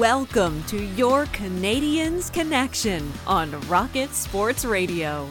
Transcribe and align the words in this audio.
Welcome 0.00 0.64
to 0.64 0.82
your 0.82 1.26
Canadiens 1.26 2.32
Connection 2.32 3.12
on 3.26 3.60
Rocket 3.68 4.14
Sports 4.14 4.64
Radio. 4.64 5.28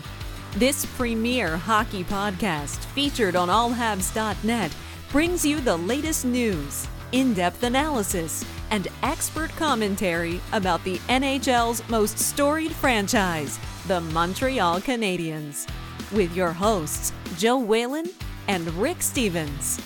This 0.58 0.86
premier 0.86 1.58
hockey 1.58 2.04
podcast, 2.04 2.78
featured 2.94 3.36
on 3.36 3.48
allhabs.net, 3.48 4.72
brings 5.12 5.44
you 5.44 5.60
the 5.60 5.76
latest 5.76 6.24
news, 6.24 6.88
in 7.14 7.34
depth 7.34 7.64
analysis, 7.64 8.46
and 8.70 8.88
expert 9.02 9.50
commentary 9.56 10.40
about 10.52 10.84
the 10.84 11.00
NHL's 11.10 11.82
most 11.90 12.20
storied 12.20 12.72
franchise, 12.72 13.58
the 13.88 14.02
Montreal 14.02 14.82
Canadiens. 14.82 15.68
With 16.12 16.36
your 16.36 16.54
hosts, 16.54 17.12
Joe 17.40 17.58
Whalen 17.58 18.08
and 18.48 18.72
Rick 18.76 19.02
Stevens. 19.02 19.82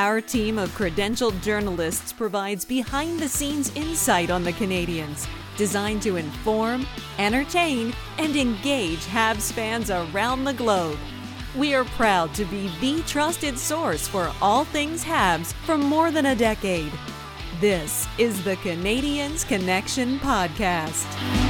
Our 0.00 0.22
team 0.22 0.58
of 0.58 0.70
credentialed 0.70 1.42
journalists 1.42 2.10
provides 2.10 2.64
behind 2.64 3.18
the 3.18 3.28
scenes 3.28 3.70
insight 3.76 4.30
on 4.30 4.42
the 4.42 4.54
Canadiens, 4.54 5.28
designed 5.58 6.00
to 6.04 6.16
inform, 6.16 6.86
entertain, 7.18 7.92
and 8.16 8.34
engage 8.34 9.04
Habs 9.04 9.52
fans 9.52 9.90
around 9.90 10.44
the 10.44 10.54
globe. 10.54 10.96
We 11.54 11.74
are 11.74 11.84
proud 11.84 12.32
to 12.36 12.46
be 12.46 12.72
the 12.80 13.02
trusted 13.02 13.58
source 13.58 14.08
for 14.08 14.32
all 14.40 14.64
things 14.64 15.04
Habs 15.04 15.52
for 15.66 15.76
more 15.76 16.10
than 16.10 16.24
a 16.24 16.34
decade. 16.34 16.92
This 17.60 18.08
is 18.16 18.42
the 18.42 18.56
Canadiens 18.56 19.46
Connection 19.46 20.18
Podcast. 20.20 21.49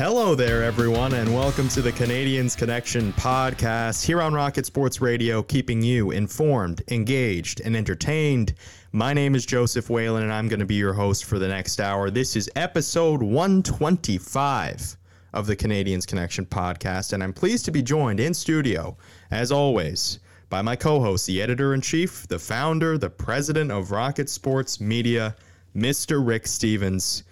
Hello 0.00 0.34
there, 0.34 0.62
everyone, 0.62 1.12
and 1.12 1.28
welcome 1.34 1.68
to 1.68 1.82
the 1.82 1.92
Canadiens 1.92 2.56
Connection 2.56 3.12
podcast 3.12 4.02
here 4.02 4.22
on 4.22 4.32
Rocket 4.32 4.64
Sports 4.64 5.02
Radio, 5.02 5.42
keeping 5.42 5.82
you 5.82 6.10
informed, 6.10 6.82
engaged, 6.90 7.60
and 7.60 7.76
entertained. 7.76 8.54
My 8.92 9.12
name 9.12 9.34
is 9.34 9.44
Joseph 9.44 9.90
Whalen, 9.90 10.22
and 10.22 10.32
I'm 10.32 10.48
going 10.48 10.60
to 10.60 10.64
be 10.64 10.76
your 10.76 10.94
host 10.94 11.26
for 11.26 11.38
the 11.38 11.48
next 11.48 11.82
hour. 11.82 12.08
This 12.08 12.34
is 12.34 12.48
episode 12.56 13.22
125 13.22 14.96
of 15.34 15.46
the 15.46 15.54
Canadiens 15.54 16.06
Connection 16.06 16.46
podcast, 16.46 17.12
and 17.12 17.22
I'm 17.22 17.34
pleased 17.34 17.66
to 17.66 17.70
be 17.70 17.82
joined 17.82 18.20
in 18.20 18.32
studio, 18.32 18.96
as 19.30 19.52
always, 19.52 20.20
by 20.48 20.62
my 20.62 20.76
co 20.76 20.98
host, 21.00 21.26
the 21.26 21.42
editor 21.42 21.74
in 21.74 21.82
chief, 21.82 22.26
the 22.26 22.38
founder, 22.38 22.96
the 22.96 23.10
president 23.10 23.70
of 23.70 23.90
Rocket 23.90 24.30
Sports 24.30 24.80
Media, 24.80 25.36
Mr. 25.76 26.26
Rick 26.26 26.46
Stevens. 26.46 27.24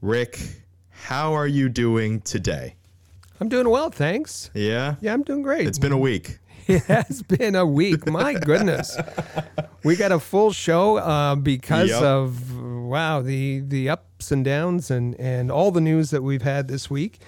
Rick, 0.00 0.65
how 1.06 1.34
are 1.34 1.46
you 1.46 1.68
doing 1.68 2.20
today? 2.22 2.74
I'm 3.40 3.48
doing 3.48 3.68
well, 3.70 3.90
thanks. 3.90 4.50
Yeah? 4.54 4.96
Yeah, 5.00 5.12
I'm 5.12 5.22
doing 5.22 5.42
great. 5.42 5.66
It's 5.68 5.78
been 5.78 5.92
a 5.92 5.98
week. 5.98 6.38
It 6.68 6.82
has 6.86 7.22
been 7.22 7.54
a 7.54 7.64
week. 7.64 8.08
My 8.10 8.34
goodness, 8.34 8.96
we 9.84 9.94
got 9.94 10.10
a 10.10 10.18
full 10.18 10.50
show 10.50 10.96
uh, 10.96 11.36
because 11.36 11.90
Yep. 11.90 12.02
of 12.02 12.60
wow 12.60 13.22
the 13.22 13.60
the 13.60 13.88
ups 13.90 14.32
and 14.32 14.44
downs 14.44 14.90
and 14.90 15.14
and 15.20 15.52
all 15.52 15.70
the 15.70 15.80
news 15.80 16.10
that 16.10 16.24
we've 16.24 16.42
had 16.42 16.66
this 16.66 16.90
week. 16.90 17.20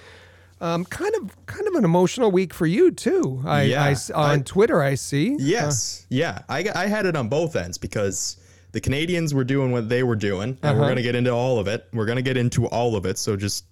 Um, 0.59 0.83
kind 0.83 1.15
of 1.15 1.45
kind 1.45 1.65
of 1.69 1.75
an 1.75 1.85
emotional 1.85 2.31
week 2.31 2.53
for 2.53 2.65
you 2.67 2.91
too. 2.91 3.41
I, 3.45 3.61
Yeah, 3.61 3.81
I 3.85 3.95
on 4.13 4.39
I- 4.39 4.41
Twitter 4.43 4.81
I 4.83 4.95
see. 4.95 5.37
Yes. 5.39 6.05
yeah. 6.09 6.39
I, 6.49 6.65
I 6.75 6.87
had 6.87 7.05
it 7.05 7.15
on 7.15 7.29
both 7.29 7.55
ends 7.55 7.77
because 7.77 8.35
the 8.73 8.81
Canadiens 8.81 9.33
were 9.33 9.45
doing 9.45 9.71
what 9.71 9.87
they 9.87 10.03
were 10.03 10.17
doing, 10.17 10.57
and 10.61 10.75
we're 10.77 10.83
Uh-huh. 10.83 10.83
going 10.91 10.97
to 10.97 11.01
get 11.01 11.15
into 11.15 11.31
all 11.31 11.59
of 11.59 11.69
it. 11.69 11.87
We're 11.93 12.05
going 12.05 12.17
to 12.17 12.21
get 12.31 12.35
into 12.35 12.67
all 12.67 12.97
of 12.97 13.05
it. 13.05 13.17
So 13.17 13.37
just 13.37 13.63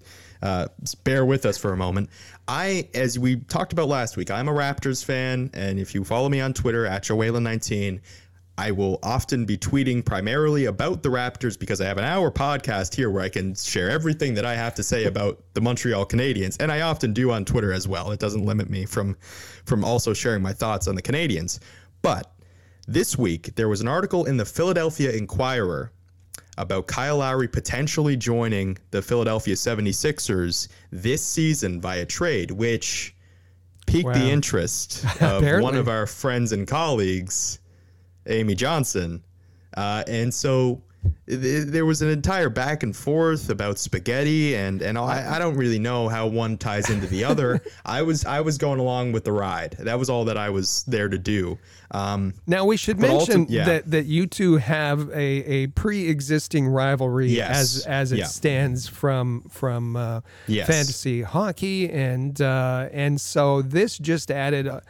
uh, 0.42 0.68
bear 1.04 1.26
with 1.26 1.46
us 1.46 1.58
for 1.58 1.74
a 1.74 1.78
moment. 1.78 2.10
I, 2.48 2.90
as 2.94 3.20
we 3.20 3.38
talked 3.38 3.74
about 3.74 3.88
last 3.88 4.18
week, 4.18 4.32
I'm 4.32 4.48
a 4.48 4.54
Raptors 4.54 5.04
fan, 5.04 5.50
and 5.54 5.80
if 5.80 5.94
you 5.94 6.04
follow 6.04 6.30
me 6.30 6.40
on 6.42 6.54
Twitter 6.54 6.86
at 6.86 7.04
Joellen19, 7.04 8.00
I 8.60 8.72
will 8.72 8.98
often 9.04 9.46
be 9.46 9.56
tweeting 9.56 10.04
primarily 10.04 10.66
about 10.66 11.04
the 11.04 11.10
Raptors 11.10 11.60
because 11.60 11.80
I 11.80 11.86
have 11.86 12.00
an 12.00 12.04
hour 12.04 12.32
podcast 12.32 12.96
here 12.96 13.12
where 13.12 13.22
I 13.22 13.30
can 13.30 13.54
share 13.54 13.90
everything 13.90 14.34
that 14.34 14.46
I 14.46 14.56
have 14.56 14.74
to 14.76 14.84
say 14.84 15.06
about 15.06 15.44
the 15.54 15.62
Montreal 15.62 16.08
Canadiens, 16.08 16.58
and 16.60 16.72
I 16.72 16.82
often 16.82 17.14
do 17.14 17.32
on 17.32 17.46
Twitter 17.46 17.72
as 17.72 17.88
well. 17.88 18.12
It 18.12 18.20
doesn't 18.20 18.44
limit 18.44 18.70
me 18.70 18.86
from 18.86 19.16
from 19.66 19.86
also 19.86 20.14
sharing 20.14 20.42
my 20.42 20.54
thoughts 20.54 20.88
on 20.88 20.96
the 20.96 21.02
Canadiens, 21.02 21.60
But 22.02 22.34
this 22.88 23.18
week 23.18 23.54
there 23.56 23.70
was 23.70 23.82
an 23.82 23.88
article 23.88 24.26
in 24.26 24.38
the 24.38 24.46
Philadelphia 24.46 25.12
Inquirer 25.12 25.92
about 26.58 26.88
Kyle 26.88 27.18
Lowry 27.18 27.48
potentially 27.48 28.16
joining 28.16 28.78
the 28.92 29.02
Philadelphia 29.02 29.56
76ers 29.56 30.68
this 30.92 31.24
season 31.24 31.80
via 31.80 32.06
trade, 32.06 32.52
which 32.52 33.16
piqued 33.86 34.14
the 34.14 34.30
interest 34.30 35.06
of 35.22 35.44
one 35.62 35.76
of 35.76 35.88
our 35.88 36.06
friends 36.06 36.52
and 36.52 36.68
colleagues, 36.68 37.60
Amy 38.28 38.56
Johnson. 38.56 39.24
Uh, 39.76 40.04
and 40.08 40.34
so 40.34 40.82
there 41.26 41.86
was 41.86 42.02
an 42.02 42.10
entire 42.10 42.50
back 42.50 42.84
and 42.84 42.96
forth 42.96 43.50
about 43.50 43.78
spaghetti 43.80 44.56
and 44.56 44.82
and 44.82 44.98
I, 44.98 45.36
I 45.36 45.40
don't 45.40 45.56
really 45.56 45.80
know 45.80 46.08
how 46.10 46.28
one 46.28 46.58
ties 46.58 46.90
into 46.90 47.08
the 47.08 47.24
other. 47.26 47.62
I 47.86 48.02
was 48.04 48.26
I 48.26 48.42
was 48.42 48.58
going 48.58 48.80
along 48.80 49.12
with 49.12 49.24
the 49.26 49.32
ride. 49.32 49.76
That 49.80 50.00
was 50.00 50.10
all 50.10 50.26
that 50.26 50.38
I 50.38 50.50
was 50.50 50.84
there 50.88 51.10
to 51.10 51.18
do. 51.18 51.58
Um, 51.92 52.34
Now 52.46 52.66
we 52.66 52.76
should 52.78 53.00
mention 53.00 53.46
ultim- 53.46 53.50
yeah. 53.50 53.66
that 53.66 53.92
that 53.92 54.06
you 54.06 54.28
two 54.28 54.58
have 54.58 55.10
a, 55.10 55.16
a 55.16 55.68
pre-existing 55.68 56.68
rivalry 56.68 57.28
Yes. 57.30 57.78
as 57.80 57.86
as 57.86 58.12
it 58.12 58.20
Yeah. 58.20 58.26
stands 58.26 58.88
from 58.88 59.44
from 59.50 59.96
uh, 59.96 60.22
Yes. 60.48 60.68
fantasy 60.68 61.22
hockey, 61.22 61.90
and 61.90 62.40
uh, 62.42 62.90
and 62.92 63.20
so 63.20 63.62
this 63.62 63.98
just 63.98 64.32
added. 64.32 64.68
A, 64.68 64.82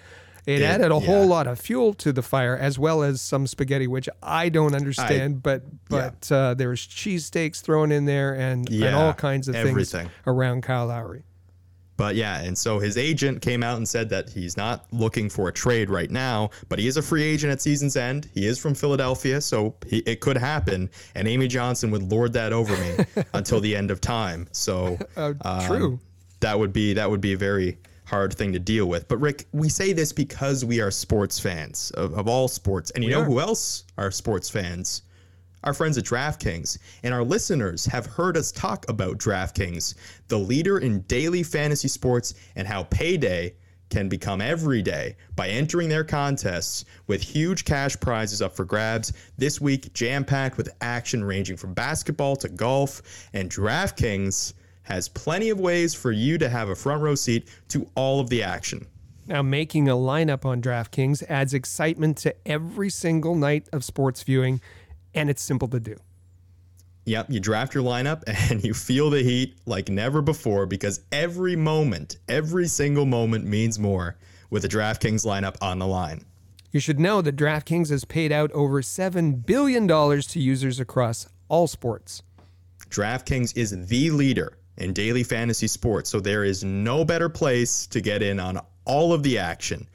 it, 0.48 0.62
It- 0.62 0.66
added 0.66 0.90
a 0.92 1.00
whole 1.00 1.28
lot 1.28 1.46
of 1.46 1.60
fuel 1.60 1.94
to 1.96 2.12
the 2.12 2.24
fire, 2.24 2.58
as 2.58 2.80
well 2.80 3.04
as 3.04 3.22
some 3.22 3.46
spaghetti, 3.46 3.86
which 3.86 4.10
I 4.24 4.50
don't 4.50 4.74
understand. 4.74 5.44
but 5.44 5.62
yeah. 5.92 6.12
but 6.20 6.32
uh, 6.32 6.54
there 6.56 6.70
was 6.70 6.80
cheesesteaks 6.80 7.62
thrown 7.62 7.92
in 7.92 8.06
there, 8.06 8.34
and, 8.34 8.68
and 8.72 8.96
all 8.96 9.14
kinds 9.14 9.48
of 9.48 9.56
everything. 9.56 10.08
things 10.08 10.12
around 10.26 10.64
Kyle 10.64 10.88
Lowry. 10.88 11.24
But 11.98 12.16
yeah, 12.16 12.42
and 12.42 12.56
so 12.56 12.78
his 12.78 12.96
agent 12.96 13.42
came 13.42 13.64
out 13.64 13.78
and 13.78 13.90
said 13.90 14.10
that 14.10 14.30
he's 14.30 14.56
not 14.56 14.86
looking 14.92 15.30
for 15.32 15.48
a 15.50 15.52
trade 15.52 15.90
right 15.90 16.12
now, 16.12 16.52
but 16.70 16.78
he 16.78 16.86
is 16.86 16.96
a 16.96 17.02
free 17.02 17.24
agent 17.24 17.52
at 17.52 17.60
season's 17.60 17.96
end. 17.98 18.30
He 18.36 18.46
is 18.46 18.60
from 18.60 18.76
Philadelphia, 18.76 19.42
so 19.42 19.74
he, 19.88 19.98
it 20.06 20.20
could 20.20 20.38
happen. 20.38 20.92
And 21.16 21.28
Amy 21.28 21.48
Johnson 21.48 21.90
would 21.90 22.04
lord 22.12 22.34
that 22.34 22.54
over 22.54 22.78
me 22.78 23.24
until 23.34 23.60
the 23.60 23.76
end 23.76 23.90
of 23.90 24.00
time. 24.00 24.48
So 24.52 25.00
Uh, 25.18 25.34
um, 25.42 25.66
true. 25.66 26.00
that 26.42 26.60
would 26.60 26.72
be 26.72 26.94
that 26.94 27.10
would 27.10 27.20
be 27.22 27.34
very 27.34 27.80
hard 28.08 28.34
thing 28.34 28.54
to 28.54 28.60
deal 28.60 28.86
with. 28.86 29.08
But 29.08 29.18
Rick, 29.18 29.48
we 29.52 29.68
say 29.68 29.92
this 29.92 30.14
because 30.14 30.64
we 30.64 30.80
are 30.80 30.92
sports 30.92 31.40
fans 31.40 31.92
of, 31.92 32.14
of 32.14 32.28
all 32.28 32.48
sports, 32.48 32.90
and 32.92 33.04
you 33.04 33.10
know 33.10 33.22
are. 33.22 33.26
who 33.26 33.40
else 33.40 33.84
are 33.98 34.12
sports 34.12 34.50
fans? 34.50 35.04
Our 35.64 35.74
friends 35.74 35.98
at 35.98 36.06
DraftKings 36.06 36.78
and 37.04 37.14
our 37.14 37.24
listeners 37.24 37.86
have 37.88 38.06
heard 38.06 38.38
us 38.38 38.52
talk 38.54 38.86
about 38.88 39.18
DraftKings, 39.18 39.96
the 40.30 40.38
leader 40.40 40.78
in 40.78 41.02
daily 41.02 41.44
fantasy 41.44 41.90
sports, 41.90 42.36
and 42.56 42.66
how 42.66 42.84
payday 42.84 43.54
can 43.90 44.08
become 44.08 44.40
every 44.40 44.82
day 44.82 45.16
by 45.36 45.50
entering 45.50 45.90
their 45.90 46.04
contests 46.04 46.86
with 47.08 47.22
huge 47.22 47.66
cash 47.66 48.00
prizes 48.00 48.42
up 48.42 48.56
for 48.56 48.66
grabs. 48.66 49.12
This 49.38 49.60
week, 49.60 49.94
jam 49.94 50.24
packed 50.24 50.58
with 50.58 50.70
action 50.80 51.24
ranging 51.24 51.58
from 51.58 51.74
basketball 51.74 52.38
to 52.38 52.50
golf, 52.50 53.02
and 53.34 53.50
DraftKings 53.50 54.54
has 54.88 55.10
plenty 55.10 55.50
of 55.50 55.60
ways 55.60 55.94
for 55.94 56.12
you 56.12 56.38
to 56.38 56.48
have 56.48 56.70
a 56.70 56.76
front 56.76 57.02
row 57.02 57.16
seat 57.16 57.48
to 57.68 57.90
all 57.96 58.20
of 58.20 58.30
the 58.30 58.42
action. 58.42 58.88
Now, 59.28 59.42
making 59.42 59.90
a 59.90 59.94
lineup 59.94 60.46
on 60.46 60.62
DraftKings 60.62 61.24
adds 61.28 61.54
excitement 61.54 62.18
to 62.20 62.34
every 62.46 62.90
single 62.90 63.36
night 63.36 63.68
of 63.74 63.84
sports 63.84 64.24
viewing, 64.24 64.62
and 65.14 65.30
it's 65.30 65.42
simple 65.42 65.68
to 65.68 65.82
do. 65.82 65.98
Yep, 67.04 67.28
you 67.30 67.42
draft 67.42 67.74
your 67.74 67.84
lineup 67.84 68.24
and 68.52 68.64
you 68.64 68.74
feel 68.74 69.10
the 69.10 69.24
heat 69.24 69.58
like 69.66 69.90
never 69.90 70.22
before 70.22 70.66
because 70.66 71.02
every 71.12 71.58
moment, 71.58 72.18
every 72.30 72.68
single 72.68 73.06
moment 73.06 73.46
means 73.46 73.78
more 73.78 74.16
with 74.50 74.64
a 74.64 74.70
DraftKings 74.70 75.26
lineup 75.26 75.58
on 75.62 75.80
the 75.80 75.88
line. 75.88 76.24
You 76.72 76.80
should 76.80 77.00
know 77.00 77.22
that 77.22 77.36
DraftKings 77.36 77.90
has 77.90 78.06
paid 78.06 78.32
out 78.32 78.52
over 78.52 78.82
$7 78.82 79.46
billion 79.46 79.88
to 79.88 80.40
users 80.40 80.80
across 80.80 81.28
all 81.50 81.68
sports. 81.68 82.24
DraftKings 82.90 83.56
is 83.58 83.88
the 83.88 84.12
leader 84.12 84.57
in 84.78 84.94
daily 84.94 85.24
fantasy 85.24 85.68
sports, 85.68 86.10
so 86.10 86.20
there 86.20 86.44
is 86.44 86.64
no 86.64 87.04
better 87.04 87.30
place 87.30 87.88
to 87.88 88.02
get 88.02 88.22
in 88.22 88.40
on 88.40 88.60
all 88.86 89.14
of 89.14 89.24
the 89.24 89.38
action. 89.38 89.88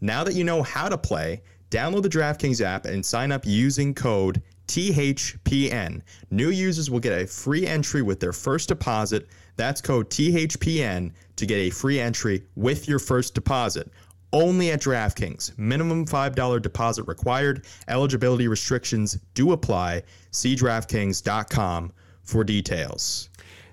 Now 0.00 0.24
that 0.24 0.34
you 0.34 0.44
know 0.44 0.62
how 0.62 0.88
to 0.88 0.98
play, 0.98 1.42
download 1.70 2.02
the 2.02 2.08
DraftKings 2.08 2.60
app 2.60 2.86
and 2.86 3.04
sign 3.04 3.30
up 3.30 3.46
using 3.46 3.94
code 3.94 4.42
THPN. 4.66 6.02
New 6.30 6.50
users 6.50 6.90
will 6.90 7.00
get 7.00 7.20
a 7.20 7.26
free 7.26 7.66
entry 7.66 8.02
with 8.02 8.20
their 8.20 8.32
first 8.32 8.68
deposit. 8.68 9.28
That's 9.56 9.80
code 9.80 10.08
THPN 10.10 11.12
to 11.36 11.46
get 11.46 11.56
a 11.56 11.70
free 11.70 12.00
entry 12.00 12.44
with 12.56 12.88
your 12.88 12.98
first 12.98 13.34
deposit. 13.34 13.90
Only 14.32 14.70
at 14.70 14.80
DraftKings. 14.80 15.58
Minimum 15.58 16.06
$5 16.06 16.62
deposit 16.62 17.04
required. 17.04 17.66
Eligibility 17.86 18.48
restrictions 18.48 19.18
do 19.34 19.52
apply. 19.52 20.04
See 20.30 20.56
DraftKings.com 20.56 21.92
for 22.22 22.42
details. 22.44 23.28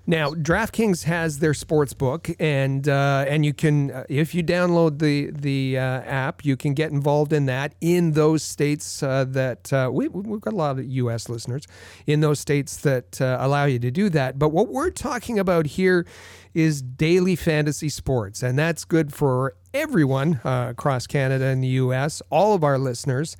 Now, 0.06 0.30
DraftKings 0.30 1.04
has 1.04 1.38
their 1.40 1.54
sports 1.54 1.92
book, 1.92 2.30
and 2.40 2.88
uh, 2.88 3.26
and 3.28 3.44
you 3.44 3.52
can, 3.52 3.90
uh, 3.90 4.04
if 4.08 4.34
you 4.34 4.42
download 4.42 4.98
the 4.98 5.30
the 5.30 5.78
uh, 5.78 5.82
app, 5.82 6.44
you 6.44 6.56
can 6.56 6.74
get 6.74 6.90
involved 6.90 7.32
in 7.32 7.46
that 7.46 7.74
in 7.80 8.12
those 8.12 8.42
states 8.42 9.02
uh, 9.02 9.24
that 9.28 9.72
uh, 9.72 9.90
we 9.92 10.08
we've 10.08 10.40
got 10.40 10.54
a 10.54 10.56
lot 10.56 10.78
of 10.78 10.84
U.S. 10.84 11.28
listeners 11.28 11.66
in 12.06 12.20
those 12.20 12.40
states 12.40 12.78
that 12.78 13.20
uh, 13.20 13.36
allow 13.40 13.66
you 13.66 13.78
to 13.78 13.90
do 13.90 14.08
that. 14.10 14.38
But 14.38 14.50
what 14.50 14.68
we're 14.68 14.90
talking 14.90 15.38
about 15.38 15.66
here 15.66 16.06
is 16.54 16.80
daily 16.80 17.36
fantasy 17.36 17.90
sports, 17.90 18.42
and 18.42 18.58
that's 18.58 18.84
good 18.84 19.12
for 19.12 19.54
everyone 19.74 20.40
across 20.44 21.06
Canada 21.06 21.44
and 21.44 21.62
the 21.62 21.68
U.S. 21.68 22.22
All 22.30 22.54
of 22.54 22.64
our 22.64 22.78
listeners, 22.78 23.36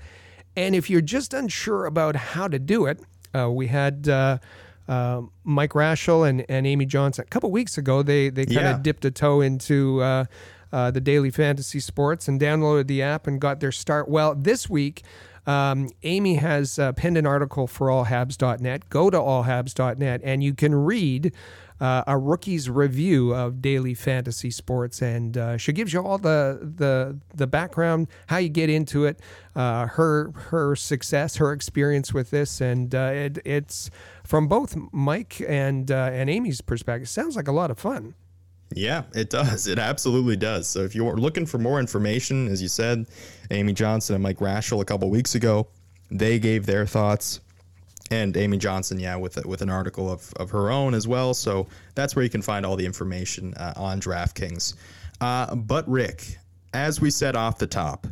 and 0.56 0.76
if 0.76 0.90
you're 0.90 1.00
just 1.00 1.32
unsure 1.32 1.86
about 1.86 2.16
how 2.16 2.48
to 2.48 2.58
do 2.58 2.84
it, 2.86 3.00
we 3.34 3.68
had 3.68 4.08
uh, 4.90 5.22
Mike 5.44 5.70
Rashel 5.70 6.28
and, 6.28 6.44
and 6.48 6.66
Amy 6.66 6.84
Johnson. 6.84 7.25
A 7.25 7.31
couple 7.31 7.50
weeks 7.52 7.78
ago, 7.78 8.02
they 8.02 8.28
they 8.28 8.44
kind 8.44 8.66
of 8.66 8.78
yeah. 8.78 8.82
dipped 8.82 9.04
a 9.04 9.10
toe 9.12 9.40
into 9.40 10.02
uh, 10.02 10.25
uh, 10.72 10.90
the 10.90 11.00
daily 11.00 11.31
fantasy 11.31 11.78
sports 11.78 12.26
and 12.26 12.40
downloaded 12.40 12.88
the 12.88 13.00
app 13.00 13.28
and 13.28 13.40
got 13.40 13.60
their 13.60 13.72
start. 13.72 14.08
Well, 14.08 14.34
this 14.34 14.69
week. 14.69 15.02
Um, 15.46 15.88
Amy 16.02 16.34
has 16.34 16.78
uh, 16.78 16.92
penned 16.92 17.16
an 17.16 17.26
article 17.26 17.66
for 17.66 17.88
allhabs.net. 17.88 18.90
Go 18.90 19.08
to 19.08 19.16
allhabs.net 19.16 20.20
and 20.22 20.44
you 20.44 20.54
can 20.54 20.75
read 20.75 21.32
uh, 21.80 22.04
a 22.06 22.18
rookie's 22.18 22.68
review 22.68 23.34
of 23.34 23.62
daily 23.62 23.94
fantasy 23.94 24.50
sports, 24.50 25.00
and 25.00 25.36
uh, 25.36 25.56
she 25.56 25.72
gives 25.72 25.92
you 25.92 26.00
all 26.00 26.18
the 26.18 26.58
the 26.76 27.18
the 27.34 27.46
background, 27.46 28.08
how 28.26 28.36
you 28.36 28.48
get 28.48 28.68
into 28.68 29.04
it, 29.06 29.20
uh, 29.56 29.86
her 29.86 30.32
her 30.32 30.76
success, 30.76 31.36
her 31.36 31.52
experience 31.52 32.12
with 32.12 32.30
this, 32.30 32.60
and 32.60 32.94
uh, 32.94 33.10
it, 33.12 33.38
it's 33.44 33.90
from 34.24 34.46
both 34.46 34.76
Mike 34.92 35.42
and 35.48 35.90
uh, 35.90 36.10
and 36.12 36.28
Amy's 36.28 36.60
perspective. 36.60 37.08
Sounds 37.08 37.36
like 37.36 37.48
a 37.48 37.52
lot 37.52 37.70
of 37.70 37.78
fun. 37.78 38.14
Yeah, 38.74 39.02
it 39.14 39.30
does. 39.30 39.66
It 39.66 39.78
absolutely 39.78 40.36
does. 40.36 40.68
So 40.68 40.80
if 40.80 40.94
you're 40.94 41.16
looking 41.16 41.46
for 41.46 41.58
more 41.58 41.80
information, 41.80 42.46
as 42.48 42.62
you 42.62 42.68
said, 42.68 43.06
Amy 43.50 43.72
Johnson 43.72 44.14
and 44.14 44.22
Mike 44.22 44.38
Rashel 44.38 44.80
a 44.80 44.84
couple 44.84 45.10
weeks 45.10 45.34
ago, 45.34 45.66
they 46.10 46.38
gave 46.38 46.66
their 46.66 46.86
thoughts 46.86 47.40
and 48.10 48.36
Amy 48.36 48.58
Johnson, 48.58 48.98
yeah, 48.98 49.16
with 49.16 49.44
with 49.46 49.62
an 49.62 49.70
article 49.70 50.10
of, 50.10 50.32
of 50.36 50.50
her 50.50 50.70
own 50.70 50.94
as 50.94 51.06
well. 51.06 51.34
So 51.34 51.66
that's 51.94 52.16
where 52.16 52.24
you 52.24 52.30
can 52.30 52.42
find 52.42 52.66
all 52.66 52.76
the 52.76 52.86
information 52.86 53.54
uh, 53.54 53.72
on 53.76 54.00
DraftKings. 54.00 54.74
Uh, 55.20 55.54
but 55.54 55.88
Rick, 55.88 56.38
as 56.74 57.00
we 57.00 57.10
said 57.10 57.36
off 57.36 57.58
the 57.58 57.66
top, 57.66 58.06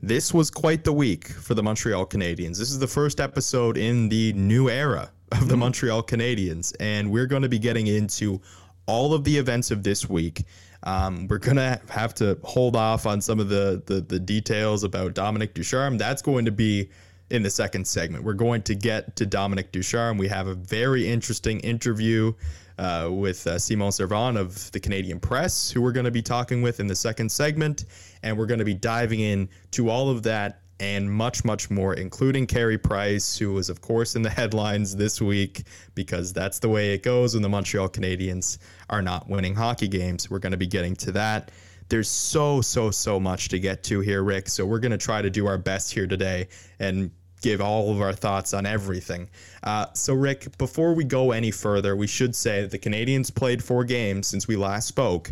this 0.00 0.32
was 0.32 0.50
quite 0.50 0.84
the 0.84 0.92
week 0.92 1.28
for 1.28 1.54
the 1.54 1.62
Montreal 1.62 2.06
Canadiens. 2.06 2.58
This 2.58 2.70
is 2.70 2.78
the 2.78 2.86
first 2.86 3.20
episode 3.20 3.76
in 3.76 4.08
the 4.08 4.32
new 4.34 4.68
era 4.68 5.10
of 5.32 5.40
the 5.40 5.54
mm-hmm. 5.54 5.60
Montreal 5.60 6.02
Canadiens, 6.02 6.74
and 6.80 7.10
we're 7.10 7.26
going 7.26 7.42
to 7.42 7.48
be 7.48 7.58
getting 7.58 7.86
into 7.86 8.40
all 8.86 9.12
of 9.12 9.24
the 9.24 9.36
events 9.36 9.70
of 9.70 9.82
this 9.82 10.08
week. 10.08 10.44
Um, 10.84 11.26
we're 11.28 11.38
gonna 11.38 11.80
have 11.88 12.14
to 12.14 12.38
hold 12.44 12.76
off 12.76 13.04
on 13.04 13.20
some 13.20 13.40
of 13.40 13.48
the, 13.48 13.82
the 13.86 14.00
the 14.00 14.18
details 14.18 14.84
about 14.84 15.14
Dominic 15.14 15.52
Ducharme. 15.52 15.98
That's 15.98 16.22
going 16.22 16.44
to 16.44 16.52
be 16.52 16.88
in 17.30 17.42
the 17.42 17.50
second 17.50 17.86
segment. 17.86 18.24
We're 18.24 18.32
going 18.32 18.62
to 18.62 18.74
get 18.74 19.16
to 19.16 19.26
Dominic 19.26 19.72
Ducharme. 19.72 20.18
We 20.18 20.28
have 20.28 20.46
a 20.46 20.54
very 20.54 21.08
interesting 21.08 21.60
interview 21.60 22.32
uh, 22.78 23.08
with 23.10 23.46
uh, 23.46 23.58
Simon 23.58 23.92
Servan 23.92 24.36
of 24.36 24.70
the 24.72 24.80
Canadian 24.80 25.20
Press, 25.20 25.70
who 25.70 25.82
we're 25.82 25.92
going 25.92 26.04
to 26.04 26.10
be 26.10 26.22
talking 26.22 26.62
with 26.62 26.80
in 26.80 26.86
the 26.86 26.94
second 26.94 27.30
segment. 27.30 27.84
And 28.22 28.38
we're 28.38 28.46
going 28.46 28.60
to 28.60 28.64
be 28.64 28.74
diving 28.74 29.20
in 29.20 29.48
to 29.72 29.90
all 29.90 30.10
of 30.10 30.22
that 30.22 30.62
and 30.80 31.10
much, 31.10 31.44
much 31.44 31.70
more, 31.70 31.94
including 31.94 32.46
Carey 32.46 32.78
Price, 32.78 33.36
who 33.36 33.52
was, 33.52 33.68
of 33.68 33.80
course, 33.80 34.14
in 34.14 34.22
the 34.22 34.30
headlines 34.40 34.94
this 34.94 35.20
week 35.20 35.64
because 35.94 36.32
that's 36.32 36.60
the 36.60 36.68
way 36.68 36.94
it 36.94 37.02
goes 37.02 37.34
when 37.34 37.42
the 37.42 37.48
Montreal 37.48 37.88
Canadiens 37.88 38.58
are 38.88 39.02
not 39.02 39.28
winning 39.28 39.54
hockey 39.54 39.88
games. 39.88 40.30
We're 40.30 40.38
going 40.38 40.52
to 40.52 40.58
be 40.58 40.66
getting 40.66 40.94
to 40.96 41.12
that. 41.12 41.50
There's 41.88 42.08
so, 42.08 42.60
so, 42.60 42.90
so 42.90 43.18
much 43.18 43.48
to 43.48 43.58
get 43.58 43.82
to 43.84 44.00
here, 44.00 44.22
Rick. 44.22 44.48
So 44.48 44.66
we're 44.66 44.78
going 44.78 44.92
to 44.92 44.98
try 44.98 45.22
to 45.22 45.30
do 45.30 45.46
our 45.46 45.58
best 45.58 45.92
here 45.92 46.06
today 46.06 46.48
and 46.78 47.10
give 47.40 47.60
all 47.60 47.90
of 47.90 48.00
our 48.00 48.12
thoughts 48.12 48.52
on 48.52 48.66
everything. 48.66 49.28
Uh, 49.62 49.86
so, 49.94 50.14
Rick, 50.14 50.56
before 50.58 50.94
we 50.94 51.04
go 51.04 51.32
any 51.32 51.50
further, 51.50 51.96
we 51.96 52.06
should 52.06 52.34
say 52.34 52.62
that 52.62 52.70
the 52.70 52.78
Canadiens 52.78 53.34
played 53.34 53.62
four 53.62 53.84
games 53.84 54.26
since 54.26 54.48
we 54.48 54.56
last 54.56 54.88
spoke. 54.88 55.30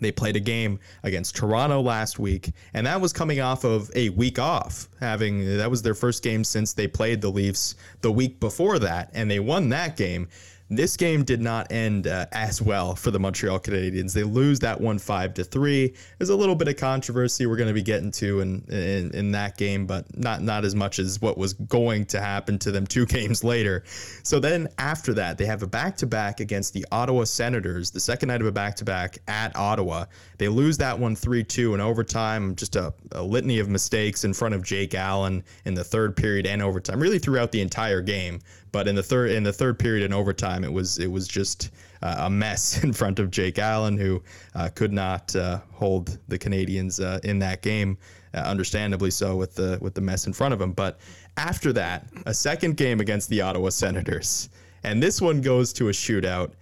They 0.00 0.12
played 0.12 0.36
a 0.36 0.40
game 0.40 0.78
against 1.02 1.36
Toronto 1.36 1.80
last 1.80 2.18
week, 2.20 2.52
and 2.72 2.86
that 2.86 3.00
was 3.00 3.12
coming 3.12 3.40
off 3.40 3.64
of 3.64 3.90
a 3.96 4.10
week 4.10 4.38
off. 4.38 4.88
Having 5.00 5.56
that 5.56 5.70
was 5.70 5.82
their 5.82 5.94
first 5.94 6.22
game 6.22 6.44
since 6.44 6.72
they 6.72 6.86
played 6.86 7.20
the 7.20 7.30
Leafs 7.30 7.74
the 8.00 8.12
week 8.12 8.38
before 8.38 8.78
that, 8.78 9.10
and 9.12 9.30
they 9.30 9.40
won 9.40 9.68
that 9.70 9.96
game. 9.96 10.28
This 10.70 10.98
game 10.98 11.24
did 11.24 11.40
not 11.40 11.72
end 11.72 12.06
uh, 12.06 12.26
as 12.32 12.60
well 12.60 12.94
for 12.94 13.10
the 13.10 13.18
Montreal 13.18 13.58
Canadiens. 13.58 14.12
They 14.12 14.22
lose 14.22 14.58
that 14.58 14.78
one 14.78 14.98
five 14.98 15.32
to 15.34 15.44
three. 15.44 15.94
There's 16.18 16.28
a 16.28 16.36
little 16.36 16.54
bit 16.54 16.68
of 16.68 16.76
controversy 16.76 17.46
we're 17.46 17.56
going 17.56 17.68
to 17.68 17.74
be 17.74 17.82
getting 17.82 18.10
to 18.12 18.40
in, 18.40 18.62
in, 18.68 19.10
in 19.14 19.32
that 19.32 19.56
game, 19.56 19.86
but 19.86 20.04
not 20.16 20.42
not 20.42 20.66
as 20.66 20.74
much 20.74 20.98
as 20.98 21.22
what 21.22 21.38
was 21.38 21.54
going 21.54 22.04
to 22.06 22.20
happen 22.20 22.58
to 22.58 22.70
them 22.70 22.86
two 22.86 23.06
games 23.18 23.42
later. 23.42 23.82
So 24.22 24.38
then 24.38 24.68
after 24.76 25.14
that, 25.14 25.38
they 25.38 25.46
have 25.46 25.62
a 25.62 25.66
back 25.66 25.96
to 25.98 26.06
back 26.06 26.40
against 26.40 26.74
the 26.74 26.84
Ottawa 26.92 27.24
Senators. 27.24 27.90
The 27.90 28.00
second 28.00 28.28
night 28.28 28.42
of 28.42 28.46
a 28.46 28.52
back 28.52 28.76
to 28.76 28.84
back 28.84 29.18
at 29.26 29.56
Ottawa, 29.56 30.04
they 30.36 30.48
lose 30.48 30.76
that 30.78 30.98
one 30.98 31.16
three 31.16 31.44
two 31.44 31.72
in 31.72 31.80
overtime. 31.80 32.54
Just 32.56 32.76
a, 32.76 32.92
a 33.12 33.22
litany 33.22 33.58
of 33.58 33.70
mistakes 33.70 34.24
in 34.24 34.34
front 34.34 34.54
of 34.54 34.62
Jake 34.62 34.94
Allen 34.94 35.42
in 35.64 35.72
the 35.72 35.84
third 35.84 36.14
period 36.14 36.46
and 36.46 36.60
overtime, 36.60 37.00
really 37.00 37.18
throughout 37.18 37.52
the 37.52 37.62
entire 37.62 38.02
game. 38.02 38.40
But 38.72 38.88
in 38.88 38.94
the 38.94 39.02
third 39.02 39.30
in 39.30 39.42
the 39.42 39.52
third 39.52 39.78
period 39.78 40.04
in 40.04 40.12
overtime, 40.12 40.64
it 40.64 40.72
was 40.72 40.98
it 40.98 41.10
was 41.10 41.26
just 41.26 41.70
uh, 42.02 42.16
a 42.20 42.30
mess 42.30 42.82
in 42.84 42.92
front 42.92 43.18
of 43.18 43.30
Jake 43.30 43.58
Allen, 43.58 43.96
who 43.96 44.22
uh, 44.54 44.68
could 44.74 44.92
not 44.92 45.34
uh, 45.34 45.60
hold 45.72 46.18
the 46.28 46.38
Canadiens 46.38 47.02
uh, 47.02 47.20
in 47.24 47.38
that 47.40 47.62
game. 47.62 47.98
Uh, 48.34 48.38
understandably 48.40 49.10
so, 49.10 49.36
with 49.36 49.54
the 49.54 49.78
with 49.80 49.94
the 49.94 50.00
mess 50.00 50.26
in 50.26 50.32
front 50.32 50.52
of 50.52 50.60
him. 50.60 50.72
But 50.72 51.00
after 51.38 51.72
that, 51.72 52.06
a 52.26 52.34
second 52.34 52.76
game 52.76 53.00
against 53.00 53.30
the 53.30 53.40
Ottawa 53.40 53.70
Senators, 53.70 54.50
and 54.84 55.02
this 55.02 55.20
one 55.20 55.40
goes 55.40 55.72
to 55.74 55.88
a 55.88 55.92
shootout. 55.92 56.52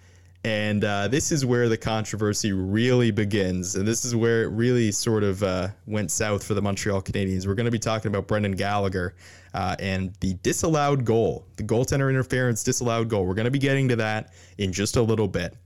And 0.44 0.84
uh, 0.84 1.08
this 1.08 1.32
is 1.32 1.44
where 1.44 1.68
the 1.68 1.76
controversy 1.76 2.52
really 2.52 3.10
begins. 3.10 3.74
And 3.74 3.84
this 3.86 4.04
is 4.04 4.14
where 4.14 4.44
it 4.44 4.50
really 4.50 4.92
sort 4.92 5.24
of 5.24 5.42
uh, 5.42 5.68
went 5.86 6.12
south 6.12 6.44
for 6.44 6.54
the 6.54 6.62
Montreal 6.62 7.02
Canadiens. 7.02 7.48
We're 7.48 7.56
going 7.56 7.64
to 7.64 7.72
be 7.72 7.80
talking 7.80 8.12
about 8.12 8.28
Brendan 8.28 8.52
Gallagher 8.52 9.16
uh, 9.56 9.74
and 9.78 10.14
the 10.20 10.34
disallowed 10.42 11.06
goal, 11.06 11.46
the 11.56 11.62
goaltender 11.62 12.10
interference 12.10 12.62
disallowed 12.62 13.08
goal. 13.08 13.24
We're 13.24 13.34
going 13.34 13.46
to 13.46 13.50
be 13.50 13.58
getting 13.58 13.88
to 13.88 13.96
that 13.96 14.34
in 14.58 14.70
just 14.70 14.96
a 14.96 15.02
little 15.02 15.28
bit. 15.28 15.56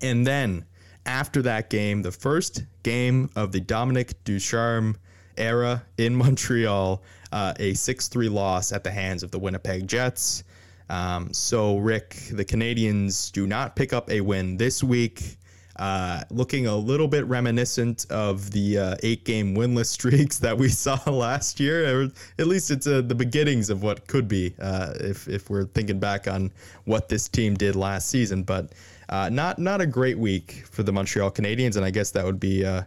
And 0.00 0.24
then 0.24 0.64
after 1.04 1.42
that 1.42 1.68
game, 1.68 2.02
the 2.02 2.12
first 2.12 2.62
game 2.84 3.28
of 3.34 3.50
the 3.50 3.60
Dominic 3.60 4.22
Ducharme 4.22 4.96
era 5.36 5.84
in 5.96 6.14
Montreal, 6.14 7.02
uh, 7.32 7.54
a 7.58 7.74
6 7.74 8.06
3 8.06 8.28
loss 8.28 8.70
at 8.70 8.84
the 8.84 8.90
hands 8.92 9.24
of 9.24 9.32
the 9.32 9.38
Winnipeg 9.40 9.88
Jets. 9.88 10.44
Um, 10.88 11.34
so, 11.34 11.78
Rick, 11.78 12.22
the 12.30 12.44
Canadiens 12.44 13.32
do 13.32 13.48
not 13.48 13.74
pick 13.74 13.92
up 13.92 14.08
a 14.12 14.20
win 14.20 14.56
this 14.56 14.84
week. 14.84 15.37
Uh, 15.78 16.22
looking 16.30 16.66
a 16.66 16.74
little 16.74 17.06
bit 17.06 17.24
reminiscent 17.26 18.04
of 18.10 18.50
the 18.50 18.78
uh, 18.78 18.96
eight 19.02 19.24
game 19.24 19.54
winless 19.54 19.86
streaks 19.98 20.38
that 20.38 20.56
we 20.56 20.68
saw 20.84 20.98
last 21.08 21.60
year. 21.60 22.02
Or 22.02 22.08
at 22.38 22.46
least 22.46 22.70
it's 22.70 22.86
uh, 22.86 23.02
the 23.02 23.14
beginnings 23.14 23.70
of 23.70 23.82
what 23.82 24.06
could 24.06 24.26
be 24.26 24.54
uh, 24.60 24.94
if, 25.00 25.28
if 25.28 25.48
we're 25.48 25.66
thinking 25.66 25.98
back 26.00 26.26
on 26.26 26.52
what 26.84 27.08
this 27.08 27.28
team 27.28 27.54
did 27.54 27.76
last 27.76 28.08
season. 28.08 28.42
But 28.42 28.72
uh, 29.08 29.28
not, 29.30 29.58
not 29.58 29.80
a 29.80 29.86
great 29.86 30.18
week 30.18 30.64
for 30.70 30.82
the 30.82 30.92
Montreal 30.92 31.30
Canadiens, 31.30 31.76
and 31.76 31.84
I 31.84 31.90
guess 31.90 32.10
that 32.10 32.24
would 32.24 32.40
be 32.40 32.64
uh, 32.64 32.82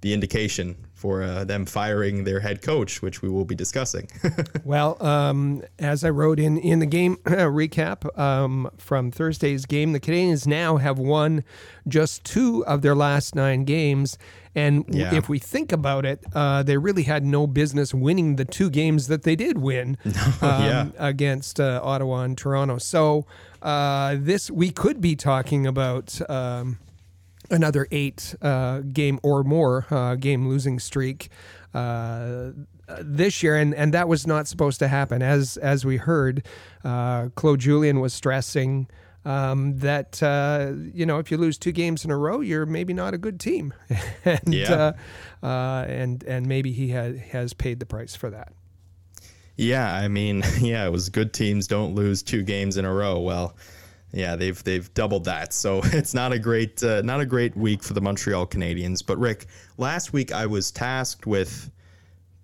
the 0.00 0.12
indication 0.12 0.76
for 1.02 1.20
uh, 1.24 1.42
them 1.42 1.66
firing 1.66 2.22
their 2.22 2.38
head 2.38 2.62
coach, 2.62 3.02
which 3.02 3.22
we 3.22 3.28
will 3.28 3.44
be 3.44 3.56
discussing. 3.56 4.08
well, 4.64 5.04
um, 5.04 5.64
as 5.80 6.04
I 6.04 6.10
wrote 6.10 6.38
in 6.38 6.56
in 6.58 6.78
the 6.78 6.86
game 6.86 7.16
recap 7.24 8.16
um, 8.16 8.70
from 8.78 9.10
Thursday's 9.10 9.66
game, 9.66 9.92
the 9.94 9.98
Canadiens 9.98 10.46
now 10.46 10.76
have 10.76 11.00
won 11.00 11.42
just 11.88 12.22
two 12.22 12.64
of 12.66 12.82
their 12.82 12.94
last 12.94 13.34
nine 13.34 13.64
games. 13.64 14.16
And 14.54 14.84
yeah. 14.88 15.12
if 15.12 15.28
we 15.28 15.40
think 15.40 15.72
about 15.72 16.04
it, 16.04 16.22
uh, 16.34 16.62
they 16.62 16.76
really 16.76 17.02
had 17.02 17.24
no 17.24 17.48
business 17.48 17.92
winning 17.92 18.36
the 18.36 18.44
two 18.44 18.70
games 18.70 19.08
that 19.08 19.24
they 19.24 19.34
did 19.34 19.58
win 19.58 19.98
um, 20.04 20.62
yeah. 20.62 20.86
against 20.98 21.58
uh, 21.58 21.80
Ottawa 21.82 22.22
and 22.22 22.38
Toronto. 22.38 22.78
So 22.78 23.26
uh, 23.60 24.14
this 24.20 24.52
we 24.52 24.70
could 24.70 25.00
be 25.00 25.16
talking 25.16 25.66
about 25.66 26.20
um, 26.30 26.78
another 27.52 27.86
eight 27.92 28.34
uh, 28.42 28.80
game 28.80 29.20
or 29.22 29.44
more 29.44 29.86
uh, 29.90 30.16
game 30.16 30.48
losing 30.48 30.80
streak 30.80 31.28
uh, 31.74 32.50
this 33.00 33.42
year, 33.42 33.56
and, 33.56 33.74
and 33.74 33.94
that 33.94 34.08
was 34.08 34.26
not 34.26 34.48
supposed 34.48 34.78
to 34.80 34.88
happen. 34.88 35.22
As 35.22 35.56
as 35.58 35.84
we 35.84 35.98
heard, 35.98 36.44
uh, 36.84 37.28
Claude 37.34 37.60
Julien 37.60 38.00
was 38.00 38.12
stressing 38.12 38.88
um, 39.24 39.78
that 39.78 40.22
uh, 40.22 40.72
you 40.92 41.06
know 41.06 41.18
if 41.18 41.30
you 41.30 41.36
lose 41.36 41.58
two 41.58 41.72
games 41.72 42.04
in 42.04 42.10
a 42.10 42.16
row, 42.16 42.40
you're 42.40 42.66
maybe 42.66 42.92
not 42.92 43.14
a 43.14 43.18
good 43.18 43.38
team, 43.38 43.72
and 44.24 44.40
yeah. 44.52 44.92
Uh, 45.42 45.84
and 45.88 46.24
and 46.24 46.46
maybe 46.46 46.72
he 46.72 46.90
ha- 46.92 47.16
has 47.30 47.52
paid 47.52 47.80
the 47.80 47.86
price 47.86 48.16
for 48.16 48.30
that. 48.30 48.52
Yeah, 49.56 49.94
I 49.94 50.08
mean, 50.08 50.42
yeah, 50.60 50.86
it 50.86 50.90
was 50.90 51.08
good 51.08 51.32
teams 51.32 51.66
don't 51.66 51.94
lose 51.94 52.22
two 52.22 52.42
games 52.42 52.76
in 52.76 52.84
a 52.84 52.92
row. 52.92 53.20
Well, 53.20 53.56
Yeah, 54.12 54.36
they've 54.36 54.62
they've 54.64 54.92
doubled 54.94 55.24
that, 55.24 55.52
so 55.52 55.80
it's 55.84 56.14
not 56.14 56.32
a 56.32 56.38
great 56.38 56.82
uh, 56.82 57.02
not 57.02 57.20
a 57.20 57.26
great 57.26 57.56
week 57.56 57.82
for 57.82 57.94
the 57.94 58.00
Montreal 58.00 58.46
Canadiens. 58.46 59.04
But 59.04 59.18
Rick, 59.18 59.46
last 59.78 60.12
week 60.12 60.32
I 60.32 60.46
was 60.46 60.70
tasked 60.70 61.26
with 61.26 61.70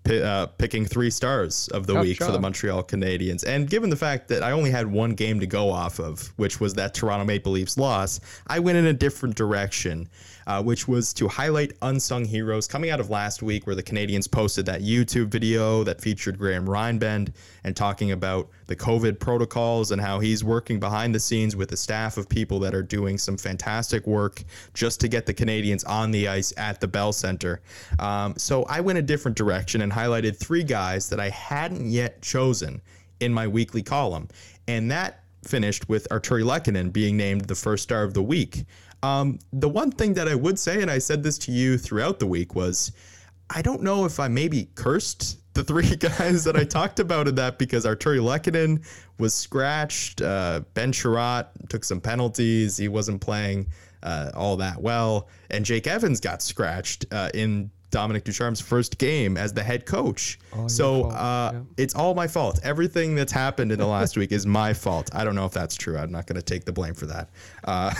uh, 0.09 0.47
picking 0.57 0.85
three 0.85 1.09
stars 1.09 1.67
of 1.69 1.85
the 1.85 1.93
Tough 1.93 2.03
week 2.03 2.17
for 2.17 2.31
the. 2.31 2.39
Montreal 2.39 2.83
Canadiens. 2.83 3.45
And 3.45 3.69
given 3.69 3.89
the 3.89 3.95
fact 3.95 4.27
that 4.29 4.41
I 4.43 4.51
only 4.51 4.71
had 4.71 4.87
one 4.87 5.11
game 5.11 5.39
to 5.39 5.47
go 5.47 5.69
off 5.69 5.99
of, 5.99 6.33
which 6.37 6.59
was 6.59 6.73
that 6.75 6.93
Toronto 6.93 7.25
Maple 7.25 7.51
Leafs 7.51 7.77
loss, 7.77 8.19
I 8.47 8.59
went 8.59 8.77
in 8.77 8.87
a 8.87 8.93
different 8.93 9.35
direction, 9.35 10.09
uh, 10.49 10.59
which 10.63 10.87
was 10.87 11.13
to 11.13 11.27
highlight 11.27 11.73
unsung 11.83 12.25
heroes 12.25 12.65
coming 12.65 12.89
out 12.89 12.99
of 12.99 13.11
last 13.11 13.43
week, 13.43 13.67
where 13.67 13.75
the 13.75 13.83
Canadiens 13.83 14.29
posted 14.29 14.65
that 14.65 14.81
YouTube 14.81 15.27
video 15.27 15.83
that 15.83 16.01
featured 16.01 16.39
Graham 16.39 16.65
Rynbend 16.65 17.31
and 17.63 17.75
talking 17.75 18.13
about 18.13 18.49
the 18.65 18.75
COVID 18.75 19.19
protocols 19.19 19.91
and 19.91 20.01
how 20.01 20.19
he's 20.19 20.43
working 20.43 20.79
behind 20.79 21.13
the 21.13 21.19
scenes 21.19 21.55
with 21.55 21.71
a 21.71 21.77
staff 21.77 22.17
of 22.17 22.27
people 22.27 22.57
that 22.61 22.73
are 22.73 22.81
doing 22.81 23.15
some 23.19 23.37
fantastic 23.37 24.07
work 24.07 24.43
just 24.73 24.99
to 25.01 25.07
get 25.07 25.27
the 25.27 25.33
Canadiens 25.35 25.87
on 25.87 26.09
the 26.09 26.27
ice 26.27 26.51
at 26.57 26.81
the 26.81 26.87
Bell 26.87 27.13
Center. 27.13 27.61
Um, 27.99 28.33
so 28.35 28.63
I 28.63 28.81
went 28.81 28.97
a 28.97 29.03
different 29.03 29.37
direction 29.37 29.83
and 29.83 29.91
highlighted 29.91 30.35
three 30.35 30.63
guys 30.63 31.09
that 31.09 31.19
I 31.19 31.29
hadn't 31.29 31.91
yet 31.91 32.23
chosen 32.23 32.81
in 33.19 33.31
my 33.31 33.47
weekly 33.47 33.83
column. 33.83 34.27
And 34.67 34.89
that 34.89 35.23
finished 35.43 35.87
with 35.87 36.07
Artturi 36.09 36.43
Lehkonen 36.43 36.91
being 36.91 37.15
named 37.17 37.45
the 37.45 37.55
first 37.55 37.83
star 37.83 38.03
of 38.03 38.13
the 38.13 38.23
week. 38.23 38.65
Um, 39.01 39.39
the 39.53 39.69
one 39.69 39.91
thing 39.91 40.13
that 40.15 40.27
I 40.27 40.35
would 40.35 40.59
say, 40.59 40.81
and 40.81 40.91
I 40.91 40.99
said 40.99 41.23
this 41.23 41.37
to 41.39 41.51
you 41.51 41.77
throughout 41.77 42.19
the 42.19 42.27
week, 42.27 42.55
was 42.55 42.91
I 43.49 43.61
don't 43.61 43.81
know 43.81 44.05
if 44.05 44.19
I 44.19 44.27
maybe 44.27 44.69
cursed 44.75 45.39
the 45.53 45.63
three 45.63 45.95
guys 45.95 46.43
that 46.43 46.55
I 46.55 46.63
talked 46.63 46.99
about 46.99 47.27
in 47.27 47.35
that 47.35 47.57
because 47.57 47.85
Artturi 47.85 48.19
Lehkonen 48.19 48.85
was 49.17 49.33
scratched. 49.33 50.21
Uh, 50.21 50.61
ben 50.73 50.91
Chiarot 50.91 51.47
took 51.69 51.83
some 51.83 52.01
penalties. 52.01 52.77
He 52.77 52.87
wasn't 52.87 53.21
playing 53.21 53.67
uh, 54.03 54.31
all 54.33 54.57
that 54.57 54.81
well. 54.81 55.27
And 55.49 55.65
Jake 55.65 55.87
Evans 55.87 56.19
got 56.19 56.41
scratched 56.41 57.05
uh, 57.11 57.29
in 57.33 57.71
Dominic 57.91 58.23
Ducharme's 58.23 58.61
first 58.61 58.97
game 58.97 59.37
as 59.37 59.53
the 59.53 59.63
head 59.63 59.85
coach. 59.85 60.39
so 60.67 61.05
uh, 61.05 61.51
yeah. 61.53 61.61
it's 61.77 61.95
all 61.95 62.13
my 62.13 62.27
fault. 62.27 62.59
Everything 62.63 63.15
that's 63.15 63.31
happened 63.31 63.71
in 63.71 63.79
the 63.79 63.87
last 63.87 64.17
week 64.17 64.31
is 64.31 64.45
my 64.45 64.73
fault. 64.73 65.09
I 65.13 65.23
don't 65.23 65.35
know 65.35 65.45
if 65.45 65.53
that's 65.53 65.75
true. 65.75 65.97
I'm 65.97 66.11
not 66.11 66.27
going 66.27 66.35
to 66.35 66.41
take 66.41 66.65
the 66.65 66.71
blame 66.71 66.93
for 66.93 67.07
that. 67.07 67.29
Uh, 67.63 67.93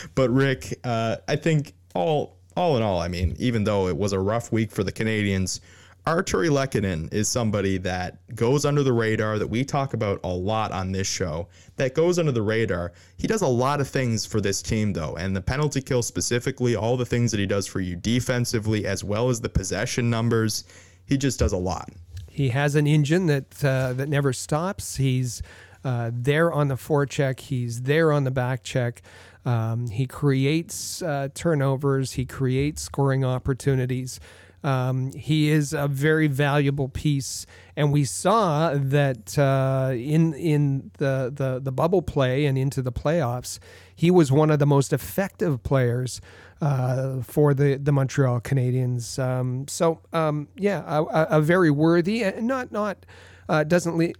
but 0.14 0.30
Rick, 0.30 0.78
uh, 0.84 1.16
I 1.28 1.36
think 1.36 1.74
all 1.94 2.36
all 2.56 2.76
in 2.76 2.82
all, 2.82 3.00
I 3.00 3.08
mean, 3.08 3.36
even 3.38 3.64
though 3.64 3.86
it 3.86 3.96
was 3.96 4.12
a 4.12 4.18
rough 4.18 4.50
week 4.50 4.70
for 4.70 4.82
the 4.82 4.92
Canadiens, 4.92 5.60
Artturi 6.06 6.48
Lehkonen 6.48 7.12
is 7.12 7.28
somebody 7.28 7.78
that 7.78 8.18
goes 8.36 8.64
under 8.64 8.84
the 8.84 8.92
radar 8.92 9.40
that 9.40 9.48
we 9.48 9.64
talk 9.64 9.92
about 9.92 10.20
a 10.22 10.28
lot 10.28 10.70
on 10.70 10.92
this 10.92 11.08
show. 11.08 11.48
That 11.78 11.94
goes 11.96 12.20
under 12.20 12.30
the 12.30 12.42
radar. 12.42 12.92
He 13.16 13.26
does 13.26 13.42
a 13.42 13.48
lot 13.48 13.80
of 13.80 13.88
things 13.88 14.24
for 14.24 14.40
this 14.40 14.62
team, 14.62 14.92
though, 14.92 15.16
and 15.16 15.34
the 15.34 15.40
penalty 15.40 15.82
kill 15.82 16.04
specifically, 16.04 16.76
all 16.76 16.96
the 16.96 17.04
things 17.04 17.32
that 17.32 17.40
he 17.40 17.46
does 17.46 17.66
for 17.66 17.80
you 17.80 17.96
defensively, 17.96 18.86
as 18.86 19.02
well 19.02 19.30
as 19.30 19.40
the 19.40 19.48
possession 19.48 20.08
numbers. 20.08 20.62
He 21.06 21.16
just 21.16 21.40
does 21.40 21.52
a 21.52 21.56
lot. 21.56 21.90
He 22.30 22.50
has 22.50 22.76
an 22.76 22.86
engine 22.86 23.26
that 23.26 23.64
uh, 23.64 23.92
that 23.94 24.08
never 24.08 24.32
stops. 24.32 24.96
He's 24.96 25.42
uh, 25.84 26.12
there 26.12 26.52
on 26.52 26.68
the 26.68 26.76
forecheck. 26.76 27.40
He's 27.40 27.82
there 27.82 28.12
on 28.12 28.22
the 28.22 28.30
back 28.30 28.62
check. 28.62 29.02
Um, 29.44 29.88
he 29.88 30.06
creates 30.06 31.02
uh, 31.02 31.30
turnovers. 31.34 32.12
He 32.12 32.26
creates 32.26 32.82
scoring 32.82 33.24
opportunities. 33.24 34.20
Um, 34.64 35.12
he 35.12 35.50
is 35.50 35.72
a 35.72 35.86
very 35.86 36.26
valuable 36.26 36.88
piece, 36.88 37.46
and 37.76 37.92
we 37.92 38.04
saw 38.04 38.74
that 38.74 39.38
uh, 39.38 39.92
in 39.94 40.34
in 40.34 40.90
the, 40.98 41.30
the 41.34 41.60
the 41.62 41.70
bubble 41.72 42.02
play 42.02 42.46
and 42.46 42.58
into 42.58 42.82
the 42.82 42.90
playoffs, 42.92 43.58
he 43.94 44.10
was 44.10 44.32
one 44.32 44.50
of 44.50 44.58
the 44.58 44.66
most 44.66 44.92
effective 44.92 45.62
players 45.62 46.20
uh, 46.60 47.20
for 47.22 47.54
the 47.54 47.76
the 47.76 47.92
Montreal 47.92 48.40
Canadiens. 48.40 49.18
Um, 49.22 49.68
so 49.68 50.00
um, 50.12 50.48
yeah, 50.56 50.82
a, 50.86 51.38
a- 51.38 51.40
very 51.42 51.70
worthy 51.70 52.24
and 52.24 52.46
not 52.46 52.72
not. 52.72 53.06
Uh, 53.48 53.62
doesn't 53.62 53.96
le- 53.96 54.12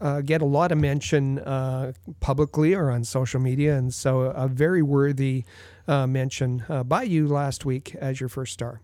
uh, 0.00 0.22
get 0.22 0.40
a 0.40 0.46
lot 0.46 0.72
of 0.72 0.78
mention 0.78 1.38
uh, 1.40 1.92
publicly 2.20 2.72
or 2.72 2.90
on 2.90 3.04
social 3.04 3.38
media, 3.38 3.76
and 3.76 3.92
so 3.92 4.20
a 4.22 4.48
very 4.48 4.80
worthy 4.80 5.44
uh, 5.86 6.06
mention 6.06 6.64
uh, 6.70 6.82
by 6.82 7.02
you 7.02 7.28
last 7.28 7.66
week 7.66 7.94
as 7.96 8.18
your 8.18 8.30
first 8.30 8.54
star. 8.54 8.80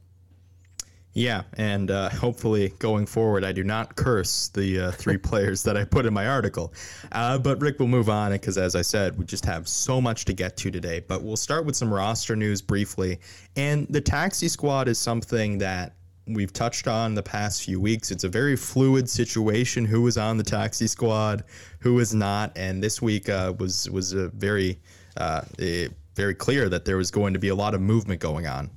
Yeah, 1.18 1.42
and 1.54 1.90
uh, 1.90 2.10
hopefully 2.10 2.72
going 2.78 3.04
forward, 3.04 3.42
I 3.42 3.50
do 3.50 3.64
not 3.64 3.96
curse 3.96 4.50
the 4.50 4.80
uh, 4.80 4.90
three 4.92 5.18
players 5.18 5.64
that 5.64 5.76
I 5.76 5.82
put 5.82 6.06
in 6.06 6.14
my 6.14 6.28
article. 6.28 6.72
Uh, 7.10 7.38
but 7.38 7.60
Rick 7.60 7.80
will 7.80 7.88
move 7.88 8.08
on 8.08 8.30
because, 8.30 8.56
as 8.56 8.76
I 8.76 8.82
said, 8.82 9.18
we 9.18 9.24
just 9.24 9.44
have 9.44 9.66
so 9.66 10.00
much 10.00 10.26
to 10.26 10.32
get 10.32 10.56
to 10.58 10.70
today. 10.70 11.00
But 11.00 11.24
we'll 11.24 11.36
start 11.36 11.66
with 11.66 11.74
some 11.74 11.92
roster 11.92 12.36
news 12.36 12.62
briefly. 12.62 13.18
And 13.56 13.88
the 13.90 14.00
taxi 14.00 14.46
squad 14.46 14.86
is 14.86 14.96
something 14.96 15.58
that 15.58 15.96
we've 16.28 16.52
touched 16.52 16.86
on 16.86 17.16
the 17.16 17.22
past 17.24 17.64
few 17.64 17.80
weeks. 17.80 18.12
It's 18.12 18.22
a 18.22 18.28
very 18.28 18.54
fluid 18.54 19.10
situation. 19.10 19.84
Who 19.84 20.06
is 20.06 20.16
on 20.16 20.36
the 20.36 20.44
taxi 20.44 20.86
squad? 20.86 21.42
Who 21.80 21.98
is 21.98 22.14
not? 22.14 22.56
And 22.56 22.80
this 22.80 23.02
week 23.02 23.28
uh, 23.28 23.54
was 23.58 23.90
was 23.90 24.12
a 24.12 24.28
very 24.28 24.78
uh, 25.16 25.42
eh, 25.58 25.88
very 26.14 26.36
clear 26.36 26.68
that 26.68 26.84
there 26.84 26.96
was 26.96 27.10
going 27.10 27.32
to 27.32 27.40
be 27.40 27.48
a 27.48 27.56
lot 27.56 27.74
of 27.74 27.80
movement 27.80 28.20
going 28.20 28.46
on. 28.46 28.70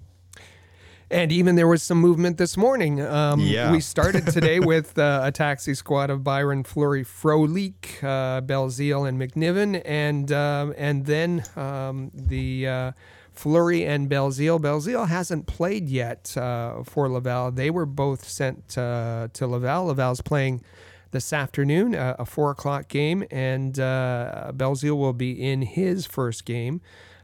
And 1.12 1.32
even 1.32 1.56
there 1.56 1.68
was 1.68 1.84
some 1.84 1.98
movement 2.00 2.38
this 2.38 2.56
morning. 2.56 3.02
Um, 3.02 3.42
Yeah. 3.42 3.72
We 3.72 3.82
started 3.82 4.28
today 4.28 4.60
with 4.72 4.98
uh, 4.98 5.22
a 5.24 5.32
taxi 5.32 5.74
squad 5.74 6.10
of 6.10 6.24
Byron, 6.24 6.64
Fleury, 6.64 7.04
Frolik, 7.04 8.02
uh, 8.02 8.42
Belzile, 8.42 9.08
and 9.08 9.20
McNiven, 9.20 9.82
and 9.84 10.32
um, 10.32 10.74
and 10.78 11.06
then 11.06 11.44
um, 11.58 12.12
the 12.14 12.68
uh, 12.68 12.92
Fleury 13.34 13.86
and 13.86 14.10
Belzile. 14.10 14.60
Belzile 14.60 15.08
hasn't 15.08 15.48
played 15.48 15.90
yet 15.90 16.36
uh, 16.38 16.84
for 16.84 17.10
Laval. 17.10 17.52
They 17.52 17.70
were 17.70 17.86
both 17.86 18.28
sent 18.28 18.78
uh, 18.78 19.28
to 19.34 19.48
Laval. 19.48 19.86
Laval's 19.86 20.22
playing 20.22 20.64
this 21.12 21.34
afternoon, 21.34 21.94
uh, 21.94 22.16
a 22.20 22.26
four 22.26 22.52
o'clock 22.52 22.88
game, 22.88 23.26
and 23.30 23.78
uh, 23.80 24.52
Belzile 24.56 24.98
will 24.98 25.14
be 25.14 25.32
in 25.32 25.62
his 25.62 26.06
first 26.06 26.46
game. 26.46 26.80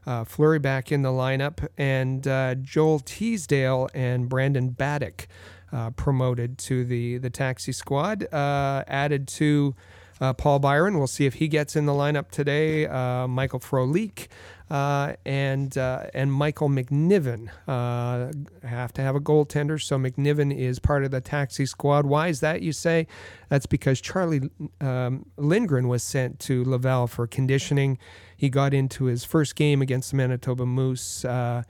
Uh, 0.07 0.23
Fleury 0.23 0.57
back 0.57 0.89
in 0.89 1.01
the 1.01 1.09
lineup, 1.09 1.67
and 1.77 2.25
uh, 2.27 2.55
Joel 2.55 2.99
Teasdale 2.99 3.89
and 3.93 4.29
Brandon 4.29 4.71
Baddock 4.71 5.27
uh, 5.73 5.89
promoted 5.91 6.57
to 6.59 6.85
the 6.85 7.17
the 7.17 7.29
taxi 7.29 7.73
squad. 7.73 8.31
Uh, 8.33 8.85
added 8.87 9.27
to 9.27 9.75
uh, 10.21 10.33
Paul 10.33 10.59
Byron. 10.59 10.97
We'll 10.97 11.07
see 11.07 11.25
if 11.25 11.35
he 11.35 11.47
gets 11.47 11.75
in 11.75 11.85
the 11.85 11.91
lineup 11.91 12.31
today. 12.31 12.87
Uh, 12.87 13.27
Michael 13.27 13.59
Frolik 13.59 14.27
uh, 14.69 15.13
and 15.25 15.77
uh, 15.77 16.07
and 16.13 16.31
Michael 16.31 16.69
McNiven 16.69 17.49
uh, 17.67 18.31
have 18.67 18.91
to 18.93 19.01
have 19.01 19.15
a 19.15 19.19
goaltender. 19.19 19.81
So 19.81 19.97
McNiven 19.97 20.55
is 20.55 20.79
part 20.79 21.05
of 21.05 21.11
the 21.11 21.21
taxi 21.21 21.65
squad. 21.65 22.05
Why 22.05 22.27
is 22.27 22.41
that? 22.41 22.61
You 22.61 22.73
say 22.73 23.07
that's 23.49 23.65
because 23.65 24.01
Charlie 24.01 24.49
um, 24.81 25.25
Lindgren 25.37 25.87
was 25.87 26.03
sent 26.03 26.39
to 26.41 26.65
Laval 26.65 27.07
for 27.07 27.27
conditioning. 27.27 27.97
He 28.35 28.49
got 28.49 28.73
into 28.73 29.05
his 29.05 29.23
first 29.23 29.55
game 29.55 29.81
against 29.81 30.11
the 30.11 30.17
Manitoba 30.17 30.65
Moose. 30.65 31.23
Uh, 31.23 31.63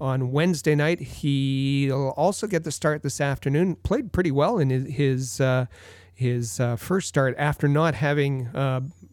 on 0.00 0.32
Wednesday 0.32 0.74
night, 0.74 1.00
he'll 1.00 2.08
also 2.16 2.48
get 2.48 2.64
the 2.64 2.72
start 2.72 3.02
this 3.02 3.20
afternoon. 3.20 3.76
Played 3.76 4.12
pretty 4.12 4.32
well 4.32 4.58
in 4.58 4.70
his 4.70 4.86
his, 4.88 5.40
uh, 5.40 5.66
his 6.12 6.60
first 6.76 7.08
start 7.08 7.36
after 7.38 7.68
not 7.68 7.94
having 7.94 8.48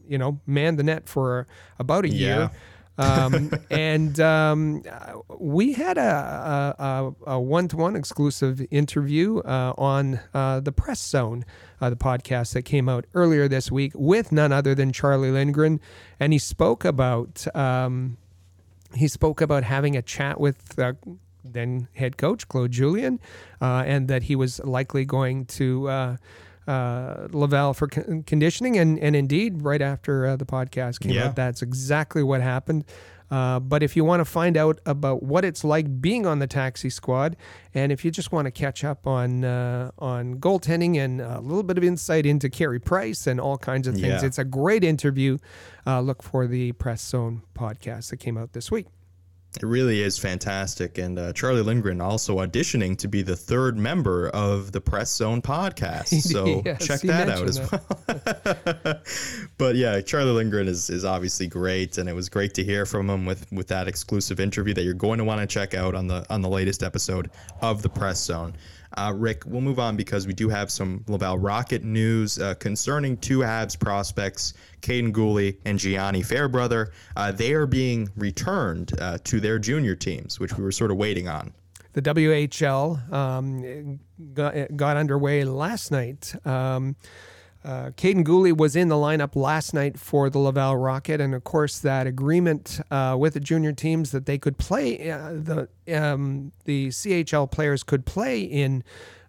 you 0.08 0.17
know 0.17 0.41
manned 0.48 0.79
the 0.79 0.84
net 0.84 1.08
for 1.08 1.48
about 1.77 2.03
a 2.05 2.10
year. 2.10 2.51
Um, 3.00 3.51
and 3.72 4.20
um, 4.20 4.84
uh, 4.89 5.13
we 5.38 5.74
had 5.74 5.98
a, 5.98 6.75
a, 6.77 7.13
a 7.32 7.39
one-to-one 7.39 7.96
exclusive 7.96 8.62
interview 8.70 9.39
uh, 9.39 9.74
on 9.77 10.20
uh, 10.34 10.60
the 10.60 10.72
Press 10.72 11.01
Zone, 11.01 11.46
uh, 11.82 11.89
the 11.89 11.96
podcast 11.96 12.53
that 12.53 12.63
came 12.63 12.89
out 12.89 13.06
earlier 13.13 13.48
this 13.48 13.72
week, 13.72 13.94
with 13.96 14.32
none 14.32 14.51
other 14.51 14.75
than 14.75 14.91
Charlie 14.91 15.32
Lindgren, 15.32 15.79
and 16.20 16.34
he 16.34 16.39
spoke 16.39 16.84
about 16.86 17.48
um, 17.56 18.18
he 18.96 19.08
spoke 19.08 19.39
about 19.39 19.63
having 19.63 19.96
a 19.96 20.01
chat 20.01 20.39
with 20.39 20.77
uh, 20.77 20.94
then 21.44 21.88
head 21.94 22.18
coach 22.18 22.48
Claude 22.48 22.72
Julien, 22.72 23.20
uh, 23.62 23.84
and 23.86 24.08
that 24.08 24.24
he 24.24 24.36
was 24.36 24.60
likely 24.65 25.06
going 25.06 25.46
to 25.46 26.18
uh, 26.69 27.27
Laval 27.31 27.73
for 27.73 27.88
con- 27.88 28.23
conditioning, 28.23 28.77
and 28.77 28.99
and 28.99 29.15
indeed, 29.15 29.63
right 29.63 29.81
after 29.81 30.25
uh, 30.27 30.35
the 30.35 30.45
podcast 30.45 30.99
came 30.99 31.11
Yeah. 31.11 31.27
out, 31.27 31.35
that's 31.35 31.61
exactly 31.61 32.23
what 32.23 32.41
happened. 32.41 32.85
Uh, 33.31 33.59
but 33.59 33.83
if 33.83 33.95
you 33.95 34.03
want 34.03 34.21
to 34.21 34.25
find 34.25 34.57
out 34.57 34.79
about 34.88 35.21
what 35.21 35.45
it's 35.45 35.63
like 35.63 36.01
being 36.01 36.25
on 36.25 36.39
the 36.39 36.47
taxi 36.47 36.89
squad, 36.89 37.35
and 37.75 37.91
if 37.91 38.03
you 38.03 38.09
just 38.09 38.31
want 38.31 38.45
to 38.47 38.51
catch 38.51 38.83
up 38.83 39.05
on 39.05 39.43
uh, 39.45 39.91
on 39.99 40.35
goaltending 40.39 40.97
and 40.97 41.21
a 41.21 41.39
little 41.39 41.61
bit 41.63 41.77
of 41.77 41.83
insight 41.83 42.25
into 42.25 42.49
Carey 42.49 42.79
Price 42.79 43.27
and 43.27 43.39
all 43.39 43.57
kinds 43.57 43.88
of 43.88 43.93
things, 43.93 44.21
Yeah. 44.21 44.25
it's 44.25 44.39
a 44.39 44.45
great 44.45 44.83
interview. 44.83 45.38
Uh, 45.85 46.01
look 46.01 46.23
for 46.23 46.47
the 46.47 46.71
Press 46.73 47.01
Zone 47.07 47.43
podcast 47.53 48.09
that 48.09 48.17
came 48.17 48.35
out 48.38 48.53
this 48.53 48.71
week. 48.71 48.88
It 49.56 49.65
really 49.65 50.01
is 50.01 50.20
fantastic. 50.20 51.00
And 51.00 51.18
uh, 51.18 51.34
Charlie 51.34 51.63
Lindgren 51.63 52.01
also 52.01 52.38
auditioning 52.38 52.96
to 53.00 53.08
be 53.08 53.24
the 53.24 53.36
third 53.36 53.77
member 53.77 54.29
of 54.29 54.72
the 54.72 54.79
Press 54.79 55.15
Zone 55.15 55.41
podcast. 55.41 56.10
So 56.29 56.62
Yes, 56.63 56.86
check 56.86 57.01
that 57.01 57.29
out 57.29 57.48
as 57.48 57.60
well. 57.60 59.01
but 59.58 59.75
yeah, 59.75 60.00
Charlie 60.01 60.32
Lindgren 60.32 60.68
is, 60.68 60.89
is 60.89 61.03
obviously 61.03 61.48
great. 61.48 61.98
And 61.98 62.08
it 62.08 62.13
was 62.13 62.29
great 62.29 62.53
to 62.56 62.63
hear 62.63 62.86
from 62.86 63.10
him 63.10 63.25
with, 63.25 63.51
with 63.51 63.68
that 63.70 63.88
exclusive 63.88 64.39
interview 64.39 64.74
that 64.75 64.84
you're 64.84 64.94
going 64.94 65.18
to 65.18 65.24
want 65.24 65.41
to 65.41 65.48
check 65.48 65.74
out 65.74 65.96
on 65.96 66.08
the 66.08 66.25
on 66.29 66.41
the 66.41 66.50
latest 66.50 66.84
episode 66.84 67.32
of 67.62 67.82
the 67.82 67.89
Press 67.89 68.24
Zone. 68.24 68.53
Uh, 68.98 69.13
Rick, 69.15 69.43
we'll 69.46 69.62
move 69.62 69.79
on 69.79 69.96
because 69.96 70.25
we 70.25 70.34
do 70.34 70.50
have 70.50 70.72
some 70.72 71.03
Laval 71.08 71.38
Rocket 71.38 71.84
news 71.84 72.39
uh, 72.39 72.55
concerning 72.55 73.17
two 73.17 73.39
Habs 73.39 73.79
prospects, 73.79 74.53
Kaiden 74.81 75.12
Guhle 75.12 75.58
and 75.65 75.77
Gianni 75.77 76.24
Fairbrother. 76.24 76.91
Uh, 77.15 77.31
they 77.31 77.53
are 77.53 77.67
being 77.67 78.10
returned 78.15 79.00
uh, 79.00 79.19
to 79.25 79.39
their 79.39 79.60
junior 79.60 79.96
teams, 79.96 80.39
which 80.39 80.58
we 80.58 80.63
were 80.63 80.72
sort 80.72 80.91
of 80.91 80.98
waiting 80.98 81.27
on. 81.27 81.53
The 81.93 82.01
WHL 82.01 83.12
um, 83.12 84.00
got, 84.34 84.75
got 84.75 84.98
underway 84.98 85.43
last 85.43 85.91
night. 85.91 86.34
Um, 86.46 86.96
uh, 87.63 87.92
Kaiden 87.92 88.24
Guhle 88.24 88.56
was 88.56 88.75
in 88.75 88.88
the 88.88 88.96
lineup 88.96 89.36
last 89.36 89.74
night 89.74 90.00
for 90.00 90.30
the 90.30 90.39
Laval 90.39 90.78
Rocket, 90.78 91.20
and 91.20 91.36
of 91.36 91.44
course, 91.44 91.80
that 91.80 92.08
agreement 92.08 92.80
uh, 92.89 93.18
with 93.20 93.34
the 93.34 93.39
junior 93.42 93.74
teams 93.74 94.12
that 94.12 94.25
they 94.25 94.38
could 94.38 94.58
play 94.58 95.12
uh, 95.12 95.32
the 95.34 95.68
um, 95.94 96.54
the 96.63 96.88
CHL 96.88 97.51
players 97.51 97.84
could 97.84 98.06
play 98.06 98.42
in 98.42 98.84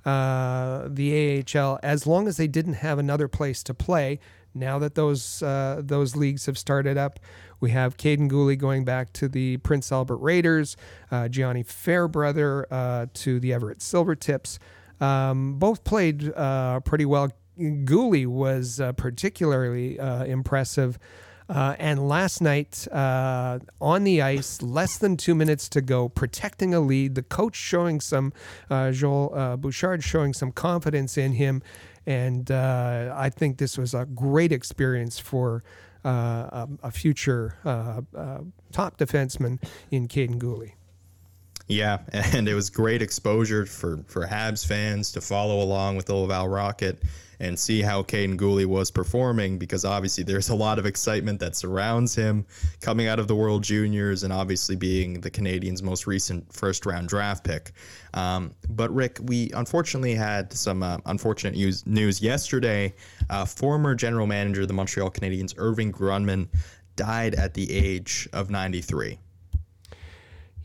uh, 0.05 0.89
the 0.89 1.45
AHL 1.55 1.81
as 1.83 2.07
long 2.07 2.29
as 2.29 2.37
they 2.37 2.47
didn't 2.47 2.75
have 2.75 2.99
another 2.99 3.27
place 3.27 3.63
to 3.65 3.75
play. 3.75 4.21
Now 4.55 4.79
that 4.79 4.95
those 4.95 5.43
uh, 5.43 5.81
those 5.85 6.15
leagues 6.15 6.47
have 6.47 6.57
started 6.57 6.97
up, 6.97 7.19
we 7.59 7.71
have 7.71 7.97
Kaiden 7.97 8.31
Guhle 8.31 8.57
going 8.57 8.85
back 8.85 9.13
to 9.15 9.29
the 9.29 9.59
Prince 9.59 9.91
Albert 9.91 10.17
Raiders, 10.17 10.77
uh, 11.11 11.29
Gianni 11.29 11.63
Fairbrother 11.63 12.67
uh, 12.71 13.07
to 13.15 13.41
the 13.41 13.53
Everett 13.53 13.79
Silvertips. 13.79 14.59
Um, 15.01 15.55
both 15.55 15.83
played 15.85 16.33
uh, 16.35 16.81
pretty 16.81 17.07
well. 17.07 17.31
Guhle 17.61 18.27
was 18.27 18.81
uh, 18.81 18.93
particularly 18.93 19.99
uh, 19.99 20.25
impressive. 20.25 20.99
Uh, 21.49 21.75
and 21.81 22.09
last 22.09 22.41
night 22.41 22.87
uh, 22.93 23.59
on 23.81 24.05
the 24.05 24.23
ice, 24.23 24.63
less 24.63 24.97
than 24.99 25.17
two 25.17 25.35
minutes 25.35 25.69
to 25.69 25.81
go, 25.81 26.09
protecting 26.09 26.73
a 26.73 26.79
lead, 26.79 27.17
the 27.17 27.25
coach 27.25 27.57
showing 27.57 28.01
some, 28.01 28.33
uh, 28.71 28.93
Joel 28.93 29.33
uh, 29.35 29.57
Bouchard 29.57 30.05
showing 30.05 30.33
some 30.33 30.53
confidence 30.53 31.19
in 31.19 31.33
him. 31.33 31.61
And 32.07 32.51
uh, 32.53 33.13
I 33.17 33.31
think 33.31 33.59
this 33.59 33.77
was 33.77 33.95
a 33.95 34.07
great 34.07 34.53
experience 34.53 35.19
for 35.19 35.65
uh, 36.05 36.09
a, 36.09 36.69
a 36.85 36.91
future 36.93 37.57
top 38.73 38.97
defenseman 38.97 39.61
in 39.91 40.07
Kaiden 40.07 40.39
Guhle. 40.39 40.73
Yeah, 41.71 41.99
and 42.13 42.49
it 42.49 42.55
was 42.55 42.69
great 42.69 43.01
exposure 43.01 43.65
for, 43.65 43.99
for 44.09 44.27
Habs 44.27 44.67
fans 44.67 45.13
to 45.13 45.21
follow 45.21 45.63
along 45.63 45.97
with 45.97 46.09
Laval 46.09 46.49
Rocket 46.49 47.01
and 47.39 47.57
see 47.57 47.81
how 47.81 48.03
Kaiden 48.03 48.37
Guhle 48.37 48.67
was 48.67 48.91
performing 48.91 49.57
because 49.57 49.85
obviously 49.85 50.25
there's 50.25 50.49
a 50.49 50.55
lot 50.55 50.81
of 50.81 50.85
excitement 50.85 51.39
that 51.39 51.55
surrounds 51.55 52.13
him 52.15 52.45
coming 52.81 53.07
out 53.07 53.21
of 53.21 53.29
the 53.29 53.37
World 53.37 53.63
Juniors 53.63 54.25
and 54.25 54.33
obviously 54.33 54.75
being 54.75 55.21
the 55.21 55.31
Canadiens' 55.31 55.81
most 55.81 56.09
recent 56.09 56.53
first 56.53 56.85
round 56.87 57.09
draft 57.09 57.45
pick. 57.45 57.71
Um, 58.15 58.53
but 58.69 58.93
Rick, 58.93 59.19
we 59.23 59.53
unfortunately 59.55 60.17
had 60.17 60.53
some 60.53 60.83
uh, 60.83 60.99
unfortunate 61.07 61.55
news, 61.55 61.87
news 61.87 62.21
yesterday. 62.21 62.93
Uh, 63.31 63.45
former 63.45 63.95
general 63.95 64.27
manager 64.27 64.63
of 64.63 64.69
the 64.69 64.75
Montreal 64.75 65.11
Canadiens, 65.11 65.55
Irving 65.57 65.93
Grundman, 65.93 66.49
died 66.97 67.37
at 67.37 67.55
the 67.55 67.73
age 67.73 68.29
of 68.33 68.51
93. 68.51 69.21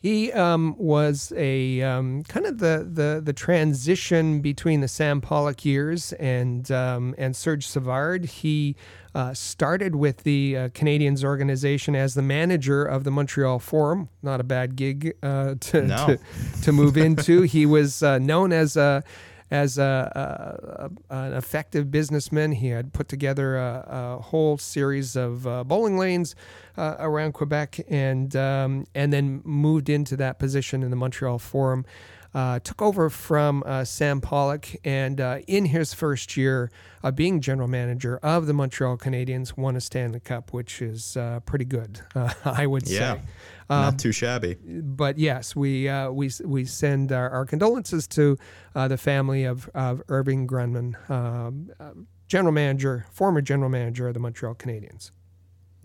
He 0.05 0.31
um, 0.33 0.75
was 0.77 1.33
a 1.35 1.81
um, 1.81 2.21
kind 2.25 2.45
of 2.45 2.59
the, 2.59 2.87
the 2.87 3.21
the 3.25 3.33
transition 3.33 4.39
between 4.39 4.81
the 4.81 4.87
Sam 4.87 5.19
Pollock 5.19 5.65
years 5.65 6.13
and 6.13 6.69
um, 6.69 7.15
and 7.17 7.35
Serge 7.35 7.65
Savard. 7.65 8.25
He 8.25 8.75
uh, 9.15 9.33
started 9.33 9.95
with 9.95 10.17
the 10.21 10.57
uh, 10.57 10.69
Canadiens 10.69 11.23
organization 11.23 11.95
as 11.95 12.13
the 12.13 12.21
manager 12.21 12.85
of 12.85 13.03
the 13.03 13.09
Montreal 13.09 13.57
Forum. 13.57 14.09
Not 14.21 14.39
a 14.39 14.43
bad 14.43 14.75
gig 14.75 15.15
uh, 15.23 15.55
to, 15.59 15.81
No. 15.81 16.05
to 16.05 16.19
to 16.61 16.71
move 16.71 16.97
into. 16.97 17.41
he 17.41 17.65
was 17.65 18.03
uh, 18.03 18.19
known 18.19 18.53
as 18.53 18.77
a 18.77 19.03
as 19.51 19.77
a, 19.77 20.89
a, 21.09 21.15
an 21.15 21.33
effective 21.33 21.91
businessman. 21.91 22.51
He 22.53 22.69
had 22.69 22.93
put 22.93 23.07
together 23.07 23.57
a, 23.57 23.85
a 24.17 24.21
whole 24.21 24.57
series 24.57 25.15
of 25.15 25.45
uh, 25.45 25.63
bowling 25.63 25.97
lanes 25.97 26.35
uh, 26.77 26.95
around 26.99 27.33
Quebec, 27.33 27.79
and 27.89 28.35
um, 28.35 28.85
and 28.95 29.13
then 29.13 29.41
moved 29.43 29.89
into 29.89 30.17
that 30.17 30.39
position 30.39 30.83
in 30.83 30.89
the 30.89 30.95
Montreal 30.97 31.39
Forum. 31.39 31.85
Uh, 32.33 32.59
took 32.59 32.81
over 32.81 33.09
from 33.09 33.63
uh, 33.65 33.85
Sam 33.85 34.19
Pollock, 34.19 34.67
and 34.83 35.21
uh, 35.21 35.37
in 35.47 35.63
his 35.67 35.93
first 35.93 36.35
year 36.35 36.69
of 37.01 37.15
being 37.15 37.39
general 37.39 37.69
manager 37.69 38.17
of 38.17 38.45
the 38.45 38.53
Montreal 38.53 38.97
Canadiens, 38.97 39.55
won 39.55 39.77
a 39.77 39.79
Stanley 39.79 40.19
Cup, 40.19 40.51
which 40.51 40.81
is 40.81 41.15
uh, 41.15 41.39
pretty 41.45 41.63
good, 41.63 42.01
I 42.43 42.67
would 42.67 42.89
Yeah, 42.89 43.15
say. 43.15 43.21
Not 43.69 43.99
too 43.99 44.11
shabby. 44.11 44.57
But 44.63 45.17
yes, 45.17 45.55
we 45.55 45.89
uh, 45.89 46.11
we 46.11 46.29
we 46.43 46.65
send 46.65 47.11
our, 47.11 47.29
our 47.29 47.45
condolences 47.45 48.07
to 48.09 48.37
uh, 48.75 48.87
the 48.87 48.97
family 48.97 49.45
of, 49.45 49.69
of 49.73 50.03
Irving 50.07 50.47
Grundman, 50.47 50.95
um, 51.09 51.71
uh, 51.79 51.91
general 52.27 52.51
manager, 52.53 53.05
former 53.11 53.41
general 53.41 53.69
manager 53.69 54.07
of 54.07 54.13
the 54.13 54.19
Montreal 54.19 54.55
Canadiens. 54.55 55.11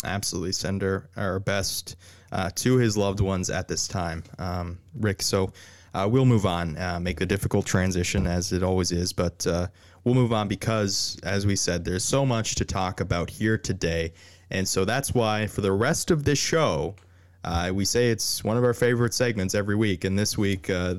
absolutely 0.04 0.52
send 0.52 0.82
our, 0.82 1.08
our 1.16 1.38
best 1.40 1.96
uh, 2.32 2.50
to 2.56 2.76
his 2.76 2.96
loved 2.96 3.20
ones 3.20 3.50
at 3.50 3.68
this 3.68 3.88
time, 3.88 4.22
um, 4.38 4.78
Rick. 4.94 5.22
So 5.22 5.52
uh, 5.94 6.08
we'll 6.10 6.26
move 6.26 6.46
on, 6.46 6.76
uh, 6.78 7.00
make 7.00 7.18
the 7.18 7.26
difficult 7.26 7.66
transition 7.66 8.26
as 8.26 8.52
it 8.52 8.62
always 8.62 8.92
is, 8.92 9.12
but 9.12 9.46
uh, 9.46 9.66
we'll 10.04 10.14
move 10.14 10.32
on 10.32 10.48
because, 10.48 11.18
as 11.22 11.46
we 11.46 11.56
said, 11.56 11.84
there's 11.84 12.04
so 12.04 12.24
much 12.24 12.54
to 12.56 12.64
talk 12.64 13.00
about 13.00 13.28
here 13.28 13.58
today. 13.58 14.12
And 14.50 14.66
so 14.66 14.84
that's 14.84 15.14
why 15.14 15.46
for 15.46 15.60
the 15.60 15.72
rest 15.72 16.10
of 16.10 16.24
this 16.24 16.38
show, 16.38 16.94
uh, 17.44 17.70
we 17.74 17.84
say 17.84 18.10
it's 18.10 18.44
one 18.44 18.56
of 18.56 18.64
our 18.64 18.74
favorite 18.74 19.14
segments 19.14 19.54
every 19.54 19.76
week. 19.76 20.04
And 20.04 20.18
this 20.18 20.36
week, 20.36 20.68
uh, 20.70 20.96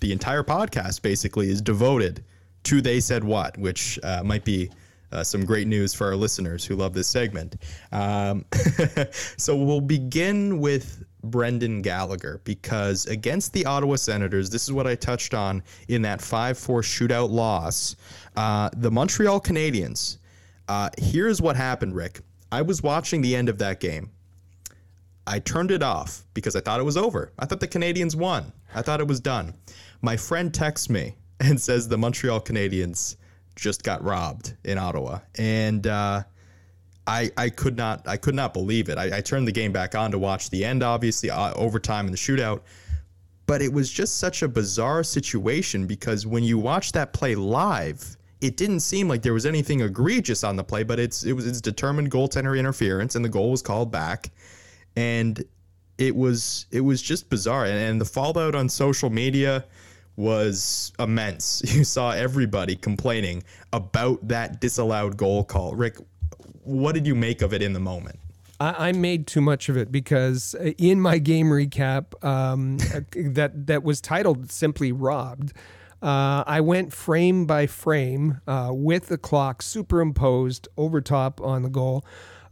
the 0.00 0.12
entire 0.12 0.42
podcast 0.42 1.02
basically 1.02 1.50
is 1.50 1.62
devoted 1.62 2.24
to 2.64 2.80
They 2.80 3.00
Said 3.00 3.22
What, 3.22 3.56
which 3.58 3.98
uh, 4.02 4.22
might 4.24 4.44
be 4.44 4.70
uh, 5.12 5.22
some 5.22 5.44
great 5.44 5.66
news 5.68 5.94
for 5.94 6.06
our 6.08 6.16
listeners 6.16 6.64
who 6.64 6.74
love 6.74 6.92
this 6.92 7.08
segment. 7.08 7.56
Um, 7.92 8.44
so 9.36 9.56
we'll 9.56 9.80
begin 9.80 10.58
with 10.58 11.04
Brendan 11.22 11.82
Gallagher 11.82 12.40
because 12.44 13.06
against 13.06 13.52
the 13.52 13.64
Ottawa 13.64 13.96
Senators, 13.96 14.50
this 14.50 14.64
is 14.64 14.72
what 14.72 14.86
I 14.86 14.94
touched 14.96 15.32
on 15.32 15.62
in 15.88 16.02
that 16.02 16.20
5 16.20 16.58
4 16.58 16.82
shootout 16.82 17.30
loss. 17.30 17.96
Uh, 18.36 18.70
the 18.76 18.90
Montreal 18.90 19.40
Canadiens, 19.40 20.18
uh, 20.68 20.90
here's 20.98 21.40
what 21.40 21.56
happened, 21.56 21.94
Rick. 21.94 22.20
I 22.50 22.62
was 22.62 22.82
watching 22.82 23.22
the 23.22 23.34
end 23.36 23.48
of 23.48 23.58
that 23.58 23.80
game. 23.80 24.10
I 25.26 25.38
turned 25.38 25.70
it 25.70 25.82
off 25.82 26.24
because 26.34 26.54
I 26.54 26.60
thought 26.60 26.80
it 26.80 26.84
was 26.84 26.96
over. 26.96 27.32
I 27.38 27.46
thought 27.46 27.60
the 27.60 27.68
Canadiens 27.68 28.14
won. 28.14 28.52
I 28.74 28.82
thought 28.82 29.00
it 29.00 29.08
was 29.08 29.20
done. 29.20 29.54
My 30.02 30.16
friend 30.16 30.52
texts 30.52 30.90
me 30.90 31.16
and 31.40 31.60
says 31.60 31.88
the 31.88 31.98
Montreal 31.98 32.40
Canadiens 32.40 33.16
just 33.56 33.82
got 33.82 34.02
robbed 34.02 34.54
in 34.64 34.78
Ottawa, 34.78 35.20
and 35.36 35.86
uh, 35.86 36.24
I 37.06 37.30
I 37.36 37.50
could 37.50 37.76
not 37.76 38.06
I 38.06 38.16
could 38.16 38.34
not 38.34 38.52
believe 38.52 38.88
it. 38.88 38.98
I, 38.98 39.18
I 39.18 39.20
turned 39.20 39.46
the 39.46 39.52
game 39.52 39.72
back 39.72 39.94
on 39.94 40.10
to 40.10 40.18
watch 40.18 40.50
the 40.50 40.64
end, 40.64 40.82
obviously 40.82 41.30
uh, 41.30 41.54
overtime 41.54 42.06
in 42.06 42.12
the 42.12 42.18
shootout, 42.18 42.62
but 43.46 43.62
it 43.62 43.72
was 43.72 43.90
just 43.90 44.18
such 44.18 44.42
a 44.42 44.48
bizarre 44.48 45.04
situation 45.04 45.86
because 45.86 46.26
when 46.26 46.42
you 46.42 46.58
watch 46.58 46.92
that 46.92 47.12
play 47.12 47.34
live. 47.34 48.16
It 48.40 48.58
didn't 48.58 48.80
seem 48.80 49.08
like 49.08 49.22
there 49.22 49.32
was 49.32 49.46
anything 49.46 49.80
egregious 49.80 50.44
on 50.44 50.56
the 50.56 50.64
play, 50.64 50.82
but 50.82 50.98
it's 50.98 51.24
it 51.24 51.32
was 51.32 51.46
it's 51.46 51.62
determined 51.62 52.10
goaltender 52.10 52.58
interference, 52.58 53.14
and 53.14 53.24
the 53.24 53.28
goal 53.30 53.50
was 53.50 53.62
called 53.62 53.90
back 53.90 54.32
and 54.96 55.44
it 55.98 56.14
was 56.16 56.66
it 56.70 56.80
was 56.80 57.02
just 57.02 57.28
bizarre. 57.28 57.64
And, 57.64 57.78
and 57.78 58.00
the 58.00 58.04
fallout 58.04 58.54
on 58.54 58.68
social 58.68 59.10
media 59.10 59.64
was 60.16 60.92
immense. 60.98 61.62
You 61.74 61.84
saw 61.84 62.12
everybody 62.12 62.76
complaining 62.76 63.42
about 63.72 64.26
that 64.28 64.60
disallowed 64.60 65.16
goal 65.16 65.44
call. 65.44 65.74
Rick 65.74 65.98
what 66.62 66.94
did 66.94 67.06
you 67.06 67.14
make 67.14 67.42
of 67.42 67.52
it 67.52 67.62
in 67.62 67.72
the 67.72 67.80
moment? 67.80 68.18
I, 68.60 68.88
I 68.88 68.92
made 68.92 69.26
too 69.26 69.40
much 69.40 69.68
of 69.68 69.76
it 69.76 69.92
because 69.92 70.54
uh, 70.54 70.70
in 70.78 71.00
my 71.00 71.18
game 71.18 71.48
recap 71.48 72.22
um, 72.24 72.78
that 73.34 73.66
that 73.66 73.82
was 73.82 74.00
titled 74.00 74.50
simply 74.50 74.92
robbed. 74.92 75.52
Uh, 76.02 76.44
I 76.46 76.60
went 76.60 76.92
frame 76.92 77.46
by 77.46 77.66
frame 77.66 78.42
uh, 78.46 78.70
with 78.72 79.06
the 79.06 79.16
clock 79.16 79.62
superimposed 79.62 80.68
over 80.76 81.00
top 81.00 81.40
on 81.40 81.62
the 81.62 81.70
goal, 81.70 82.04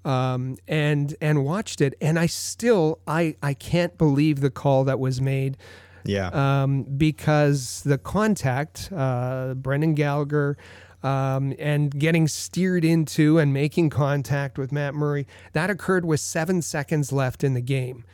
um, 0.05 0.57
and 0.67 1.15
and 1.21 1.45
watched 1.45 1.81
it, 1.81 1.95
and 2.01 2.19
I 2.19 2.27
still 2.27 2.99
I 3.07 3.37
I 3.43 3.55
can't 3.55 3.97
believe 3.99 4.41
the 4.41 4.51
call 4.51 4.85
that 4.85 4.99
was 4.99 5.21
made 5.21 5.57
yeah 6.05 6.29
um, 6.29 6.83
because 6.83 7.83
the 7.85 7.99
contact, 7.99 8.91
uh, 8.95 9.55
Brendan 9.55 9.95
Gallagher, 9.95 10.57
um, 11.03 11.55
and 11.59 11.97
getting 11.97 12.29
steered 12.29 12.85
into 12.85 13.38
and 13.38 13.53
making 13.53 13.91
contact 13.91 14.59
with 14.59 14.73
Matt 14.73 14.95
Murray, 14.95 15.27
that 15.53 15.71
occurred 15.71 16.05
with 16.05 16.21
seven 16.21 16.62
seconds 16.62 17.12
left 17.12 17.45
in 17.45 17.55
the 17.55 17.61
game. 17.61 18.05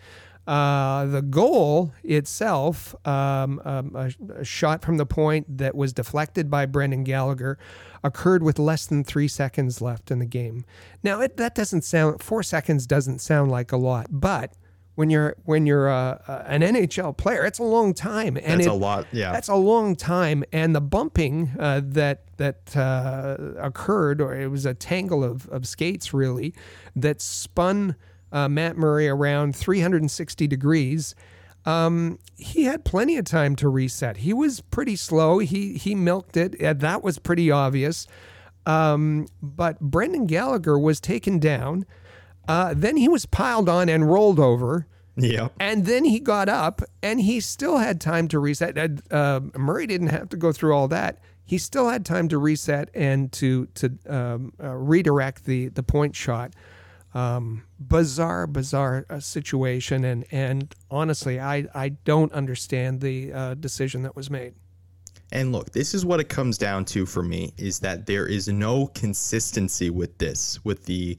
Uh, 0.49 1.05
the 1.05 1.21
goal 1.21 1.93
itself, 2.03 2.95
um, 3.07 3.61
um, 3.67 3.95
a, 3.95 4.11
a, 4.41 4.45
shot 4.47 4.83
from 4.83 4.97
the 4.97 5.05
point 5.05 5.59
that 5.59 5.75
was 5.75 5.93
deflected 5.93 6.51
by 6.51 6.65
Brendan 6.65 7.05
Gallagher, 7.05 7.59
occurred 8.03 8.43
with 8.43 8.59
less 8.59 8.87
than 8.87 9.05
three 9.05 9.29
seconds 9.29 9.83
left 9.83 10.11
in 10.11 10.21
the 10.21 10.25
game. 10.25 10.65
Now, 11.03 11.21
it, 11.21 11.37
that 11.37 11.55
doesn't 11.55 11.83
sound, 11.83 12.23
four 12.23 12.43
seconds 12.43 12.87
doesn't 12.87 13.19
sound 13.19 13.51
like 13.51 13.73
a 13.73 13.77
lot, 13.77 14.07
but 14.09 14.55
when 14.95 15.11
you're 15.11 15.37
when 15.45 15.67
you're 15.67 15.91
uh, 15.91 16.19
uh, 16.27 16.45
an 16.47 16.63
NHL 16.63 17.15
player, 17.19 17.45
it's 17.45 17.59
a 17.59 17.63
long 17.63 17.93
time, 17.93 18.39
and 18.39 18.59
that's 18.59 18.67
it, 18.67 18.71
a 18.71 18.73
lot. 18.73 19.07
Yeah, 19.13 19.31
that's 19.31 19.49
a 19.49 19.55
long 19.55 19.97
time. 19.97 20.45
And 20.51 20.75
the 20.75 20.81
bumping 20.81 21.51
uh, 21.59 21.83
that 21.85 22.37
that 22.39 22.75
uh, 22.75 23.37
occurred, 23.59 24.23
or 24.23 24.35
it 24.35 24.51
was 24.51 24.65
a 24.65 24.73
tangle 24.73 25.23
of, 25.23 25.47
of 25.51 25.69
skates 25.69 26.15
really, 26.15 26.55
that 26.97 27.21
spun 27.21 27.97
uh, 28.33 28.49
Matt 28.49 28.77
Murray 28.77 29.09
around 29.09 29.57
360 29.57 30.47
degrees. 30.47 31.15
Um, 31.65 32.19
he 32.37 32.65
had 32.65 32.85
plenty 32.85 33.17
of 33.17 33.25
time 33.25 33.57
to 33.57 33.69
reset. 33.69 34.19
He 34.19 34.33
was 34.33 34.61
pretty 34.61 34.97
slow. 34.97 35.39
He 35.39 35.75
he 35.75 35.95
milked 35.95 36.37
it. 36.37 36.59
that 36.81 37.03
was 37.03 37.19
pretty 37.19 37.51
obvious. 37.51 38.07
Um, 38.65 39.27
but 39.43 39.81
Brendan 39.81 40.27
Gallagher 40.27 40.79
was 40.79 41.01
taken 41.01 41.39
down. 41.39 41.85
Uh, 42.47 42.75
then 42.77 42.97
he 42.97 43.09
was 43.09 43.27
piled 43.27 43.69
on 43.69 43.89
and 43.89 44.11
rolled 44.11 44.39
over. 44.41 44.87
Yeah. 45.17 45.49
And 45.59 45.85
then 45.85 46.05
he 46.05 46.21
got 46.21 46.49
up 46.49 46.81
and 47.03 47.21
he 47.21 47.41
still 47.41 47.79
had 47.79 48.01
time 48.01 48.29
to 48.29 48.39
reset. 48.39 48.79
Uh, 49.11 49.41
Murray 49.57 49.87
didn't 49.87 50.09
have 50.09 50.29
to 50.31 50.37
go 50.37 50.53
through 50.53 50.75
all 50.75 50.89
that. 50.89 51.19
He 51.45 51.59
still 51.59 51.89
had 51.89 52.05
time 52.05 52.29
to 52.29 52.39
reset 52.39 52.91
and 52.95 53.33
to 53.33 53.67
to 53.75 53.99
um, 54.07 54.53
uh, 54.63 54.75
redirect 54.75 55.45
the 55.45 55.69
the 55.69 55.83
point 55.83 56.15
shot. 56.15 56.53
Um, 57.15 57.65
bizarre, 57.81 58.47
bizarre 58.47 59.07
uh, 59.09 59.21
situation, 59.21 60.05
and 60.05 60.25
and 60.31 60.75
honestly, 60.91 61.41
I 61.41 61.67
I 61.75 61.91
don't 61.91 62.33
understand 62.33 63.01
the 63.01 63.33
uh, 63.33 63.55
decision 63.55 64.03
that 64.03 64.15
was 64.15 64.31
made. 64.31 64.55
And 65.33 65.53
look, 65.53 65.73
this 65.73 65.95
is 65.95 66.05
what 66.05 66.21
it 66.21 66.29
comes 66.29 66.59
down 66.59 66.85
to 66.87 67.07
for 67.07 67.23
me: 67.23 67.55
is 67.57 67.81
that 67.81 68.07
there 68.07 68.27
is 68.27 68.49
no 68.49 68.89
consistency 68.89 69.91
with 69.91 70.19
this, 70.19 70.63
with 70.65 70.85
the 70.85 71.19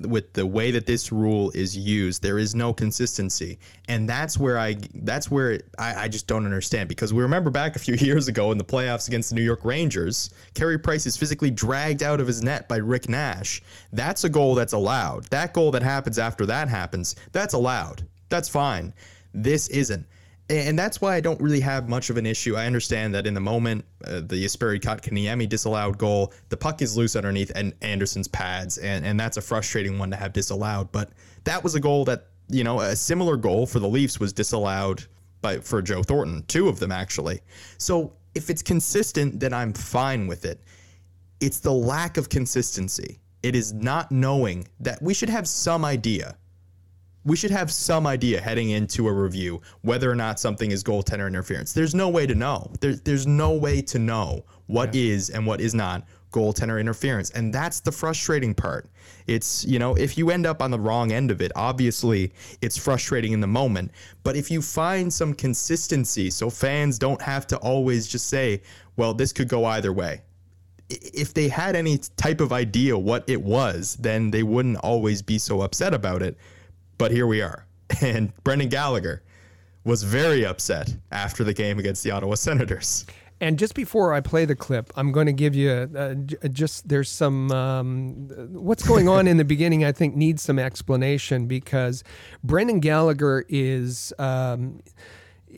with 0.00 0.32
the 0.34 0.46
way 0.46 0.70
that 0.70 0.84
this 0.84 1.10
rule 1.10 1.50
is 1.52 1.76
used 1.76 2.22
there 2.22 2.38
is 2.38 2.54
no 2.54 2.72
consistency. 2.72 3.58
And 3.88 4.08
that's 4.08 4.38
where 4.38 4.58
i 4.58 4.76
that's 4.94 5.30
where 5.30 5.52
it, 5.52 5.68
I, 5.78 6.04
I 6.04 6.08
just 6.08 6.26
don't 6.26 6.44
understand. 6.44 6.88
Because 6.88 7.14
we 7.14 7.22
remember 7.22 7.50
back 7.50 7.76
a 7.76 7.78
few 7.78 7.94
years 8.06 8.28
ago 8.28 8.52
in 8.52 8.58
the 8.58 8.64
playoffs 8.64 9.08
against 9.08 9.30
the 9.30 9.36
new 9.36 9.42
york 9.42 9.64
rangers 9.64 10.30
Carey 10.54 10.78
price 10.78 11.06
is 11.06 11.16
physically 11.16 11.50
dragged 11.50 12.02
out 12.02 12.20
of 12.20 12.26
his 12.26 12.42
net 12.42 12.68
by 12.68 12.76
rick 12.76 13.08
nash. 13.08 13.62
That's 13.92 14.24
a 14.24 14.28
goal 14.28 14.54
that's 14.54 14.74
allowed. 14.74 15.24
That 15.24 15.52
goal 15.52 15.70
that 15.72 15.82
happens 15.82 16.18
after 16.18 16.46
that 16.46 16.68
happens 16.68 17.16
that's 17.32 17.54
allowed. 17.54 18.06
That's 18.28 18.48
fine. 18.48 18.92
This 19.32 19.68
isn't 19.68 20.06
and 20.48 20.78
that's 20.78 21.00
why 21.00 21.16
I 21.16 21.20
don't 21.20 21.40
really 21.40 21.60
have 21.60 21.88
much 21.88 22.08
of 22.08 22.16
an 22.16 22.26
issue. 22.26 22.56
I 22.56 22.66
understand 22.66 23.14
that 23.14 23.26
in 23.26 23.34
the 23.34 23.40
moment, 23.40 23.84
uh, 24.04 24.20
the 24.20 24.44
Jesperi 24.44 24.80
Kotkaniemi 24.80 25.48
disallowed 25.48 25.98
goal, 25.98 26.32
the 26.50 26.56
puck 26.56 26.82
is 26.82 26.96
loose 26.96 27.16
underneath 27.16 27.50
and 27.56 27.74
Andersen's 27.82 28.28
pads, 28.28 28.78
and, 28.78 29.04
and 29.04 29.18
that's 29.18 29.36
a 29.36 29.42
frustrating 29.42 29.98
one 29.98 30.10
to 30.10 30.16
have 30.16 30.32
disallowed. 30.32 30.92
But 30.92 31.10
that 31.44 31.64
was 31.64 31.74
a 31.74 31.80
goal 31.80 32.04
that, 32.04 32.26
you 32.48 32.62
know, 32.62 32.80
a 32.80 32.94
similar 32.94 33.36
goal 33.36 33.66
for 33.66 33.80
the 33.80 33.88
Leafs 33.88 34.20
was 34.20 34.32
disallowed 34.32 35.04
by 35.42 35.58
for 35.58 35.82
Joe 35.82 36.02
Thornton, 36.02 36.44
two 36.46 36.68
of 36.68 36.78
them 36.78 36.92
actually. 36.92 37.40
So 37.78 38.12
if 38.34 38.48
it's 38.48 38.62
consistent, 38.62 39.40
then 39.40 39.52
I'm 39.52 39.72
fine 39.72 40.28
with 40.28 40.44
it. 40.44 40.60
It's 41.40 41.58
the 41.58 41.72
lack 41.72 42.18
of 42.18 42.28
consistency. 42.28 43.18
It 43.42 43.54
is 43.56 43.72
not 43.72 44.12
knowing 44.12 44.68
that 44.80 45.02
we 45.02 45.12
should 45.12 45.28
have 45.28 45.48
some 45.48 45.84
idea 45.84 46.36
we 47.26 47.36
should 47.36 47.50
have 47.50 47.72
some 47.72 48.06
idea 48.06 48.40
heading 48.40 48.70
into 48.70 49.08
a 49.08 49.12
review 49.12 49.60
whether 49.82 50.08
or 50.10 50.14
not 50.14 50.38
something 50.38 50.70
is 50.70 50.84
goaltender 50.84 51.26
interference. 51.26 51.72
There's 51.72 51.94
no 51.94 52.08
way 52.08 52.24
to 52.24 52.34
know. 52.34 52.70
There's 52.80 53.00
there's 53.00 53.26
no 53.26 53.52
way 53.52 53.82
to 53.82 53.98
know 53.98 54.44
what 54.66 54.94
yeah. 54.94 55.14
is 55.14 55.30
and 55.30 55.44
what 55.44 55.60
is 55.60 55.74
not 55.74 56.06
goaltender 56.30 56.80
interference. 56.80 57.30
And 57.30 57.52
that's 57.52 57.80
the 57.80 57.90
frustrating 57.90 58.54
part. 58.54 58.88
It's, 59.26 59.64
you 59.64 59.78
know, 59.78 59.96
if 59.96 60.16
you 60.16 60.30
end 60.30 60.46
up 60.46 60.62
on 60.62 60.70
the 60.70 60.78
wrong 60.78 61.10
end 61.10 61.30
of 61.30 61.40
it, 61.40 61.50
obviously 61.56 62.32
it's 62.60 62.76
frustrating 62.76 63.32
in 63.32 63.40
the 63.40 63.46
moment. 63.46 63.90
But 64.22 64.36
if 64.36 64.50
you 64.50 64.62
find 64.62 65.12
some 65.12 65.34
consistency 65.34 66.30
so 66.30 66.50
fans 66.50 66.98
don't 66.98 67.22
have 67.22 67.46
to 67.48 67.56
always 67.58 68.06
just 68.06 68.28
say, 68.28 68.62
well, 68.96 69.14
this 69.14 69.32
could 69.32 69.48
go 69.48 69.64
either 69.64 69.92
way. 69.92 70.22
If 70.88 71.34
they 71.34 71.48
had 71.48 71.74
any 71.74 71.98
type 72.16 72.40
of 72.40 72.52
idea 72.52 72.96
what 72.96 73.24
it 73.26 73.42
was, 73.42 73.96
then 73.98 74.30
they 74.30 74.44
wouldn't 74.44 74.76
always 74.78 75.22
be 75.22 75.38
so 75.38 75.62
upset 75.62 75.92
about 75.92 76.22
it 76.22 76.36
but 76.98 77.10
here 77.10 77.26
we 77.26 77.42
are. 77.42 77.66
And 78.02 78.32
Brendan 78.42 78.68
Gallagher 78.68 79.22
was 79.84 80.02
very 80.02 80.44
upset 80.44 80.94
after 81.12 81.44
the 81.44 81.54
game 81.54 81.78
against 81.78 82.02
the 82.02 82.10
Ottawa 82.10 82.34
Senators. 82.34 83.06
And 83.40 83.58
just 83.58 83.74
before 83.74 84.12
I 84.12 84.20
play 84.20 84.44
the 84.44 84.56
clip, 84.56 84.92
I'm 84.96 85.12
going 85.12 85.26
to 85.26 85.32
give 85.32 85.54
you 85.54 85.70
uh, 85.70 86.14
just 86.48 86.88
there's 86.88 87.10
some 87.10 87.52
um, 87.52 88.28
what's 88.52 88.82
going 88.82 89.08
on 89.08 89.28
in 89.28 89.36
the 89.36 89.44
beginning. 89.44 89.84
I 89.84 89.92
think 89.92 90.16
needs 90.16 90.42
some 90.42 90.58
explanation 90.58 91.46
because 91.46 92.02
Brendan 92.42 92.80
Gallagher 92.80 93.44
is. 93.48 94.12
Um, 94.18 94.80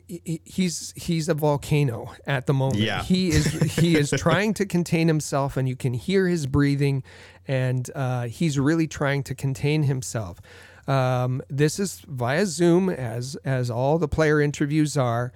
he's 0.07 0.93
he's 0.97 1.29
a 1.29 1.35
volcano 1.35 2.13
at 2.27 2.47
the 2.47 2.55
moment. 2.55 2.81
Yeah. 2.81 3.03
He 3.03 3.29
is 3.29 3.47
he 3.77 3.97
is 3.97 4.11
trying 4.17 4.55
to 4.55 4.67
contain 4.67 5.07
himself, 5.07 5.57
and 5.57 5.69
you 5.69 5.77
can 5.77 5.95
hear 5.95 6.27
his 6.27 6.47
breathing, 6.47 7.03
and 7.47 7.89
uh, 7.95 8.27
he's 8.27 8.59
really 8.59 8.87
trying 8.87 9.23
to 9.25 9.35
contain 9.35 9.85
himself. 9.85 10.41
Um, 10.89 11.43
this 11.49 11.79
is 11.79 12.03
via 12.09 12.47
Zoom, 12.47 12.89
as 12.89 13.37
as 13.45 13.71
all 13.71 13.99
the 13.99 14.09
player 14.09 14.41
interviews 14.41 14.97
are. 14.97 15.33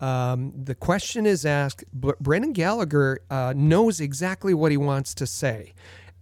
Um, 0.00 0.52
the 0.54 0.74
question 0.74 1.24
is 1.24 1.46
asked. 1.46 1.84
Brendan 1.92 2.52
Gallagher 2.52 3.20
uh, 3.30 3.54
knows 3.56 4.00
exactly 4.00 4.52
what 4.52 4.70
he 4.70 4.76
wants 4.76 5.14
to 5.14 5.26
say, 5.26 5.72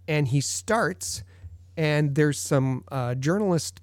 and 0.07 0.27
he 0.29 0.39
starts. 0.39 1.23
And 1.77 2.15
there's 2.15 2.39
some 2.39 2.85
uh, 2.89 3.15
journalist 3.15 3.81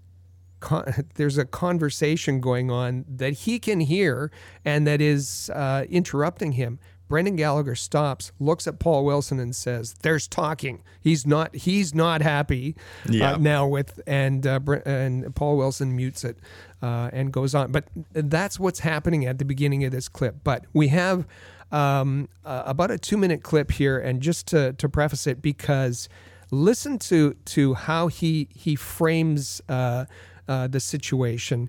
Con- 0.63 0.95
there's 1.17 1.37
a 1.37 1.45
conversation 1.45 2.41
going 2.41 2.71
on 2.71 3.05
that 3.09 3.33
he 3.33 3.59
can 3.59 3.81
hear 3.81 4.31
and 4.65 4.87
that 4.87 5.01
is 5.03 5.51
uh, 5.55 5.85
interrupting 5.91 6.53
him. 6.53 6.79
Brendan 7.13 7.37
Gallagher 7.37 7.75
stops, 7.75 8.33
looks 8.41 8.67
at 8.67 8.79
Paul 8.79 9.05
Wilson, 9.05 9.39
and 9.39 9.55
says, 9.55 9.95
"There's 10.01 10.27
talking. 10.27 10.83
He's 10.99 11.27
not. 11.27 11.55
He's 11.55 11.95
not 11.95 12.23
happy 12.23 12.75
uh, 13.07 13.13
yeah. 13.13 13.33
uh, 13.33 13.37
now 13.37 13.67
with." 13.67 14.01
And 14.07 14.47
uh, 14.47 14.61
and 14.87 15.35
Paul 15.35 15.59
Wilson 15.59 15.95
mutes 15.95 16.25
it 16.25 16.39
uh, 16.81 17.11
and 17.13 17.31
goes 17.31 17.55
on. 17.55 17.71
But 17.71 17.85
that's 18.15 18.59
what's 18.59 18.81
happening 18.81 19.27
at 19.27 19.37
the 19.37 19.45
beginning 19.45 19.85
of 19.85 19.93
this 19.93 20.09
clip. 20.09 20.37
But 20.43 20.65
we 20.73 20.89
have 20.89 21.27
um, 21.71 22.31
uh, 22.47 22.63
about 22.65 22.91
a 22.91 22.97
two 22.97 23.19
minute 23.19 23.43
clip 23.43 23.73
here, 23.73 23.99
and 23.99 24.23
just 24.23 24.47
to 24.47 24.73
to 24.73 24.89
preface 24.89 25.27
it, 25.27 25.43
because 25.43 26.09
listen 26.51 26.99
to 27.01 27.35
to 27.45 27.75
how 27.75 28.07
he 28.07 28.49
he 28.55 28.75
frames 28.75 29.61
uh, 29.69 30.07
the 30.47 30.81
situation. 30.81 31.69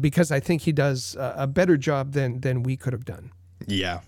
because 0.00 0.32
I 0.32 0.40
think 0.40 0.62
he 0.62 0.72
does 0.72 1.16
a 1.16 1.46
better 1.46 1.76
job 1.76 2.14
than 2.14 2.40
than 2.40 2.64
we 2.64 2.76
could 2.76 2.92
have 2.92 3.04
done. 3.04 3.30
Yeah, 3.68 4.00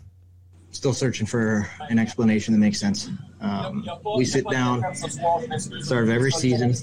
still 0.75 0.93
searching 0.93 1.27
for 1.27 1.69
an 1.89 1.99
explanation 1.99 2.53
that 2.53 2.59
makes 2.59 2.81
sense. 2.81 3.09
Um, 3.41 3.89
we 4.17 4.25
sit 4.25 4.49
down 4.51 4.95
start 4.95 6.05
of 6.05 6.11
every 6.11 6.33
season. 6.33 6.75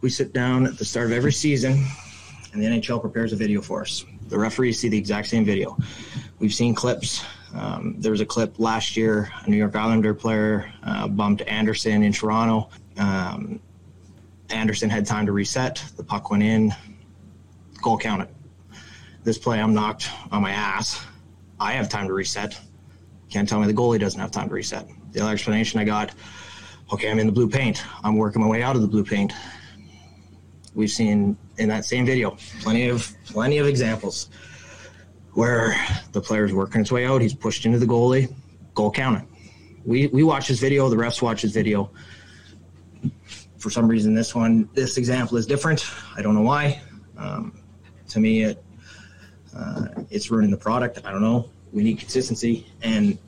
We 0.00 0.10
sit 0.10 0.32
down 0.32 0.66
at 0.66 0.78
the 0.78 0.84
start 0.84 1.06
of 1.06 1.12
every 1.12 1.32
season, 1.32 1.84
and 2.52 2.62
the 2.62 2.66
NHL 2.66 3.00
prepares 3.00 3.32
a 3.32 3.36
video 3.36 3.60
for 3.60 3.82
us. 3.82 4.04
The 4.28 4.38
referees 4.38 4.78
see 4.78 4.88
the 4.88 4.98
exact 4.98 5.28
same 5.28 5.44
video. 5.44 5.76
We've 6.38 6.54
seen 6.54 6.74
clips. 6.74 7.24
Um, 7.54 7.96
there 7.98 8.10
was 8.10 8.22
a 8.22 8.26
clip 8.26 8.58
last 8.58 8.96
year. 8.96 9.30
A 9.44 9.50
New 9.50 9.58
York 9.58 9.76
Islander 9.76 10.14
player 10.14 10.72
uh, 10.82 11.06
bumped 11.08 11.42
Andersen 11.42 12.02
in 12.02 12.12
Toronto. 12.12 12.70
Um, 12.96 13.60
Andersen 14.48 14.88
had 14.88 15.06
time 15.06 15.26
to 15.26 15.32
reset. 15.32 15.84
The 15.96 16.02
puck 16.02 16.30
went 16.30 16.42
in. 16.42 16.74
Goal 17.82 17.98
counted 17.98 18.28
this 19.24 19.38
play, 19.38 19.60
I'm 19.60 19.74
knocked 19.74 20.10
on 20.30 20.42
my 20.42 20.50
ass. 20.50 21.04
I 21.60 21.72
have 21.72 21.88
time 21.88 22.06
to 22.08 22.12
reset. 22.12 22.58
Can't 23.30 23.48
tell 23.48 23.60
me 23.60 23.66
the 23.66 23.74
goalie 23.74 23.98
doesn't 23.98 24.20
have 24.20 24.30
time 24.30 24.48
to 24.48 24.54
reset. 24.54 24.88
The 25.12 25.20
other 25.20 25.32
explanation 25.32 25.80
I 25.80 25.84
got, 25.84 26.12
okay, 26.92 27.10
I'm 27.10 27.18
in 27.18 27.26
the 27.26 27.32
blue 27.32 27.48
paint. 27.48 27.82
I'm 28.02 28.16
working 28.16 28.42
my 28.42 28.48
way 28.48 28.62
out 28.62 28.76
of 28.76 28.82
the 28.82 28.88
blue 28.88 29.04
paint. 29.04 29.32
We've 30.74 30.90
seen 30.90 31.36
in 31.58 31.68
that 31.68 31.84
same 31.84 32.06
video 32.06 32.36
plenty 32.60 32.88
of 32.88 33.12
plenty 33.26 33.58
of 33.58 33.66
examples 33.66 34.30
where 35.34 35.76
the 36.12 36.20
player's 36.20 36.52
working 36.52 36.80
his 36.80 36.90
way 36.90 37.06
out. 37.06 37.20
He's 37.20 37.34
pushed 37.34 37.66
into 37.66 37.78
the 37.78 37.86
goalie, 37.86 38.34
goal 38.74 38.90
counted. 38.90 39.26
We 39.84 40.06
we 40.08 40.22
watch 40.22 40.48
this 40.48 40.60
video. 40.60 40.88
The 40.88 40.96
refs 40.96 41.20
watch 41.20 41.42
this 41.42 41.52
video. 41.52 41.90
For 43.58 43.70
some 43.70 43.86
reason, 43.86 44.14
this 44.14 44.34
one, 44.34 44.68
this 44.72 44.96
example 44.96 45.36
is 45.36 45.46
different. 45.46 45.86
I 46.16 46.22
don't 46.22 46.34
know 46.34 46.42
why. 46.42 46.82
Um, 47.16 47.62
to 48.08 48.18
me, 48.18 48.42
it 48.44 48.64
uh, 49.56 49.88
it's 50.10 50.30
ruining 50.30 50.50
the 50.50 50.56
product. 50.56 51.00
I 51.04 51.10
don't 51.10 51.22
know. 51.22 51.50
We 51.72 51.82
need 51.82 51.98
consistency 51.98 52.66
and 52.82 53.18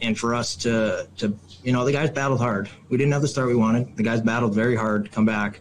and 0.00 0.18
for 0.18 0.34
us 0.34 0.56
to 0.56 1.08
to 1.18 1.36
you 1.62 1.72
know 1.72 1.84
the 1.84 1.92
guys 1.92 2.10
battled 2.10 2.40
hard. 2.40 2.68
We 2.88 2.96
didn't 2.96 3.12
have 3.12 3.22
the 3.22 3.28
start 3.28 3.48
we 3.48 3.54
wanted. 3.54 3.96
The 3.96 4.02
guys 4.02 4.20
battled 4.20 4.54
very 4.54 4.76
hard 4.76 5.06
to 5.06 5.10
come 5.10 5.24
back. 5.24 5.60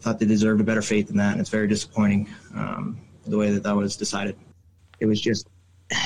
thought 0.00 0.18
they 0.18 0.26
deserved 0.26 0.60
a 0.60 0.64
better 0.64 0.82
fate 0.82 1.06
than 1.06 1.16
that, 1.16 1.32
and 1.32 1.40
it's 1.40 1.50
very 1.50 1.68
disappointing 1.68 2.28
um, 2.54 2.98
the 3.26 3.36
way 3.36 3.50
that 3.52 3.62
that 3.62 3.76
was 3.76 3.96
decided. 3.96 4.36
It 5.00 5.06
was 5.06 5.20
just 5.20 5.48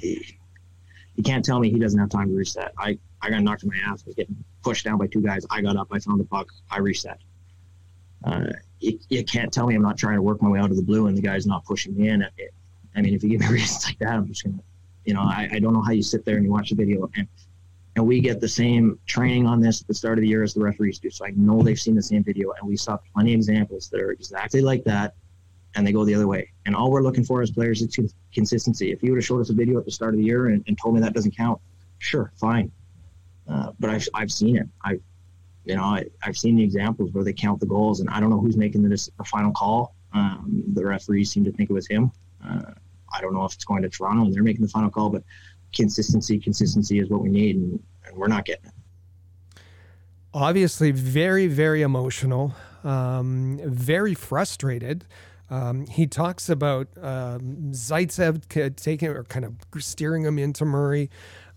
you 0.00 1.22
can't 1.24 1.44
tell 1.44 1.60
me 1.60 1.70
he 1.70 1.78
doesn't 1.78 1.98
have 1.98 2.10
time 2.10 2.28
to 2.28 2.34
reset. 2.34 2.72
I 2.78 2.98
I 3.20 3.30
got 3.30 3.42
knocked 3.42 3.62
in 3.62 3.68
my 3.68 3.76
ass. 3.76 4.02
I 4.04 4.06
was 4.06 4.14
getting 4.14 4.36
pushed 4.62 4.84
down 4.84 4.98
by 4.98 5.06
two 5.06 5.22
guys. 5.22 5.44
I 5.50 5.60
got 5.60 5.76
up. 5.76 5.88
I 5.90 5.98
found 5.98 6.20
the 6.20 6.24
puck. 6.24 6.48
I 6.70 6.78
reset. 6.78 7.18
Uh, 8.24 8.46
you, 8.82 8.98
you 9.08 9.24
can't 9.24 9.52
tell 9.52 9.66
me 9.66 9.74
I'm 9.74 9.82
not 9.82 9.96
trying 9.96 10.16
to 10.16 10.22
work 10.22 10.42
my 10.42 10.48
way 10.48 10.58
out 10.58 10.70
of 10.70 10.76
the 10.76 10.82
blue 10.82 11.06
and 11.06 11.16
the 11.16 11.22
guy's 11.22 11.46
not 11.46 11.64
pushing 11.64 11.96
me 11.96 12.08
in. 12.08 12.22
It, 12.22 12.52
I 12.94 13.00
mean, 13.00 13.14
if 13.14 13.22
you 13.22 13.30
give 13.30 13.40
me 13.40 13.48
reasons 13.50 13.86
like 13.86 13.98
that, 14.00 14.10
I'm 14.10 14.26
just 14.26 14.44
gonna, 14.44 14.58
you 15.04 15.14
know, 15.14 15.22
I, 15.22 15.48
I 15.52 15.58
don't 15.58 15.72
know 15.72 15.82
how 15.82 15.92
you 15.92 16.02
sit 16.02 16.24
there 16.24 16.36
and 16.36 16.44
you 16.44 16.50
watch 16.50 16.70
the 16.70 16.76
video 16.76 17.10
and 17.16 17.26
and 17.94 18.06
we 18.06 18.20
get 18.20 18.40
the 18.40 18.48
same 18.48 18.98
training 19.06 19.46
on 19.46 19.60
this 19.60 19.82
at 19.82 19.86
the 19.86 19.94
start 19.94 20.16
of 20.16 20.22
the 20.22 20.28
year 20.28 20.42
as 20.42 20.54
the 20.54 20.60
referees 20.60 20.98
do. 20.98 21.10
So 21.10 21.26
I 21.26 21.32
know 21.36 21.62
they've 21.62 21.78
seen 21.78 21.94
the 21.94 22.02
same 22.02 22.24
video, 22.24 22.52
and 22.52 22.66
we 22.66 22.76
saw 22.76 22.98
plenty 23.12 23.34
of 23.34 23.38
examples 23.38 23.90
that 23.90 24.00
are 24.00 24.12
exactly 24.12 24.62
like 24.62 24.82
that, 24.84 25.14
and 25.74 25.86
they 25.86 25.92
go 25.92 26.04
the 26.04 26.14
other 26.14 26.26
way. 26.26 26.50
And 26.64 26.74
all 26.74 26.90
we're 26.90 27.02
looking 27.02 27.24
for 27.24 27.42
as 27.42 27.50
players 27.50 27.82
is 27.82 28.14
consistency. 28.32 28.92
If 28.92 29.02
you 29.02 29.10
would 29.10 29.18
have 29.18 29.26
showed 29.26 29.40
us 29.40 29.50
a 29.50 29.54
video 29.54 29.78
at 29.78 29.84
the 29.84 29.90
start 29.90 30.14
of 30.14 30.18
the 30.18 30.24
year 30.24 30.48
and, 30.48 30.64
and 30.66 30.78
told 30.78 30.94
me 30.94 31.02
that 31.02 31.12
doesn't 31.12 31.36
count, 31.36 31.60
sure, 31.98 32.32
fine. 32.36 32.72
Uh, 33.46 33.72
but 33.78 33.90
I've, 33.90 34.08
I've 34.14 34.30
seen 34.30 34.56
it. 34.56 34.68
I've 34.82 35.02
you 35.64 35.76
know 35.76 35.82
I, 35.82 36.04
have 36.20 36.36
seen 36.36 36.56
the 36.56 36.62
examples 36.62 37.12
where 37.12 37.24
they 37.24 37.32
count 37.32 37.60
the 37.60 37.66
goals, 37.66 38.00
and 38.00 38.08
I 38.10 38.20
don't 38.20 38.30
know 38.30 38.40
who's 38.40 38.56
making 38.56 38.82
the, 38.82 38.88
the 38.88 39.24
final 39.24 39.52
call. 39.52 39.94
Um, 40.12 40.64
the 40.74 40.84
referees 40.84 41.30
seem 41.30 41.44
to 41.44 41.52
think 41.52 41.70
it 41.70 41.72
was 41.72 41.86
him. 41.86 42.12
Uh, 42.44 42.72
I 43.12 43.20
don't 43.20 43.34
know 43.34 43.44
if 43.44 43.54
it's 43.54 43.64
going 43.64 43.82
to 43.82 43.88
Toronto 43.88 44.24
and 44.24 44.34
they're 44.34 44.42
making 44.42 44.62
the 44.62 44.68
final 44.68 44.90
call, 44.90 45.10
but 45.10 45.22
consistency, 45.74 46.38
consistency 46.38 46.98
is 46.98 47.08
what 47.08 47.20
we 47.22 47.30
need, 47.30 47.56
and, 47.56 47.82
and 48.06 48.16
we're 48.16 48.28
not 48.28 48.44
getting 48.44 48.66
it. 48.66 48.72
Obviously, 50.34 50.90
very, 50.90 51.46
very 51.46 51.82
emotional, 51.82 52.54
um, 52.84 53.60
very 53.64 54.14
frustrated. 54.14 55.04
Um, 55.50 55.86
he 55.86 56.06
talks 56.06 56.48
about 56.48 56.88
um, 56.96 57.72
Zaitsev 57.72 58.76
taking 58.76 59.08
or 59.10 59.24
kind 59.24 59.44
of 59.44 59.56
steering 59.82 60.24
him 60.24 60.38
into 60.38 60.64
Murray, 60.64 61.10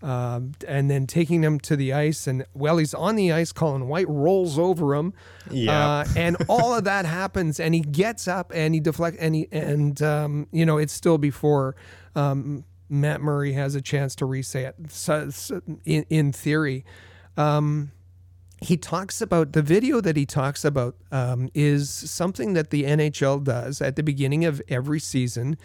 uh, 0.06 0.38
and 0.68 0.88
then 0.88 1.04
taking 1.04 1.42
him 1.42 1.58
to 1.58 1.74
the 1.74 1.92
ice. 1.92 2.28
And 2.28 2.46
while 2.52 2.76
he's 2.78 2.94
on 2.94 3.16
the 3.16 3.32
ice, 3.32 3.50
Colin 3.50 3.88
White 3.88 4.08
rolls 4.08 4.56
over 4.56 4.94
him, 4.94 5.12
yeah, 5.50 5.86
uh, 5.86 6.04
and 6.16 6.36
all 6.48 6.72
of 6.74 6.84
that 6.84 7.04
happens. 7.04 7.58
And 7.58 7.74
he 7.74 7.80
gets 7.80 8.28
up 8.28 8.52
and 8.54 8.72
he 8.72 8.80
deflects, 8.80 9.18
and 9.18 9.34
he 9.34 9.48
and 9.50 10.00
um, 10.02 10.46
you 10.52 10.64
know 10.64 10.78
it's 10.78 10.92
still 10.92 11.18
before 11.18 11.74
um, 12.14 12.64
Matt 12.88 13.20
Murray 13.20 13.52
has 13.54 13.74
a 13.74 13.82
chance 13.82 14.14
to 14.16 14.26
reset. 14.26 14.76
So, 14.88 15.30
so 15.30 15.60
in 15.84 16.06
in 16.08 16.32
theory. 16.32 16.84
Um, 17.36 17.90
he 18.62 18.78
talks 18.78 19.20
about 19.20 19.52
the 19.52 19.60
video 19.60 20.00
that 20.00 20.16
he 20.16 20.24
talks 20.24 20.64
about 20.64 20.96
um, 21.12 21.50
is 21.52 21.90
something 21.90 22.54
that 22.54 22.70
the 22.70 22.84
NHL 22.84 23.44
does 23.44 23.82
at 23.82 23.96
the 23.96 24.02
beginning 24.02 24.46
of 24.46 24.62
every 24.66 24.98
season 24.98 25.58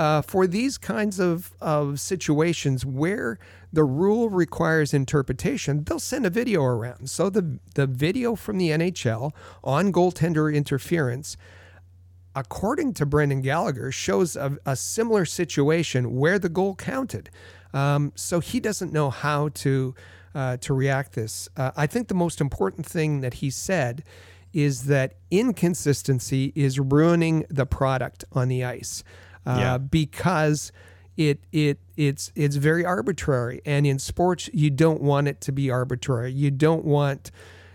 uh, 0.00 0.22
for 0.22 0.46
these 0.46 0.78
kinds 0.78 1.20
of, 1.20 1.52
of 1.60 2.00
situations 2.00 2.86
where 2.86 3.38
the 3.70 3.84
rule 3.84 4.30
requires 4.30 4.94
interpretation. 4.94 5.84
They'll 5.84 5.98
send 5.98 6.24
a 6.24 6.30
video 6.30 6.62
around. 6.62 7.10
So 7.10 7.28
the 7.28 7.58
the 7.74 7.86
video 7.86 8.34
from 8.34 8.56
the 8.56 8.70
NHL 8.70 9.32
on 9.62 9.92
goaltender 9.92 10.52
interference. 10.54 11.36
According 12.34 12.94
to 12.94 13.04
Brendan 13.04 13.42
Gallagher, 13.42 13.92
shows 13.92 14.36
a, 14.36 14.56
a 14.64 14.74
similar 14.74 15.26
situation 15.26 16.16
where 16.16 16.38
the 16.38 16.48
goal 16.48 16.76
counted. 16.76 17.28
Um, 17.74 18.12
so 18.14 18.40
he 18.40 18.58
doesn't 18.58 18.94
know 18.94 19.10
how 19.10 19.50
to 19.50 19.94
uh, 20.34 20.56
to 20.62 20.72
react 20.72 21.12
this. 21.12 21.50
Uh, 21.58 21.72
I 21.76 21.86
think 21.86 22.08
the 22.08 22.14
most 22.14 22.40
important 22.40 22.86
thing 22.86 23.20
that 23.20 23.34
he 23.34 23.50
said 23.50 24.02
is 24.54 24.84
that 24.84 25.16
inconsistency 25.30 26.54
is 26.56 26.80
ruining 26.80 27.44
the 27.50 27.66
product 27.66 28.24
on 28.32 28.48
the 28.48 28.64
ice 28.64 29.04
uh, 29.46 29.56
yeah. 29.58 29.78
because 29.78 30.72
it 31.16 31.40
it 31.52 31.78
it's 31.96 32.32
it's 32.34 32.56
very 32.56 32.84
arbitrary 32.84 33.60
and 33.64 33.86
in 33.86 33.98
sports 33.98 34.48
you 34.52 34.70
don't 34.70 35.02
want 35.02 35.28
it 35.28 35.40
to 35.40 35.52
be 35.52 35.70
arbitrary 35.70 36.32
you 36.32 36.50
don't 36.50 36.84
want 36.84 37.30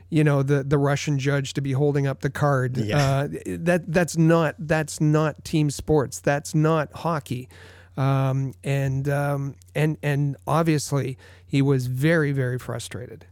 you 0.10 0.24
know 0.24 0.42
the 0.42 0.64
the 0.64 0.78
Russian 0.78 1.20
judge 1.20 1.54
to 1.54 1.62
be 1.62 1.74
holding 1.74 2.08
up 2.08 2.22
the 2.22 2.30
card 2.30 2.78
yeah. 2.78 2.98
uh, 2.98 3.28
that 3.46 3.84
that's 3.92 4.18
not 4.18 4.56
that's 4.60 5.02
not 5.02 5.44
team 5.44 5.70
sports 5.70 6.20
that's 6.20 6.56
not 6.56 6.92
hockey 6.94 7.50
um, 7.98 8.54
and 8.64 9.08
um, 9.08 9.56
and 9.74 9.98
and 10.04 10.36
obviously 10.48 11.18
he 11.46 11.62
was 11.62 11.88
very 11.88 12.32
very 12.32 12.60
frustrated. 12.60 13.26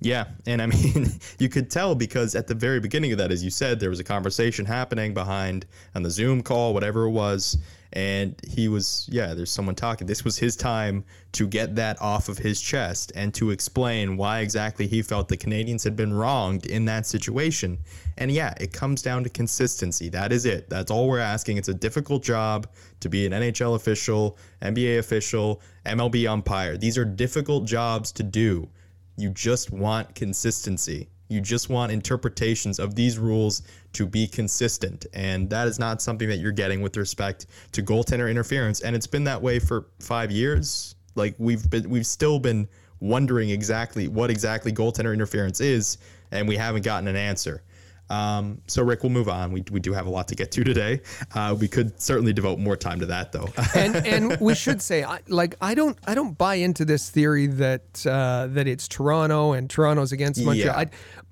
Yeah, 0.00 0.26
and 0.46 0.62
I 0.62 0.66
mean, 0.66 1.08
you 1.38 1.48
could 1.48 1.70
tell 1.70 1.94
because 1.94 2.34
at 2.34 2.46
the 2.46 2.54
very 2.54 2.80
beginning 2.80 3.12
of 3.12 3.18
that, 3.18 3.32
as 3.32 3.42
you 3.42 3.50
said, 3.50 3.80
there 3.80 3.90
was 3.90 4.00
a 4.00 4.04
conversation 4.04 4.64
happening 4.64 5.12
behind 5.12 5.66
on 5.94 6.02
the 6.02 6.10
Zoom 6.10 6.42
call, 6.42 6.72
whatever 6.72 7.04
it 7.04 7.10
was, 7.10 7.58
and 7.94 8.38
he 8.46 8.68
was, 8.68 9.08
yeah, 9.10 9.32
there's 9.32 9.50
someone 9.50 9.74
talking. 9.74 10.06
This 10.06 10.22
was 10.22 10.36
his 10.36 10.56
time 10.56 11.04
to 11.32 11.48
get 11.48 11.74
that 11.76 12.00
off 12.02 12.28
of 12.28 12.36
his 12.36 12.60
chest 12.60 13.12
and 13.14 13.32
to 13.34 13.50
explain 13.50 14.16
why 14.16 14.40
exactly 14.40 14.86
he 14.86 15.00
felt 15.00 15.28
the 15.28 15.38
Canadiens 15.38 15.84
had 15.84 15.96
been 15.96 16.12
wronged 16.12 16.66
in 16.66 16.84
that 16.84 17.06
situation. 17.06 17.78
And 18.18 18.30
yeah, 18.30 18.52
it 18.60 18.72
comes 18.74 19.00
down 19.00 19.24
to 19.24 19.30
consistency. 19.30 20.10
That 20.10 20.32
is 20.32 20.44
it. 20.44 20.68
That's 20.68 20.90
all 20.90 21.08
we're 21.08 21.18
asking. 21.18 21.56
It's 21.56 21.68
a 21.68 21.74
difficult 21.74 22.22
job 22.22 22.68
to 23.00 23.08
be 23.08 23.24
an 23.26 23.32
NHL 23.32 23.74
official, 23.74 24.36
NBA 24.60 24.98
official, 24.98 25.62
MLB 25.86 26.28
umpire. 26.28 26.76
These 26.76 26.98
are 26.98 27.06
difficult 27.06 27.64
jobs 27.64 28.12
to 28.12 28.22
do. 28.22 28.68
You 29.18 29.30
just 29.30 29.72
want 29.72 30.14
consistency. 30.14 31.08
You 31.28 31.40
just 31.40 31.68
want 31.68 31.90
interpretations 31.90 32.78
of 32.78 32.94
these 32.94 33.18
rules 33.18 33.62
to 33.94 34.06
be 34.06 34.28
consistent. 34.28 35.06
And 35.12 35.50
that 35.50 35.66
is 35.66 35.78
not 35.78 36.00
something 36.00 36.28
that 36.28 36.36
you're 36.38 36.52
getting 36.52 36.80
with 36.82 36.96
respect 36.96 37.46
to 37.72 37.82
goaltender 37.82 38.30
interference. 38.30 38.80
And 38.80 38.94
it's 38.94 39.08
been 39.08 39.24
that 39.24 39.42
way 39.42 39.58
for 39.58 39.88
five 39.98 40.30
years. 40.30 40.94
Like 41.16 41.34
we've 41.38 41.68
been 41.68 41.90
we've 41.90 42.06
still 42.06 42.38
been 42.38 42.68
wondering 43.00 43.50
exactly 43.50 44.06
what 44.06 44.30
exactly 44.30 44.72
goaltender 44.72 45.12
interference 45.12 45.60
is, 45.60 45.98
and 46.30 46.46
we 46.46 46.56
haven't 46.56 46.84
gotten 46.84 47.08
an 47.08 47.16
answer. 47.16 47.62
Um, 48.10 48.60
so 48.66 48.82
Rick, 48.82 49.02
we'll 49.02 49.12
move 49.12 49.28
on. 49.28 49.52
We, 49.52 49.64
we 49.70 49.80
do 49.80 49.92
have 49.92 50.06
a 50.06 50.10
lot 50.10 50.28
to 50.28 50.34
get 50.34 50.50
to 50.52 50.64
today. 50.64 51.00
Uh, 51.34 51.56
we 51.58 51.68
could 51.68 52.00
certainly 52.00 52.32
devote 52.32 52.58
more 52.58 52.76
time 52.76 53.00
to 53.00 53.06
that, 53.06 53.32
though. 53.32 53.48
and 53.74 53.96
and 53.96 54.40
we 54.40 54.54
should 54.54 54.80
say, 54.80 55.04
I, 55.04 55.20
like, 55.28 55.54
I 55.60 55.74
don't 55.74 55.98
I 56.06 56.14
don't 56.14 56.36
buy 56.36 56.56
into 56.56 56.84
this 56.84 57.10
theory 57.10 57.46
that 57.46 58.06
uh, 58.06 58.46
that 58.48 58.66
it's 58.66 58.88
Toronto 58.88 59.52
and 59.52 59.68
Toronto's 59.68 60.12
against 60.12 60.42
Montreal. 60.42 60.66
Yeah. 60.66 60.78
I, 60.78 60.86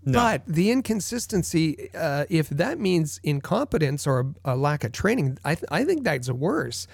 no. 0.06 0.20
But 0.20 0.46
the 0.46 0.70
inconsistency, 0.70 1.90
uh, 1.92 2.26
if 2.30 2.48
that 2.50 2.78
means 2.78 3.18
incompetence 3.24 4.06
or 4.06 4.32
a, 4.44 4.52
a 4.52 4.56
lack 4.56 4.84
of 4.84 4.92
training, 4.92 5.36
I, 5.44 5.56
th- 5.56 5.66
I 5.68 5.84
think 5.84 6.04
that's 6.04 6.30
worse. 6.30 6.86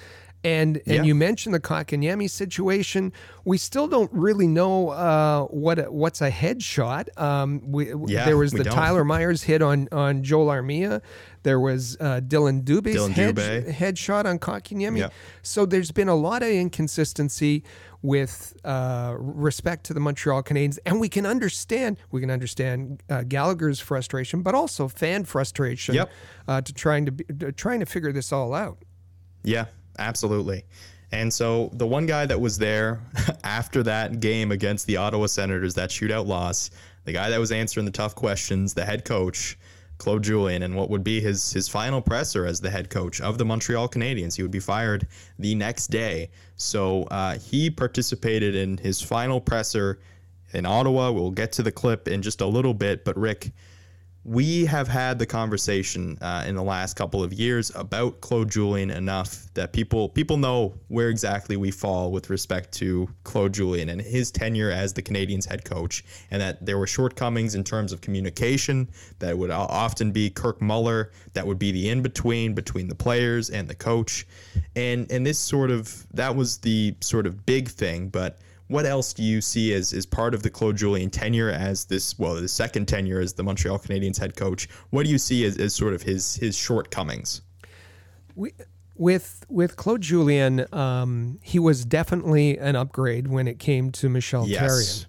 And 0.44 0.78
and 0.86 0.96
yeah. 0.96 1.02
you 1.02 1.14
mentioned 1.14 1.54
the 1.54 1.60
Kotkaniemi 1.60 2.28
situation. 2.28 3.12
We 3.44 3.58
still 3.58 3.86
don't 3.86 4.12
really 4.12 4.48
know 4.48 4.88
uh, 4.88 5.44
what 5.46 5.92
what's 5.92 6.20
a 6.20 6.30
headshot. 6.30 7.16
Um, 7.20 7.62
we, 7.70 7.92
yeah, 8.06 8.24
there 8.24 8.36
was 8.36 8.52
the 8.52 8.64
Tyler 8.64 9.04
Myers 9.04 9.44
hit 9.44 9.62
on 9.62 9.88
on 9.92 10.24
Joel 10.24 10.48
Armia. 10.48 11.00
There 11.44 11.60
was 11.60 11.96
uh, 12.00 12.20
Dillon 12.20 12.62
Dubé's 12.62 12.96
Dylan 12.96 13.12
head, 13.12 13.66
headshot 13.66 14.26
on 14.26 14.38
Kotkaniemi. 14.38 14.98
Yeah. 14.98 15.08
So 15.42 15.66
there's 15.66 15.90
been 15.90 16.08
a 16.08 16.14
lot 16.14 16.42
of 16.42 16.48
inconsistency 16.48 17.64
with 18.02 18.56
uh, 18.64 19.14
respect 19.16 19.84
to 19.84 19.94
the 19.94 20.00
Montreal 20.00 20.42
Canadiens, 20.42 20.78
and 20.84 21.00
we 21.00 21.08
can 21.08 21.24
understand 21.24 21.98
we 22.10 22.20
can 22.20 22.30
understand 22.30 23.02
uh, 23.08 23.22
Gallagher's 23.22 23.80
frustration, 23.80 24.42
but 24.42 24.54
also 24.54 24.88
fan 24.88 25.24
frustration 25.24 25.94
yep. 25.94 26.10
uh, 26.48 26.60
to 26.60 26.72
trying 26.72 27.06
to 27.06 27.12
be, 27.12 27.24
to 27.24 27.52
trying 27.52 27.80
to 27.80 27.86
figure 27.86 28.12
this 28.12 28.32
all 28.32 28.54
out. 28.54 28.78
Yeah, 29.44 29.66
absolutely. 29.98 30.64
And 31.12 31.32
so 31.32 31.70
the 31.74 31.86
one 31.86 32.06
guy 32.06 32.26
that 32.26 32.40
was 32.40 32.58
there 32.58 33.00
after 33.44 33.82
that 33.82 34.20
game 34.20 34.50
against 34.50 34.86
the 34.86 34.96
Ottawa 34.96 35.26
Senators, 35.26 35.74
that 35.74 35.90
shootout 35.90 36.26
loss, 36.26 36.70
the 37.04 37.12
guy 37.12 37.28
that 37.30 37.38
was 37.38 37.52
answering 37.52 37.84
the 37.84 37.92
tough 37.92 38.14
questions, 38.14 38.72
the 38.72 38.84
head 38.84 39.04
coach, 39.04 39.58
Claude 39.98 40.24
Julien, 40.24 40.62
and 40.62 40.74
what 40.74 40.90
would 40.90 41.04
be 41.04 41.20
his 41.20 41.52
his 41.52 41.68
final 41.68 42.00
presser 42.00 42.46
as 42.46 42.60
the 42.60 42.70
head 42.70 42.90
coach 42.90 43.20
of 43.20 43.38
the 43.38 43.44
Montreal 43.44 43.88
Canadiens. 43.88 44.34
He 44.34 44.42
would 44.42 44.50
be 44.50 44.58
fired 44.58 45.06
the 45.38 45.54
next 45.54 45.88
day. 45.88 46.30
So 46.56 47.04
uh, 47.04 47.38
he 47.38 47.70
participated 47.70 48.54
in 48.56 48.78
his 48.78 49.00
final 49.00 49.40
presser 49.40 50.00
in 50.54 50.66
Ottawa. 50.66 51.12
We'll 51.12 51.30
get 51.30 51.52
to 51.52 51.62
the 51.62 51.70
clip 51.70 52.08
in 52.08 52.22
just 52.22 52.40
a 52.40 52.46
little 52.46 52.74
bit, 52.74 53.04
but 53.04 53.16
Rick 53.16 53.52
we 54.24 54.64
have 54.66 54.86
had 54.86 55.18
the 55.18 55.26
conversation 55.26 56.16
uh, 56.20 56.44
in 56.46 56.54
the 56.54 56.62
last 56.62 56.94
couple 56.94 57.24
of 57.24 57.32
years 57.32 57.72
about 57.74 58.20
Claude 58.20 58.48
Julien 58.48 58.90
enough 58.90 59.52
that 59.54 59.72
people 59.72 60.08
people 60.08 60.36
know 60.36 60.74
where 60.88 61.08
exactly 61.08 61.56
we 61.56 61.72
fall 61.72 62.12
with 62.12 62.30
respect 62.30 62.70
to 62.74 63.08
Claude 63.24 63.52
Julien 63.52 63.88
and 63.88 64.00
his 64.00 64.30
tenure 64.30 64.70
as 64.70 64.92
the 64.92 65.02
Canadiens 65.02 65.48
head 65.48 65.64
coach, 65.64 66.04
and 66.30 66.40
that 66.40 66.64
there 66.64 66.78
were 66.78 66.86
shortcomings 66.86 67.56
in 67.56 67.64
terms 67.64 67.92
of 67.92 68.00
communication. 68.00 68.88
That 69.18 69.36
would 69.36 69.50
often 69.50 70.12
be 70.12 70.30
Kirk 70.30 70.62
Muller, 70.62 71.10
that 71.32 71.44
would 71.44 71.58
be 71.58 71.72
the 71.72 71.90
in 71.90 72.00
between 72.00 72.54
between 72.54 72.86
the 72.86 72.94
players 72.94 73.50
and 73.50 73.66
the 73.66 73.74
coach, 73.74 74.24
and 74.76 75.10
and 75.10 75.26
this 75.26 75.38
sort 75.38 75.72
of 75.72 76.06
that 76.14 76.36
was 76.36 76.58
the 76.58 76.94
sort 77.00 77.26
of 77.26 77.44
big 77.44 77.68
thing, 77.68 78.08
but 78.08 78.38
what 78.72 78.86
else 78.86 79.12
do 79.12 79.22
you 79.22 79.40
see 79.40 79.74
as, 79.74 79.92
as 79.92 80.06
part 80.06 80.34
of 80.34 80.42
the 80.42 80.50
Claude 80.50 80.76
Julien 80.76 81.10
tenure 81.10 81.50
as 81.50 81.84
this, 81.84 82.18
well, 82.18 82.34
the 82.34 82.48
second 82.48 82.86
tenure 82.86 83.20
as 83.20 83.34
the 83.34 83.42
Montreal 83.42 83.78
Canadiens 83.78 84.18
head 84.18 84.34
coach? 84.34 84.68
What 84.90 85.04
do 85.04 85.10
you 85.10 85.18
see 85.18 85.44
as, 85.44 85.58
as 85.58 85.74
sort 85.74 85.94
of 85.94 86.02
his, 86.02 86.36
his 86.36 86.56
shortcomings? 86.56 87.42
We, 88.34 88.52
with 88.96 89.44
with 89.48 89.76
Claude 89.76 90.00
Julien, 90.00 90.66
um, 90.72 91.38
he 91.42 91.58
was 91.58 91.84
definitely 91.84 92.58
an 92.58 92.76
upgrade 92.76 93.28
when 93.28 93.48
it 93.48 93.58
came 93.58 93.90
to 93.92 94.08
Michel 94.08 94.46
yes. 94.46 94.62
Therrien. 94.62 95.06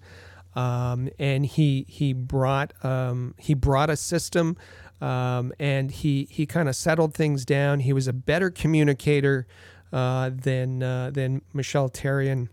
Um, 0.60 1.08
and 1.18 1.44
he 1.44 1.84
he 1.88 2.12
brought 2.12 2.72
um, 2.84 3.34
he 3.38 3.54
brought 3.54 3.90
a 3.90 3.96
system, 3.96 4.56
um, 5.00 5.52
and 5.58 5.90
he 5.90 6.28
he 6.30 6.46
kind 6.46 6.68
of 6.68 6.76
settled 6.76 7.14
things 7.14 7.44
down. 7.44 7.80
He 7.80 7.92
was 7.92 8.06
a 8.06 8.12
better 8.12 8.50
communicator 8.50 9.46
uh, 9.92 10.30
than 10.32 10.82
uh, 10.82 11.10
than 11.10 11.42
Michel 11.52 11.88
Therrien, 11.88 12.48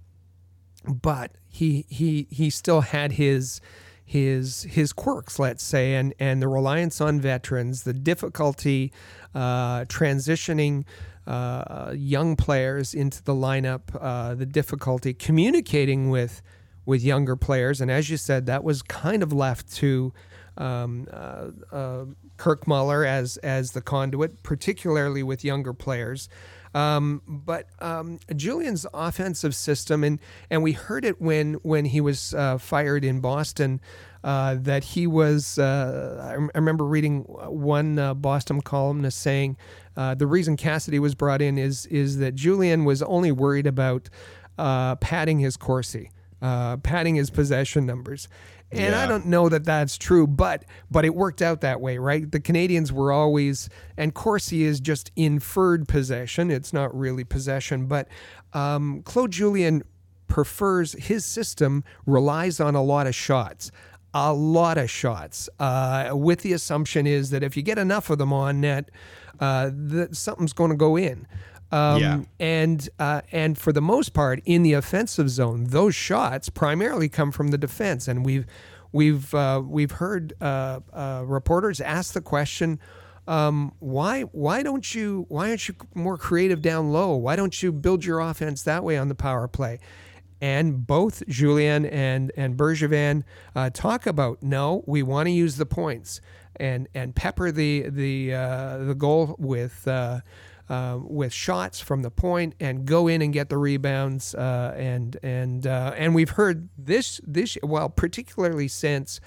but 0.85 1.31
he 1.47 1.85
he 1.89 2.27
he 2.29 2.49
still 2.49 2.81
had 2.81 3.13
his 3.13 3.61
his 4.03 4.63
his 4.63 4.93
quirks, 4.93 5.39
let's 5.39 5.63
say, 5.63 5.95
and 5.95 6.13
and 6.19 6.41
the 6.41 6.47
reliance 6.47 6.99
on 6.99 7.19
veterans, 7.19 7.83
the 7.83 7.93
difficulty 7.93 8.91
uh, 9.33 9.85
transitioning 9.85 10.85
uh, 11.27 11.93
young 11.95 12.35
players 12.35 12.93
into 12.93 13.23
the 13.23 13.33
lineup, 13.33 13.81
uh, 13.99 14.35
the 14.35 14.45
difficulty 14.45 15.13
communicating 15.13 16.09
with 16.09 16.41
with 16.85 17.03
younger 17.03 17.35
players, 17.35 17.79
and 17.79 17.91
as 17.91 18.09
you 18.09 18.17
said, 18.17 18.47
that 18.47 18.63
was 18.63 18.81
kind 18.81 19.23
of 19.23 19.31
left 19.31 19.71
to 19.75 20.11
um, 20.57 21.07
uh, 21.11 21.47
uh, 21.71 22.05
Kirk 22.37 22.67
Muller 22.67 23.05
as 23.05 23.37
as 23.37 23.71
the 23.71 23.81
conduit, 23.81 24.43
particularly 24.43 25.23
with 25.23 25.43
younger 25.45 25.73
players. 25.73 26.27
Um, 26.73 27.21
but 27.27 27.67
um, 27.79 28.19
Julien's 28.36 28.86
offensive 28.93 29.55
system, 29.55 30.03
and 30.03 30.19
and 30.49 30.63
we 30.63 30.71
heard 30.71 31.03
it 31.03 31.21
when 31.21 31.55
when 31.55 31.86
he 31.86 31.99
was 32.01 32.34
uh, 32.34 32.57
fired 32.57 33.03
in 33.03 33.19
Boston. 33.19 33.81
Uh, 34.23 34.55
that 34.60 34.84
he 34.84 35.07
was. 35.07 35.57
Uh, 35.57 36.36
I, 36.53 36.57
remember 36.57 36.86
reading 36.86 37.21
one 37.21 37.97
uh, 37.97 38.13
Boston 38.13 38.62
columnist 38.62 39.19
saying 39.19 39.57
uh, 39.97 40.13
the 40.13 40.27
reason 40.27 40.57
Cassidy 40.57 40.99
was 40.99 41.15
brought 41.15 41.41
in 41.41 41.57
is 41.57 41.88
is 41.88 42.19
that 42.19 42.36
Julien 42.36 42.86
was 42.86 43.01
only 43.01 43.31
worried 43.31 43.65
about 43.65 44.10
uh, 44.60 44.95
padding 44.97 45.39
his 45.39 45.57
Corsi, 45.57 46.12
padding 46.39 47.15
his 47.15 47.31
possession 47.31 47.88
numbers. 47.88 48.27
And 48.71 48.93
yeah. 48.93 49.03
I 49.03 49.05
don't 49.05 49.25
know 49.25 49.49
that 49.49 49.65
that's 49.65 49.97
true, 49.97 50.25
but 50.25 50.63
but 50.89 51.03
it 51.03 51.13
worked 51.13 51.41
out 51.41 51.62
that 51.62 51.81
way, 51.81 51.97
right? 51.97 52.29
The 52.31 52.39
Canadiens 52.39 52.91
were 52.91 53.12
always, 53.12 53.69
and 53.97 54.13
Corsi 54.13 54.63
is 54.63 54.79
just 54.79 55.12
inferred 55.15 55.88
possession; 55.88 56.49
it's 56.49 56.71
not 56.71 56.97
really 56.97 57.23
possession. 57.23 57.88
But 57.88 58.07
um, 58.53 59.01
Claude 59.03 59.31
Julien 59.31 59.84
prefers 60.27 60.93
his 60.93 61.25
system 61.25 61.84
relies 62.05 62.62
on 62.62 62.73
a 62.73 62.81
lot 62.81 63.05
of 63.05 63.13
shots 63.13 63.69
a 64.13 64.34
lot 64.34 64.77
of 64.77 64.89
shots 64.89 65.49
uh, 65.60 66.12
with 66.13 66.41
the 66.41 66.53
assumption 66.53 67.07
is 67.07 67.29
that 67.29 67.43
if 67.43 67.55
you 67.55 67.63
get 67.63 67.77
enough 67.77 68.10
of 68.10 68.17
them 68.17 68.34
on 68.34 68.62
net 68.62 68.89
uh, 69.41 69.71
that 69.73 70.15
something's 70.15 70.53
going 70.53 70.69
to 70.69 70.77
go 70.77 70.95
in. 70.95 71.27
Um, 71.71 72.01
yeah. 72.01 72.21
And 72.39 72.89
uh, 72.99 73.21
and 73.31 73.57
for 73.57 73.71
the 73.71 73.81
most 73.81 74.13
part, 74.13 74.41
in 74.45 74.63
the 74.63 74.73
offensive 74.73 75.29
zone, 75.29 75.65
those 75.65 75.95
shots 75.95 76.49
primarily 76.49 77.07
come 77.10 77.31
from 77.31 77.49
the 77.49 77.57
defense. 77.57 78.07
And 78.07 78.25
we've 78.25 78.45
we've 78.91 79.34
uh, 79.34 79.62
we've 79.65 79.91
heard 79.91 80.34
uh, 80.41 80.81
uh, 80.91 81.23
reporters 81.25 81.79
ask 81.79 82.13
the 82.13 82.21
question, 82.21 82.79
um, 83.27 83.73
why 83.79 84.23
why 84.23 84.63
don't 84.63 84.93
you 84.93 85.25
why 85.29 85.49
aren't 85.49 85.67
you 85.67 85.75
more 85.93 86.17
creative 86.17 86.62
down 86.62 86.91
low? 86.91 87.15
Why 87.15 87.36
don't 87.36 87.62
you 87.63 87.71
build 87.71 88.03
your 88.03 88.19
offense 88.19 88.63
that 88.63 88.84
way 88.84 88.97
on 88.97 89.07
the 89.07 89.15
power 89.15 89.47
play? 89.47 89.79
And 90.41 90.86
both 90.86 91.25
Julien 91.27 91.86
and 91.86 92.31
and 92.36 92.57
Bergevin 92.57 93.23
uh, 93.55 93.69
talk 93.69 94.07
about 94.07 94.43
no, 94.43 94.84
we 94.88 95.03
want 95.03 95.27
to 95.27 95.31
use 95.31 95.55
the 95.55 95.67
points 95.67 96.19
and 96.57 96.88
and 96.93 97.15
pepper 97.15 97.51
the 97.51 97.86
the 97.89 98.34
uh, 98.34 98.77
the 98.79 98.95
goal 98.95 99.36
with. 99.39 99.88
Uh, 100.71 100.81
uh, 100.81 100.97
with 101.03 101.34
shots 101.34 101.79
from 101.79 102.01
the 102.01 102.10
point 102.10 102.55
and 102.60 102.86
go 102.86 103.07
in 103.07 103.21
and 103.21 103.34
get 103.34 103.49
the 103.49 103.57
rebounds 103.57 104.34
uh, 104.36 104.73
and 104.77 105.17
and 105.21 105.67
uh, 105.67 105.93
and 105.97 106.15
we've 106.15 106.31
heard 106.31 106.69
this 106.77 107.19
this 107.25 107.57
well 107.62 107.89
particularly 107.89 108.67
since 108.67 109.19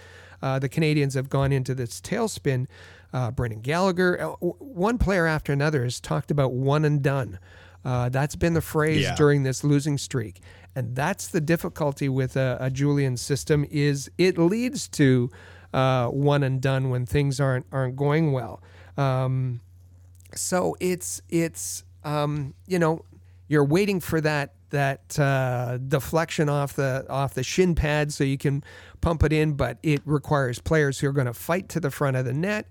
uh, 0.43 0.59
the 0.59 0.69
Canadiens 0.69 1.15
have 1.15 1.29
gone 1.29 1.53
into 1.53 1.75
this 1.75 2.01
tailspin. 2.01 2.67
Uh, 3.13 3.31
Brendan 3.31 3.61
Gallagher, 3.61 4.19
one 4.41 4.99
player 4.99 5.27
after 5.27 5.53
another 5.53 5.85
has 5.85 6.01
talked 6.01 6.31
about 6.33 6.53
one 6.53 6.85
and 6.85 7.01
done. 7.03 7.39
that's 7.85 8.35
been 8.35 8.55
the 8.55 8.61
phrase 8.61 9.03
yeah. 9.03 9.15
during 9.15 9.45
this 9.45 9.63
losing 9.63 9.97
streak, 9.97 10.41
and 10.75 10.97
that's 10.97 11.29
the 11.29 11.41
difficulty 11.41 12.09
with 12.09 12.37
a, 12.37 12.57
a 12.59 12.71
Julien 12.71 13.17
system. 13.17 13.65
Is 13.71 14.11
it 14.19 14.37
leads 14.37 14.89
to 14.89 15.31
uh, 15.73 16.09
one 16.09 16.43
and 16.43 16.61
done 16.61 16.91
when 16.91 17.07
things 17.07 17.39
aren't 17.41 17.67
aren't 17.71 17.97
going 17.97 18.33
well. 18.33 18.63
Um, 18.97 19.61
so 20.37 20.77
it's 20.81 21.23
it's 21.29 21.85
um, 22.05 22.55
you 22.67 22.79
know 22.79 23.05
you're 23.49 23.65
waiting 23.65 24.01
for 24.01 24.21
that 24.21 24.55
that 24.71 25.19
uh, 25.21 25.79
deflection 25.79 26.49
off 26.49 26.75
the 26.75 27.07
off 27.09 27.35
the 27.35 27.43
shin 27.43 27.75
pad 27.75 28.13
so 28.13 28.25
you 28.25 28.37
can 28.37 28.63
pump 29.01 29.23
it 29.23 29.33
in, 29.33 29.53
but 29.53 29.79
it 29.83 30.01
requires 30.05 30.59
players 30.59 30.99
who 30.99 31.09
are 31.09 31.13
going 31.13 31.27
to 31.27 31.35
fight 31.35 31.69
to 31.69 31.81
the 31.81 31.91
front 31.91 32.17
of 32.17 32.25
the 32.25 32.33
net. 32.33 32.67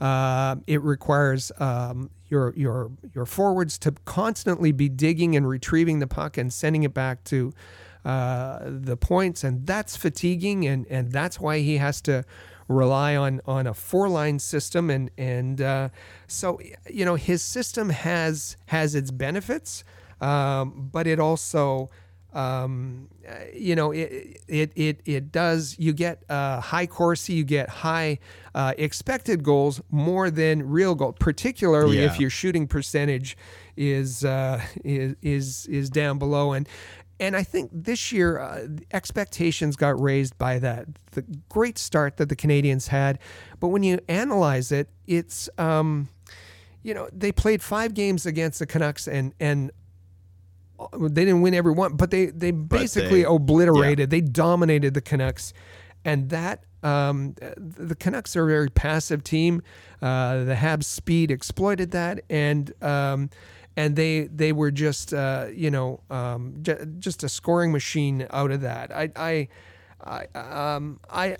Uh, 0.00 0.56
it 0.66 0.82
requires 0.82 1.52
um, 1.58 2.10
your 2.28 2.52
your 2.56 2.90
your 3.14 3.24
forwards 3.24 3.78
to 3.78 3.92
constantly 4.04 4.72
be 4.72 4.88
digging 4.88 5.36
and 5.36 5.48
retrieving 5.48 6.00
the 6.00 6.06
puck 6.06 6.36
and 6.36 6.52
sending 6.52 6.82
it 6.82 6.92
back 6.92 7.22
to 7.24 7.52
uh, 8.04 8.58
the 8.64 8.96
points, 8.96 9.44
and 9.44 9.66
that's 9.66 9.96
fatiguing, 9.96 10.66
and 10.66 10.86
and 10.88 11.12
that's 11.12 11.38
why 11.38 11.60
he 11.60 11.76
has 11.76 12.00
to 12.02 12.24
rely 12.68 13.16
on 13.16 13.40
on 13.46 13.66
a 13.66 13.74
four 13.74 14.08
line 14.08 14.38
system, 14.38 14.90
and 14.90 15.10
and 15.18 15.60
uh, 15.60 15.88
so 16.26 16.60
you 16.90 17.04
know 17.04 17.14
his 17.14 17.42
system 17.42 17.90
has 17.90 18.56
has 18.66 18.94
its 18.94 19.10
benefits, 19.10 19.84
um, 20.20 20.88
but 20.92 21.06
it 21.06 21.20
also 21.20 21.90
um, 22.34 23.08
you 23.54 23.76
know, 23.76 23.92
it, 23.92 24.40
it, 24.48 24.72
it, 24.74 25.00
it 25.04 25.30
does, 25.30 25.76
you 25.78 25.92
get 25.92 26.24
uh, 26.28 26.60
high 26.60 26.86
Corsi, 26.86 27.32
you 27.32 27.44
get 27.44 27.68
high 27.68 28.18
uh, 28.54 28.74
expected 28.76 29.44
goals 29.44 29.80
more 29.90 30.30
than 30.30 30.68
real 30.68 30.96
goals, 30.96 31.14
particularly 31.20 32.00
yeah. 32.00 32.06
if 32.06 32.18
your 32.18 32.30
shooting 32.30 32.66
percentage 32.66 33.36
is, 33.76 34.24
uh, 34.24 34.60
is, 34.84 35.14
is, 35.22 35.66
is 35.66 35.90
down 35.90 36.18
below. 36.18 36.52
And, 36.52 36.68
and 37.20 37.36
I 37.36 37.42
think 37.42 37.70
this 37.72 38.12
year 38.12 38.38
uh, 38.38 38.66
expectations 38.92 39.76
got 39.76 40.00
raised 40.00 40.36
by 40.38 40.58
that 40.58 40.86
the 41.12 41.22
great 41.48 41.78
start 41.78 42.16
that 42.16 42.28
the 42.28 42.36
Canadiens 42.36 42.88
had, 42.88 43.18
but 43.60 43.68
when 43.68 43.82
you 43.82 43.98
analyze 44.08 44.72
it, 44.72 44.88
it's 45.06 45.48
um, 45.58 46.08
you 46.82 46.94
know 46.94 47.08
they 47.12 47.32
played 47.32 47.62
five 47.62 47.94
games 47.94 48.26
against 48.26 48.58
the 48.58 48.66
Canucks 48.66 49.06
and 49.06 49.32
and 49.38 49.70
uh, 50.78 50.86
they 51.00 51.24
didn't 51.24 51.42
win 51.42 51.54
every 51.54 51.72
one, 51.72 51.96
but 51.96 52.10
they 52.10 52.26
they 52.26 52.50
basically 52.50 53.22
they, 53.22 53.28
obliterated. 53.28 54.12
Yeah. 54.12 54.18
They 54.18 54.20
dominated 54.20 54.94
the 54.94 55.00
Canucks, 55.00 55.52
and 56.04 56.30
that 56.30 56.64
um, 56.82 57.34
the 57.56 57.94
Canucks 57.94 58.36
are 58.36 58.44
a 58.44 58.48
very 58.48 58.70
passive 58.70 59.22
team. 59.22 59.62
Uh, 60.02 60.44
the 60.44 60.54
Habs' 60.54 60.84
speed 60.84 61.30
exploited 61.30 61.92
that, 61.92 62.24
and 62.28 62.72
um, 62.82 63.30
and 63.76 63.96
they 63.96 64.22
they 64.24 64.52
were 64.52 64.70
just 64.70 65.12
uh, 65.12 65.46
you 65.52 65.70
know 65.70 66.00
um, 66.10 66.54
j- 66.62 66.84
just 66.98 67.22
a 67.22 67.28
scoring 67.28 67.72
machine 67.72 68.26
out 68.30 68.50
of 68.50 68.60
that. 68.60 68.92
I 68.94 69.10
I 69.16 69.48
I, 70.04 70.38
um, 70.74 71.00
I 71.10 71.36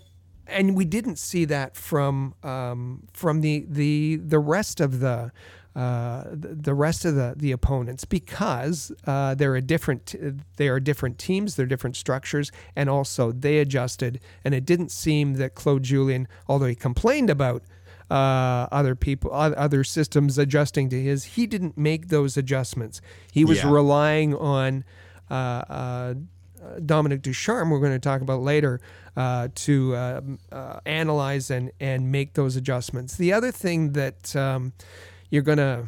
and 0.46 0.76
we 0.76 0.84
didn't 0.84 1.18
see 1.18 1.44
that 1.46 1.76
from 1.76 2.34
um, 2.42 3.06
from 3.12 3.40
the 3.40 3.66
the 3.68 4.16
the 4.16 4.38
rest 4.38 4.80
of 4.80 5.00
the. 5.00 5.32
Uh, 5.76 6.22
the 6.32 6.72
rest 6.72 7.04
of 7.04 7.16
the, 7.16 7.34
the 7.36 7.50
opponents 7.50 8.04
because 8.04 8.92
uh, 9.08 9.34
they're 9.34 9.56
a 9.56 9.60
different 9.60 10.14
they 10.56 10.68
are 10.68 10.78
different 10.78 11.18
teams 11.18 11.56
they're 11.56 11.66
different 11.66 11.96
structures 11.96 12.52
and 12.76 12.88
also 12.88 13.32
they 13.32 13.58
adjusted 13.58 14.20
and 14.44 14.54
it 14.54 14.64
didn't 14.64 14.92
seem 14.92 15.34
that 15.34 15.56
Claude 15.56 15.82
Julien 15.82 16.28
although 16.46 16.66
he 16.66 16.76
complained 16.76 17.28
about 17.28 17.64
uh, 18.10 18.66
other 18.70 18.94
people, 18.94 19.32
other 19.32 19.84
systems 19.84 20.38
adjusting 20.38 20.88
to 20.90 21.00
his. 21.00 21.24
He 21.24 21.46
didn't 21.46 21.78
make 21.78 22.08
those 22.08 22.36
adjustments. 22.36 23.00
He 23.32 23.44
was 23.44 23.58
yeah. 23.58 23.70
relying 23.70 24.34
on 24.34 24.84
uh, 25.30 25.34
uh, 25.34 26.14
Dominique 26.84 27.22
Ducharme, 27.22 27.70
we're 27.70 27.80
going 27.80 27.92
to 27.92 27.98
talk 27.98 28.20
about 28.20 28.40
later, 28.40 28.80
uh, 29.16 29.48
to 29.54 29.94
uh, 29.94 30.20
uh, 30.50 30.80
analyze 30.86 31.50
and, 31.50 31.70
and 31.80 32.10
make 32.10 32.34
those 32.34 32.56
adjustments. 32.56 33.16
The 33.16 33.32
other 33.32 33.50
thing 33.50 33.92
that 33.92 34.34
um, 34.34 34.72
you're 35.30 35.42
going 35.42 35.58
to, 35.58 35.84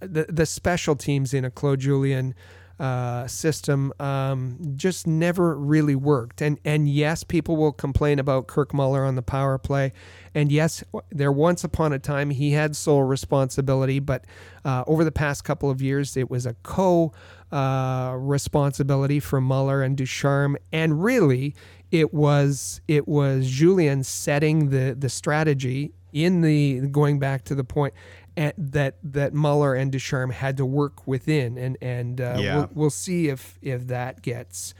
the, 0.00 0.26
the 0.28 0.46
special 0.46 0.96
teams 0.96 1.34
in 1.34 1.44
a 1.44 1.50
Claude 1.50 1.80
Julien 1.80 2.34
uh, 2.78 3.26
system 3.26 3.92
um, 4.00 4.58
just 4.76 5.06
never 5.06 5.56
really 5.56 5.94
worked. 5.94 6.40
And 6.40 6.58
and 6.64 6.88
yes, 6.88 7.24
people 7.24 7.56
will 7.56 7.72
complain 7.72 8.18
about 8.18 8.46
Kirk 8.46 8.74
Muller 8.74 9.04
on 9.04 9.14
the 9.14 9.22
power 9.22 9.58
play, 9.58 9.92
and 10.34 10.50
yes, 10.50 10.82
there 11.10 11.32
once 11.32 11.64
upon 11.64 11.92
a 11.92 11.98
time 11.98 12.30
he 12.30 12.52
had 12.52 12.74
sole 12.76 13.02
responsibility, 13.02 13.98
but 13.98 14.24
uh, 14.64 14.84
over 14.86 15.04
the 15.04 15.12
past 15.12 15.44
couple 15.44 15.70
of 15.70 15.82
years, 15.82 16.16
it 16.16 16.30
was 16.30 16.46
a 16.46 16.54
co 16.62 17.12
uh, 17.50 18.14
responsibility 18.18 19.20
for 19.20 19.40
Muller 19.40 19.82
and 19.82 19.96
Ducharme, 19.96 20.56
and 20.72 21.02
really. 21.02 21.54
It 21.90 22.14
was 22.14 22.80
it 22.88 23.06
was 23.06 23.50
Julien 23.50 24.02
setting 24.02 24.70
the 24.70 24.96
the 24.98 25.10
strategy 25.10 25.92
in 26.12 26.42
the 26.42 26.80
going 26.88 27.18
back 27.18 27.44
to 27.44 27.54
the 27.54 27.64
point 27.64 27.94
that 28.36 28.96
that 29.02 29.34
Muller 29.34 29.74
and 29.74 29.92
Ducharme 29.92 30.30
had 30.30 30.56
to 30.56 30.66
work 30.66 31.06
within, 31.06 31.58
and 31.58 31.76
and 31.80 32.20
uh, 32.20 32.36
yeah. 32.38 32.56
we'll, 32.56 32.70
we'll, 32.74 32.90
see 32.90 33.28
if 33.28 33.58
if 33.60 33.86
that 33.88 34.22
gets 34.22 34.74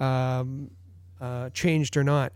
um, 0.00 0.70
uh, 1.20 1.50
changed 1.50 1.96
or 1.96 2.04
not. 2.04 2.32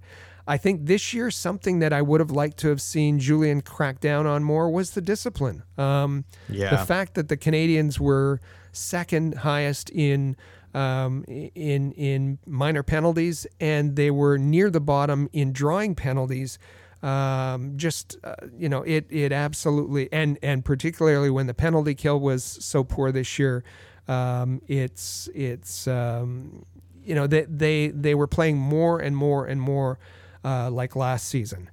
I 0.46 0.56
think 0.56 0.86
this 0.86 1.14
year 1.14 1.30
something 1.30 1.78
that 1.80 1.92
I 1.92 2.02
would 2.02 2.20
have 2.20 2.30
liked 2.30 2.58
to 2.58 2.68
have 2.68 2.80
seen 2.80 3.18
Julien 3.18 3.60
crack 3.60 4.00
down 4.00 4.26
on 4.26 4.42
more 4.42 4.70
was 4.70 4.90
the 4.92 5.00
discipline. 5.00 5.62
Um, 5.78 6.24
yeah. 6.48 6.70
The 6.70 6.84
fact 6.84 7.14
that 7.14 7.28
the 7.28 7.36
Canadiens 7.36 8.00
were 8.00 8.40
second 8.72 9.36
highest 9.38 9.90
in 9.90 10.36
um, 10.74 11.24
in 11.28 11.92
in 11.92 12.38
minor 12.46 12.82
penalties 12.82 13.46
and 13.60 13.94
they 13.94 14.10
were 14.10 14.38
near 14.38 14.70
the 14.70 14.80
bottom 14.80 15.28
in 15.32 15.52
drawing 15.52 15.94
penalties 15.94 16.58
um, 17.02 17.76
just 17.76 18.16
uh, 18.22 18.34
you 18.56 18.68
know 18.68 18.82
it 18.82 19.06
it 19.10 19.32
absolutely 19.32 20.12
and 20.12 20.38
and 20.42 20.64
particularly 20.64 21.30
when 21.30 21.46
the 21.46 21.54
penalty 21.54 21.94
kill 21.94 22.20
was 22.20 22.44
so 22.44 22.84
poor 22.84 23.10
this 23.10 23.38
year 23.38 23.64
um, 24.08 24.60
it's 24.68 25.28
it's 25.34 25.86
um, 25.86 26.64
you 27.04 27.14
know 27.14 27.26
they, 27.26 27.42
they 27.42 27.88
they 27.88 28.14
were 28.14 28.26
playing 28.26 28.56
more 28.56 28.98
and 29.00 29.16
more 29.16 29.46
and 29.46 29.60
more 29.60 29.98
uh, 30.44 30.70
like 30.70 30.96
last 30.96 31.28
season. 31.28 31.70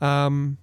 Um, 0.00 0.58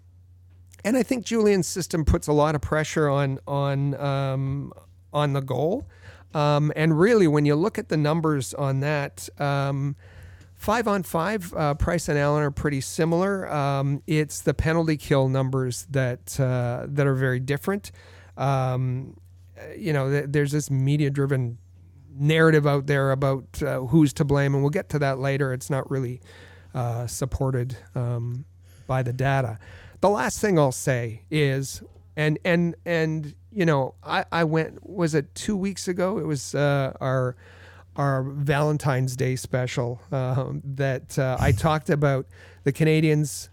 and 0.84 0.96
I 0.96 1.04
think 1.04 1.26
Julien's 1.26 1.68
system 1.68 2.06
puts 2.06 2.28
a 2.28 2.34
lot 2.34 2.56
of 2.56 2.62
pressure 2.62 3.10
on 3.10 3.40
on 3.48 3.96
um, 3.96 4.74
on 5.14 5.34
the 5.34 5.42
goal. 5.42 5.88
Um, 6.34 6.72
and 6.76 7.00
really 7.00 7.28
when 7.28 7.46
you 7.46 7.56
look 7.56 7.80
at 7.80 7.90
the 7.90 7.98
numbers 7.98 8.54
on 8.54 8.82
that 8.82 9.28
Five 10.60 10.90
on 10.90 11.04
five, 11.04 11.54
uh, 11.54 11.74
Price 11.76 12.10
and 12.10 12.20
Allen 12.20 12.44
are 12.44 12.52
pretty 12.52 12.82
similar. 12.82 13.50
Um, 13.50 14.04
it's 14.06 14.42
the 14.42 14.54
penalty 14.54 14.98
kill 14.98 15.30
numbers 15.30 15.88
that 15.90 16.38
uh, 16.38 16.86
that 16.86 17.08
are 17.08 17.16
very 17.16 17.40
different. 17.40 17.94
Um, 18.36 19.16
you 19.78 19.94
know, 19.94 20.10
th- 20.10 20.26
there's 20.28 20.52
this 20.52 20.70
media-driven 20.70 21.60
narrative 22.14 22.68
out 22.68 22.88
there 22.88 23.12
about 23.12 23.64
uh, 23.64 23.80
who's 23.86 24.12
to 24.14 24.26
blame, 24.26 24.54
and 24.54 24.62
we'll 24.62 24.70
get 24.70 24.90
to 24.90 25.00
that 25.00 25.18
later. 25.18 25.54
It's 25.54 25.70
not 25.70 25.90
really 25.90 26.20
uh, 26.76 27.08
supported 27.08 27.78
um, 27.96 28.44
by 28.86 29.02
the 29.02 29.14
data. 29.14 29.60
The 30.02 30.10
last 30.10 30.42
thing 30.42 30.60
I'll 30.60 30.74
say 30.74 31.24
is, 31.32 31.82
and 32.18 32.38
and 32.44 32.76
and 32.86 33.34
you 33.50 33.66
know, 33.66 33.96
I, 34.04 34.26
I 34.30 34.44
went 34.44 34.86
was 34.86 35.16
it 35.16 35.34
two 35.36 35.56
weeks 35.56 35.88
ago? 35.88 36.18
It 36.18 36.26
was 36.26 36.54
uh, 36.54 36.98
our 37.00 37.38
our 37.96 38.24
Valentine's 38.24 39.16
Day 39.16 39.36
special 39.36 40.02
uh, 40.12 40.54
that 40.64 41.18
uh, 41.20 41.38
I 41.40 41.52
talked 41.52 41.90
about 41.90 42.26
the 42.64 42.72
Canadiens 42.72 43.50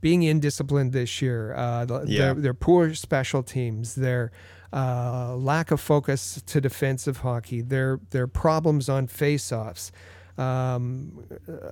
being 0.00 0.20
indisciplined 0.20 0.92
this 0.92 1.22
year, 1.22 1.54
uh, 1.54 1.84
the, 1.84 2.04
yeah. 2.06 2.18
their, 2.18 2.34
their, 2.34 2.54
poor 2.54 2.94
special 2.94 3.42
teams, 3.42 3.94
their 3.94 4.30
uh, 4.72 5.34
lack 5.36 5.70
of 5.70 5.80
focus 5.80 6.42
to 6.46 6.60
defensive 6.60 7.18
hockey, 7.18 7.60
their 7.60 8.00
their 8.10 8.26
problems 8.26 8.88
on 8.88 9.06
faceoffs. 9.06 9.90
Um, 10.38 11.24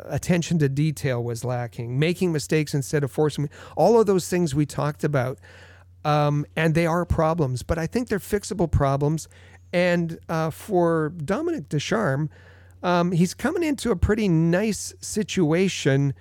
attention 0.07 0.59
to 0.61 0.71
detail 0.71 1.23
was 1.23 1.45
lacking, 1.45 1.99
making 1.99 2.33
mistakes 2.33 2.73
instead 2.73 3.05
of 3.05 3.13
forcing. 3.13 3.51
All 3.77 4.01
of 4.01 4.07
those 4.07 4.29
things 4.29 4.55
we 4.55 4.65
talked 4.65 5.05
about, 5.05 5.39
um, 6.03 6.47
and 6.57 6.75
they 6.75 6.87
are 6.87 7.05
problems, 7.05 7.63
but 7.63 7.79
I 7.79 7.87
think 7.87 8.09
they're 8.09 8.19
fixable 8.19 8.71
problems. 8.71 9.29
And 9.75 10.21
uh, 10.29 10.51
for 10.51 11.09
Dominique 11.09 11.69
Ducharme, 11.69 12.31
um, 12.85 13.11
he's 13.11 13.35
coming 13.35 13.65
into 13.65 13.91
a 13.91 13.97
pretty 13.97 14.29
nice 14.29 14.95
situation. 15.01 16.15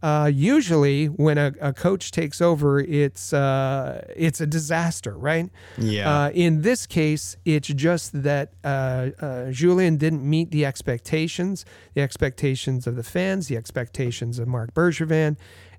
Uh, 0.00 0.30
usually, 0.32 1.06
when 1.06 1.36
a, 1.36 1.52
a, 1.60 1.72
coach 1.72 2.12
takes 2.12 2.40
over, 2.40 2.78
it's 2.78 3.32
uh, 3.32 4.06
it's 4.16 4.40
a 4.40 4.46
disaster, 4.46 5.18
right? 5.18 5.50
Yeah. 5.76 6.08
Uh, 6.08 6.30
in 6.30 6.62
this 6.62 6.86
case, 6.86 7.36
it's 7.44 7.66
just 7.66 8.22
that 8.22 8.52
uh, 8.62 9.10
uh, 9.20 9.50
Julien 9.50 9.96
didn't 9.96 10.22
meet 10.22 10.52
the 10.52 10.64
expectations, 10.64 11.64
the 11.94 12.02
expectations 12.02 12.86
of 12.86 12.94
the 12.94 13.02
fans, 13.02 13.48
the 13.48 13.56
expectations 13.56 14.38
of 14.38 14.46
Marc 14.46 14.72
Bergevin, 14.72 15.36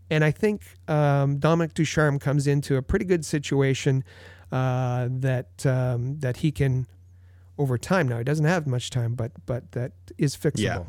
and 0.10 0.26
I 0.26 0.32
think 0.32 0.64
um, 0.90 1.40
Dominique 1.40 1.76
Ducharme 1.76 2.20
comes 2.20 2.46
into 2.46 2.76
a 2.76 2.82
pretty 2.82 3.06
good 3.06 3.24
situation 3.26 4.04
uh, 4.52 5.08
that 5.10 5.66
um, 5.66 6.20
that 6.20 6.38
he 6.38 6.52
can 6.52 6.88
over 7.62 7.78
time. 7.78 8.08
Now 8.08 8.18
he 8.18 8.24
doesn't 8.24 8.46
have 8.46 8.68
much 8.68 8.90
time, 8.90 9.16
but 9.16 9.32
but 9.46 9.72
that 9.74 9.94
is 10.18 10.36
fixable. 10.36 10.60
Yeah. 10.60 10.84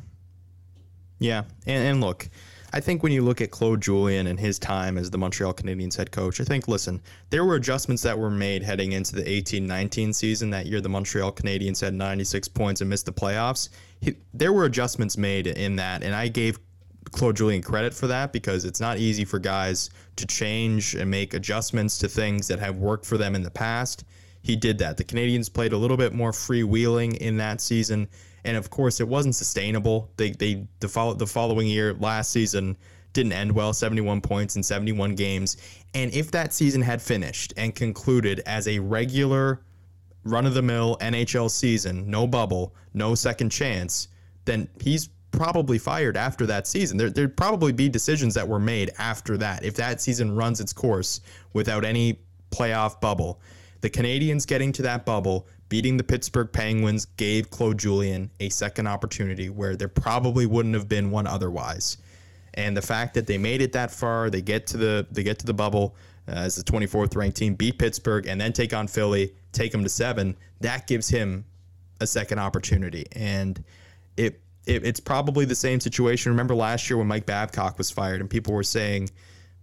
Yeah, 1.18 1.44
and, 1.68 1.84
and 1.84 2.00
look, 2.00 2.28
I 2.72 2.80
think 2.80 3.04
when 3.04 3.12
you 3.12 3.22
look 3.22 3.40
at 3.40 3.52
Claude 3.52 3.80
Julien 3.80 4.26
and 4.26 4.40
his 4.40 4.58
time 4.58 4.98
as 4.98 5.08
the 5.08 5.18
Montreal 5.18 5.54
Canadiens 5.54 5.96
head 5.96 6.10
coach, 6.10 6.40
I 6.40 6.44
think, 6.44 6.66
listen, 6.66 7.00
there 7.30 7.44
were 7.44 7.54
adjustments 7.54 8.02
that 8.02 8.18
were 8.18 8.28
made 8.28 8.64
heading 8.64 8.90
into 8.90 9.14
the 9.14 9.28
18 9.28 9.64
19 9.64 10.12
season. 10.12 10.50
That 10.50 10.66
year, 10.66 10.80
the 10.80 10.88
Montreal 10.88 11.30
Canadiens 11.30 11.80
had 11.80 11.94
96 11.94 12.48
points 12.48 12.80
and 12.80 12.90
missed 12.90 13.06
the 13.06 13.12
playoffs. 13.12 13.68
He, 14.00 14.16
there 14.34 14.52
were 14.52 14.64
adjustments 14.64 15.16
made 15.16 15.46
in 15.46 15.76
that, 15.76 16.02
and 16.02 16.12
I 16.12 16.26
gave 16.26 16.58
Claude 17.12 17.36
Julien 17.36 17.62
credit 17.62 17.94
for 17.94 18.08
that 18.08 18.32
because 18.32 18.64
it's 18.64 18.80
not 18.80 18.98
easy 18.98 19.24
for 19.24 19.38
guys 19.38 19.90
to 20.16 20.26
change 20.26 20.96
and 20.96 21.08
make 21.08 21.34
adjustments 21.34 21.98
to 21.98 22.08
things 22.08 22.48
that 22.48 22.58
have 22.58 22.76
worked 22.76 23.06
for 23.06 23.16
them 23.16 23.36
in 23.36 23.42
the 23.42 23.50
past 23.50 24.04
he 24.42 24.56
did 24.56 24.78
that. 24.78 24.96
The 24.96 25.04
Canadiens 25.04 25.52
played 25.52 25.72
a 25.72 25.78
little 25.78 25.96
bit 25.96 26.12
more 26.12 26.32
freewheeling 26.32 27.16
in 27.16 27.36
that 27.38 27.60
season, 27.60 28.08
and 28.44 28.56
of 28.56 28.70
course, 28.70 29.00
it 29.00 29.08
wasn't 29.08 29.34
sustainable. 29.34 30.10
They 30.16 30.30
they 30.32 30.66
the 30.80 30.88
follow, 30.88 31.14
the 31.14 31.26
following 31.26 31.68
year, 31.68 31.94
last 31.94 32.30
season 32.30 32.76
didn't 33.12 33.32
end 33.32 33.52
well, 33.52 33.72
71 33.72 34.20
points 34.20 34.56
in 34.56 34.62
71 34.62 35.14
games. 35.14 35.56
And 35.94 36.12
if 36.12 36.30
that 36.30 36.52
season 36.52 36.80
had 36.80 37.02
finished 37.02 37.52
and 37.56 37.74
concluded 37.74 38.40
as 38.46 38.66
a 38.68 38.78
regular 38.78 39.60
run 40.24 40.46
of 40.46 40.54
the 40.54 40.62
mill 40.62 40.96
NHL 41.00 41.50
season, 41.50 42.10
no 42.10 42.26
bubble, 42.26 42.74
no 42.94 43.14
second 43.14 43.50
chance, 43.50 44.08
then 44.44 44.68
he's 44.80 45.08
probably 45.30 45.78
fired 45.78 46.16
after 46.16 46.46
that 46.46 46.66
season. 46.66 46.96
There, 46.96 47.10
there'd 47.10 47.36
probably 47.36 47.72
be 47.72 47.88
decisions 47.88 48.34
that 48.34 48.46
were 48.46 48.60
made 48.60 48.92
after 48.98 49.36
that 49.38 49.64
if 49.64 49.74
that 49.76 50.00
season 50.00 50.34
runs 50.34 50.60
its 50.60 50.72
course 50.72 51.20
without 51.52 51.84
any 51.84 52.20
playoff 52.50 53.00
bubble. 53.00 53.40
The 53.82 53.90
Canadiens 53.90 54.46
getting 54.46 54.70
to 54.72 54.82
that 54.82 55.04
bubble, 55.04 55.46
beating 55.68 55.96
the 55.96 56.04
Pittsburgh 56.04 56.50
Penguins, 56.52 57.04
gave 57.16 57.50
Claude 57.50 57.78
Julien 57.78 58.30
a 58.38 58.48
second 58.48 58.86
opportunity 58.86 59.50
where 59.50 59.76
there 59.76 59.88
probably 59.88 60.46
wouldn't 60.46 60.74
have 60.74 60.88
been 60.88 61.10
one 61.10 61.26
otherwise. 61.26 61.98
And 62.54 62.76
the 62.76 62.82
fact 62.82 63.14
that 63.14 63.26
they 63.26 63.38
made 63.38 63.60
it 63.60 63.72
that 63.72 63.90
far, 63.90 64.30
they 64.30 64.40
get 64.40 64.68
to 64.68 64.76
the 64.76 65.06
they 65.10 65.24
get 65.24 65.40
to 65.40 65.46
the 65.46 65.54
bubble 65.54 65.96
uh, 66.28 66.32
as 66.32 66.54
the 66.54 66.62
24th 66.62 67.16
ranked 67.16 67.36
team, 67.36 67.54
beat 67.54 67.78
Pittsburgh, 67.78 68.26
and 68.28 68.40
then 68.40 68.52
take 68.52 68.72
on 68.72 68.86
Philly, 68.86 69.34
take 69.50 69.72
them 69.72 69.82
to 69.82 69.88
seven. 69.88 70.36
That 70.60 70.86
gives 70.86 71.08
him 71.08 71.44
a 72.00 72.06
second 72.06 72.38
opportunity, 72.38 73.06
and 73.12 73.64
it, 74.16 74.40
it 74.64 74.86
it's 74.86 75.00
probably 75.00 75.44
the 75.44 75.56
same 75.56 75.80
situation. 75.80 76.30
Remember 76.30 76.54
last 76.54 76.88
year 76.88 76.98
when 76.98 77.08
Mike 77.08 77.26
Babcock 77.26 77.78
was 77.78 77.90
fired, 77.90 78.20
and 78.20 78.30
people 78.30 78.54
were 78.54 78.62
saying 78.62 79.10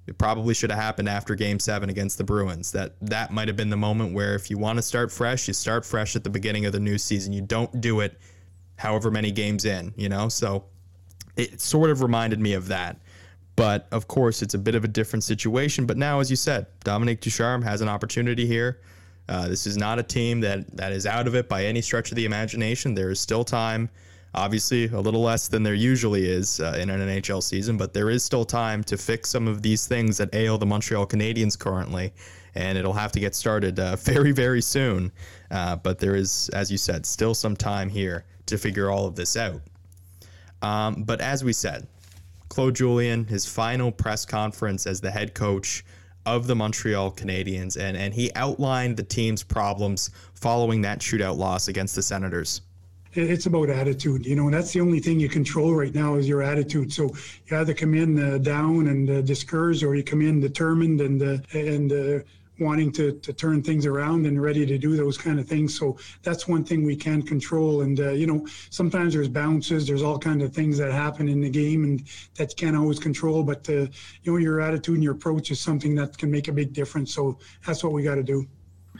it 0.09 0.17
probably 0.17 0.55
should 0.55 0.71
have 0.71 0.79
happened 0.79 1.07
after 1.07 1.35
game 1.35 1.59
seven 1.59 1.89
against 1.89 2.17
the 2.17 2.23
Bruins. 2.23 2.71
That 2.71 2.95
that 3.01 3.31
might 3.31 3.47
have 3.47 3.55
been 3.55 3.69
the 3.69 3.77
moment 3.77 4.13
where 4.13 4.33
if 4.33 4.49
you 4.49 4.57
want 4.57 4.77
to 4.77 4.81
start 4.81 5.11
fresh, 5.11 5.47
you 5.47 5.53
start 5.53 5.85
fresh 5.85 6.15
at 6.15 6.23
the 6.23 6.31
beginning 6.31 6.65
of 6.65 6.73
the 6.73 6.79
new 6.79 6.97
season. 6.97 7.31
You 7.31 7.43
don't 7.43 7.79
do 7.79 7.99
it 7.99 8.19
however 8.75 9.11
many 9.11 9.31
games 9.31 9.65
in, 9.65 9.93
you 9.95 10.09
know? 10.09 10.27
So 10.27 10.65
it 11.37 11.61
sort 11.61 11.91
of 11.91 12.01
reminded 12.01 12.39
me 12.39 12.53
of 12.53 12.67
that. 12.69 12.97
But 13.55 13.87
of 13.91 14.07
course, 14.07 14.41
it's 14.41 14.55
a 14.55 14.57
bit 14.57 14.73
of 14.73 14.83
a 14.83 14.87
different 14.87 15.23
situation. 15.23 15.85
But 15.85 15.97
now, 15.97 16.19
as 16.21 16.31
you 16.31 16.35
said, 16.35 16.65
Dominique 16.83 17.21
Ducharme 17.21 17.61
has 17.61 17.81
an 17.81 17.87
opportunity 17.87 18.47
here. 18.47 18.81
Uh, 19.27 19.47
this 19.47 19.67
is 19.67 19.77
not 19.77 19.99
a 19.99 20.03
team 20.03 20.41
that, 20.41 20.75
that 20.75 20.91
is 20.91 21.05
out 21.05 21.27
of 21.27 21.35
it 21.35 21.47
by 21.47 21.65
any 21.65 21.81
stretch 21.81 22.09
of 22.09 22.15
the 22.15 22.25
imagination. 22.25 22.95
There 22.95 23.11
is 23.11 23.19
still 23.19 23.43
time. 23.43 23.91
Obviously, 24.35 24.85
a 24.87 24.99
little 24.99 25.21
less 25.21 25.47
than 25.47 25.63
there 25.63 25.73
usually 25.73 26.29
is 26.29 26.59
uh, 26.59 26.77
in 26.79 26.89
an 26.89 26.99
NHL 26.99 27.41
season, 27.41 27.77
but 27.77 27.93
there 27.93 28.09
is 28.09 28.23
still 28.23 28.45
time 28.45 28.83
to 28.83 28.97
fix 28.97 29.29
some 29.29 29.47
of 29.47 29.61
these 29.61 29.87
things 29.87 30.17
that 30.17 30.33
ail 30.35 30.57
the 30.57 30.65
Montreal 30.65 31.07
Canadiens 31.07 31.57
currently, 31.57 32.13
and 32.53 32.77
it'll 32.77 32.93
have 32.93 33.11
to 33.13 33.19
get 33.19 33.33
started 33.33 33.79
uh, 33.79 33.95
very, 33.99 34.31
very 34.31 34.61
soon. 34.61 35.11
Uh, 35.49 35.75
but 35.75 35.97
there 35.97 36.15
is, 36.15 36.49
as 36.53 36.71
you 36.71 36.77
said, 36.77 37.05
still 37.05 37.33
some 37.33 37.55
time 37.55 37.89
here 37.89 38.25
to 38.45 38.57
figure 38.57 38.91
all 38.91 39.07
of 39.07 39.15
this 39.15 39.35
out. 39.35 39.61
Um, 40.61 41.03
but 41.03 41.21
as 41.21 41.43
we 41.43 41.53
said, 41.53 41.87
Claude 42.49 42.75
Julien, 42.75 43.25
his 43.25 43.45
final 43.45 43.91
press 43.91 44.25
conference 44.25 44.85
as 44.85 45.01
the 45.01 45.11
head 45.11 45.33
coach 45.33 45.83
of 46.25 46.45
the 46.45 46.55
Montreal 46.55 47.11
Canadiens, 47.11 47.77
and, 47.79 47.97
and 47.97 48.13
he 48.13 48.31
outlined 48.35 48.97
the 48.97 49.03
team's 49.03 49.41
problems 49.41 50.11
following 50.35 50.81
that 50.81 50.99
shootout 50.99 51.37
loss 51.37 51.67
against 51.67 51.95
the 51.95 52.03
Senators. 52.03 52.61
It's 53.13 53.45
about 53.45 53.69
attitude, 53.69 54.25
you 54.25 54.35
know, 54.35 54.45
and 54.45 54.53
that's 54.53 54.73
the 54.73 54.81
only 54.81 54.99
thing 54.99 55.19
you 55.19 55.29
control 55.29 55.73
right 55.73 55.93
now 55.93 56.15
is 56.15 56.27
your 56.27 56.43
attitude. 56.43 56.93
So 56.93 57.11
you 57.47 57.57
either 57.57 57.73
come 57.73 57.93
in 57.93 58.19
uh, 58.19 58.37
down 58.37 58.87
and 58.87 59.09
uh, 59.09 59.21
discouraged, 59.21 59.83
or 59.83 59.95
you 59.95 60.03
come 60.03 60.21
in 60.21 60.39
determined 60.39 61.01
and 61.01 61.21
uh, 61.21 61.37
and 61.53 61.91
uh, 61.91 62.19
wanting 62.59 62.91
to, 62.91 63.13
to 63.13 63.33
turn 63.33 63.63
things 63.63 63.85
around 63.85 64.25
and 64.25 64.41
ready 64.41 64.65
to 64.65 64.77
do 64.77 64.95
those 64.95 65.17
kind 65.17 65.39
of 65.39 65.47
things. 65.47 65.77
So 65.77 65.97
that's 66.23 66.47
one 66.47 66.63
thing 66.63 66.83
we 66.83 66.95
can 66.95 67.21
control. 67.21 67.81
And, 67.81 67.99
uh, 67.99 68.11
you 68.11 68.27
know, 68.27 68.45
sometimes 68.69 69.13
there's 69.13 69.29
bounces, 69.29 69.87
there's 69.87 70.03
all 70.03 70.19
kinds 70.19 70.43
of 70.43 70.53
things 70.53 70.77
that 70.77 70.91
happen 70.91 71.29
in 71.29 71.41
the 71.41 71.49
game 71.49 71.83
and 71.83 72.03
that 72.35 72.51
you 72.51 72.55
can't 72.57 72.75
always 72.75 72.99
control. 72.99 73.43
But, 73.43 73.67
uh, 73.69 73.87
you 74.23 74.33
know, 74.33 74.37
your 74.37 74.59
attitude 74.61 74.95
and 74.95 75.03
your 75.03 75.13
approach 75.13 75.51
is 75.51 75.59
something 75.59 75.95
that 75.95 76.17
can 76.17 76.29
make 76.29 76.47
a 76.47 76.51
big 76.51 76.73
difference. 76.73 77.13
So 77.13 77.39
that's 77.65 77.83
what 77.83 77.93
we 77.93 78.03
got 78.03 78.15
to 78.15 78.23
do. 78.23 78.45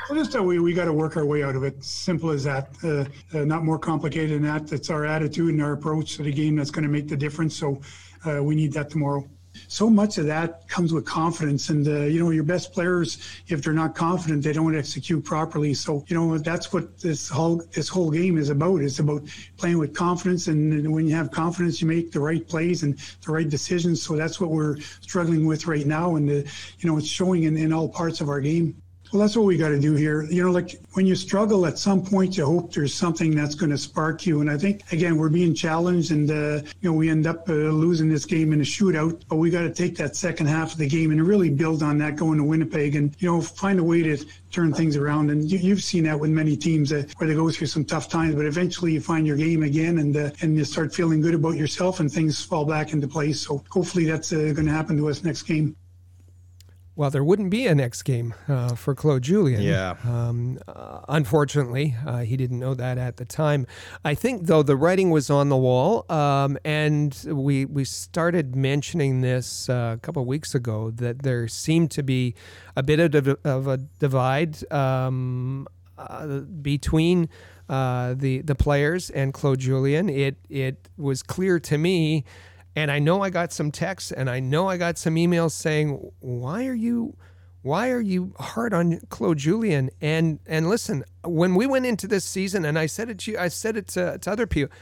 Well, 0.08 0.18
just 0.18 0.32
that 0.32 0.44
we, 0.44 0.60
we 0.60 0.74
got 0.74 0.86
to 0.86 0.94
work 0.94 1.18
our 1.18 1.26
way 1.26 1.44
out 1.44 1.56
of 1.56 1.64
it. 1.64 1.84
Simple 1.84 2.30
as 2.30 2.44
that. 2.46 2.70
Uh, 2.84 3.06
uh, 3.38 3.44
not 3.44 3.64
more 3.64 3.80
complicated 3.80 4.32
than 4.32 4.44
that. 4.44 4.72
It's 4.72 4.90
our 4.90 5.06
attitude 5.06 5.54
and 5.54 5.62
our 5.62 5.74
approach 5.74 6.16
to 6.18 6.24
the 6.24 6.32
game 6.32 6.56
that's 6.56 6.72
going 6.72 6.84
to 6.84 6.90
make 6.90 7.08
the 7.08 7.18
difference. 7.18 7.56
So 7.56 7.82
uh, 8.26 8.44
we 8.44 8.56
need 8.56 8.74
that 8.74 8.90
tomorrow 8.90 9.28
so 9.68 9.90
much 9.90 10.18
of 10.18 10.26
that 10.28 10.68
comes 10.68 10.94
with 10.94 11.06
confidence. 11.06 11.70
And, 11.70 11.88
uh, 11.88 12.02
you 12.02 12.20
know, 12.20 12.30
your 12.30 12.44
best 12.44 12.72
players, 12.74 13.18
if 13.48 13.62
they're 13.62 13.74
not 13.74 13.96
confident, 13.96 14.44
they 14.44 14.54
don't 14.54 14.76
execute 14.76 15.24
properly. 15.24 15.74
So, 15.74 16.06
you 16.08 16.16
know, 16.16 16.38
that's 16.38 16.72
what 16.72 17.00
this 17.00 17.30
whole, 17.30 17.62
this 17.72 17.90
whole 17.90 18.12
game 18.12 18.38
is 18.38 18.50
about. 18.50 18.82
It's 18.82 19.00
about 19.00 19.24
playing 19.58 19.78
with 19.78 19.94
confidence. 19.94 20.48
And 20.48 20.92
when 20.94 21.08
you 21.08 21.16
have 21.16 21.32
confidence, 21.32 21.82
you 21.82 21.88
make 21.88 22.12
the 22.12 22.20
right 22.20 22.48
plays 22.48 22.84
and 22.84 22.98
the 23.26 23.32
right 23.32 23.50
decisions. 23.50 24.02
So 24.02 24.16
that's 24.16 24.40
what 24.40 24.52
we're 24.52 24.78
struggling 25.02 25.46
with 25.46 25.68
right 25.68 25.86
now. 25.86 26.16
And, 26.16 26.30
uh, 26.30 26.50
you 26.80 26.90
know, 26.90 26.98
it's 26.98 27.08
showing 27.08 27.44
in, 27.44 27.58
in 27.58 27.74
all 27.74 27.90
parts 27.90 28.22
of 28.22 28.30
our 28.30 28.42
game. 28.42 28.82
Well, 29.12 29.22
that's 29.22 29.36
what 29.36 29.46
we 29.46 29.58
got 29.58 29.70
to 29.70 29.80
do 29.80 29.96
here. 29.96 30.24
You 30.24 30.44
know, 30.44 30.52
like 30.52 30.80
when 30.94 31.08
you 31.08 31.16
struggle, 31.16 31.66
at 31.66 31.80
some 31.80 32.06
point 32.06 32.38
you 32.38 32.46
hope 32.46 32.72
there's 32.72 32.94
something 32.94 33.36
that's 33.36 33.56
going 33.56 33.72
to 33.72 33.78
spark 33.78 34.28
you. 34.28 34.42
And 34.42 34.52
I 34.52 34.58
think 34.58 34.84
again 34.92 35.18
we're 35.18 35.30
being 35.30 35.56
challenged, 35.56 36.12
and 36.12 36.30
uh, 36.30 36.62
you 36.82 36.92
know 36.92 36.94
we 36.94 37.10
end 37.10 37.26
up 37.26 37.50
uh, 37.50 37.54
losing 37.54 38.08
this 38.08 38.26
game 38.26 38.54
in 38.54 38.62
a 38.62 38.64
shootout. 38.64 39.24
But 39.28 39.38
we 39.38 39.50
got 39.50 39.62
to 39.64 39.74
take 39.74 39.98
that 39.98 40.16
second 40.16 40.46
half 40.46 40.74
of 40.74 40.78
the 40.78 40.88
game 40.88 41.10
and 41.10 41.26
really 41.26 41.50
build 41.50 41.82
on 41.82 41.98
that 41.98 42.18
going 42.18 42.38
to 42.38 42.44
Winnipeg, 42.44 42.96
and 42.96 43.16
you 43.18 43.32
know 43.32 43.42
find 43.42 43.80
a 43.80 43.84
way 43.84 44.04
to 44.04 44.24
turn 44.52 44.74
things 44.74 44.96
around. 44.96 45.32
And 45.32 45.50
you, 45.50 45.72
have 45.72 45.84
seen 45.84 46.04
that 46.04 46.20
with 46.20 46.30
many 46.30 46.56
teams 46.56 46.92
uh, 46.94 47.04
where 47.18 47.28
they 47.28 47.36
go 47.36 47.50
through 47.50 47.68
some 47.68 47.86
tough 47.86 48.10
times, 48.10 48.36
but 48.36 48.46
eventually 48.46 48.94
you 48.94 49.02
find 49.02 49.26
your 49.26 49.38
game 49.38 49.64
again, 49.64 49.98
and 49.98 50.16
uh, 50.16 50.30
and 50.42 50.56
you 50.56 50.64
start 50.66 50.94
feeling 50.94 51.20
good 51.20 51.34
about 51.34 51.56
yourself, 51.56 52.00
and 52.00 52.12
things 52.12 52.44
fall 52.44 52.64
back 52.64 52.94
into 52.94 53.08
place. 53.08 53.42
So 53.42 53.64
hopefully 53.72 54.06
that's 54.06 54.32
uh, 54.32 54.54
going 54.54 54.68
to 54.68 54.72
happen 54.72 54.98
to 54.98 55.10
us 55.10 55.24
next 55.24 55.44
game. 55.44 55.76
Well, 57.00 57.10
there 57.10 57.24
wouldn't 57.24 57.50
be 57.50 57.66
a 57.66 57.74
next 57.74 58.04
game 58.04 58.34
uh, 58.50 58.76
for 58.76 58.94
Claude 58.94 59.22
Julien. 59.22 59.62
Yeah. 59.62 59.96
Um, 60.04 60.60
uh, 60.68 61.00
unfortunately, 61.08 61.96
uh, 62.06 62.24
he 62.24 62.36
didn't 62.36 62.60
know 62.60 62.74
that 62.74 62.98
at 62.98 63.16
the 63.16 63.24
time. 63.24 63.68
I 64.04 64.14
think, 64.16 64.48
though, 64.48 64.64
the 64.64 64.76
writing 64.76 65.10
was 65.10 65.30
on 65.30 65.48
the 65.48 65.56
wall, 65.56 66.06
um, 66.12 66.58
and 66.66 67.18
we 67.26 67.64
we 67.64 67.86
started 67.86 68.54
mentioning 68.54 69.22
this 69.22 69.70
uh, 69.70 69.94
a 69.96 70.00
couple 70.02 70.24
of 70.24 70.28
weeks 70.28 70.54
ago 70.54 70.92
that 70.92 71.22
there 71.22 71.48
seemed 71.48 71.90
to 71.92 72.04
be 72.04 72.36
a 72.76 72.84
bit 72.84 73.00
of, 73.16 73.30
of 73.46 73.68
a 73.68 73.78
divide 73.78 74.70
um, 74.70 75.68
uh, 75.98 76.40
between 76.62 77.30
uh, 77.70 78.14
the 78.14 78.42
the 78.42 78.56
players 78.56 79.10
and 79.10 79.34
Claude 79.34 79.60
Julien. 79.60 80.10
It 80.10 80.36
it 80.50 80.90
was 80.98 81.24
clear 81.24 81.62
to 81.62 81.78
me 81.78 82.26
and 82.76 82.92
I 82.92 83.00
know 83.00 83.22
I 83.22 83.30
got 83.30 83.52
some 83.52 83.72
texts 83.72 84.12
and 84.12 84.30
I 84.30 84.40
know 84.40 84.68
I 84.68 84.78
got 84.78 84.98
some 84.98 85.16
emails 85.16 85.52
saying, 85.52 86.12
"Why 86.20 86.68
are 86.68 86.74
you 86.74 87.16
why 87.62 87.92
are 87.92 88.02
you 88.02 88.34
hard 88.40 88.74
on 88.74 89.02
Claude 89.10 89.38
Julien?" 89.38 89.90
And 90.02 90.40
and 90.46 90.70
listen, 90.70 91.04
when 91.24 91.56
we 91.56 91.66
went 91.66 91.86
into 91.86 92.08
this 92.08 92.26
season 92.26 92.66
and 92.66 92.78
I 92.78 92.86
said 92.86 93.10
it 93.10 93.20
to 93.20 93.32
you, 93.32 93.40
I 93.40 93.48
said 93.48 93.78
it 93.78 93.88
to, 93.90 94.18
to 94.20 94.32
other 94.32 94.48
people, 94.48 94.74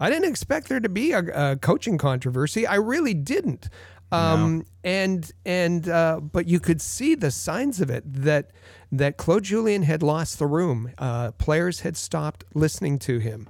I 0.00 0.10
didn't 0.10 0.28
expect 0.30 0.68
there 0.68 0.80
to 0.80 0.88
be 0.88 1.12
a, 1.12 1.52
a 1.52 1.56
coaching 1.56 1.98
controversy. 1.98 2.66
I 2.66 2.76
really 2.76 3.14
didn't. 3.14 3.68
Um, 4.10 4.58
no. 4.58 4.64
and 4.84 5.32
and 5.46 5.88
uh, 5.88 6.20
but 6.20 6.46
you 6.46 6.60
could 6.60 6.82
see 6.82 7.14
the 7.14 7.30
signs 7.30 7.80
of 7.80 7.90
it 7.90 8.04
that 8.06 8.50
that 8.92 9.16
Claude 9.16 9.44
Julien 9.44 9.82
had 9.82 10.02
lost 10.02 10.38
the 10.38 10.46
room. 10.46 10.92
Uh, 10.98 11.32
players 11.32 11.80
had 11.80 11.96
stopped 11.96 12.44
listening 12.54 12.98
to 13.00 13.18
him 13.18 13.48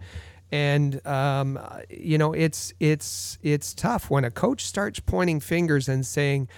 and 0.53 1.05
um, 1.07 1.59
you 1.91 2.19
know 2.19 2.33
it's 2.33 2.73
it's 2.79 3.39
it's 3.43 3.75
tough 3.75 4.11
when 4.11 4.25
a 4.25 4.31
coach 4.31 4.65
starts 4.65 5.01
pointing 5.01 5.41
fingers 5.41 5.89
and 5.89 6.07
saying 6.07 6.49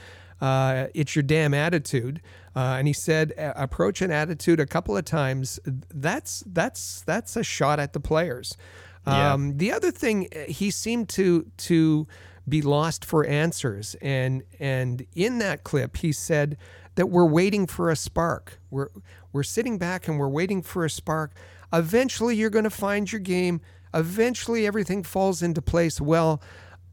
uh, 0.41 0.89
it's 0.93 1.17
your 1.17 1.23
damn 1.23 1.55
attitude. 1.55 2.21
Uh, 2.57 2.77
and 2.79 2.87
he 2.87 2.93
said 2.93 3.33
approach 3.39 4.03
an 4.03 4.11
attitude 4.11 4.61
a 4.61 4.67
couple 4.67 4.97
of 4.97 5.05
times. 5.05 5.59
That's 5.65 6.43
that's 6.47 7.01
that's 7.03 7.37
a 7.37 7.45
shot 7.45 7.81
at 7.81 7.93
the 7.95 8.01
players. 8.01 8.57
Um. 9.07 9.57
The 9.59 9.73
other 9.73 9.91
thing 9.91 10.29
he 10.49 10.71
seemed 10.71 11.09
to 11.11 11.47
to 11.59 12.07
be 12.49 12.63
lost 12.63 13.05
for 13.05 13.25
answers, 13.25 13.97
and 14.03 14.43
and 14.59 15.07
in 15.15 15.39
that 15.39 15.63
clip 15.63 15.99
he 15.99 16.11
said 16.13 16.57
that 16.97 17.07
we're 17.07 17.27
waiting 17.27 17.67
for 17.67 17.91
a 17.91 17.97
spark. 17.97 18.59
We're 18.71 18.89
we're 19.33 19.43
sitting 19.43 19.79
back 19.79 20.09
and 20.09 20.19
we're 20.19 20.29
waiting 20.29 20.63
for 20.63 20.85
a 20.85 20.91
spark. 20.91 21.33
Eventually, 21.73 22.37
you're 22.37 22.51
going 22.51 22.65
to 22.65 22.71
find 22.71 23.11
your 23.11 23.21
game 23.21 23.61
eventually 23.95 24.67
everything 24.67 25.03
falls 25.03 25.43
into 25.43 25.63
place. 25.63 26.01
Well, 26.01 26.43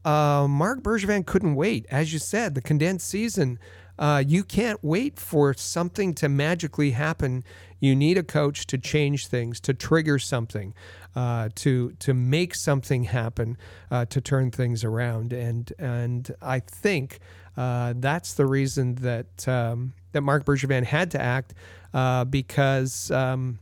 uh, 0.04 0.46
Marc 0.48 0.82
Bergevin 0.82 1.26
couldn't 1.26 1.54
wait. 1.54 1.86
As 1.90 2.12
you 2.12 2.18
said, 2.18 2.54
the 2.54 2.60
condensed 2.60 3.08
season, 3.08 3.58
uh, 3.98 4.22
you 4.26 4.42
can't 4.42 4.82
wait 4.82 5.18
for 5.18 5.54
something 5.54 6.14
to 6.14 6.28
magically 6.28 6.92
happen. 6.92 7.44
You 7.78 7.94
need 7.94 8.18
a 8.18 8.22
coach 8.22 8.66
to 8.68 8.78
change 8.78 9.26
things, 9.26 9.60
to 9.60 9.74
trigger 9.74 10.18
something, 10.18 10.74
uh, 11.14 11.50
to 11.56 11.92
to 11.98 12.14
make 12.14 12.54
something 12.54 13.04
happen, 13.04 13.56
uh, 13.90 14.06
to 14.06 14.20
turn 14.20 14.50
things 14.50 14.82
around. 14.82 15.32
And 15.32 15.72
and 15.78 16.34
I 16.40 16.60
think 16.60 17.18
uh, 17.56 17.94
that's 17.96 18.34
the 18.34 18.46
reason 18.46 18.96
that 18.96 19.46
um, 19.46 19.92
that 20.12 20.22
Marc 20.22 20.44
Bergevin 20.44 20.84
had 20.84 21.10
to 21.12 21.20
act 21.20 21.54
uh, 21.92 22.24
because 22.24 23.10
um, 23.10 23.58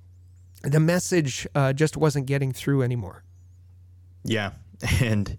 the 0.62 0.80
message 0.80 1.46
just 1.74 1.96
wasn't 1.96 2.26
getting 2.26 2.52
through 2.52 2.82
anymore. 2.82 3.24
Yeah, 4.24 4.52
and 5.00 5.36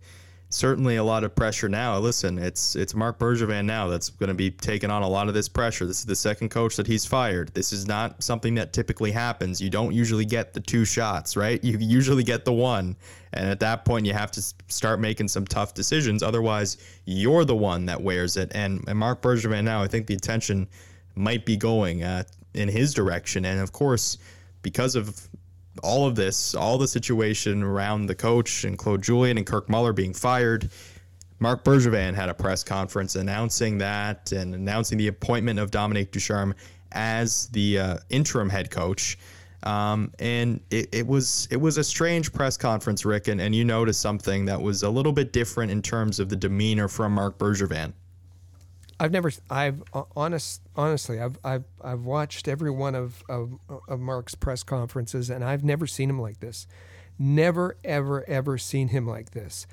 certainly 0.53 0.97
a 0.97 1.03
lot 1.03 1.23
of 1.23 1.33
pressure 1.33 1.69
now. 1.69 1.97
Listen, 1.97 2.37
it's 2.37 2.75
it's 2.75 2.93
Marc 2.93 3.17
Bergevin 3.17 3.65
now 3.65 3.87
that's 3.87 4.09
going 4.09 4.27
to 4.27 4.33
be 4.33 4.51
taking 4.51 4.91
on 4.91 5.01
a 5.01 5.07
lot 5.07 5.27
of 5.27 5.33
this 5.33 5.47
pressure. 5.47 5.85
This 5.85 5.99
is 5.99 6.05
the 6.05 6.15
second 6.15 6.49
coach 6.49 6.75
that 6.75 6.87
he's 6.87 7.05
fired. 7.05 7.53
This 7.53 7.71
is 7.71 7.87
not 7.87 8.21
something 8.21 8.55
that 8.55 8.73
typically 8.73 9.11
happens. 9.11 9.61
You 9.61 9.69
don't 9.69 9.93
usually 9.93 10.25
get 10.25 10.53
the 10.53 10.59
two 10.59 10.85
shots, 10.85 11.35
right? 11.35 11.63
You 11.63 11.77
usually 11.79 12.23
get 12.23 12.45
the 12.45 12.53
one, 12.53 12.95
and 13.33 13.49
at 13.49 13.59
that 13.61 13.85
point 13.85 14.05
you 14.05 14.13
have 14.13 14.31
to 14.31 14.41
start 14.67 14.99
making 14.99 15.29
some 15.29 15.45
tough 15.45 15.73
decisions. 15.73 16.21
Otherwise, 16.21 16.77
you're 17.05 17.45
the 17.45 17.55
one 17.55 17.85
that 17.85 18.01
wears 18.01 18.37
it. 18.37 18.51
And, 18.53 18.83
and 18.87 18.99
Marc 18.99 19.21
Bergevin 19.21 19.63
now, 19.63 19.81
I 19.81 19.87
think 19.87 20.07
the 20.07 20.15
attention 20.15 20.67
might 21.15 21.45
be 21.45 21.57
going 21.57 22.03
uh, 22.03 22.23
in 22.53 22.67
his 22.67 22.93
direction, 22.93 23.45
and 23.45 23.59
of 23.59 23.71
course. 23.71 24.17
Because 24.63 24.95
of 24.95 25.27
all 25.83 26.05
of 26.07 26.15
this, 26.15 26.53
all 26.53 26.77
the 26.77 26.87
situation 26.87 27.63
around 27.63 28.07
the 28.07 28.15
coach 28.15 28.63
and 28.63 28.77
Claude 28.77 29.01
Julien 29.01 29.37
and 29.37 29.45
Kirk 29.45 29.69
Muller 29.69 29.93
being 29.93 30.13
fired, 30.13 30.69
Marc 31.39 31.63
Bergevin 31.63 32.13
had 32.13 32.29
a 32.29 32.33
press 32.33 32.63
conference 32.63 33.15
announcing 33.15 33.79
that 33.79 34.31
and 34.31 34.53
announcing 34.53 34.97
the 34.97 35.07
appointment 35.07 35.59
of 35.59 35.71
Dominique 35.71 36.11
Ducharme 36.11 36.53
as 36.91 37.47
the 37.47 37.79
uh, 37.79 37.97
interim 38.09 38.49
head 38.49 38.69
coach. 38.69 39.17
Um, 39.63 40.11
and 40.19 40.59
it, 40.71 40.89
it, 40.91 41.07
was 41.07 41.47
it 41.51 41.57
was 41.57 41.77
a 41.77 41.83
strange 41.83 42.33
press 42.33 42.57
conference, 42.57 43.05
Rick, 43.05 43.27
and, 43.27 43.39
and 43.39 43.53
you 43.53 43.63
noticed 43.63 44.01
something 44.01 44.45
that 44.45 44.59
was 44.59 44.83
a 44.83 44.89
little 44.89 45.11
bit 45.11 45.33
different 45.33 45.71
in 45.71 45.81
terms 45.81 46.19
of 46.19 46.29
the 46.29 46.35
demeanor 46.35 46.87
from 46.87 47.13
Marc 47.13 47.37
Bergevin. 47.37 47.93
I've 49.01 49.11
never, 49.11 49.31
I've 49.49 49.81
uh, 49.95 50.03
honest, 50.15 50.61
honestly, 50.75 51.19
I've, 51.19 51.39
I've, 51.43 51.63
I've 51.83 52.05
watched 52.05 52.47
every 52.47 52.69
one 52.69 52.93
of, 52.93 53.23
of, 53.27 53.57
of 53.87 53.99
Marc's 53.99 54.35
press 54.35 54.61
conferences, 54.61 55.31
and 55.31 55.43
I've 55.43 55.63
never 55.63 55.87
seen 55.87 56.07
him 56.07 56.21
like 56.21 56.39
this. 56.39 56.67
Never, 57.17 57.77
ever, 57.83 58.23
ever 58.29 58.59
seen 58.59 58.89
him 58.89 59.07
like 59.07 59.31
this. 59.31 59.65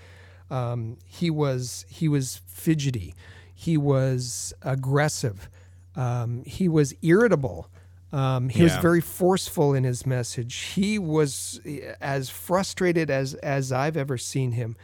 Um, 0.50 0.96
he 1.04 1.28
was, 1.28 1.84
he 1.90 2.08
was 2.08 2.40
fidgety. 2.46 3.14
He 3.54 3.76
was 3.76 4.54
aggressive. 4.62 5.50
Um, 5.94 6.42
he 6.46 6.66
was 6.66 6.94
irritable. 7.02 7.68
Um, 8.14 8.48
he 8.48 8.60
yeah. 8.60 8.64
was 8.64 8.76
very 8.76 9.02
forceful 9.02 9.74
in 9.74 9.84
his 9.84 10.06
message. 10.06 10.54
He 10.54 10.98
was 10.98 11.60
eh, 11.66 11.92
as 12.00 12.30
frustrated 12.30 13.10
as 13.10 13.34
as 13.34 13.72
I've 13.72 13.98
ever 13.98 14.16
seen 14.16 14.52
him. 14.52 14.76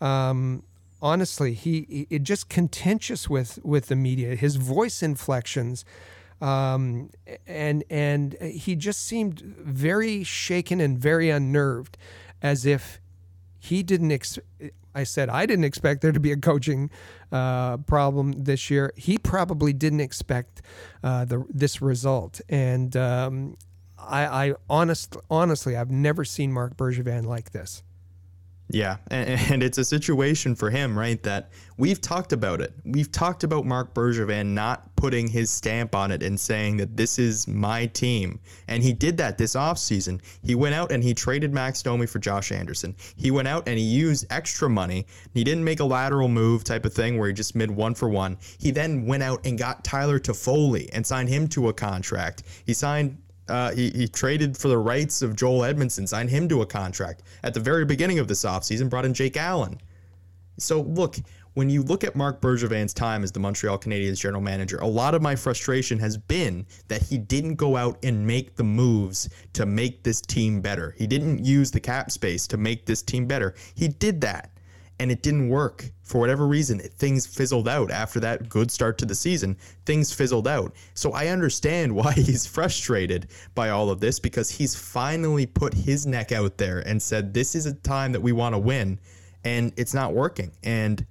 Um, 0.00 0.62
honestly, 1.00 1.54
he, 1.54 2.06
he 2.08 2.18
just 2.18 2.48
contentious 2.48 3.28
with 3.28 3.58
with 3.64 3.86
the 3.86 3.96
media. 3.96 4.34
His 4.34 4.56
voice 4.56 5.02
inflections, 5.02 5.84
um, 6.40 7.10
and 7.46 7.84
and 7.90 8.34
he 8.40 8.76
just 8.76 9.04
seemed 9.04 9.40
very 9.40 10.24
shaken 10.24 10.80
and 10.80 10.98
very 10.98 11.30
unnerved, 11.30 11.96
as 12.42 12.66
if 12.66 13.00
he 13.58 13.82
didn't. 13.82 14.12
Ex- 14.12 14.38
I 14.94 15.04
said 15.04 15.28
I 15.28 15.46
didn't 15.46 15.64
expect 15.64 16.00
there 16.00 16.12
to 16.12 16.20
be 16.20 16.32
a 16.32 16.36
coaching 16.36 16.90
uh, 17.30 17.76
problem 17.78 18.32
this 18.32 18.70
year. 18.70 18.92
He 18.96 19.18
probably 19.18 19.72
didn't 19.72 20.00
expect 20.00 20.62
uh, 21.02 21.24
the 21.24 21.44
this 21.50 21.80
result, 21.80 22.40
and 22.48 22.96
um, 22.96 23.56
I, 23.98 24.48
I 24.48 24.54
honest, 24.70 25.16
honestly, 25.30 25.76
I've 25.76 25.90
never 25.90 26.24
seen 26.24 26.52
Marc 26.52 26.76
Bergevin 26.76 27.26
like 27.26 27.52
this. 27.52 27.82
Yeah, 28.70 28.98
and, 29.10 29.28
and, 29.52 29.62
it's 29.62 29.78
a 29.78 29.84
situation 29.84 30.54
for 30.54 30.70
him, 30.70 30.98
right? 30.98 31.22
That 31.22 31.50
we've 31.78 32.00
talked 32.00 32.32
about 32.32 32.60
it. 32.60 32.74
We've 32.84 33.10
talked 33.10 33.42
about 33.44 33.64
Marc 33.64 33.94
Bergevin 33.94 34.48
not 34.48 34.94
putting 34.96 35.28
his 35.28 35.50
stamp 35.50 35.94
on 35.94 36.10
it 36.10 36.22
and 36.22 36.38
saying 36.38 36.76
that 36.78 36.96
this 36.96 37.18
is 37.18 37.48
my 37.48 37.86
team. 37.86 38.40
And 38.66 38.82
he 38.82 38.92
did 38.92 39.16
that 39.18 39.38
this 39.38 39.54
offseason. 39.54 40.20
He 40.42 40.54
went 40.54 40.74
out 40.74 40.92
and 40.92 41.02
he 41.02 41.14
traded 41.14 41.54
Max 41.54 41.82
Domi 41.82 42.06
for 42.06 42.18
Josh 42.18 42.52
Anderson. 42.52 42.94
He 43.16 43.30
went 43.30 43.48
out 43.48 43.68
and 43.68 43.78
he 43.78 43.84
used 43.84 44.26
extra 44.30 44.68
money. 44.68 45.06
He 45.32 45.44
didn't 45.44 45.64
make 45.64 45.80
a 45.80 45.84
lateral 45.84 46.28
move 46.28 46.64
type 46.64 46.84
of 46.84 46.92
thing 46.92 47.16
where 47.16 47.28
he 47.28 47.34
just 47.34 47.54
mid 47.54 47.70
one 47.70 47.94
for 47.94 48.08
one. 48.08 48.36
He 48.58 48.70
then 48.70 49.06
went 49.06 49.22
out 49.22 49.46
and 49.46 49.56
got 49.56 49.84
Tyler 49.84 50.18
Toffoli 50.18 50.90
and 50.92 51.06
signed 51.06 51.28
him 51.28 51.48
to 51.48 51.68
a 51.68 51.72
contract. 51.72 52.42
He 52.66 52.74
signed 52.74 53.16
uh, 53.48 53.72
he, 53.72 53.90
he 53.90 54.08
traded 54.08 54.56
for 54.56 54.68
the 54.68 54.78
rights 54.78 55.22
of 55.22 55.36
Joel 55.36 55.60
Edmundson, 55.60 56.08
signed 56.08 56.30
him 56.30 56.48
to 56.48 56.62
a 56.62 56.66
contract 56.66 57.22
at 57.42 57.54
the 57.54 57.60
very 57.60 57.84
beginning 57.84 58.18
of 58.18 58.28
this 58.28 58.44
offseason, 58.44 58.88
brought 58.90 59.04
in 59.04 59.14
Jake 59.14 59.36
Allen. 59.36 59.80
So, 60.58 60.82
look, 60.82 61.16
when 61.54 61.70
you 61.70 61.82
look 61.82 62.04
at 62.04 62.14
Marc 62.14 62.40
Bergevin's 62.40 62.94
time 62.94 63.24
as 63.24 63.32
the 63.32 63.40
Montreal 63.40 63.78
Canadiens 63.78 64.20
general 64.20 64.42
manager, 64.42 64.78
a 64.78 64.86
lot 64.86 65.14
of 65.14 65.22
my 65.22 65.34
frustration 65.34 65.98
has 65.98 66.16
been 66.16 66.66
that 66.88 67.02
he 67.02 67.18
didn't 67.18 67.56
go 67.56 67.76
out 67.76 67.98
and 68.04 68.26
make 68.26 68.54
the 68.56 68.64
moves 68.64 69.28
to 69.54 69.66
make 69.66 70.02
this 70.02 70.20
team 70.20 70.60
better. 70.60 70.94
He 70.96 71.06
didn't 71.06 71.44
use 71.44 71.70
the 71.70 71.80
cap 71.80 72.10
space 72.10 72.46
to 72.48 72.56
make 72.56 72.86
this 72.86 73.02
team 73.02 73.26
better. 73.26 73.54
He 73.74 73.88
did 73.88 74.20
that 74.20 74.52
and 75.00 75.10
it 75.10 75.22
didn't 75.22 75.48
work 75.48 75.90
for 76.02 76.18
whatever 76.18 76.46
reason. 76.46 76.78
Things 76.78 77.26
fizzled 77.26 77.68
out 77.68 77.90
after 77.90 78.18
that 78.20 78.48
good 78.48 78.70
start 78.70 78.98
to 78.98 79.06
the 79.06 79.14
season. 79.14 79.56
Things 79.84 80.12
fizzled 80.12 80.48
out. 80.48 80.74
So 80.94 81.12
I 81.12 81.28
understand 81.28 81.94
why 81.94 82.12
he's 82.12 82.46
frustrated 82.46 83.28
by 83.54 83.70
all 83.70 83.90
of 83.90 84.00
this 84.00 84.18
because 84.18 84.50
he's 84.50 84.74
finally 84.74 85.46
put 85.46 85.74
his 85.74 86.06
neck 86.06 86.32
out 86.32 86.58
there 86.58 86.80
and 86.80 87.00
said, 87.00 87.34
This 87.34 87.54
is 87.54 87.66
a 87.66 87.74
time 87.74 88.12
that 88.12 88.20
we 88.20 88.32
want 88.32 88.54
to 88.54 88.58
win, 88.58 88.98
and 89.44 89.72
it's 89.76 89.94
not 89.94 90.14
working. 90.14 90.50
And 90.62 91.06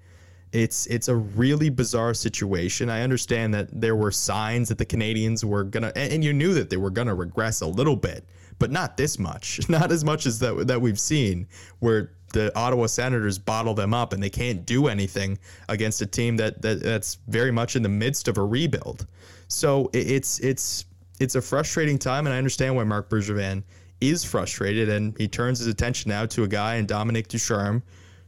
it's 0.54 0.88
it's 0.88 1.08
a 1.08 1.16
really 1.16 1.70
bizarre 1.70 2.14
situation. 2.14 2.90
I 2.90 3.02
understand 3.02 3.54
that 3.54 3.70
there 3.72 3.96
were 3.96 4.12
signs 4.12 4.70
that 4.70 4.78
the 4.78 4.86
Canadiens 4.86 5.44
were 5.44 5.64
gonna, 5.64 5.92
and 5.96 6.24
you 6.24 6.34
knew 6.34 6.54
that 6.54 6.70
they 6.70 6.78
were 6.78 6.90
gonna 6.90 7.16
regress 7.16 7.62
a 7.62 7.68
little 7.68 7.96
bit, 7.96 8.26
but 8.58 8.72
not 8.72 8.98
this 8.98 9.20
much, 9.20 9.60
not 9.70 9.92
as 9.92 10.04
much 10.04 10.26
as 10.26 10.40
that 10.40 10.68
that 10.68 10.82
we've 10.82 11.00
seen, 11.00 11.48
where 11.80 12.12
the 12.38 12.56
Ottawa 12.56 12.86
Senators 12.86 13.40
bottle 13.40 13.74
them 13.74 13.96
up 13.96 14.14
and 14.14 14.22
they 14.22 14.30
can't 14.30 14.64
do 14.64 14.88
anything 14.88 15.40
against 15.70 16.02
a 16.02 16.06
team 16.06 16.38
that, 16.38 16.62
that 16.62 16.84
that's 16.84 17.18
very 17.28 17.52
much 17.52 17.76
in 17.76 17.82
the 17.82 17.90
midst 17.90 18.28
of 18.28 18.38
a 18.38 18.44
rebuild. 18.44 19.08
So 19.48 19.90
it's 19.92 20.40
it's 20.40 20.86
it's 21.20 21.34
a 21.34 21.42
frustrating 21.42 21.98
time, 21.98 22.28
and 22.28 22.34
I 22.34 22.38
understand 22.38 22.76
why 22.76 22.84
Marc 22.84 23.10
Bergevin 23.10 23.64
is 24.02 24.24
frustrated, 24.24 24.88
and 24.88 25.18
he 25.18 25.28
turns 25.28 25.58
his 25.58 25.68
attention 25.68 26.10
now 26.10 26.28
to 26.28 26.44
a 26.44 26.48
guy 26.48 26.76
in 26.76 26.86
Dominique 26.86 27.28
Ducharme, 27.28 27.82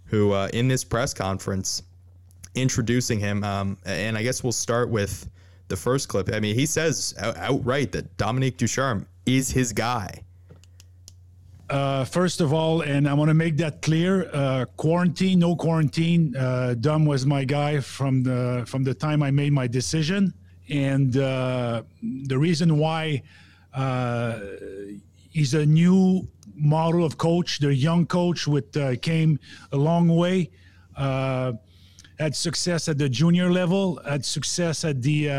who 0.06 0.32
uh, 0.32 0.50
in 0.54 0.68
this 0.68 0.84
press 0.84 1.14
conference 1.14 1.84
introducing 2.56 3.20
him, 3.20 3.44
um, 3.44 3.78
and 3.86 4.18
I 4.18 4.24
guess 4.24 4.44
we'll 4.44 4.52
start 4.52 4.90
with 4.90 5.30
the 5.68 5.76
first 5.76 6.10
clip. 6.10 6.34
I 6.34 6.40
mean, 6.40 6.56
he 6.56 6.66
says 6.66 7.14
outright 7.20 7.92
that 7.92 8.18
Dominique 8.18 8.58
Ducharme 8.58 9.06
is 9.28 9.52
his 9.52 9.72
guy. 9.72 10.24
Uh, 11.70 12.04
first 12.04 12.42
of 12.42 12.52
all, 12.52 12.82
and 12.82 13.08
I 13.08 13.14
want 13.14 13.30
to 13.30 13.36
make 13.36 13.56
that 13.58 13.84
clear: 13.84 14.28
uh, 14.34 14.66
quarantine, 14.76 15.40
no 15.40 15.56
quarantine. 15.56 16.36
Uh, 16.36 16.74
Dom 16.74 17.06
was 17.06 17.28
my 17.28 17.44
guy 17.46 17.80
from 17.80 18.24
the 18.24 18.64
from 18.66 18.84
the 18.84 18.94
time 18.94 19.22
I 19.22 19.30
made 19.30 19.54
my 19.54 19.68
decision, 19.68 20.34
and 20.70 21.16
uh, 21.18 21.84
the 22.02 22.38
reason 22.38 22.78
why 22.80 23.22
uh, 23.76 24.40
he's 25.30 25.54
a 25.54 25.66
new 25.66 26.28
model 26.56 27.06
of 27.06 27.20
coach, 27.20 27.60
the 27.60 27.74
young 27.74 28.08
coach 28.08 28.48
with 28.48 28.76
uh, 28.76 28.96
came 28.96 29.40
a 29.72 29.78
long 29.78 30.08
way. 30.08 30.50
had 30.98 32.36
success 32.36 32.90
at 32.90 32.98
the 32.98 33.08
junior 33.08 33.52
level, 33.52 34.02
had 34.06 34.26
success 34.26 34.84
at 34.84 35.04
the 35.04 35.30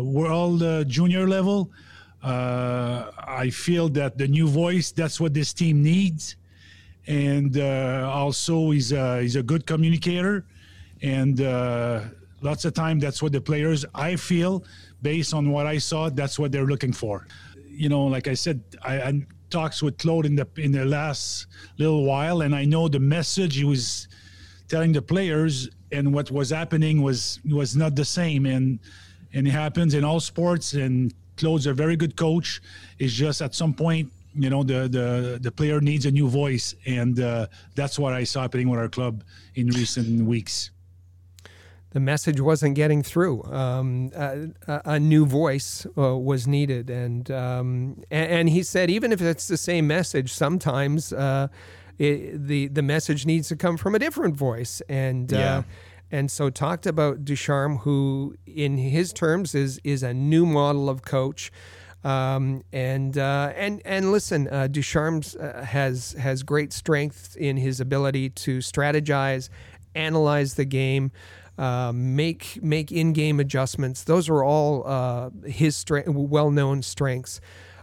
world 0.00 0.62
junior 0.86 1.26
level. 1.26 1.72
Uh, 2.22 3.10
I 3.18 3.50
feel 3.50 3.88
that 3.90 4.18
the 4.18 4.28
new 4.28 4.48
voice, 4.48 4.92
that's 4.92 5.20
what 5.20 5.32
this 5.34 5.52
team 5.52 5.82
needs. 5.82 6.36
And 7.06 7.56
uh, 7.56 8.10
also, 8.12 8.70
he's 8.70 8.92
a, 8.92 9.22
he's 9.22 9.36
a 9.36 9.42
good 9.42 9.66
communicator. 9.66 10.44
And 11.02 11.40
uh, 11.40 12.02
lots 12.42 12.64
of 12.64 12.74
time, 12.74 13.00
that's 13.00 13.22
what 13.22 13.32
the 13.32 13.40
players, 13.40 13.84
I 13.94 14.16
feel, 14.16 14.64
based 15.02 15.32
on 15.32 15.50
what 15.50 15.66
I 15.66 15.78
saw, 15.78 16.10
that's 16.10 16.38
what 16.38 16.52
they're 16.52 16.66
looking 16.66 16.92
for. 16.92 17.26
You 17.68 17.88
know, 17.88 18.04
like 18.04 18.28
I 18.28 18.34
said, 18.34 18.62
I, 18.82 19.00
I 19.00 19.26
talks 19.50 19.82
with 19.82 19.98
Claude 19.98 20.26
in 20.26 20.36
the 20.36 20.46
in 20.56 20.72
the 20.72 20.84
last 20.84 21.46
little 21.78 22.04
while, 22.04 22.42
and 22.42 22.54
I 22.54 22.64
know 22.64 22.88
the 22.88 23.00
message 23.00 23.56
he 23.56 23.64
was 23.64 24.08
telling 24.68 24.92
the 24.92 25.02
players 25.02 25.68
and 25.92 26.14
what 26.14 26.30
was 26.30 26.50
happening 26.50 27.02
was 27.02 27.40
was 27.50 27.76
not 27.76 27.96
the 27.96 28.04
same. 28.04 28.46
And 28.46 28.78
and 29.32 29.46
it 29.46 29.50
happens 29.50 29.94
in 29.94 30.04
all 30.04 30.20
sports 30.20 30.72
and 30.72 31.12
Claude's 31.40 31.66
a 31.66 31.72
very 31.72 31.96
good 31.96 32.16
coach. 32.16 32.60
It's 32.98 33.14
just 33.14 33.40
at 33.40 33.54
some 33.54 33.72
point, 33.72 34.12
you 34.34 34.50
know, 34.50 34.62
the 34.62 34.88
the 34.88 35.38
the 35.40 35.50
player 35.50 35.80
needs 35.80 36.04
a 36.06 36.10
new 36.10 36.28
voice, 36.28 36.74
and 36.86 37.18
uh, 37.18 37.46
that's 37.74 37.98
what 37.98 38.12
I 38.12 38.24
saw 38.24 38.42
happening 38.42 38.68
with 38.68 38.78
our 38.78 38.88
club 38.88 39.24
in 39.54 39.68
recent 39.68 40.26
weeks. 40.26 40.70
The 41.92 42.00
message 42.00 42.40
wasn't 42.40 42.76
getting 42.76 43.02
through. 43.02 43.42
Um, 43.44 44.12
a, 44.14 44.50
a, 44.84 45.00
new 45.00 45.26
voice 45.26 45.86
uh, 45.98 46.16
was 46.16 46.46
needed, 46.46 46.88
and, 46.88 47.28
um, 47.32 48.04
and, 48.12 48.30
and 48.30 48.48
he 48.48 48.62
said 48.62 48.90
even 48.90 49.10
if 49.10 49.20
it's 49.20 49.48
the 49.48 49.56
same 49.56 49.88
message, 49.88 50.32
sometimes 50.32 51.12
uh, 51.12 51.48
it, 51.98 52.46
the 52.46 52.68
the 52.68 52.82
message 52.82 53.26
needs 53.26 53.48
to 53.48 53.56
come 53.56 53.76
from 53.76 53.94
a 53.94 53.98
different 53.98 54.36
voice, 54.36 54.82
and. 54.88 55.32
Uh, 55.32 55.36
yeah 55.36 55.62
and 56.10 56.30
so 56.30 56.50
talked 56.50 56.86
about 56.86 57.24
Ducharme, 57.24 57.78
who 57.78 58.34
in 58.46 58.78
his 58.78 59.12
terms 59.12 59.54
is 59.54 59.80
is 59.84 60.02
a 60.02 60.12
new 60.14 60.46
model 60.46 60.88
of 60.88 61.02
coach. 61.02 61.50
Um, 62.02 62.62
and 62.72 63.16
uh, 63.18 63.52
and 63.54 63.82
and 63.84 64.10
listen, 64.10 64.48
uh, 64.48 64.66
Ducharme 64.68 65.22
uh, 65.38 65.62
has 65.64 66.12
has 66.12 66.42
great 66.42 66.72
strength 66.72 67.36
in 67.36 67.56
his 67.56 67.80
ability 67.80 68.30
to 68.30 68.58
strategize, 68.58 69.50
analyze 69.94 70.54
the 70.54 70.64
game, 70.64 71.12
uh, 71.58 71.92
make 71.94 72.58
make 72.62 72.90
in 72.90 73.12
game 73.12 73.38
adjustments. 73.38 74.04
Those 74.04 74.28
are 74.30 74.42
all 74.42 74.86
uh, 74.86 75.30
his 75.44 75.76
stra- 75.76 76.04
well 76.10 76.50
known 76.50 76.82
strengths 76.82 77.40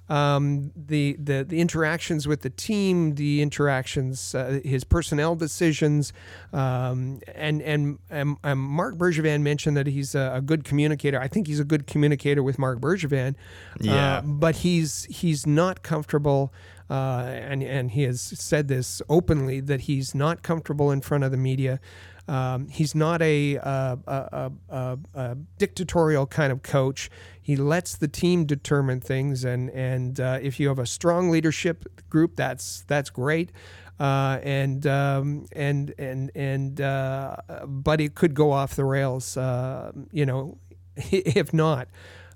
um, 0.10 0.72
the, 0.76 1.18
the 1.20 1.43
the 1.47 1.60
interactions 1.60 2.28
with 2.28 2.41
the 2.41 2.49
team, 2.49 3.16
the 3.16 3.41
interactions, 3.41 4.34
uh, 4.34 4.60
his 4.64 4.84
personnel 4.84 5.36
decisions, 5.36 6.14
um, 6.53 7.20
and, 7.36 7.62
and, 7.62 7.99
and 8.10 8.38
and 8.43 8.60
Marc 8.60 8.95
Bergevin 8.95 9.41
mentioned 9.41 9.76
that 9.76 9.88
he's 9.88 10.16
a, 10.16 10.36
a, 10.36 10.41
good 10.41 10.64
communicator. 10.64 11.20
I 11.20 11.28
think 11.28 11.47
he's 11.47 11.60
a 11.60 11.66
good 11.66 11.88
communicator 11.88 12.41
with 12.41 12.58
Marc 12.58 12.80
Bergevin. 12.80 13.32
Uh, 13.32 13.34
yeah, 13.82 14.18
uh, 14.18 14.22
but 14.22 14.58
he's 14.58 15.05
he's 15.05 15.45
not 15.45 15.84
comfortable. 15.84 16.53
Uh, 16.89 17.26
and 17.26 17.62
and 17.64 17.91
he 17.91 18.03
has 18.03 18.22
said 18.22 18.70
this 18.70 19.01
openly 19.10 19.60
that 19.60 19.82
he's 19.82 20.16
not 20.16 20.41
comfortable 20.41 20.89
in 20.89 21.01
front 21.01 21.26
of 21.26 21.32
the 21.32 21.38
media. 21.38 21.82
Um, 22.28 22.67
he's 22.67 22.93
not 22.93 23.21
a, 23.21 23.55
a, 23.55 24.51
a, 24.69 24.97
a, 25.15 25.38
dictatorial 25.57 26.28
kind 26.28 26.51
of 26.51 26.61
coach. 26.61 27.09
He 27.41 27.55
lets 27.55 27.95
the 27.95 28.09
team 28.09 28.45
determine 28.45 28.99
things, 28.99 29.45
and 29.45 29.69
and 29.69 30.19
uh, 30.19 30.39
if 30.41 30.59
you 30.59 30.67
have 30.67 30.80
a 30.80 30.86
strong 30.86 31.30
leadership 31.30 31.86
group, 32.09 32.36
that's 32.36 32.84
that's 32.88 33.09
great. 33.09 33.51
Uh, 33.99 34.39
and 34.43 34.86
um, 34.86 35.47
and 35.53 35.93
and 35.97 36.30
and 36.36 36.82
uh, 36.82 37.38
but 37.65 37.99
it 37.99 38.13
could 38.13 38.34
go 38.36 38.51
off 38.51 38.75
the 38.75 38.86
rails, 38.86 39.38
uh, 39.38 39.91
you 40.11 40.25
know, 40.25 40.57
if 40.95 41.53
not. 41.53 41.88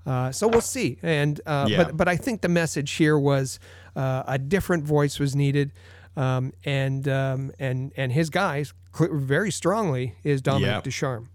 Uh, 0.04 0.32
so 0.32 0.48
we'll 0.48 0.62
see. 0.62 0.98
And 1.04 1.39
uh, 1.46 1.68
yeah. 1.70 1.84
but 1.84 1.98
but 1.98 2.08
I 2.08 2.16
think 2.16 2.42
the 2.42 2.50
message 2.50 2.92
here 2.94 3.20
was 3.20 3.60
a 3.96 4.39
different 4.39 4.86
voice 4.86 5.20
was 5.20 5.36
needed. 5.36 5.72
Um, 6.18 6.53
and 6.66 7.07
um, 7.07 7.51
and 7.59 7.93
and 7.95 8.12
his 8.12 8.30
guys 8.30 8.74
very 8.99 9.51
strongly 9.51 10.16
is 10.24 10.41
Dominique 10.41 10.68
yep. 10.68 10.84
Ducharme. 10.84 11.30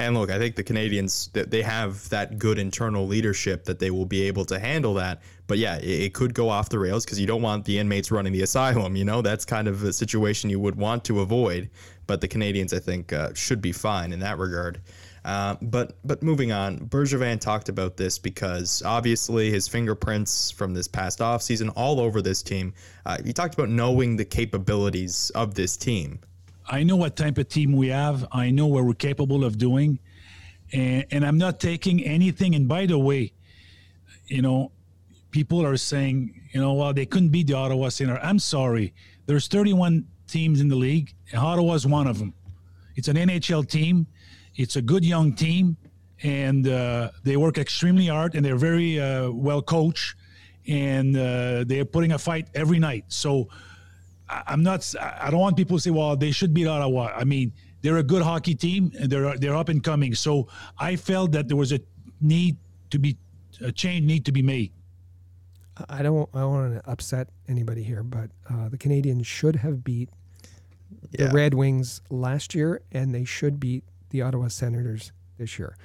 And 0.00 0.16
look, 0.16 0.30
I 0.30 0.38
think 0.38 0.54
the 0.54 0.62
Canadiens 0.62 1.32
they 1.32 1.62
have 1.62 2.08
that 2.10 2.38
good 2.38 2.58
internal 2.58 3.06
leadership 3.08 3.64
that 3.64 3.80
they 3.80 3.90
will 3.90 4.06
be 4.06 4.22
able 4.22 4.44
to 4.44 4.58
handle 4.58 4.94
that. 4.94 5.22
But 5.48 5.58
yeah, 5.58 5.78
it, 5.78 6.02
it 6.02 6.14
could 6.14 6.34
go 6.34 6.48
off 6.48 6.68
the 6.68 6.78
rails 6.78 7.04
because 7.04 7.18
you 7.18 7.26
don't 7.26 7.42
want 7.42 7.64
the 7.64 7.78
inmates 7.78 8.12
running 8.12 8.32
the 8.32 8.42
asylum. 8.42 8.94
You 8.94 9.04
know, 9.04 9.22
that's 9.22 9.44
kind 9.44 9.66
of 9.66 9.82
a 9.82 9.92
situation 9.92 10.50
you 10.50 10.60
would 10.60 10.76
want 10.76 11.02
to 11.04 11.20
avoid. 11.20 11.68
But 12.06 12.20
the 12.20 12.28
Canadiens, 12.28 12.72
I 12.72 12.78
think, 12.78 13.12
uh, 13.12 13.34
should 13.34 13.60
be 13.60 13.72
fine 13.72 14.12
in 14.12 14.20
that 14.20 14.38
regard. 14.38 14.80
Uh, 15.24 15.56
but 15.62 15.96
but 16.04 16.22
moving 16.22 16.52
on, 16.52 16.78
Bergevin 16.78 17.40
talked 17.40 17.68
about 17.68 17.96
this 17.96 18.18
because 18.18 18.82
obviously 18.84 19.50
his 19.50 19.68
fingerprints 19.68 20.50
from 20.50 20.74
this 20.74 20.88
past 20.88 21.18
offseason 21.18 21.72
all 21.76 22.00
over 22.00 22.22
this 22.22 22.42
team. 22.42 22.72
Uh, 23.04 23.18
he 23.24 23.32
talked 23.32 23.54
about 23.54 23.68
knowing 23.68 24.16
the 24.16 24.24
capabilities 24.24 25.30
of 25.34 25.54
this 25.54 25.76
team. 25.76 26.20
I 26.66 26.82
know 26.82 26.96
what 26.96 27.16
type 27.16 27.38
of 27.38 27.48
team 27.48 27.72
we 27.72 27.88
have. 27.88 28.26
I 28.32 28.50
know 28.50 28.66
what 28.66 28.84
we're 28.84 28.94
capable 28.94 29.44
of 29.44 29.58
doing, 29.58 29.98
and, 30.72 31.04
and 31.10 31.24
I'm 31.24 31.38
not 31.38 31.60
taking 31.60 32.04
anything. 32.04 32.54
And 32.54 32.68
by 32.68 32.86
the 32.86 32.98
way, 32.98 33.32
you 34.26 34.42
know, 34.42 34.70
people 35.30 35.64
are 35.64 35.76
saying, 35.76 36.48
you 36.52 36.60
know, 36.60 36.74
well, 36.74 36.92
they 36.92 37.06
couldn't 37.06 37.30
beat 37.30 37.46
the 37.46 37.54
Ottawa 37.54 37.88
Center. 37.88 38.18
I'm 38.22 38.38
sorry. 38.38 38.94
There's 39.26 39.48
31 39.48 40.06
teams 40.26 40.60
in 40.60 40.68
the 40.68 40.76
league, 40.76 41.14
Ottawa's 41.34 41.86
one 41.86 42.06
of 42.06 42.18
them. 42.18 42.34
It's 42.96 43.08
an 43.08 43.16
NHL 43.16 43.68
team. 43.68 44.06
It's 44.58 44.76
a 44.76 44.82
good 44.82 45.04
young 45.04 45.32
team, 45.34 45.76
and 46.24 46.66
uh, 46.66 47.10
they 47.22 47.36
work 47.36 47.56
extremely 47.58 48.08
hard, 48.08 48.34
and 48.34 48.44
they're 48.44 48.56
very 48.70 49.00
uh, 49.00 49.30
well 49.30 49.62
coached, 49.62 50.16
and 50.66 51.16
uh, 51.16 51.64
they're 51.64 51.84
putting 51.84 52.12
a 52.12 52.18
fight 52.18 52.48
every 52.54 52.80
night. 52.80 53.04
So 53.08 53.48
I- 54.28 54.42
I'm 54.48 54.62
not. 54.64 54.80
I 55.00 55.30
don't 55.30 55.40
want 55.40 55.56
people 55.56 55.76
to 55.78 55.82
say, 55.82 55.90
"Well, 55.90 56.16
they 56.16 56.32
should 56.32 56.52
beat 56.52 56.66
Ottawa." 56.66 57.12
I 57.16 57.22
mean, 57.24 57.52
they're 57.82 57.98
a 57.98 58.02
good 58.02 58.22
hockey 58.22 58.56
team, 58.56 58.90
and 58.98 59.08
they're 59.10 59.38
they're 59.38 59.54
up 59.56 59.68
and 59.68 59.80
coming. 59.82 60.12
So 60.14 60.48
I 60.76 60.96
felt 60.96 61.30
that 61.32 61.46
there 61.48 61.56
was 61.56 61.72
a 61.72 61.80
need 62.20 62.56
to 62.90 62.98
be 62.98 63.16
a 63.60 63.70
change 63.72 64.04
need 64.06 64.24
to 64.26 64.32
be 64.32 64.42
made. 64.42 64.72
I 65.88 66.02
don't 66.02 66.28
I 66.34 66.40
don't 66.40 66.52
want 66.52 66.74
to 66.82 66.90
upset 66.90 67.28
anybody 67.46 67.84
here, 67.84 68.02
but 68.02 68.30
uh, 68.50 68.68
the 68.68 68.76
Canadiens 68.76 69.24
should 69.24 69.54
have 69.56 69.84
beat 69.84 70.08
the 71.28 71.32
Red 71.32 71.54
Wings 71.54 72.00
last 72.10 72.56
year, 72.56 72.82
and 72.90 73.14
they 73.14 73.24
should 73.24 73.60
beat 73.60 73.84
the 74.10 74.22
Ottawa 74.22 74.48
Senators 74.48 75.12
this 75.38 75.58
year. 75.58 75.76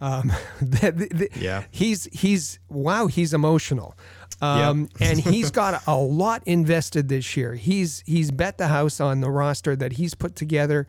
Um, 0.00 0.32
the- 0.60 0.92
the- 0.92 1.14
the- 1.14 1.30
Yeah. 1.40 1.64
he's 1.70 2.04
he's 2.12 2.58
wow, 2.68 3.06
he's 3.06 3.32
emotional, 3.32 3.96
um, 4.40 4.88
and 5.00 5.18
he's 5.18 5.50
got 5.50 5.82
a 5.86 5.96
lot 5.96 6.42
invested 6.46 7.08
this 7.08 7.36
year. 7.36 7.54
He's 7.54 8.02
he's 8.06 8.30
bet 8.30 8.58
the 8.58 8.68
house 8.68 9.00
on 9.00 9.20
the 9.20 9.30
roster 9.30 9.76
that 9.76 9.92
he's 9.94 10.14
put 10.14 10.34
together, 10.36 10.86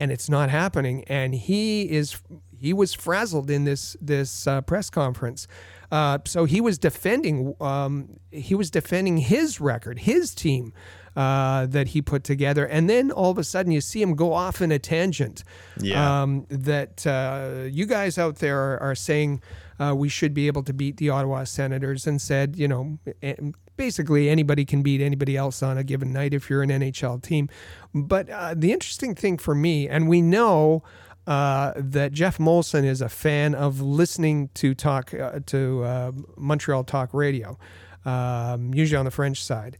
and 0.00 0.10
it's 0.10 0.28
not 0.28 0.48
happening. 0.50 1.04
And 1.04 1.34
he 1.34 1.82
is 1.90 2.16
he 2.58 2.72
was 2.72 2.94
frazzled 2.94 3.50
in 3.50 3.64
this 3.64 3.96
this 4.00 4.46
uh, 4.46 4.62
press 4.62 4.88
conference. 4.90 5.46
Uh, 5.92 6.18
so 6.24 6.46
he 6.46 6.60
was 6.60 6.78
defending 6.78 7.54
um, 7.60 8.18
he 8.32 8.54
was 8.54 8.70
defending 8.70 9.18
his 9.18 9.60
record, 9.60 10.00
his 10.00 10.34
team 10.34 10.72
uh, 11.16 11.66
that 11.66 11.88
he 11.88 12.02
put 12.02 12.22
together, 12.22 12.66
and 12.66 12.88
then 12.88 13.10
all 13.10 13.30
of 13.30 13.38
a 13.38 13.44
sudden 13.44 13.72
you 13.72 13.80
see 13.80 14.02
him 14.02 14.14
go 14.14 14.32
off 14.32 14.60
in 14.60 14.70
a 14.70 14.78
tangent. 14.78 15.42
Yeah. 15.80 16.22
Um, 16.22 16.46
that 16.50 17.06
uh, 17.06 17.68
you 17.70 17.86
guys 17.86 18.18
out 18.18 18.36
there 18.36 18.58
are, 18.58 18.82
are 18.82 18.94
saying 18.94 19.42
uh, 19.80 19.94
we 19.96 20.08
should 20.08 20.34
be 20.34 20.46
able 20.46 20.62
to 20.64 20.72
beat 20.72 20.98
the 20.98 21.10
Ottawa 21.10 21.44
Senators, 21.44 22.06
and 22.06 22.20
said 22.20 22.56
you 22.56 22.68
know 22.68 22.98
basically 23.76 24.28
anybody 24.28 24.64
can 24.64 24.82
beat 24.82 25.00
anybody 25.00 25.36
else 25.36 25.62
on 25.62 25.78
a 25.78 25.84
given 25.84 26.12
night 26.12 26.34
if 26.34 26.48
you're 26.50 26.62
an 26.62 26.70
NHL 26.70 27.22
team. 27.22 27.48
But 27.94 28.28
uh, 28.30 28.54
the 28.56 28.72
interesting 28.72 29.14
thing 29.14 29.38
for 29.38 29.54
me, 29.54 29.88
and 29.88 30.08
we 30.08 30.22
know 30.22 30.82
uh, 31.26 31.72
that 31.76 32.12
Geoff 32.12 32.38
Molson 32.38 32.84
is 32.84 33.00
a 33.00 33.08
fan 33.08 33.54
of 33.54 33.80
listening 33.80 34.50
to 34.54 34.74
talk 34.74 35.12
uh, 35.12 35.40
to 35.46 35.82
uh, 35.82 36.12
Montreal 36.36 36.84
Talk 36.84 37.12
Radio, 37.12 37.58
um, 38.04 38.72
usually 38.72 38.98
on 38.98 39.04
the 39.04 39.10
French 39.10 39.42
side, 39.42 39.78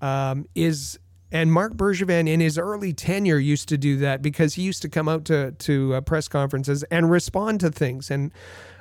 um, 0.00 0.46
is 0.54 0.98
and 1.30 1.52
Marc 1.52 1.74
Bergevin 1.74 2.26
in 2.28 2.40
his 2.40 2.56
early 2.58 2.92
tenure 2.94 3.38
used 3.38 3.68
to 3.68 3.76
do 3.76 3.98
that 3.98 4.22
because 4.22 4.54
he 4.54 4.62
used 4.62 4.80
to 4.82 4.88
come 4.88 5.08
out 5.08 5.24
to 5.26 5.52
to 5.52 5.94
uh, 5.94 6.00
press 6.00 6.28
conferences 6.28 6.82
and 6.84 7.10
respond 7.10 7.60
to 7.60 7.70
things 7.70 8.10
and. 8.10 8.32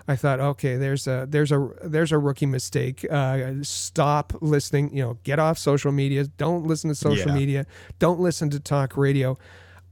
I 0.09 0.15
thought, 0.15 0.39
okay, 0.39 0.77
there's 0.77 1.05
a 1.05 1.27
there's 1.29 1.51
a 1.51 1.69
there's 1.83 2.13
a 2.13 2.17
rookie 2.17 2.45
mistake. 2.45 3.05
Uh, 3.11 3.55
stop 3.61 4.31
listening. 4.39 4.95
You 4.95 5.03
know, 5.03 5.17
get 5.25 5.37
off 5.37 5.57
social 5.57 5.91
media. 5.91 6.23
Don't 6.37 6.63
listen 6.65 6.87
to 6.87 6.95
social 6.95 7.27
Yeah. 7.27 7.35
media. 7.35 7.65
Don't 7.99 8.17
listen 8.21 8.49
to 8.51 8.59
talk 8.61 8.95
radio. 8.95 9.37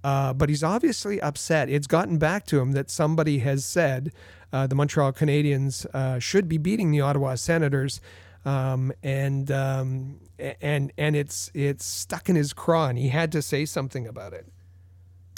Uh, 0.06 0.32
but 0.32 0.48
he's 0.48 0.64
obviously 0.64 1.20
upset. 1.20 1.68
It's 1.70 1.86
gotten 1.86 2.18
back 2.18 2.46
to 2.46 2.62
him 2.62 2.72
that 2.72 2.90
somebody 2.90 3.40
has 3.40 3.66
said 3.66 4.14
uh, 4.54 4.66
the 4.68 4.76
Montreal 4.76 5.12
Canadiens 5.12 5.86
uh, 5.94 6.18
should 6.20 6.48
be 6.48 6.58
beating 6.58 6.92
the 6.92 7.02
Ottawa 7.02 7.36
Senators, 7.36 8.00
um, 8.46 8.94
and 9.04 9.52
um, 9.52 10.22
and 10.40 10.92
and 10.98 11.16
it's 11.16 11.52
it's 11.54 11.86
stuck 11.86 12.30
in 12.30 12.36
his 12.36 12.54
craw, 12.54 12.88
and 12.88 12.98
he 12.98 13.10
had 13.10 13.32
to 13.32 13.42
say 13.42 13.66
something 13.66 14.08
about 14.08 14.34
it. 14.34 14.46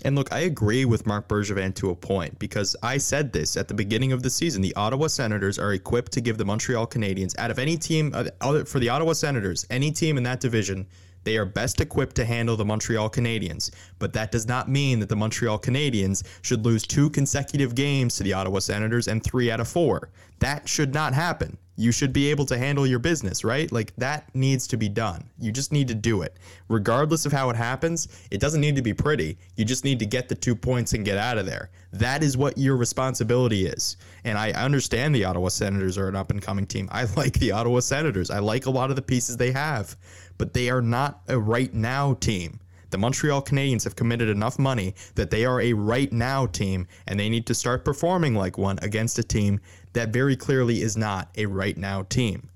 And 0.04 0.16
look, 0.16 0.32
I 0.32 0.42
agree 0.42 0.86
with 0.86 1.08
Marc 1.08 1.28
Bergevin 1.28 1.74
to 1.76 1.90
a 1.90 1.96
point 1.96 2.38
because 2.38 2.76
I 2.84 2.98
said 2.98 3.34
this 3.34 3.58
at 3.58 3.68
the 3.68 3.74
beginning 3.74 4.12
of 4.12 4.22
the 4.22 4.30
season. 4.30 4.62
The 4.62 4.76
Ottawa 4.76 5.08
Senators 5.08 5.58
are 5.58 5.74
equipped 5.74 6.12
to 6.14 6.22
give 6.22 6.38
the 6.38 6.46
Montreal 6.46 6.86
Canadiens, 6.86 7.38
out 7.40 7.50
of 7.50 7.58
any 7.58 7.78
team, 7.78 8.12
uh, 8.14 8.64
for 8.66 8.80
the 8.80 8.90
Ottawa 8.90 9.14
Senators, 9.14 9.66
any 9.72 9.92
team 9.92 10.18
in 10.18 10.24
that 10.24 10.40
division, 10.40 10.86
they 11.24 11.36
are 11.36 11.46
best 11.46 11.82
equipped 11.82 12.16
to 12.16 12.26
handle 12.26 12.56
the 12.56 12.64
Montreal 12.64 13.10
Canadiens. 13.10 13.72
But 14.00 14.14
that 14.14 14.32
does 14.32 14.48
not 14.48 14.70
mean 14.70 15.00
that 15.00 15.10
the 15.10 15.16
Montreal 15.16 15.60
Canadiens 15.60 16.24
should 16.42 16.64
lose 16.64 16.84
two 16.84 17.10
consecutive 17.10 17.76
games 17.76 18.16
to 18.16 18.24
the 18.24 18.34
Ottawa 18.34 18.60
Senators 18.60 19.08
and 19.10 19.22
three 19.22 19.52
out 19.52 19.60
of 19.60 19.68
four. 19.68 20.10
That 20.40 20.70
should 20.70 20.94
not 20.94 21.14
happen. 21.14 21.58
You 21.78 21.92
should 21.92 22.12
be 22.12 22.30
able 22.32 22.46
to 22.48 22.58
handle 22.58 22.86
your 22.86 23.00
business, 23.00 23.44
right? 23.44 23.72
Like 23.72 23.96
that 23.98 24.34
needs 24.36 24.68
to 24.68 24.78
be 24.78 24.90
done. 24.90 25.30
You 25.40 25.52
just 25.52 25.72
need 25.72 25.88
to 25.88 25.96
do 25.96 26.24
it. 26.24 26.38
Regardless 26.68 27.26
of 27.26 27.32
how 27.32 27.50
it 27.52 27.56
happens, 27.56 28.08
it 28.32 28.42
doesn't 28.42 28.62
need 28.62 28.76
to 28.76 28.82
be 28.82 28.94
pretty. 28.94 29.38
You 29.56 29.64
just 29.64 29.86
need 29.86 30.00
to 30.00 30.06
get 30.06 30.28
the 30.28 30.36
two 30.36 30.56
points 30.56 30.94
and 30.94 31.06
get 31.06 31.18
out 31.18 31.38
of 31.38 31.46
there. 31.46 31.70
That 31.94 32.24
is 32.24 32.36
what 32.36 32.58
your 32.58 32.78
responsibility 32.78 33.68
is. 33.68 33.98
And 34.24 34.38
I 34.38 34.52
understand 34.52 35.14
the 35.14 35.24
Ottawa 35.24 35.50
Senators 35.50 35.98
are 35.98 36.10
an 36.10 36.16
up 36.16 36.32
and 36.32 36.42
coming 36.42 36.66
team. 36.66 36.90
I 36.92 37.06
like 37.16 37.34
the 37.34 37.52
Ottawa 37.52 37.80
Senators. 37.80 38.32
I 38.32 38.40
like 38.40 38.66
a 38.66 38.72
lot 38.72 38.90
of 38.90 38.96
the 38.96 39.02
pieces 39.02 39.38
they 39.38 39.52
have, 39.52 39.96
but 40.38 40.54
they 40.54 40.70
are 40.70 40.82
not 40.82 41.22
a 41.28 41.38
right 41.38 41.74
now 41.74 42.16
team. 42.16 42.60
The 42.90 42.98
Montreal 42.98 43.42
Canadiens 43.42 43.84
have 43.84 43.98
committed 43.98 44.30
enough 44.30 44.58
money 44.58 44.96
that 45.16 45.30
they 45.30 45.44
are 45.44 45.60
a 45.60 45.74
right 45.74 46.12
now 46.14 46.46
team 46.46 46.88
and 47.06 47.20
they 47.20 47.28
need 47.28 47.46
to 47.48 47.54
start 47.54 47.84
performing 47.84 48.34
like 48.34 48.58
one 48.58 48.80
against 48.82 49.20
a 49.20 49.24
team 49.24 49.60
that 49.94 50.10
very 50.10 50.36
clearly 50.36 50.82
is 50.82 50.98
not 50.98 51.30
a 51.38 51.46
right 51.46 51.78
now 51.78 52.04
team. 52.04 52.50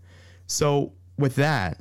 So, 0.47 0.93
with 1.17 1.35
that, 1.35 1.79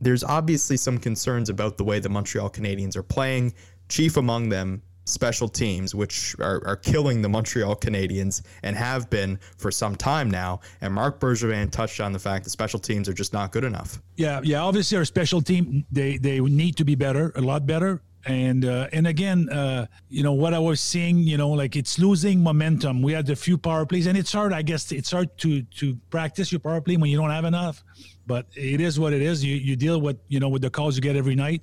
there's 0.00 0.24
obviously 0.24 0.76
some 0.76 0.98
concerns 0.98 1.48
about 1.48 1.78
the 1.78 1.84
way 1.84 2.00
the 2.00 2.08
Montreal 2.08 2.50
Canadiens 2.50 2.96
are 2.96 3.02
playing, 3.02 3.54
chief 3.88 4.16
among 4.16 4.48
them 4.48 4.82
special 5.04 5.48
teams, 5.48 5.94
which 5.94 6.36
are, 6.38 6.66
are 6.66 6.76
killing 6.76 7.22
the 7.22 7.28
Montreal 7.28 7.76
Canadiens 7.76 8.42
and 8.62 8.76
have 8.76 9.10
been 9.10 9.38
for 9.56 9.70
some 9.70 9.96
time 9.96 10.30
now. 10.30 10.60
And 10.80 10.94
Marc 10.94 11.20
Bergevin 11.20 11.70
touched 11.70 12.00
on 12.00 12.12
the 12.12 12.18
fact 12.18 12.44
that 12.44 12.50
special 12.50 12.78
teams 12.78 13.08
are 13.08 13.12
just 13.12 13.32
not 13.32 13.52
good 13.52 13.64
enough. 13.64 14.00
Yeah, 14.16 14.40
yeah. 14.42 14.62
Obviously, 14.62 14.98
our 14.98 15.04
special 15.04 15.40
team 15.42 15.84
they 15.90 16.16
they 16.18 16.40
need 16.40 16.76
to 16.76 16.84
be 16.84 16.94
better, 16.94 17.32
a 17.34 17.40
lot 17.40 17.66
better. 17.66 18.02
And 18.24 18.64
uh, 18.64 18.88
and 18.92 19.06
again, 19.08 19.48
uh, 19.48 19.86
you 20.08 20.22
know 20.22 20.32
what 20.32 20.54
I 20.54 20.58
was 20.60 20.80
seeing, 20.80 21.18
you 21.18 21.36
know, 21.36 21.50
like 21.50 21.74
it's 21.74 21.98
losing 21.98 22.40
momentum. 22.40 23.02
We 23.02 23.12
had 23.12 23.28
a 23.28 23.34
few 23.34 23.58
power 23.58 23.84
plays, 23.84 24.06
and 24.06 24.16
it's 24.16 24.32
hard. 24.32 24.52
I 24.52 24.62
guess 24.62 24.92
it's 24.92 25.10
hard 25.10 25.36
to 25.38 25.62
to 25.62 25.96
practice 26.08 26.52
your 26.52 26.60
power 26.60 26.80
play 26.80 26.96
when 26.96 27.10
you 27.10 27.16
don't 27.16 27.30
have 27.30 27.44
enough. 27.44 27.82
But 28.26 28.46
it 28.54 28.80
is 28.80 29.00
what 29.00 29.12
it 29.12 29.22
is. 29.22 29.44
You 29.44 29.56
you 29.56 29.74
deal 29.74 30.00
with 30.00 30.18
you 30.28 30.38
know 30.38 30.48
with 30.48 30.62
the 30.62 30.70
calls 30.70 30.94
you 30.94 31.02
get 31.02 31.16
every 31.16 31.34
night. 31.34 31.62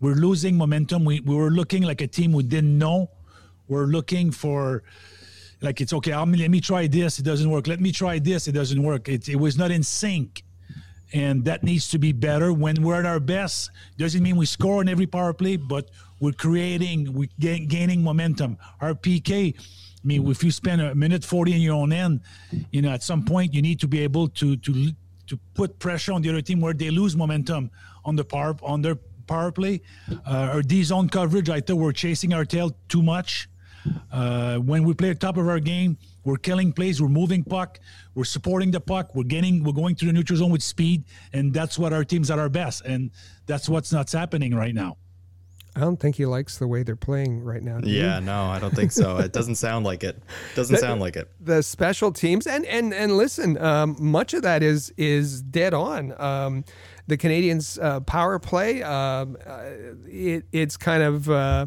We're 0.00 0.14
losing 0.14 0.58
momentum. 0.58 1.06
We 1.06 1.20
we 1.20 1.34
were 1.34 1.50
looking 1.50 1.84
like 1.84 2.02
a 2.02 2.06
team 2.06 2.32
we 2.32 2.42
didn't 2.42 2.76
know. 2.76 3.10
We're 3.66 3.86
looking 3.86 4.30
for 4.30 4.82
like 5.62 5.80
it's 5.80 5.94
okay. 5.94 6.12
I'll, 6.12 6.26
let 6.26 6.50
me 6.50 6.60
try 6.60 6.86
this. 6.86 7.18
It 7.18 7.24
doesn't 7.24 7.48
work. 7.48 7.66
Let 7.66 7.80
me 7.80 7.92
try 7.92 8.18
this. 8.18 8.46
It 8.46 8.52
doesn't 8.52 8.82
work. 8.82 9.08
It, 9.08 9.28
it 9.28 9.36
was 9.36 9.56
not 9.56 9.70
in 9.70 9.82
sync 9.82 10.44
and 11.12 11.44
that 11.44 11.62
needs 11.62 11.88
to 11.90 11.98
be 11.98 12.12
better. 12.12 12.52
When 12.52 12.82
we're 12.82 13.00
at 13.00 13.06
our 13.06 13.20
best, 13.20 13.70
doesn't 13.96 14.22
mean 14.22 14.36
we 14.36 14.46
score 14.46 14.80
on 14.80 14.88
every 14.88 15.06
power 15.06 15.32
play, 15.32 15.56
but 15.56 15.90
we're 16.20 16.32
creating, 16.32 17.12
we're 17.12 17.28
gaining 17.38 18.02
momentum. 18.02 18.58
Our 18.80 18.94
PK, 18.94 19.58
I 19.58 20.06
mean, 20.06 20.28
if 20.30 20.42
you 20.42 20.50
spend 20.50 20.80
a 20.80 20.94
minute 20.94 21.24
forty 21.24 21.52
in 21.52 21.60
your 21.60 21.74
own 21.74 21.92
end, 21.92 22.20
you 22.70 22.82
know, 22.82 22.90
at 22.90 23.02
some 23.02 23.24
point 23.24 23.54
you 23.54 23.62
need 23.62 23.80
to 23.80 23.88
be 23.88 24.00
able 24.00 24.28
to 24.28 24.56
to 24.56 24.92
to 25.26 25.38
put 25.54 25.78
pressure 25.78 26.12
on 26.12 26.22
the 26.22 26.28
other 26.30 26.40
team 26.40 26.60
where 26.60 26.74
they 26.74 26.90
lose 26.90 27.16
momentum 27.16 27.70
on 28.04 28.16
the 28.16 28.24
power 28.24 28.56
on 28.62 28.82
their 28.82 28.96
power 29.26 29.52
play. 29.52 29.80
Uh, 30.10 30.54
our 30.54 30.62
D 30.62 30.82
zone 30.82 31.08
coverage, 31.08 31.50
I 31.50 31.60
thought 31.60 31.76
we're 31.76 31.92
chasing 31.92 32.32
our 32.32 32.44
tail 32.44 32.74
too 32.88 33.02
much. 33.02 33.48
Uh, 34.10 34.56
when 34.58 34.84
we 34.84 34.92
play 34.94 35.14
top 35.14 35.36
of 35.36 35.48
our 35.48 35.60
game, 35.60 35.96
we're 36.24 36.36
killing 36.36 36.72
plays, 36.72 37.00
we're 37.00 37.08
moving 37.08 37.44
puck, 37.44 37.80
we're 38.14 38.24
supporting 38.24 38.70
the 38.70 38.80
puck, 38.80 39.14
we're 39.14 39.24
getting, 39.24 39.64
we're 39.64 39.72
going 39.72 39.94
through 39.94 40.08
the 40.08 40.12
neutral 40.12 40.38
zone 40.38 40.50
with 40.50 40.62
speed, 40.62 41.04
and 41.32 41.52
that's 41.52 41.78
what 41.78 41.92
our 41.92 42.04
team's 42.04 42.30
at 42.30 42.38
our 42.38 42.48
best, 42.48 42.84
and 42.84 43.10
that's 43.46 43.68
what's 43.68 43.92
not 43.92 44.10
happening 44.10 44.54
right 44.54 44.74
now. 44.74 44.96
I 45.78 45.80
don't 45.80 45.98
think 45.98 46.16
he 46.16 46.26
likes 46.26 46.58
the 46.58 46.66
way 46.66 46.82
they're 46.82 46.96
playing 46.96 47.44
right 47.44 47.62
now. 47.62 47.78
do 47.78 47.88
you? 47.88 48.02
Yeah, 48.02 48.18
no, 48.18 48.46
I 48.46 48.58
don't 48.58 48.74
think 48.74 48.90
so. 48.90 49.18
It 49.28 49.32
doesn't 49.32 49.54
sound 49.54 49.84
like 49.84 50.02
it. 50.02 50.20
Doesn't 50.56 50.78
sound 50.78 51.00
like 51.00 51.14
it. 51.16 51.30
the 51.40 51.62
special 51.62 52.10
teams 52.10 52.46
and 52.48 52.64
and 52.66 52.92
and 52.92 53.16
listen 53.16 53.56
um, 53.58 53.96
much 54.00 54.34
of 54.34 54.42
that 54.42 54.62
is 54.62 54.92
is 54.96 55.40
dead 55.40 55.74
on 55.74 56.20
um, 56.20 56.64
the 57.06 57.16
Canadiens 57.16 57.80
uh, 57.80 58.00
power 58.00 58.38
play 58.38 58.82
um, 58.82 59.36
uh, 59.46 59.62
it, 60.06 60.46
it's 60.50 60.76
kind 60.76 61.02
of 61.02 61.30
uh, 61.30 61.66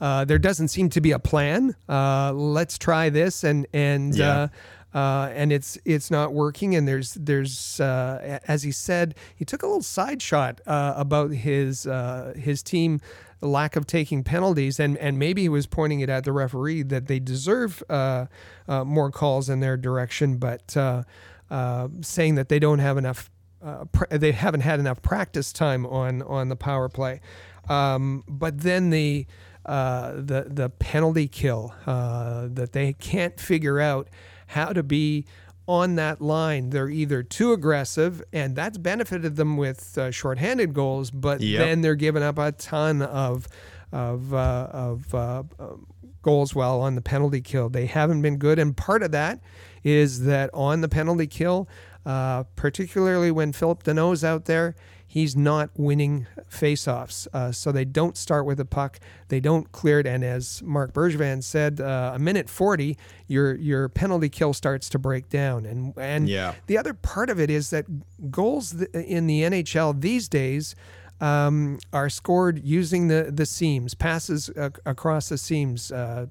uh, 0.00 0.24
there 0.24 0.38
doesn't 0.38 0.68
seem 0.68 0.88
to 0.90 1.00
be 1.00 1.12
a 1.12 1.18
plan 1.18 1.74
uh, 1.88 2.32
let's 2.32 2.76
try 2.78 3.08
this 3.10 3.44
and 3.44 3.66
and 3.72 4.14
Yeah. 4.16 4.30
uh, 4.42 4.48
uh, 4.94 5.30
and 5.34 5.52
it's 5.52 5.76
it's 5.84 6.10
not 6.10 6.32
working. 6.32 6.74
And 6.74 6.88
there's 6.88 7.12
there's 7.20 7.80
uh, 7.80 8.38
as 8.48 8.62
he 8.62 8.72
said, 8.72 9.14
he 9.34 9.44
took 9.44 9.62
a 9.62 9.66
little 9.66 9.82
side 9.82 10.22
shot 10.22 10.62
uh, 10.66 10.94
about 10.96 11.32
his 11.32 11.86
uh, 11.86 12.32
his 12.34 12.62
team 12.62 13.00
lack 13.42 13.76
of 13.76 13.86
taking 13.86 14.24
penalties, 14.24 14.80
and 14.80 14.96
and 14.96 15.18
maybe 15.18 15.42
he 15.42 15.48
was 15.50 15.66
pointing 15.66 16.00
it 16.00 16.08
at 16.08 16.24
the 16.24 16.32
referee 16.32 16.82
that 16.84 17.08
they 17.08 17.18
deserve 17.18 17.82
uh, 17.90 18.24
uh, 18.68 18.84
more 18.84 19.10
calls 19.10 19.50
in 19.50 19.60
their 19.60 19.76
direction, 19.76 20.38
but 20.38 20.74
uh, 20.78 21.02
uh, 21.50 21.88
saying 22.00 22.36
that 22.36 22.48
they 22.48 22.58
don't 22.58 22.78
have 22.78 22.96
enough 22.96 23.30
uh, 23.62 23.84
pr- 23.92 24.06
they 24.16 24.32
haven't 24.32 24.62
had 24.62 24.80
enough 24.80 25.02
practice 25.02 25.52
time 25.52 25.84
on 25.84 26.22
on 26.22 26.48
the 26.48 26.56
power 26.56 26.88
play. 26.88 27.20
Um, 27.68 28.24
but 28.26 28.60
then 28.60 28.88
the 28.88 29.26
uh, 29.66 30.12
the 30.12 30.46
the 30.48 30.70
penalty 30.70 31.28
kill 31.28 31.74
uh, 31.86 32.48
that 32.50 32.72
they 32.72 32.92
can't 32.94 33.38
figure 33.38 33.80
out 33.80 34.08
how 34.48 34.72
to 34.72 34.82
be 34.82 35.26
on 35.66 35.96
that 35.96 36.20
line. 36.20 36.70
They're 36.70 36.88
either 36.88 37.22
too 37.24 37.52
aggressive, 37.52 38.22
and 38.32 38.54
that's 38.54 38.78
benefited 38.78 39.34
them 39.36 39.56
with 39.56 39.98
uh, 39.98 40.10
shorthanded 40.12 40.72
goals, 40.72 41.10
but 41.10 41.40
Yep. 41.40 41.58
then 41.58 41.80
they're 41.80 41.96
giving 41.96 42.22
up 42.22 42.38
a 42.38 42.52
ton 42.52 43.02
of 43.02 43.48
of 43.92 44.32
uh, 44.32 44.68
of 44.72 45.14
uh, 45.14 45.42
um, 45.58 45.86
goals 46.22 46.54
while 46.54 46.80
on 46.80 46.94
the 46.94 47.00
penalty 47.02 47.40
kill. 47.40 47.68
They 47.68 47.86
haven't 47.86 48.22
been 48.22 48.36
good, 48.36 48.58
and 48.58 48.76
part 48.76 49.02
of 49.02 49.10
that 49.12 49.40
is 49.82 50.24
that 50.24 50.50
on 50.54 50.80
the 50.80 50.88
penalty 50.88 51.26
kill, 51.26 51.68
uh, 52.04 52.44
particularly 52.56 53.30
when 53.30 53.52
Phillip 53.52 53.82
Danault's 53.84 54.22
out 54.24 54.44
there, 54.46 54.74
he's 55.16 55.34
not 55.34 55.70
winning 55.76 56.26
faceoffs. 56.50 57.26
Uh, 57.32 57.50
so 57.50 57.72
they 57.72 57.86
don't 57.86 58.16
start 58.18 58.44
with 58.44 58.60
a 58.60 58.64
puck, 58.66 59.00
they 59.28 59.40
don't 59.40 59.72
clear 59.72 60.00
it, 60.00 60.06
and 60.06 60.22
as 60.22 60.62
Marc 60.62 60.92
Bergevin 60.92 61.42
said, 61.42 61.80
uh, 61.80 62.12
a 62.14 62.18
minute 62.18 62.48
forty, 62.50 62.98
your 63.26 63.54
your 63.54 63.88
penalty 63.88 64.28
kill 64.28 64.52
starts 64.52 64.88
to 64.90 64.98
break 64.98 65.28
down, 65.30 65.64
and 65.64 65.94
and 65.96 66.28
Yeah. 66.28 66.54
the 66.66 66.76
other 66.76 66.92
part 66.92 67.30
of 67.30 67.40
it 67.40 67.50
is 67.50 67.70
that 67.70 67.86
goals 68.30 68.74
in 68.92 69.26
the 69.26 69.42
NHL 69.42 69.98
these 70.00 70.28
days 70.28 70.74
um, 71.20 71.78
are 71.94 72.10
scored 72.10 72.62
using 72.62 73.08
the, 73.08 73.30
the 73.34 73.46
seams, 73.46 73.94
passes 73.94 74.50
uh, 74.50 74.68
across 74.84 75.30
the 75.30 75.38
seams, 75.38 75.90
uh, 75.90 76.26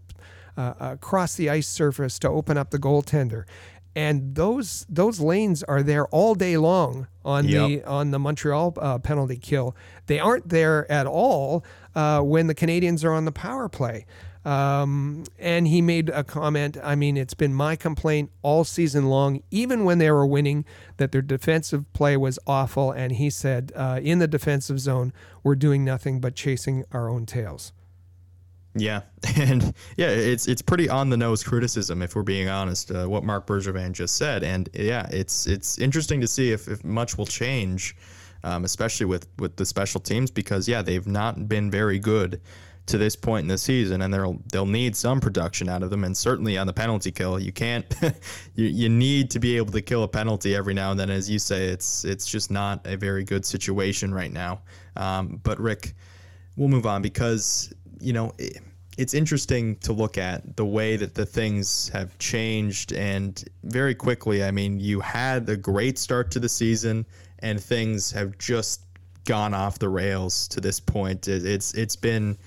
uh, 0.58 0.74
across 0.80 1.34
the 1.36 1.50
ice 1.50 1.68
surface 1.68 2.20
to 2.20 2.30
open 2.30 2.56
up 2.56 2.70
the 2.70 2.78
goaltender. 2.78 3.46
And 3.96 4.36
those 4.36 4.86
those 4.90 5.20
lanes 5.22 5.64
are 5.64 5.82
there 5.82 6.06
all 6.08 6.36
day 6.36 6.58
long 6.58 7.08
on 7.24 7.48
the 7.68 7.84
on 7.86 8.12
the 8.12 8.20
Montreal 8.20 8.74
uh, 8.78 9.00
penalty 9.00 9.38
kill. 9.38 9.76
They 10.08 10.20
aren't 10.20 10.50
there 10.50 10.90
at 10.92 11.08
all 11.08 11.64
uh, 11.96 12.22
when 12.22 12.48
the 12.48 12.56
Canadiens 12.56 13.06
are 13.06 13.14
on 13.14 13.26
the 13.26 13.32
power 13.32 13.70
play. 13.70 14.06
Um, 14.44 15.24
and 15.40 15.68
he 15.68 15.82
made 15.82 16.10
a 16.10 16.24
comment. 16.24 16.78
I 16.84 16.94
mean, 16.94 17.18
it's 17.18 17.34
been 17.34 17.54
my 17.54 17.76
complaint 17.76 18.32
all 18.44 18.64
season 18.64 19.08
long, 19.08 19.42
even 19.50 19.86
when 19.86 19.98
they 19.98 20.12
were 20.12 20.26
winning, 20.28 20.66
that 20.98 21.12
their 21.12 21.24
defensive 21.24 21.92
play 21.94 22.16
was 22.16 22.38
awful. 22.46 22.92
And 22.92 23.14
he 23.14 23.32
said, 23.32 23.72
uh, 23.76 24.00
in 24.04 24.20
the 24.20 24.28
defensive 24.28 24.80
zone, 24.80 25.14
we're 25.42 25.56
doing 25.56 25.84
nothing 25.84 26.20
but 26.20 26.36
chasing 26.36 26.86
our 26.92 27.10
own 27.10 27.26
tails. 27.26 27.74
Yeah, 28.76 29.02
and 29.38 29.74
yeah, 29.96 30.10
it's 30.10 30.48
it's 30.48 30.62
pretty 30.62 30.90
on 30.90 31.10
the 31.10 31.18
nose 31.18 31.44
criticism 31.44 32.02
if 32.02 32.16
we're 32.16 32.24
being 32.24 32.50
honest. 32.50 32.92
Uh, 32.92 33.06
what 33.08 33.24
Marc 33.24 33.48
Bergevin 33.48 33.94
just 33.94 34.18
said, 34.18 34.44
and 34.44 34.70
yeah, 34.74 35.08
it's 35.12 35.48
it's 35.48 35.80
interesting 35.80 36.20
to 36.22 36.28
see 36.28 36.52
if, 36.52 36.68
if 36.68 36.84
much 36.84 37.18
will 37.18 37.26
change, 37.26 37.96
um, 38.44 38.66
especially 38.66 39.06
with 39.06 39.28
with 39.40 39.56
the 39.56 39.66
special 39.66 40.02
teams 40.02 40.30
because 40.30 40.68
yeah, 40.68 40.82
they've 40.82 41.08
not 41.08 41.48
been 41.48 41.72
very 41.72 42.00
good 42.00 42.42
to 42.88 43.00
this 43.00 43.16
point 43.16 43.44
in 43.44 43.48
the 43.48 43.58
season, 43.58 44.02
and 44.02 44.14
they'll 44.14 44.38
they'll 44.52 44.66
need 44.66 44.94
some 44.94 45.22
production 45.22 45.70
out 45.70 45.82
of 45.82 45.90
them, 45.90 46.04
and 46.04 46.16
certainly 46.16 46.58
on 46.58 46.68
the 46.68 46.74
penalty 46.74 47.14
kill, 47.14 47.40
you 47.40 47.54
can't 47.54 47.86
you 48.56 48.66
you 48.66 48.90
need 48.90 49.32
to 49.32 49.40
be 49.40 49.56
able 49.56 49.72
to 49.72 49.82
kill 49.82 50.04
a 50.04 50.08
penalty 50.08 50.54
every 50.54 50.74
now 50.74 50.92
and 50.92 51.00
then, 51.00 51.10
as 51.10 51.30
you 51.30 51.40
say, 51.40 51.68
it's 51.68 52.04
it's 52.04 52.26
just 52.26 52.52
not 52.52 52.86
a 52.86 52.98
very 52.98 53.24
good 53.24 53.46
situation 53.46 54.14
right 54.14 54.34
now. 54.34 54.60
Um, 54.98 55.40
but 55.44 55.62
Rick 55.62 55.94
we'll 56.56 56.70
move 56.70 56.86
on 56.86 57.02
because 57.02 57.74
you 58.00 58.14
know 58.14 58.34
it, 58.38 58.58
it's 58.98 59.14
interesting 59.14 59.76
to 59.78 59.92
look 59.92 60.18
at 60.18 60.56
the 60.56 60.66
way 60.66 60.96
that 60.96 61.16
the 61.16 61.26
things 61.26 61.90
have 61.90 62.18
changed 62.18 62.94
and 62.94 63.44
very 63.64 63.94
quickly 63.94 64.44
i 64.44 64.52
mean 64.52 64.80
you 64.80 65.00
had 65.00 65.48
a 65.50 65.58
great 65.58 65.98
start 65.98 66.32
to 66.32 66.40
the 66.40 66.50
season 66.50 67.06
and 67.40 67.62
things 67.62 68.12
have 68.12 68.38
just 68.38 68.82
gone 69.26 69.54
off 69.54 69.80
the 69.80 69.90
rails 69.90 70.48
to 70.50 70.62
this 70.62 70.80
point. 70.80 71.28
It, 71.28 71.46
it's 71.46 71.74
it's 71.74 71.96
been 71.96 72.38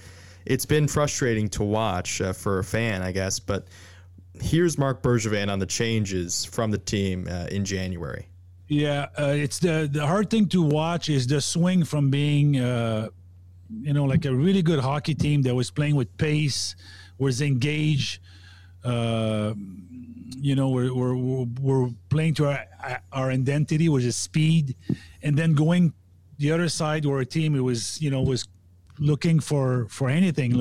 it's 0.47 0.65
been 0.65 0.89
frustrating 0.89 1.49
to 1.51 1.63
watch 1.63 2.21
uh, 2.21 2.33
for 2.33 2.61
a 2.61 2.65
fan 2.65 3.03
i 3.03 3.13
guess 3.13 3.39
but 3.39 3.67
here's 4.41 4.79
marc 4.79 5.03
bergevin 5.03 5.51
on 5.53 5.59
the 5.59 5.67
changes 5.67 6.47
from 6.47 6.71
the 6.71 6.79
team 6.79 7.29
uh, 7.31 7.47
in 7.51 7.65
january. 7.65 8.27
Yeah, 8.69 9.09
uh, 9.19 9.33
it's 9.35 9.59
the 9.59 9.89
the 9.91 10.07
hard 10.07 10.29
thing 10.31 10.47
to 10.49 10.63
watch 10.63 11.09
is 11.09 11.27
the 11.27 11.41
swing 11.41 11.85
from 11.85 12.11
being, 12.11 12.61
uh, 12.61 13.09
you 13.71 13.93
know, 13.93 14.05
like 14.05 14.25
a 14.25 14.35
really 14.35 14.63
good 14.63 14.81
hockey 14.81 15.15
team 15.15 15.43
that 15.43 15.55
was 15.55 15.71
playing 15.71 15.97
with 15.97 16.17
pace, 16.19 16.75
was 17.19 17.41
engaged. 17.43 18.21
Uh, 18.85 19.55
you 20.41 20.55
know, 20.55 20.69
we're, 20.69 20.93
we're, 20.95 21.47
we're, 21.61 21.91
playing 22.11 22.35
to 22.35 22.47
our 22.47 22.65
our 23.13 23.31
identity, 23.31 23.89
which 23.89 24.05
is 24.05 24.17
speed, 24.17 24.77
and 25.23 25.37
then 25.37 25.53
going 25.53 25.93
the 26.39 26.53
other 26.53 26.69
side 26.69 27.05
where 27.05 27.19
a 27.19 27.27
team 27.27 27.57
it 27.57 27.61
was, 27.61 28.01
you 28.01 28.11
know, 28.11 28.23
was 28.23 28.47
looking 28.99 29.41
for 29.41 29.87
for 29.89 30.09
anything. 30.09 30.55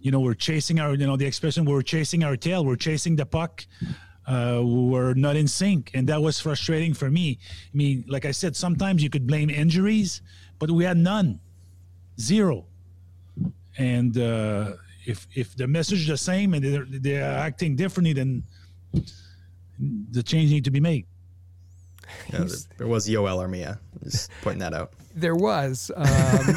You 0.00 0.10
know, 0.10 0.20
we're 0.20 0.34
chasing 0.34 0.78
our, 0.78 0.94
you 0.94 1.06
know, 1.06 1.16
the 1.16 1.26
expression 1.26 1.64
we're 1.64 1.82
chasing 1.82 2.22
our 2.22 2.36
tail, 2.36 2.64
we're 2.64 2.76
chasing 2.76 3.16
the 3.16 3.26
puck 3.26 3.66
uh, 4.28 4.60
we 4.62 4.90
were 4.90 5.14
not 5.14 5.36
in 5.36 5.48
sync, 5.48 5.90
and 5.94 6.06
that 6.08 6.20
was 6.20 6.38
frustrating 6.38 6.92
for 6.92 7.10
me. 7.10 7.38
I 7.72 7.76
mean, 7.76 8.04
like 8.06 8.26
I 8.26 8.30
said, 8.30 8.54
sometimes 8.54 9.02
you 9.02 9.08
could 9.08 9.26
blame 9.26 9.48
injuries, 9.48 10.20
but 10.58 10.70
we 10.70 10.84
had 10.84 10.98
none, 10.98 11.40
zero. 12.20 12.64
And 13.78 14.16
uh, 14.18 14.72
if 15.06 15.26
if 15.34 15.56
the 15.56 15.66
message 15.66 16.00
is 16.02 16.06
the 16.08 16.16
same 16.16 16.54
and 16.54 16.64
they're, 16.64 16.86
they're 16.88 17.38
acting 17.38 17.76
differently, 17.76 18.12
then 18.12 18.42
the 20.10 20.22
change 20.22 20.50
need 20.50 20.64
to 20.64 20.70
be 20.70 20.80
made. 20.80 21.06
Yeah, 22.32 22.38
there, 22.38 22.48
there 22.78 22.86
was 22.86 23.06
joel 23.06 23.36
armia 23.36 23.78
just 24.02 24.30
pointing 24.42 24.60
that 24.60 24.72
out 24.72 24.92
There 25.14 25.34
was, 25.34 25.90
um, 25.96 26.06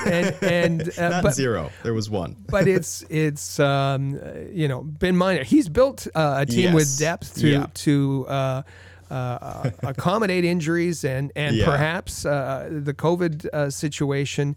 and 0.06 0.36
and 0.44 0.82
uh, 1.00 1.10
not 1.10 1.24
but, 1.24 1.34
zero 1.34 1.72
there 1.84 1.94
was 1.94 2.10
one 2.10 2.36
but 2.50 2.68
it's 2.68 3.04
it's 3.10 3.60
um, 3.60 4.18
uh, 4.24 4.40
you 4.52 4.68
know 4.68 4.82
Ben 4.84 5.18
Miner. 5.18 5.44
He's 5.44 5.68
built 5.68 6.08
uh, 6.16 6.36
a 6.42 6.46
team 6.46 6.74
with 6.74 6.98
depth 7.00 7.36
to 7.42 7.48
Yeah. 7.50 7.66
to 7.74 8.26
uh, 8.30 8.62
uh, 9.10 9.72
accommodate 9.84 10.46
injuries 10.46 11.04
and 11.04 11.32
and 11.36 11.56
Yeah. 11.56 11.66
perhaps 11.66 12.24
uh, 12.26 12.70
the 12.72 12.94
COVID 12.94 13.46
uh, 13.48 13.70
situation. 13.72 14.56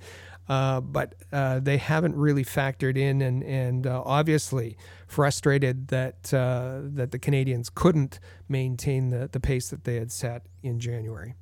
Uh, 0.49 0.81
but 0.81 1.15
uh, 1.33 1.59
they 1.61 1.79
haven't 1.79 2.15
really 2.17 2.45
factored 2.45 2.97
in, 2.99 3.23
and 3.23 3.43
and 3.43 3.87
uh, 3.87 4.03
obviously 4.05 4.77
frustrated 5.07 5.89
that 5.89 6.35
uh, 6.35 6.81
that 6.83 7.13
the 7.13 7.19
Canadiens 7.19 7.75
couldn't 7.75 8.21
maintain 8.49 9.09
the, 9.09 9.29
the 9.33 9.41
pace 9.41 9.71
that 9.71 9.85
they 9.85 9.97
had 9.97 10.13
set 10.13 10.47
in 10.63 10.79
January. 10.79 11.35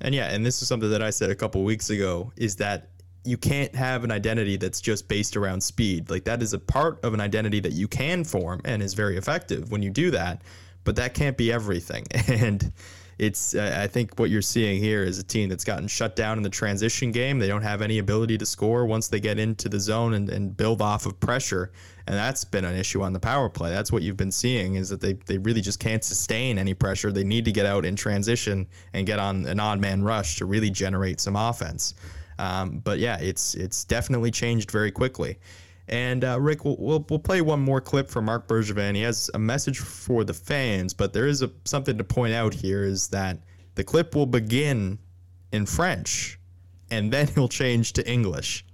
And 0.00 0.14
yeah, 0.14 0.32
and 0.32 0.46
this 0.46 0.62
is 0.62 0.68
something 0.68 0.90
that 0.90 1.02
I 1.02 1.10
said 1.10 1.30
a 1.30 1.34
couple 1.34 1.62
weeks 1.62 1.90
ago 1.90 2.32
is 2.36 2.56
that 2.56 2.88
you 3.24 3.36
can't 3.36 3.74
have 3.74 4.02
an 4.02 4.10
identity 4.10 4.56
that's 4.56 4.80
just 4.80 5.08
based 5.08 5.36
around 5.36 5.60
speed. 5.60 6.10
Like 6.10 6.24
that 6.24 6.42
is 6.42 6.54
a 6.54 6.58
part 6.58 7.04
of 7.04 7.14
an 7.14 7.20
identity 7.20 7.60
that 7.60 7.72
you 7.72 7.86
can 7.86 8.24
form 8.24 8.60
and 8.64 8.82
is 8.82 8.94
very 8.94 9.16
effective 9.16 9.70
when 9.70 9.82
you 9.82 9.90
do 9.90 10.10
that, 10.10 10.42
but 10.84 10.96
that 10.96 11.14
can't 11.14 11.36
be 11.36 11.52
everything. 11.52 12.04
And 12.28 12.72
it's 13.18 13.54
I 13.54 13.86
think 13.86 14.18
what 14.18 14.30
you're 14.30 14.42
seeing 14.42 14.80
here 14.80 15.02
is 15.02 15.18
a 15.18 15.22
team 15.22 15.48
that's 15.48 15.64
gotten 15.64 15.86
shut 15.86 16.16
down 16.16 16.38
in 16.38 16.42
the 16.42 16.50
transition 16.50 17.12
game. 17.12 17.38
They 17.38 17.46
don't 17.46 17.62
have 17.62 17.82
any 17.82 17.98
ability 17.98 18.38
to 18.38 18.46
score 18.46 18.86
once 18.86 19.08
they 19.08 19.20
get 19.20 19.38
into 19.38 19.68
the 19.68 19.78
zone 19.78 20.14
and, 20.14 20.28
and 20.28 20.56
build 20.56 20.82
off 20.82 21.06
of 21.06 21.18
pressure. 21.20 21.72
And 22.06 22.16
that's 22.16 22.44
been 22.44 22.64
an 22.64 22.74
issue 22.74 23.02
on 23.02 23.12
the 23.12 23.20
power 23.20 23.48
play. 23.48 23.70
That's 23.70 23.92
what 23.92 24.02
you've 24.02 24.16
been 24.16 24.32
seeing 24.32 24.74
is 24.74 24.88
that 24.88 25.00
they, 25.00 25.12
they 25.12 25.38
really 25.38 25.60
just 25.60 25.78
can't 25.78 26.02
sustain 26.02 26.58
any 26.58 26.74
pressure. 26.74 27.12
They 27.12 27.22
need 27.22 27.44
to 27.44 27.52
get 27.52 27.64
out 27.64 27.84
in 27.84 27.94
transition 27.94 28.66
and 28.92 29.06
get 29.06 29.18
on 29.18 29.46
an 29.46 29.60
odd 29.60 29.80
man 29.80 30.02
rush 30.02 30.36
to 30.36 30.46
really 30.46 30.70
generate 30.70 31.20
some 31.20 31.36
offense. 31.36 31.94
Um, 32.38 32.78
but 32.78 32.98
yeah, 32.98 33.18
it's 33.20 33.54
it's 33.54 33.84
definitely 33.84 34.30
changed 34.30 34.70
very 34.70 34.90
quickly. 34.90 35.38
And 35.92 36.24
uh, 36.24 36.40
Rick, 36.40 36.64
we'll, 36.64 36.76
we'll, 36.78 37.04
we'll 37.10 37.18
play 37.18 37.42
one 37.42 37.60
more 37.60 37.78
clip 37.78 38.08
from 38.08 38.24
Marc 38.24 38.48
Bergevin. 38.48 38.94
He 38.94 39.02
has 39.02 39.30
a 39.34 39.38
message 39.38 39.78
for 39.78 40.24
the 40.24 40.32
fans, 40.32 40.94
but 40.94 41.12
there 41.12 41.26
is 41.26 41.42
a, 41.42 41.50
something 41.66 41.98
to 41.98 42.02
point 42.02 42.32
out 42.32 42.54
here 42.54 42.82
is 42.82 43.08
that 43.08 43.36
the 43.74 43.84
clip 43.84 44.14
will 44.14 44.24
begin 44.24 44.98
in 45.52 45.66
French, 45.66 46.40
and 46.90 47.12
then 47.12 47.26
he'll 47.34 47.46
change 47.46 47.92
to 47.92 48.10
English. 48.10 48.64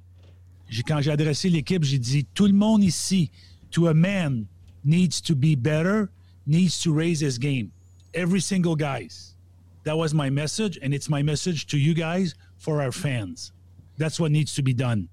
Quand 0.87 1.03
j'ai 1.03 1.11
adressé 1.11 1.51
l'équipe, 1.51 1.83
j'ai 1.83 1.99
dit 1.99 2.25
tout 2.35 2.47
le 2.47 2.53
monde 2.53 2.85
ici, 2.85 3.33
to 3.73 3.89
a 3.89 3.95
man, 3.95 4.47
needs 4.85 5.21
to 5.21 5.35
be 5.35 5.57
better, 5.57 6.11
needs 6.47 6.81
to 6.81 6.93
raise 6.93 7.19
his 7.19 7.37
game. 7.37 7.73
Every 8.14 8.41
single 8.41 8.77
guys. 8.77 9.35
That 9.83 9.99
was 9.99 10.14
my 10.14 10.31
message, 10.31 10.79
and 10.81 10.95
it's 10.95 11.09
my 11.09 11.23
message 11.23 11.66
to 11.69 11.79
you 11.79 11.95
guys 11.95 12.37
for 12.59 12.81
our 12.81 12.93
fans. 12.93 13.51
That's 13.97 14.21
what 14.21 14.31
needs 14.31 14.55
to 14.55 14.62
be 14.62 14.73
done. 14.73 15.09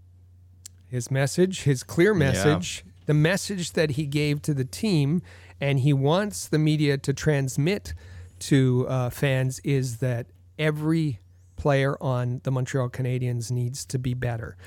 His 0.88 1.09
message, 1.11 1.63
his 1.63 1.83
clear 1.83 2.13
message, 2.13 2.86
the 3.05 3.13
message 3.13 3.73
that 3.73 3.91
he 3.91 4.05
gave 4.05 4.41
to 4.43 4.53
the 4.53 4.65
team, 4.65 5.21
and 5.59 5.79
he 5.79 5.93
wants 5.93 6.47
the 6.47 6.59
media 6.59 6.97
to 6.97 7.13
transmit 7.13 7.93
to 8.39 8.86
uh, 8.89 9.09
fans 9.09 9.59
is 9.63 9.97
that 9.97 10.27
every 10.59 11.19
player 11.55 11.97
on 12.01 12.41
the 12.43 12.51
Montreal 12.51 12.89
Canadiens 12.89 13.51
needs 13.51 13.86
to 13.86 13.97
be 13.97 14.13
better. 14.13 14.57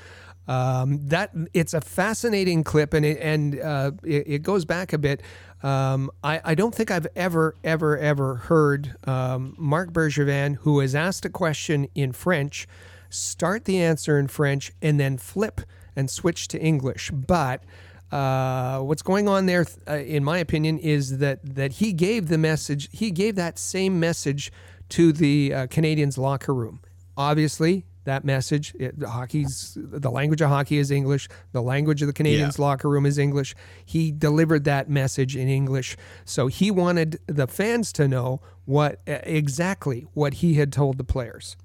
Um, 0.47 1.07
that 1.09 1.31
it's 1.53 1.75
a 1.75 1.81
fascinating 1.81 2.63
clip, 2.63 2.95
and 2.95 3.05
it, 3.05 3.19
and 3.21 3.59
uh, 3.59 3.91
it, 4.03 4.23
it, 4.25 4.41
goes 4.41 4.65
back 4.65 4.93
a 4.93 4.97
bit. 4.97 5.21
Um, 5.61 6.09
I, 6.23 6.41
I 6.43 6.55
don't 6.55 6.73
think 6.73 6.89
I've 6.89 7.05
ever 7.15 7.53
ever 7.63 7.95
ever 7.99 8.35
heard 8.35 8.95
um, 9.05 9.53
Marc 9.59 9.91
Bergevin, 9.91 10.55
who 10.55 10.79
has 10.79 10.95
asked 10.95 11.23
a 11.23 11.29
question 11.29 11.87
in 11.93 12.13
French, 12.13 12.67
start 13.11 13.65
the 13.65 13.79
answer 13.79 14.17
in 14.17 14.27
French 14.27 14.71
and 14.81 14.99
then 14.99 15.19
flip 15.19 15.61
and 15.95 16.09
switch 16.09 16.47
to 16.49 16.59
English. 16.59 17.11
But 17.11 17.63
uh, 18.11 18.79
what's 18.79 19.01
going 19.01 19.27
on 19.27 19.45
there, 19.45 19.65
uh, 19.87 19.97
in 19.97 20.23
my 20.23 20.39
opinion, 20.39 20.79
is 20.79 21.19
that 21.19 21.39
that 21.43 21.73
he 21.73 21.93
gave 21.93 22.27
the 22.27 22.37
message. 22.37 22.89
He 22.91 23.11
gave 23.11 23.35
that 23.35 23.59
same 23.59 23.99
message 23.99 24.51
to 24.89 25.11
the 25.11 25.53
uh, 25.53 25.67
Canadiens 25.67 26.17
locker 26.17 26.53
room. 26.53 26.81
Obviously, 27.15 27.85
that 28.05 28.25
message. 28.25 28.73
It, 28.79 28.95
hockey's 29.03 29.77
the 29.79 30.09
language 30.09 30.41
of 30.41 30.49
hockey 30.49 30.77
is 30.77 30.89
English. 30.89 31.29
The 31.51 31.61
language 31.61 32.01
of 32.01 32.07
the 32.07 32.13
Canadiens' 32.13 32.57
yeah. 32.57 32.65
locker 32.65 32.89
room 32.89 33.05
is 33.05 33.17
English. 33.17 33.55
He 33.85 34.11
delivered 34.11 34.63
that 34.63 34.89
message 34.89 35.35
in 35.35 35.47
English. 35.47 35.95
So 36.25 36.47
he 36.47 36.71
wanted 36.71 37.19
the 37.27 37.47
fans 37.47 37.93
to 37.93 38.07
know 38.07 38.41
what 38.65 39.01
exactly 39.05 40.07
what 40.13 40.35
he 40.35 40.55
had 40.55 40.73
told 40.73 40.97
the 40.97 41.03
players. 41.03 41.55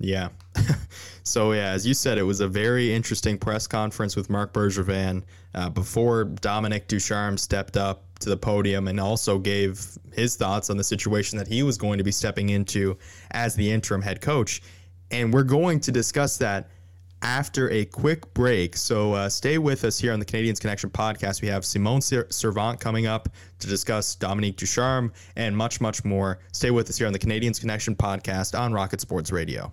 Yeah. 0.00 0.28
so 1.22 1.52
yeah, 1.52 1.70
as 1.70 1.86
you 1.86 1.94
said, 1.94 2.18
it 2.18 2.22
was 2.22 2.40
a 2.40 2.48
very 2.48 2.92
interesting 2.92 3.38
press 3.38 3.66
conference 3.66 4.16
with 4.16 4.28
Marc 4.28 4.52
Bergevin 4.52 5.22
uh, 5.54 5.70
before 5.70 6.24
Dominique 6.24 6.88
Ducharme 6.88 7.38
stepped 7.38 7.76
up 7.76 8.02
to 8.20 8.28
the 8.28 8.36
podium 8.36 8.88
and 8.88 8.98
also 9.00 9.38
gave 9.38 9.98
his 10.12 10.36
thoughts 10.36 10.70
on 10.70 10.76
the 10.76 10.84
situation 10.84 11.38
that 11.38 11.48
he 11.48 11.62
was 11.62 11.76
going 11.76 11.98
to 11.98 12.04
be 12.04 12.12
stepping 12.12 12.50
into 12.50 12.96
as 13.32 13.54
the 13.54 13.70
interim 13.70 14.02
head 14.02 14.20
coach. 14.20 14.62
And 15.10 15.32
we're 15.32 15.42
going 15.42 15.80
to 15.80 15.92
discuss 15.92 16.38
that 16.38 16.68
after 17.22 17.70
a 17.70 17.84
quick 17.86 18.32
break. 18.34 18.76
So 18.76 19.14
uh, 19.14 19.28
stay 19.28 19.58
with 19.58 19.84
us 19.84 19.98
here 19.98 20.12
on 20.12 20.18
the 20.18 20.26
Canadiens 20.26 20.60
Connection 20.60 20.90
podcast. 20.90 21.40
We 21.40 21.48
have 21.48 21.64
Simone 21.64 22.02
Servant 22.02 22.80
coming 22.80 23.06
up 23.06 23.28
to 23.60 23.66
discuss 23.66 24.14
Dominique 24.14 24.56
Ducharme 24.56 25.12
and 25.36 25.56
much, 25.56 25.80
much 25.80 26.04
more. 26.04 26.38
Stay 26.52 26.70
with 26.70 26.88
us 26.90 26.98
here 26.98 27.06
on 27.06 27.12
the 27.12 27.18
Canadiens 27.18 27.58
Connection 27.58 27.96
podcast 27.96 28.58
on 28.58 28.72
Rocket 28.72 29.00
Sports 29.00 29.32
Radio. 29.32 29.72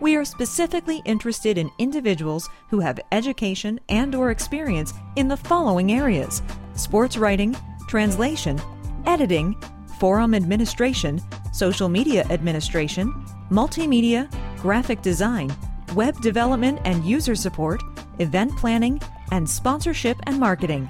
We 0.00 0.16
are 0.16 0.24
specifically 0.24 1.02
interested 1.04 1.58
in 1.58 1.70
individuals 1.76 2.48
who 2.70 2.80
have 2.80 2.98
education 3.12 3.78
and 3.90 4.14
or 4.14 4.30
experience 4.30 4.94
in 5.16 5.28
the 5.28 5.36
following 5.36 5.92
areas: 5.92 6.42
sports 6.74 7.18
writing, 7.18 7.54
translation, 7.86 8.58
editing, 9.04 9.54
forum 9.98 10.34
administration, 10.34 11.20
social 11.52 11.90
media 11.90 12.24
administration, 12.30 13.12
multimedia, 13.50 14.26
graphic 14.62 15.02
design, 15.02 15.54
web 15.94 16.18
development 16.22 16.80
and 16.86 17.04
user 17.04 17.34
support, 17.34 17.82
event 18.20 18.56
planning, 18.56 19.02
and 19.32 19.48
sponsorship 19.48 20.16
and 20.22 20.40
marketing. 20.40 20.88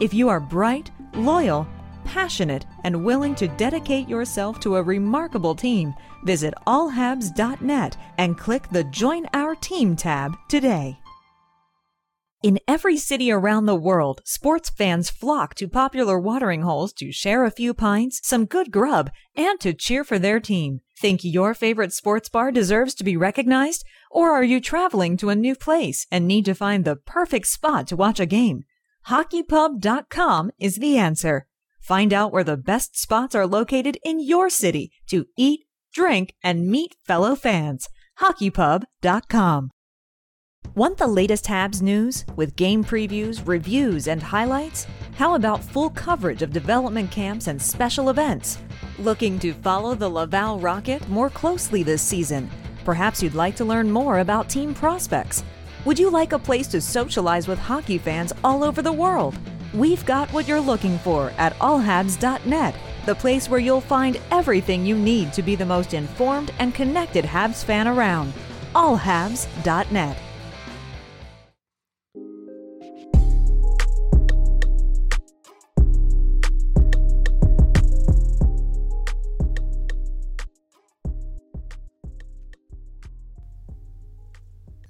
If 0.00 0.14
you 0.14 0.28
are 0.28 0.38
bright, 0.38 0.92
loyal, 1.14 1.66
passionate, 2.06 2.64
and 2.84 3.04
willing 3.04 3.34
to 3.34 3.48
dedicate 3.48 4.08
yourself 4.08 4.58
to 4.60 4.76
a 4.76 4.82
remarkable 4.82 5.54
team, 5.54 5.94
visit 6.24 6.54
allhabs.net 6.66 7.96
and 8.18 8.38
click 8.38 8.68
the 8.70 8.84
Join 8.84 9.26
Our 9.34 9.54
Team 9.54 9.96
tab 9.96 10.36
today. 10.48 10.98
In 12.42 12.60
every 12.68 12.96
city 12.96 13.32
around 13.32 13.66
the 13.66 13.74
world, 13.74 14.20
sports 14.24 14.70
fans 14.70 15.10
flock 15.10 15.54
to 15.56 15.66
popular 15.66 16.18
watering 16.18 16.62
holes 16.62 16.92
to 16.92 17.10
share 17.10 17.44
a 17.44 17.50
few 17.50 17.74
pints, 17.74 18.20
some 18.22 18.44
good 18.44 18.70
grub, 18.70 19.10
and 19.34 19.58
to 19.60 19.72
cheer 19.72 20.04
for 20.04 20.18
their 20.18 20.38
team. 20.38 20.80
Think 20.98 21.24
your 21.24 21.54
favorite 21.54 21.92
sports 21.92 22.28
bar 22.28 22.52
deserves 22.52 22.94
to 22.96 23.04
be 23.04 23.16
recognized? 23.16 23.84
Or 24.10 24.30
are 24.30 24.44
you 24.44 24.60
traveling 24.60 25.16
to 25.16 25.30
a 25.30 25.34
new 25.34 25.56
place 25.56 26.06
and 26.10 26.28
need 26.28 26.44
to 26.44 26.54
find 26.54 26.84
the 26.84 26.96
perfect 26.96 27.48
spot 27.48 27.88
to 27.88 27.96
watch 27.96 28.20
a 28.20 28.26
game? 28.26 28.64
HockeyPub.com 29.08 30.50
is 30.58 30.76
the 30.76 30.98
answer. 30.98 31.46
Find 31.86 32.12
out 32.12 32.32
where 32.32 32.42
the 32.42 32.56
best 32.56 32.98
spots 32.98 33.36
are 33.36 33.46
located 33.46 33.96
in 34.02 34.18
your 34.18 34.50
city 34.50 34.90
to 35.06 35.26
eat, 35.38 35.60
drink, 35.92 36.34
and 36.42 36.66
meet 36.68 36.96
fellow 37.06 37.36
fans. 37.36 37.88
HockeyPub.com. 38.18 39.70
Want 40.74 40.98
the 40.98 41.06
latest 41.06 41.44
Habs 41.44 41.80
news 41.80 42.24
with 42.34 42.56
game 42.56 42.82
previews, 42.82 43.46
reviews, 43.46 44.08
and 44.08 44.20
highlights? 44.20 44.88
How 45.14 45.36
about 45.36 45.62
full 45.62 45.90
coverage 45.90 46.42
of 46.42 46.52
development 46.52 47.12
camps 47.12 47.46
and 47.46 47.62
special 47.62 48.10
events? 48.10 48.58
Looking 48.98 49.38
to 49.38 49.54
follow 49.54 49.94
the 49.94 50.08
Laval 50.08 50.58
Rocket 50.58 51.08
more 51.08 51.30
closely 51.30 51.84
this 51.84 52.02
season? 52.02 52.50
Perhaps 52.84 53.22
you'd 53.22 53.36
like 53.36 53.54
to 53.54 53.64
learn 53.64 53.88
more 53.88 54.18
about 54.18 54.48
team 54.48 54.74
prospects. 54.74 55.44
Would 55.84 56.00
you 56.00 56.10
like 56.10 56.32
a 56.32 56.38
place 56.40 56.66
to 56.68 56.80
socialize 56.80 57.46
with 57.46 57.60
hockey 57.60 57.98
fans 57.98 58.32
all 58.42 58.64
over 58.64 58.82
the 58.82 58.90
world? 58.92 59.38
We've 59.76 60.06
got 60.06 60.32
what 60.32 60.48
you're 60.48 60.58
looking 60.58 60.98
for 61.00 61.32
at 61.36 61.52
allhabs.net, 61.58 62.74
the 63.04 63.14
place 63.14 63.50
where 63.50 63.60
you'll 63.60 63.82
find 63.82 64.18
everything 64.30 64.86
you 64.86 64.96
need 64.96 65.34
to 65.34 65.42
be 65.42 65.54
the 65.54 65.66
most 65.66 65.92
informed 65.92 66.50
and 66.58 66.74
connected 66.74 67.26
Habs 67.26 67.62
fan 67.62 67.86
around. 67.86 68.32
allhabs.net. 68.74 70.16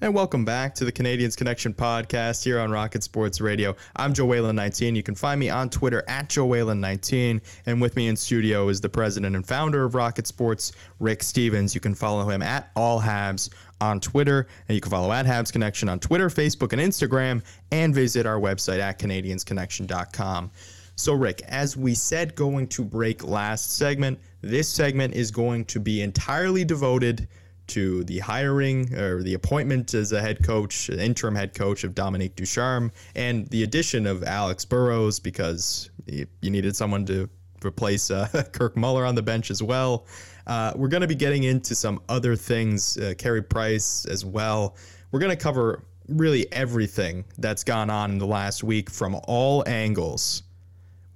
And 0.07 0.15
welcome 0.15 0.45
back 0.45 0.73
to 0.77 0.85
the 0.85 0.93
Canadiens 0.93 1.37
Connection 1.37 1.75
podcast 1.75 2.45
here 2.45 2.61
on 2.61 2.71
Rocket 2.71 3.03
Sports 3.03 3.41
Radio. 3.41 3.75
I'm 3.97 4.15
Joe 4.15 4.29
Whalen19. 4.29 4.95
You 4.95 5.03
can 5.03 5.17
find 5.17 5.41
me 5.41 5.51
on 5.51 5.69
Twitter 5.69 6.05
at 6.07 6.29
Joe 6.29 6.47
Whalen19. 6.47 7.41
And 7.67 7.81
with 7.81 7.97
me 7.97 8.07
in 8.07 8.15
studio 8.15 8.69
is 8.69 8.81
the 8.81 8.89
president 8.89 9.35
and 9.35 9.45
founder 9.45 9.83
of 9.83 9.97
Rocket 9.97 10.29
Sports, 10.29 10.71
Rick 11.01 11.25
Stevens. 11.25 11.75
You 11.75 11.81
can 11.81 11.93
follow 11.93 12.31
him 12.31 12.41
at 12.41 12.71
All 12.77 13.01
Habs 13.01 13.51
on 13.81 13.99
Twitter. 13.99 14.47
And 14.69 14.77
you 14.77 14.81
can 14.81 14.93
follow 14.93 15.11
at 15.11 15.27
Habs 15.27 15.51
Connection 15.51 15.89
on 15.89 15.99
Twitter, 15.99 16.29
Facebook, 16.29 16.73
and 16.73 16.81
Instagram. 16.81 17.43
And 17.73 17.93
visit 17.93 18.27
our 18.27 18.39
website 18.39 18.79
at 18.79 19.01
CanadiensConnection.com. 19.01 20.53
So, 20.95 21.15
Rick, 21.15 21.43
as 21.49 21.77
we 21.77 21.97
said 21.97 22.37
going 22.37 22.69
to 22.69 22.85
break 22.85 23.25
last 23.25 23.77
segment, 23.77 24.21
this 24.41 24.69
segment 24.69 25.15
is 25.15 25.33
going 25.33 25.65
to 25.65 25.81
be 25.81 26.01
entirely 26.01 26.65
devoted 26.65 27.27
to 27.69 28.05
the 28.05 28.19
hiring 28.19 28.95
or 28.95 29.23
the 29.23 29.35
appointment 29.35 29.95
as 29.95 30.13
a 30.13 30.21
head 30.21 30.45
coach, 30.45 30.89
interim 30.91 31.35
head 31.35 31.55
coach 31.55 31.85
of 31.85 31.95
Dominique 31.95 32.37
Ducharme, 32.37 32.91
and 33.15 33.47
the 33.49 33.63
addition 33.63 34.07
of 34.07 34.23
Alex 34.25 34.65
Burrows 34.65 35.19
because 35.19 35.91
you 36.07 36.27
needed 36.43 36.77
someone 36.77 37.05
to 37.07 37.29
replace 37.65 38.11
uh, 38.11 38.29
Kirk 38.53 38.77
Muller 38.77 39.05
on 39.05 39.15
the 39.15 39.23
bench 39.23 39.51
as 39.51 39.63
well. 39.63 40.07
Uh, 40.47 40.73
we're 40.77 40.89
going 40.89 41.01
to 41.01 41.09
be 41.09 41.15
getting 41.15 41.45
into 41.45 41.75
some 41.75 42.01
other 42.09 42.37
things, 42.37 42.97
uh, 42.99 43.15
Carey 43.19 43.43
Price 43.43 44.05
as 44.07 44.25
well. 44.25 44.77
We're 45.11 45.21
going 45.21 45.37
to 45.37 45.43
cover 45.43 45.83
really 46.09 46.51
everything 46.53 47.25
that's 47.39 47.65
gone 47.65 47.91
on 47.91 48.13
in 48.13 48.19
the 48.19 48.27
last 48.27 48.63
week 48.63 48.89
from 48.91 49.19
all 49.25 49.65
angles 49.67 50.45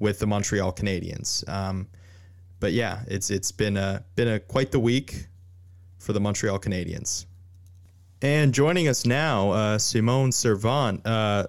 with 0.00 0.18
the 0.18 0.26
Montreal 0.26 0.72
Canadiens. 0.72 1.48
Um, 1.48 1.86
but 2.58 2.72
yeah, 2.72 3.00
it's 3.06 3.30
it's 3.30 3.52
been 3.52 3.76
a 3.76 4.04
been 4.16 4.28
a 4.28 4.40
quite 4.40 4.70
the 4.70 4.80
week 4.80 5.26
for 6.00 6.12
the 6.12 6.20
Montreal 6.20 6.58
Canadiens. 6.58 7.26
And 8.22 8.52
joining 8.52 8.88
us 8.88 9.06
now, 9.06 9.50
uh, 9.50 9.78
Simone 9.78 10.32
Servant. 10.32 11.06
Uh, 11.06 11.46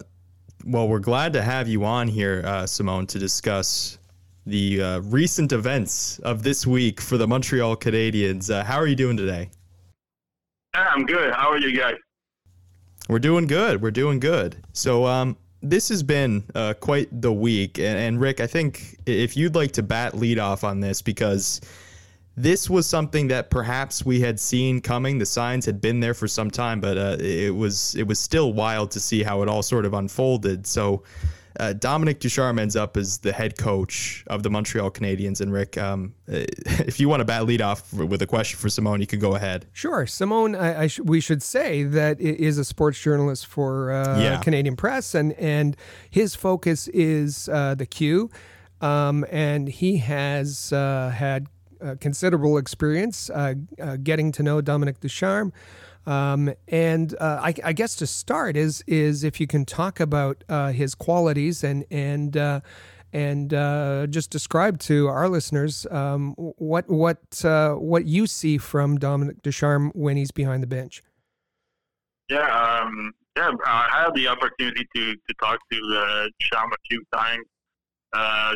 well, 0.66 0.88
we're 0.88 1.00
glad 1.00 1.34
to 1.34 1.42
have 1.42 1.68
you 1.68 1.84
on 1.84 2.08
here, 2.08 2.44
uh, 2.46 2.66
Simone, 2.68 3.08
to 3.08 3.20
discuss 3.20 3.98
the 4.46 4.82
uh, 4.82 5.00
recent 5.02 5.52
events 5.52 6.20
of 6.20 6.44
this 6.44 6.68
week 6.68 7.02
for 7.02 7.18
the 7.18 7.28
Montreal 7.28 7.76
Canadiens. 7.76 8.50
Uh, 8.50 8.64
how 8.64 8.78
are 8.78 8.88
you 8.88 8.96
doing 8.96 9.18
today? 9.18 9.50
I'm 10.74 11.06
good. 11.06 11.34
How 11.34 11.50
are 11.50 11.58
you 11.58 11.78
guys? 11.78 11.96
We're 13.10 13.20
doing 13.20 13.48
good. 13.48 13.82
We're 13.82 13.92
doing 13.92 14.20
good. 14.20 14.58
So, 14.74 15.06
um, 15.06 15.36
this 15.62 15.90
has 15.90 16.02
been 16.02 16.44
uh, 16.56 16.74
quite 16.74 17.22
the 17.22 17.32
week, 17.32 17.78
and, 17.78 17.98
and 17.98 18.20
Rick, 18.20 18.40
I 18.40 18.48
think 18.48 18.98
if 19.06 19.38
you'd 19.38 19.56
like 19.56 19.72
to 19.74 19.84
bat 19.84 20.18
lead 20.18 20.40
off 20.40 20.64
on 20.64 20.80
this 20.80 21.02
because 21.02 21.62
this 22.36 22.70
was 22.70 22.88
something 22.88 23.28
that 23.28 23.50
perhaps 23.50 24.06
we 24.06 24.22
had 24.22 24.40
seen 24.40 24.82
coming. 24.82 25.18
The 25.18 25.26
signs 25.26 25.66
had 25.66 25.82
been 25.82 26.00
there 26.00 26.14
for 26.14 26.28
some 26.28 26.50
time, 26.50 26.80
but 26.80 26.98
uh, 26.98 27.18
it 27.20 27.54
was 27.54 27.96
it 27.96 28.08
was 28.08 28.20
still 28.20 28.54
wild 28.54 28.92
to 28.92 29.00
see 29.00 29.24
how 29.24 29.42
it 29.42 29.50
all 29.50 29.62
sort 29.62 29.86
of 29.86 29.94
unfolded. 29.94 30.66
So, 30.66 31.04
uh, 31.60 31.74
Dominique 31.74 32.20
Ducharme 32.20 32.58
ends 32.60 32.78
up 32.78 32.96
as 32.96 33.18
the 33.18 33.34
head 33.34 33.58
coach 33.58 34.24
of 34.28 34.44
the 34.44 34.50
Montreal 34.50 34.92
Canadiens. 34.92 35.42
And 35.42 35.52
Rick, 35.52 35.78
um, 35.78 36.14
if 36.28 37.02
you 37.02 37.10
want 37.10 37.20
to 37.20 37.26
bat 37.26 37.46
lead 37.46 37.62
off 37.62 37.92
with 37.94 38.22
a 38.22 38.28
question 38.28 38.58
for 38.58 38.70
Simone, 38.70 39.02
you 39.02 39.08
can 39.08 39.20
go 39.20 39.36
ahead. 39.36 39.68
Sure, 39.74 40.08
Simone. 40.08 40.56
I, 40.56 40.84
I 40.84 40.88
sh- 40.88 41.02
we 41.02 41.20
should 41.20 41.44
say 41.44 41.84
that 41.84 42.22
is 42.22 42.58
a 42.58 42.64
sports 42.64 43.00
journalist 43.00 43.46
for 43.46 43.92
uh, 43.92 44.20
yeah. 44.22 44.40
Canadian 44.40 44.78
Press, 44.78 45.14
and 45.14 45.34
and 45.34 45.76
his 46.10 46.34
focus 46.34 46.88
is 46.88 47.50
uh, 47.50 47.76
the 47.76 47.86
Q, 47.86 48.32
um, 48.80 49.26
and 49.30 49.68
he 49.68 49.98
has 49.98 50.72
uh, 50.72 51.14
had 51.14 51.48
uh, 51.82 51.96
considerable 52.00 52.58
experience 52.58 53.30
uh, 53.30 53.56
getting 54.04 54.32
to 54.34 54.44
know 54.44 54.62
Dominique 54.62 55.00
Ducharme. 55.00 55.52
Um, 56.06 56.54
and 56.68 57.14
uh, 57.20 57.40
I, 57.44 57.54
I, 57.64 57.74
guess 57.74 57.96
to 57.98 58.08
start 58.08 58.58
is 58.58 58.84
is 58.88 59.24
if 59.24 59.40
you 59.40 59.46
can 59.46 59.66
talk 59.66 60.00
about 60.00 60.44
uh, 60.50 60.72
his 60.72 60.96
qualities 60.96 61.64
and 61.64 61.86
and 61.92 62.36
uh, 62.36 62.62
and 63.14 63.54
uh, 63.54 64.08
just 64.08 64.32
describe 64.32 64.80
to 64.80 65.08
our 65.08 65.30
listeners 65.30 65.86
um, 65.92 66.34
what 66.38 66.90
what 66.90 67.46
uh, 67.46 67.74
what 67.74 68.06
you 68.06 68.26
see 68.26 68.58
from 68.58 68.98
Dominique 68.98 69.44
Ducharme 69.44 69.92
when 69.94 70.18
he's 70.18 70.32
behind 70.32 70.64
the 70.64 70.68
bench. 70.68 71.04
Yeah, 72.30 72.50
um, 72.50 73.14
yeah, 73.38 73.52
I 73.68 74.04
had 74.04 74.16
the 74.16 74.28
opportunity 74.28 74.88
to, 74.96 75.14
to 75.14 75.34
talk 75.40 75.60
to 75.72 75.78
uh, 75.78 76.28
Ducharme 76.40 76.72
a 76.72 76.78
few 76.90 77.04
times 77.14 77.46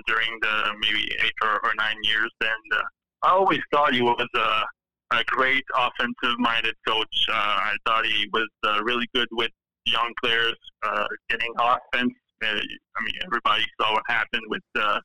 during 0.07 0.39
the 0.41 0.75
maybe 0.79 1.15
eight 1.23 1.33
or, 1.43 1.59
or 1.63 1.75
nine 1.77 1.97
years, 2.03 2.31
and 2.41 2.81
I 3.25 3.31
always 3.31 3.59
thought 3.71 3.93
he 3.93 4.01
was 4.01 4.27
a 4.35 4.63
a 5.11 5.23
great 5.25 5.63
offensive-minded 5.77 6.75
coach. 6.87 7.15
Uh, 7.31 7.33
I 7.33 7.75
thought 7.85 8.05
he 8.05 8.27
was 8.33 8.49
uh, 8.67 8.83
really 8.83 9.07
good 9.13 9.27
with 9.31 9.51
young 9.85 10.11
players, 10.21 10.55
uh, 10.83 11.07
getting 11.29 11.53
offense. 11.59 12.13
Uh, 12.43 12.47
I 12.47 13.03
mean, 13.03 13.13
everybody 13.23 13.63
saw 13.79 13.93
what 13.93 14.03
happened 14.07 14.43
with 14.49 14.63
uh, 14.77 14.99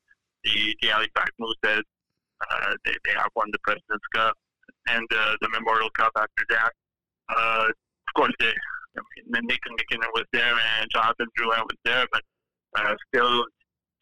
the 0.44 0.74
the 0.80 0.88
Halifax 0.88 1.30
Mooseheads. 1.40 1.82
Uh, 2.50 2.74
they 2.84 2.94
they 3.04 3.12
have 3.16 3.30
won 3.36 3.48
the 3.52 3.58
President's 3.62 4.06
Cup 4.14 4.36
and 4.88 5.06
uh, 5.14 5.34
the 5.40 5.48
Memorial 5.50 5.90
Cup 5.90 6.12
after 6.16 6.44
that. 6.50 6.72
Uh, 7.28 7.64
of 7.68 8.14
course, 8.16 8.32
they, 8.40 8.48
I 8.48 9.00
mean, 9.28 9.42
Nathan 9.46 9.72
MacKinnon 9.76 10.08
was 10.14 10.24
there 10.32 10.54
and 10.78 10.90
Jonathan 10.90 11.26
Drouin 11.38 11.62
was 11.62 11.78
there, 11.84 12.06
but 12.12 12.22
uh, 12.78 12.94
still, 13.08 13.44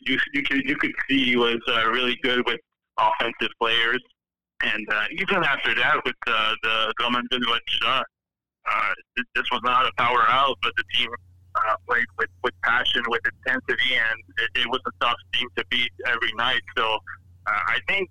you 0.00 0.18
you 0.32 0.42
could 0.42 0.64
you 0.64 0.76
could 0.76 0.92
see 1.08 1.24
he 1.24 1.36
was 1.36 1.60
uh, 1.68 1.88
really 1.88 2.16
good 2.22 2.46
with 2.46 2.60
offensive 2.98 3.52
players. 3.60 4.02
And 4.62 4.86
uh, 4.92 5.04
even 5.12 5.44
after 5.44 5.74
that, 5.74 5.96
with 6.04 6.16
uh, 6.26 6.54
the 6.62 6.94
Drummondville 7.00 8.02
uh, 8.70 8.94
this 9.34 9.44
was 9.50 9.60
not 9.64 9.86
a 9.86 9.92
power 9.96 10.24
out, 10.28 10.56
but 10.62 10.72
the 10.76 10.84
team 10.94 11.08
uh, 11.54 11.76
played 11.88 12.06
with, 12.18 12.28
with 12.42 12.54
passion, 12.62 13.02
with 13.08 13.22
intensity, 13.24 13.94
and 13.94 14.20
it, 14.38 14.60
it 14.62 14.68
was 14.68 14.80
a 14.86 14.90
tough 15.00 15.16
team 15.34 15.48
to 15.56 15.64
beat 15.70 15.90
every 16.06 16.32
night. 16.36 16.62
So 16.76 16.84
uh, 17.46 17.60
I 17.68 17.78
think 17.88 18.10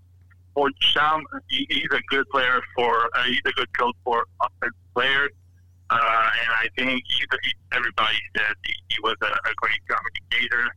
for 0.54 0.70
Sham, 0.80 1.24
he, 1.50 1.68
he's 1.70 1.92
a 1.92 2.02
good 2.10 2.28
player 2.30 2.62
for, 2.76 3.10
uh, 3.16 3.24
he's 3.24 3.42
a 3.46 3.52
good 3.52 3.70
coach 3.78 3.96
for 4.04 4.26
offensive 4.42 4.94
players. 4.96 5.32
Uh, 5.90 5.96
and 5.96 6.52
I 6.52 6.68
think 6.76 7.04
he's, 7.08 7.28
he, 7.44 7.52
everybody 7.72 8.18
said 8.36 8.56
he, 8.66 8.74
he 8.90 8.98
was 9.04 9.16
a, 9.22 9.28
a 9.28 9.54
great 9.58 9.80
communicator. 9.88 10.68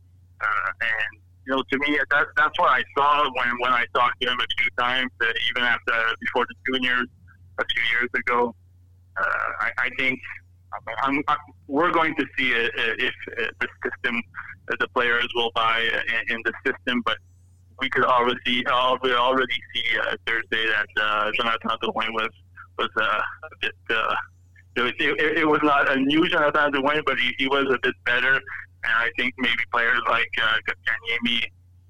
Uh, 0.41 0.71
and 0.81 1.21
you 1.45 1.55
know, 1.55 1.63
to 1.71 1.77
me, 1.79 1.97
that, 2.09 2.27
that's 2.37 2.59
what 2.59 2.69
I 2.69 2.83
saw 2.95 3.23
when, 3.23 3.49
when 3.59 3.71
I 3.71 3.85
talked 3.93 4.21
to 4.21 4.29
him 4.29 4.37
a 4.39 4.47
few 4.61 4.69
times, 4.77 5.11
uh, 5.21 5.25
even 5.49 5.63
after 5.63 5.93
before 6.19 6.45
the 6.47 6.55
juniors 6.67 7.07
a 7.59 7.65
few 7.65 7.83
years 7.91 8.09
ago. 8.15 8.55
Uh, 9.17 9.23
I, 9.59 9.71
I 9.77 9.89
think 9.97 10.19
I'm, 11.03 11.21
I'm, 11.27 11.37
we're 11.67 11.91
going 11.91 12.15
to 12.15 12.25
see 12.37 12.53
a, 12.53 12.65
a, 12.65 13.05
if 13.05 13.13
uh, 13.39 13.45
the 13.59 13.67
system, 13.83 14.21
uh, 14.71 14.75
the 14.79 14.87
players 14.89 15.27
will 15.35 15.51
buy 15.53 15.81
in, 15.81 16.35
in, 16.35 16.41
the 16.45 16.53
system, 16.65 17.01
but 17.05 17.17
we 17.79 17.89
could 17.89 18.05
already 18.05 18.65
already, 18.67 19.13
already 19.13 19.53
see 19.73 19.97
uh, 19.97 20.15
Thursday 20.25 20.65
that 20.67 20.87
uh, 21.01 21.31
Jonathan 21.35 21.71
Drouin 21.83 22.13
was 22.13 22.29
was 22.77 22.89
uh, 22.97 23.01
a 23.01 23.49
bit. 23.59 23.75
Uh, 23.89 24.15
it, 24.77 24.95
it, 24.99 25.37
it 25.39 25.47
was 25.47 25.59
not 25.63 25.91
a 25.91 25.97
new 25.97 26.27
Jonathan 26.29 26.71
Drouin, 26.71 27.03
but 27.05 27.17
he, 27.19 27.33
he 27.37 27.47
was 27.47 27.65
a 27.73 27.79
bit 27.83 27.95
better. 28.05 28.39
And 28.83 28.93
I 28.93 29.09
think 29.17 29.33
maybe 29.37 29.63
players 29.71 30.01
like 30.09 30.29
uh, 30.41 30.57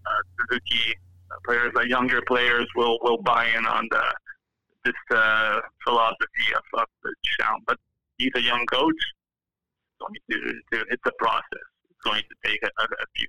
uh, 0.05 0.21
Suzuki, 0.39 0.95
uh, 1.31 1.35
players 1.45 1.71
like 1.75 1.87
younger 1.87 2.21
players 2.27 2.67
will, 2.75 2.99
will 3.01 3.21
buy 3.21 3.47
in 3.57 3.65
on 3.65 3.87
the 3.91 4.03
this 4.83 4.93
uh, 5.15 5.59
philosophy 5.85 6.47
of, 6.55 6.79
of 6.79 6.87
the 7.03 7.13
Chown. 7.39 7.59
But 7.67 7.77
he's 8.17 8.31
a 8.35 8.41
young 8.41 8.65
coach. 8.65 8.95
Going 9.99 10.15
to, 10.31 10.53
to, 10.73 10.85
it's 10.89 11.03
a 11.05 11.11
process. 11.19 11.67
It's 11.89 12.01
going 12.03 12.23
to 12.23 12.49
take 12.49 12.59
a, 12.63 12.81
a, 12.81 12.83
a 12.83 13.05
few 13.15 13.27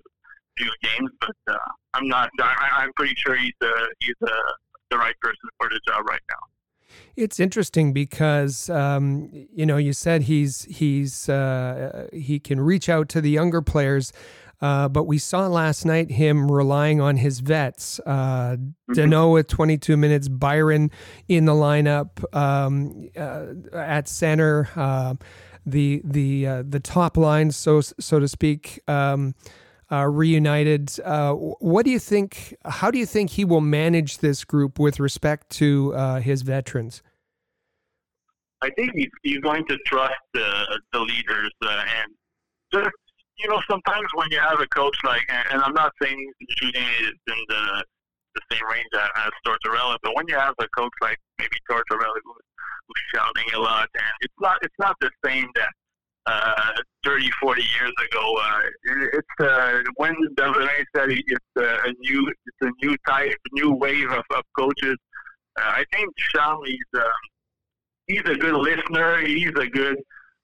few 0.56 0.70
games, 0.82 1.10
but 1.20 1.54
uh, 1.54 1.58
I'm 1.94 2.08
not. 2.08 2.30
I, 2.40 2.82
I'm 2.82 2.92
pretty 2.94 3.14
sure 3.16 3.36
he's 3.36 3.52
uh, 3.62 3.86
he's 4.00 4.16
uh, 4.22 4.52
the 4.90 4.98
right 4.98 5.18
person 5.20 5.48
for 5.58 5.68
the 5.68 5.80
job 5.86 6.08
right 6.08 6.20
now. 6.28 6.51
It's 7.16 7.38
interesting 7.40 7.93
because 7.93 8.70
um, 8.70 9.28
you 9.32 9.66
know 9.66 9.76
you 9.76 9.93
said 9.93 10.22
he's 10.22 10.64
he's 10.64 11.28
uh, 11.28 12.09
he 12.12 12.38
can 12.38 12.61
reach 12.61 12.88
out 12.88 13.09
to 13.11 13.20
the 13.20 13.30
younger 13.30 13.62
players, 13.62 14.12
uh, 14.62 14.88
but 14.88 15.05
we 15.05 15.18
saw 15.18 15.49
last 15.49 15.84
night 15.84 16.11
him 16.11 16.51
relying 16.51 17.01
on 17.01 17.16
his 17.16 17.40
vets. 17.40 18.01
Uh, 18.07 18.57
mm-hmm. 18.57 18.93
Danault 18.93 19.32
with 19.32 19.49
22 19.49 19.97
minutes, 19.97 20.28
Byron 20.28 20.90
in 21.28 21.47
the 21.47 21.53
lineup 21.53 22.24
um, 22.34 23.09
uh, 23.16 23.76
at 23.76 24.09
center. 24.09 24.68
Uh, 24.76 25.14
the 25.66 26.03
the 26.05 26.47
uh, 26.47 26.62
the 26.66 26.80
top 26.80 27.16
line, 27.16 27.51
so 27.51 27.80
so 27.80 28.18
to 28.18 28.28
speak. 28.28 28.80
Um, 28.88 29.34
uh, 29.93 30.07
reunited. 30.09 30.99
Uh, 31.05 31.34
what 31.34 31.84
do 31.84 31.90
you 31.90 31.99
think? 31.99 32.57
How 32.64 32.90
do 32.90 32.99
you 32.99 33.07
think 33.07 33.30
he 33.30 33.45
will 33.45 33.61
manage 33.61 34.18
this 34.18 34.45
group 34.45 34.78
with 34.78 34.99
respect 34.99 35.51
to 35.51 35.95
uh, 35.95 36.20
his 36.20 36.43
veterans? 36.43 37.03
I 38.62 38.70
think 38.70 38.93
he's, 38.95 39.11
he's 39.22 39.40
going 39.40 39.66
to 39.66 39.76
trust 39.86 40.14
the 40.32 40.80
the 40.93 41.01
leaders 41.01 41.51
uh, 41.62 41.84
and 41.99 42.86
you 43.38 43.49
know 43.49 43.61
sometimes 43.68 44.07
when 44.14 44.28
you 44.30 44.38
have 44.38 44.61
a 44.61 44.66
coach 44.68 44.97
like 45.05 45.22
and 45.28 45.61
I'm 45.61 45.74
not 45.74 45.93
saying 46.01 46.32
Julien 46.57 46.84
is 47.01 47.12
in 47.26 47.36
the 47.49 47.84
the 48.34 48.40
same 48.51 48.66
range 48.66 48.86
as 48.95 49.30
Tortorella, 49.47 49.99
but 50.03 50.16
when 50.16 50.24
you 50.26 50.36
have 50.36 50.55
a 50.59 50.68
coach 50.74 50.93
like 51.03 51.18
maybe 51.38 51.57
Tortorella 51.70 52.16
who, 52.24 52.32
who's 52.88 53.03
shouting 53.14 53.55
a 53.55 53.59
lot 53.61 53.88
and 53.95 54.05
it's 54.20 54.34
not 54.40 54.57
it's 54.62 54.78
not 54.78 54.97
the 55.01 55.11
same 55.26 55.49
that 55.57 55.68
uh, 56.26 56.72
30, 57.04 57.30
40 57.40 57.62
years 57.62 57.92
ago. 58.10 58.38
Uh, 58.42 58.60
it's 59.12 59.28
uh, 59.40 59.82
when 59.96 60.14
Devaney 60.36 60.84
said 60.94 61.10
it's 61.10 61.46
uh, 61.58 61.62
a 61.62 61.92
new, 62.00 62.32
it's 62.46 62.56
a 62.62 62.86
new 62.86 62.96
type, 63.06 63.36
new 63.52 63.72
wave 63.72 64.10
of, 64.10 64.24
of 64.34 64.44
coaches. 64.56 64.96
Uh, 65.60 65.64
I 65.64 65.84
think 65.92 66.10
Sham, 66.16 66.58
he's 66.64 66.78
um, 66.96 67.02
he's 68.06 68.22
a 68.26 68.36
good 68.36 68.54
listener. 68.54 69.18
He's 69.18 69.52
a 69.56 69.66
good 69.66 69.96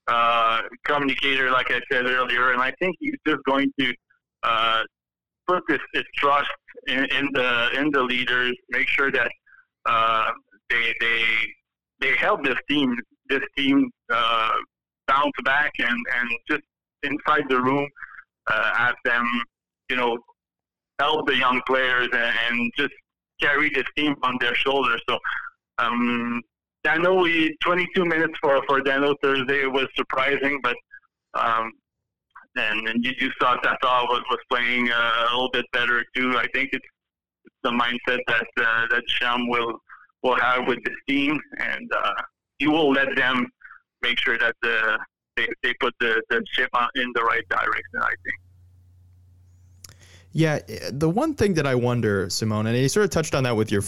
uh, 0.08 0.62
communicator, 0.84 1.50
like 1.50 1.70
I 1.70 1.80
said 1.90 2.06
earlier, 2.06 2.52
and 2.52 2.60
I 2.60 2.72
think 2.78 2.96
he's 2.98 3.14
just 3.26 3.42
going 3.44 3.72
to 3.78 3.94
uh, 4.42 4.82
put 5.46 5.62
this, 5.68 5.80
this 5.94 6.04
trust 6.16 6.50
in, 6.86 7.04
in 7.06 7.28
the 7.32 7.70
in 7.78 7.90
the 7.90 8.02
leaders. 8.02 8.54
Make 8.70 8.88
sure 8.88 9.10
that 9.12 9.30
uh, 9.86 10.30
they 10.70 10.94
they 11.00 11.24
they 12.00 12.16
help 12.16 12.44
this 12.44 12.58
team 12.68 12.96
this 13.28 13.42
team 13.56 13.90
uh, 14.12 14.52
bounce 15.08 15.32
back 15.44 15.72
and, 15.78 15.88
and 15.90 16.30
just 16.48 16.62
inside 17.02 17.44
the 17.48 17.60
room 17.60 17.88
uh, 18.46 18.74
have 18.74 18.94
them, 19.04 19.26
you 19.90 19.96
know, 19.96 20.16
help 20.98 21.26
the 21.26 21.36
young 21.36 21.60
players 21.66 22.08
and, 22.12 22.34
and 22.50 22.72
just 22.76 22.92
carry 23.40 23.70
this 23.70 23.84
team 23.96 24.14
on 24.22 24.36
their 24.40 24.54
shoulders. 24.54 25.00
So 25.08 25.18
um, 25.78 26.42
know 26.84 27.26
22 27.62 28.04
minutes 28.04 28.34
for 28.40 28.62
for 28.66 28.80
Danault 28.80 29.16
Thursday 29.22 29.66
was 29.66 29.86
surprising, 29.96 30.60
but 30.62 30.76
um, 31.34 31.72
and, 32.56 32.88
and 32.88 33.04
you, 33.04 33.12
you 33.20 33.30
saw 33.40 33.54
Tatar 33.56 34.06
was 34.06 34.22
was 34.30 34.38
playing 34.50 34.90
uh, 34.90 35.26
a 35.30 35.32
little 35.32 35.50
bit 35.52 35.66
better 35.72 36.04
too. 36.16 36.36
I 36.36 36.46
think 36.54 36.70
it's, 36.72 36.86
it's 37.44 37.56
the 37.62 37.70
mindset 37.70 38.18
that 38.26 38.46
uh, 38.60 38.86
that 38.90 39.02
Sham 39.06 39.48
will 39.48 39.78
will 40.22 40.36
have 40.36 40.66
with 40.66 40.82
this 40.84 40.96
team, 41.08 41.38
and 41.58 41.90
uh, 41.96 42.14
he 42.58 42.66
will 42.66 42.90
let 42.90 43.14
them 43.16 43.46
make 44.02 44.18
sure 44.18 44.38
that 44.38 44.54
the 44.62 44.98
they, 45.36 45.48
they 45.62 45.74
put 45.80 45.94
the, 46.00 46.20
the 46.30 46.44
ship 46.50 46.70
in 46.96 47.12
the 47.14 47.22
right 47.22 47.48
direction. 47.48 48.00
I 48.00 48.14
think. 48.24 48.40
Yeah, 50.32 50.58
the 50.92 51.08
one 51.08 51.34
thing 51.34 51.54
that 51.54 51.66
I 51.66 51.74
wonder, 51.74 52.28
Simone, 52.28 52.66
and 52.66 52.76
you 52.76 52.88
sort 52.88 53.04
of 53.04 53.10
touched 53.10 53.34
on 53.34 53.44
that 53.44 53.56
with 53.56 53.72
your 53.72 53.82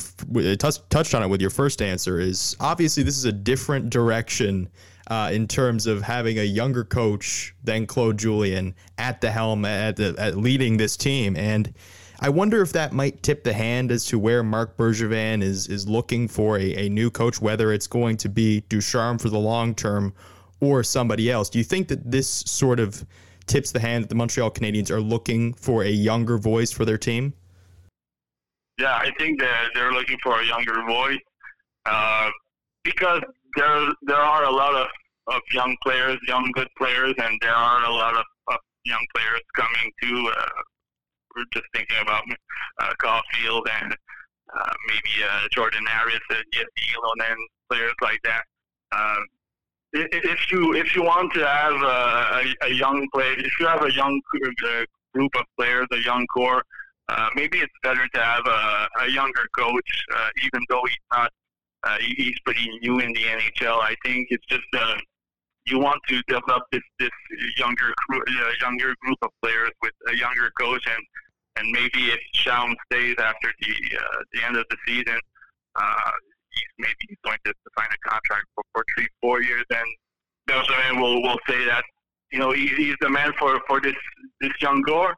touched 0.57 1.15
on 1.15 1.23
it 1.23 1.29
with 1.29 1.41
your 1.41 1.51
first 1.51 1.83
answer, 1.83 2.19
is 2.19 2.57
obviously 2.61 3.03
this 3.03 3.19
is 3.19 3.27
a 3.27 3.33
different 3.33 3.91
direction 3.91 4.69
uh, 5.09 5.31
in 5.33 5.47
terms 5.47 5.87
of 5.87 6.03
having 6.03 6.39
a 6.39 6.45
younger 6.45 6.85
coach 6.85 7.55
than 7.63 7.87
Claude 7.87 8.19
Julien 8.19 8.75
at 8.97 9.21
the 9.21 9.31
helm 9.31 9.65
at, 9.65 9.97
the, 9.97 10.15
at 10.19 10.37
leading 10.37 10.77
this 10.77 10.97
team, 10.97 11.37
and 11.37 11.75
I 12.23 12.29
wonder 12.29 12.61
if 12.61 12.73
that 12.75 12.93
might 12.93 13.23
tip 13.23 13.45
the 13.45 13.55
hand 13.55 13.91
as 13.91 14.05
to 14.07 14.19
where 14.19 14.43
Marc 14.43 14.77
Bergevin 14.77 15.43
is 15.43 15.69
is 15.69 15.89
looking 15.89 16.29
for 16.29 16.59
a, 16.59 16.87
a 16.87 16.89
new 16.91 17.11
coach, 17.11 17.41
whether 17.41 17.73
it's 17.73 17.87
going 17.87 18.19
to 18.19 18.29
be 18.29 18.61
Ducharme 18.69 19.19
for 19.19 19.31
the 19.31 19.39
long 19.39 19.75
term 19.75 20.13
or 20.61 20.83
somebody 20.83 21.31
else. 21.31 21.49
Do 21.49 21.57
you 21.57 21.65
think 21.65 21.89
that 21.89 22.11
this 22.11 22.29
sort 22.29 22.79
of 22.79 23.07
tips 23.47 23.73
the 23.73 23.81
hand 23.81 24.05
that 24.05 24.09
the 24.09 24.15
Montreal 24.15 24.51
Canadiens 24.51 24.91
are 24.91 25.01
looking 25.01 25.55
for 25.55 25.83
a 25.83 25.89
younger 25.89 26.37
voice 26.37 26.71
for 26.71 26.85
their 26.85 26.99
team? 26.99 27.33
Yeah, 28.79 28.95
I 28.95 29.11
think 29.19 29.41
that 29.41 29.71
they're 29.75 29.93
looking 29.93 30.19
for 30.23 30.41
a 30.41 30.45
younger 30.45 30.83
voice 30.87 31.19
uh, 31.87 32.29
because 32.85 33.23
there 33.57 33.89
there 34.03 34.17
are 34.17 34.45
a 34.45 34.51
lot 34.51 34.75
of, 34.75 34.89
of 35.29 35.41
young 35.55 35.75
players, 35.83 36.19
young 36.29 36.51
good 36.53 36.69
players, 36.77 37.15
and 37.17 37.39
there 37.41 37.55
are 37.55 37.83
a 37.87 37.91
lot 37.91 38.15
of, 38.15 38.25
of 38.49 38.59
young 38.85 39.07
players 39.15 39.41
coming 39.57 39.91
to 40.03 40.33
Uh, 40.37 40.49
just 41.53 41.67
thinking 41.75 41.97
about 42.03 42.25
uh, 42.81 42.93
Caufield 43.03 43.63
and 43.83 43.93
uh, 43.93 44.73
maybe 44.89 45.25
uh, 45.25 45.49
Jordan 45.53 45.85
Harris, 45.87 46.21
uh, 46.31 46.37
Jesse 46.53 46.95
and 47.05 47.39
players 47.71 47.95
like 48.03 48.21
that. 48.25 48.43
Um, 48.93 49.27
if 49.93 50.53
you 50.53 50.75
if 50.75 50.95
you 50.95 51.03
want 51.03 51.33
to 51.35 51.47
have 51.47 51.75
a, 51.75 52.55
a, 52.65 52.69
a 52.69 52.75
young 52.75 53.07
player, 53.13 53.35
if 53.39 53.59
you 53.59 53.67
have 53.67 53.83
a 53.83 53.93
young 53.93 54.21
uh, 54.65 54.85
group 55.15 55.33
of 55.37 55.45
players, 55.59 55.87
a 55.93 55.99
young 55.99 56.27
core, 56.29 56.63
uh, 57.09 57.29
maybe 57.35 57.59
it's 57.59 57.73
better 57.83 58.07
to 58.15 58.21
have 58.21 58.47
a, 58.47 58.89
a 59.05 59.09
younger 59.09 59.49
coach, 59.59 60.05
uh, 60.15 60.29
even 60.45 60.61
though 60.69 60.83
he's 60.87 60.97
not. 61.13 61.31
Uh, 61.83 61.97
he's 62.19 62.39
pretty 62.45 62.69
new 62.83 63.01
in 63.01 63.11
the 63.15 63.23
NHL. 63.23 63.81
I 63.81 63.95
think 64.05 64.27
it's 64.29 64.45
just 64.47 64.67
uh, 64.77 64.97
you 65.65 65.79
want 65.79 65.99
to 66.09 66.21
develop 66.29 66.65
this 66.71 66.83
this 66.99 67.11
younger 67.57 67.95
uh, 68.13 68.51
younger 68.61 68.95
group 69.01 69.19
of 69.23 69.31
players 69.43 69.71
with 69.83 69.93
a 70.09 70.15
younger 70.15 70.51
coach, 70.61 70.87
and 70.87 71.03
and 71.61 71.71
maybe 71.71 72.11
if 72.11 72.21
Schaum 72.35 72.75
stays 72.87 73.17
after 73.19 73.53
the 73.61 73.97
uh, 73.97 74.23
the 74.33 74.45
end 74.45 74.57
of 74.57 74.65
the 74.71 74.77
season, 74.87 75.19
uh, 75.77 76.11
he's 76.51 76.71
maybe 76.79 76.97
he's 77.09 77.19
going 77.25 77.39
to, 77.45 77.53
sign 77.79 77.89
a 77.93 78.09
contract 78.09 78.47
for, 78.55 78.65
for 78.73 78.85
three 78.97 79.09
four 79.21 79.43
years, 79.43 79.65
and 79.71 79.87
Bergevin 80.49 81.01
will 81.01 81.23
will 81.23 81.39
say 81.47 81.65
that 81.67 81.85
you 82.33 82.39
know 82.39 82.51
he, 82.53 82.69
he's 82.69 82.97
the 83.01 83.11
man 83.11 83.33
for 83.39 83.61
for 83.69 83.81
this 83.81 83.97
this 84.41 84.53
young 84.61 84.83
Gore. 84.83 85.15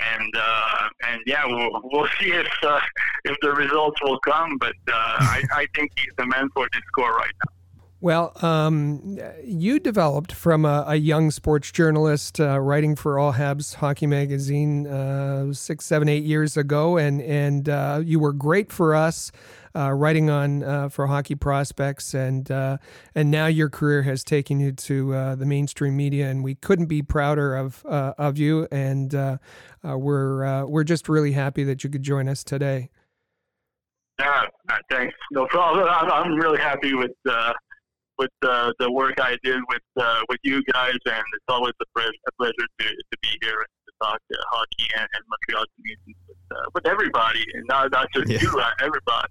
And 0.00 0.32
uh, 0.36 0.88
and 1.08 1.20
yeah, 1.26 1.44
we'll, 1.44 1.80
we'll 1.82 2.08
see 2.20 2.30
if 2.30 2.46
uh, 2.62 2.80
if 3.24 3.36
the 3.42 3.50
results 3.50 4.00
will 4.02 4.20
come. 4.20 4.56
But 4.58 4.76
uh, 4.86 5.16
I, 5.20 5.42
I 5.52 5.66
think 5.74 5.90
he's 5.96 6.12
the 6.16 6.26
man 6.26 6.48
for 6.54 6.68
this 6.72 6.82
score 6.92 7.16
right 7.16 7.32
now. 7.44 7.57
Well, 8.00 8.32
um, 8.42 9.18
you 9.42 9.80
developed 9.80 10.30
from 10.30 10.64
a, 10.64 10.84
a 10.86 10.94
young 10.94 11.32
sports 11.32 11.72
journalist 11.72 12.38
uh, 12.38 12.60
writing 12.60 12.94
for 12.94 13.18
All 13.18 13.32
Habs 13.32 13.74
Hockey 13.74 14.06
Magazine 14.06 14.86
uh, 14.86 15.52
six, 15.52 15.84
seven, 15.84 16.08
eight 16.08 16.22
years 16.22 16.56
ago, 16.56 16.96
and 16.96 17.20
and 17.20 17.68
uh, 17.68 18.00
you 18.04 18.20
were 18.20 18.32
great 18.32 18.70
for 18.70 18.94
us. 18.94 19.32
Uh, 19.74 19.90
writing 19.90 20.30
on 20.30 20.62
uh, 20.62 20.88
for 20.88 21.08
hockey 21.08 21.34
prospects, 21.34 22.14
and 22.14 22.52
uh, 22.52 22.78
and 23.16 23.32
now 23.32 23.46
your 23.46 23.68
career 23.68 24.02
has 24.02 24.22
taken 24.22 24.60
you 24.60 24.70
to 24.72 25.10
the 25.34 25.44
mainstream 25.44 25.96
media, 25.96 26.30
and 26.30 26.44
we 26.44 26.54
couldn't 26.54 26.86
be 26.86 27.02
prouder 27.02 27.56
of 27.56 27.84
of 27.84 28.38
you. 28.38 28.68
And 28.70 29.12
we're 29.82 30.66
we're 30.66 30.84
just 30.84 31.08
really 31.08 31.32
happy 31.32 31.64
that 31.64 31.82
you 31.82 31.90
could 31.90 32.04
join 32.04 32.28
us 32.28 32.44
today. 32.44 32.90
Yeah, 34.20 34.46
thanks. 34.88 35.14
No 35.32 35.46
problem. 35.46 35.88
I'm, 35.88 36.10
I'm 36.10 36.34
really 36.36 36.58
happy 36.60 36.94
with 36.94 37.12
with 38.18 38.30
uh, 38.42 38.72
the 38.78 38.90
work 38.90 39.14
I 39.20 39.36
did 39.42 39.60
with 39.68 39.82
uh, 39.96 40.20
with 40.28 40.40
you 40.42 40.62
guys, 40.72 40.96
and 41.06 41.24
it's 41.34 41.44
always 41.48 41.72
a, 41.80 41.84
pleasure, 41.94 42.12
a 42.26 42.32
pleasure 42.32 42.52
to, 42.80 42.84
to 42.84 43.18
be 43.22 43.28
here 43.40 43.58
and 43.58 43.66
to 43.86 43.92
talk 44.02 44.20
uh, 44.32 44.36
hockey 44.50 44.88
and, 44.96 45.08
and 45.14 45.24
Montreal 45.28 45.64
community 45.76 46.16
with, 46.26 46.36
uh, 46.50 46.70
with 46.74 46.86
everybody, 46.86 47.44
and 47.54 47.64
not 47.68 47.92
not 47.92 48.08
just 48.12 48.28
yeah. 48.28 48.40
you, 48.40 48.60
uh, 48.60 48.70
everybody. 48.80 49.28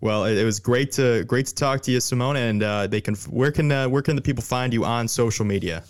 Well, 0.00 0.24
it, 0.24 0.36
it, 0.36 0.44
was 0.44 0.58
great 0.58 0.92
to 0.92 1.24
great 1.24 1.46
to 1.46 1.54
talk 1.54 1.80
to 1.82 1.92
you, 1.92 2.00
Simone. 2.00 2.36
And 2.36 2.62
uh, 2.62 2.86
they 2.86 3.00
can 3.00 3.14
where 3.30 3.52
can 3.52 3.90
where 3.90 4.02
can 4.02 4.16
the 4.16 4.22
people 4.22 4.42
find 4.42 4.72
you 4.72 4.84
on 4.84 5.08
social 5.08 5.44
media? 5.44 5.84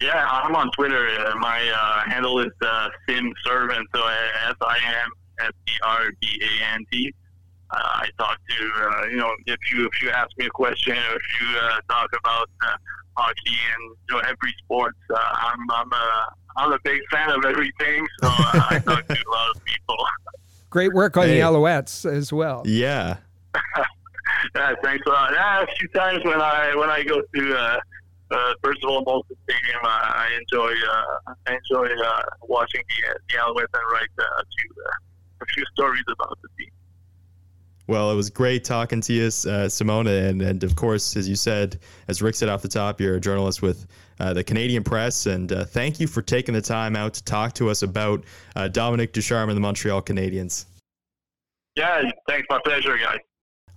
Yeah, 0.00 0.28
I'm 0.28 0.54
on 0.54 0.70
Twitter. 0.72 1.08
my 1.38 2.02
handle 2.06 2.38
is 2.40 2.52
Sim 3.08 3.32
Servant, 3.44 3.88
so 3.94 4.06
S 4.06 4.56
I 4.60 4.78
M 5.04 5.10
S 5.40 5.52
E 5.68 5.72
R 5.84 6.10
B 6.20 6.42
A 6.42 6.74
N 6.74 6.84
T 6.92 7.12
uh, 7.70 7.76
I 7.76 8.08
talk 8.18 8.38
to 8.48 8.84
uh, 8.84 9.06
you 9.06 9.16
know 9.16 9.34
if 9.46 9.58
you 9.72 9.86
if 9.86 10.02
you 10.02 10.10
ask 10.10 10.30
me 10.38 10.46
a 10.46 10.50
question 10.50 10.96
or 10.96 11.16
if 11.16 11.22
you 11.40 11.58
uh, 11.58 11.80
talk 11.88 12.10
about 12.18 12.48
uh, 12.66 12.76
hockey 13.16 13.58
and 13.74 13.96
you 14.08 14.16
know 14.16 14.20
every 14.20 14.54
sport, 14.64 14.94
uh, 15.10 15.18
I'm 15.18 15.70
I'm 15.70 15.92
a 15.92 16.26
I'm 16.58 16.72
a 16.72 16.78
big 16.84 17.00
fan 17.10 17.30
of 17.30 17.44
everything, 17.44 18.06
so 18.20 18.28
uh, 18.28 18.66
I 18.70 18.78
talk 18.84 19.06
to 19.06 19.14
a 19.14 19.30
lot 19.30 19.56
of 19.56 19.64
people. 19.64 19.96
Great 20.70 20.92
work 20.92 21.16
on 21.16 21.26
hey. 21.26 21.34
the 21.34 21.40
Alouettes 21.40 22.10
as 22.10 22.32
well. 22.32 22.62
Yeah. 22.64 23.16
yeah, 24.54 24.74
thanks 24.82 25.06
a 25.06 25.10
lot. 25.10 25.32
Yeah, 25.32 25.62
a 25.62 25.66
few 25.78 25.88
times 25.88 26.24
when 26.24 26.40
I 26.40 26.74
when 26.76 26.90
I 26.90 27.02
go 27.02 27.20
to 27.20 27.56
uh, 27.56 27.78
uh, 28.30 28.52
Percival 28.62 29.04
Molson 29.04 29.36
Stadium, 29.44 29.80
uh, 29.82 29.88
I 29.88 30.38
enjoy 30.40 30.72
uh, 30.72 31.32
I 31.46 31.56
enjoy 31.56 31.88
uh, 32.04 32.22
watching 32.42 32.82
the 32.88 33.18
the 33.28 33.38
Alouettes 33.38 33.72
and 33.74 33.92
write 33.92 34.08
uh, 34.18 34.22
a 34.22 34.44
few 34.56 34.82
uh, 34.84 35.42
a 35.42 35.46
few 35.46 35.64
stories 35.74 36.04
about 36.12 36.38
the 36.42 36.48
team. 36.58 36.70
Well, 37.88 38.10
it 38.10 38.16
was 38.16 38.30
great 38.30 38.64
talking 38.64 39.00
to 39.02 39.12
you, 39.12 39.26
uh, 39.26 39.68
Simona. 39.68 40.28
And, 40.28 40.42
and 40.42 40.64
of 40.64 40.74
course, 40.74 41.16
as 41.16 41.28
you 41.28 41.36
said, 41.36 41.78
as 42.08 42.20
Rick 42.20 42.34
said 42.34 42.48
off 42.48 42.62
the 42.62 42.68
top, 42.68 43.00
you're 43.00 43.14
a 43.14 43.20
journalist 43.20 43.62
with 43.62 43.86
uh, 44.18 44.32
the 44.32 44.42
Canadian 44.42 44.82
Press. 44.82 45.26
And 45.26 45.52
uh, 45.52 45.64
thank 45.64 46.00
you 46.00 46.06
for 46.06 46.22
taking 46.22 46.54
the 46.54 46.60
time 46.60 46.96
out 46.96 47.14
to 47.14 47.24
talk 47.24 47.52
to 47.54 47.70
us 47.70 47.82
about 47.82 48.24
uh, 48.56 48.68
Dominique 48.68 49.12
Ducharme 49.12 49.50
and 49.50 49.56
the 49.56 49.60
Montreal 49.60 50.02
Canadiens. 50.02 50.66
Yeah, 51.76 52.10
thanks. 52.28 52.46
My 52.50 52.58
pleasure, 52.64 52.96
guys. 52.98 53.18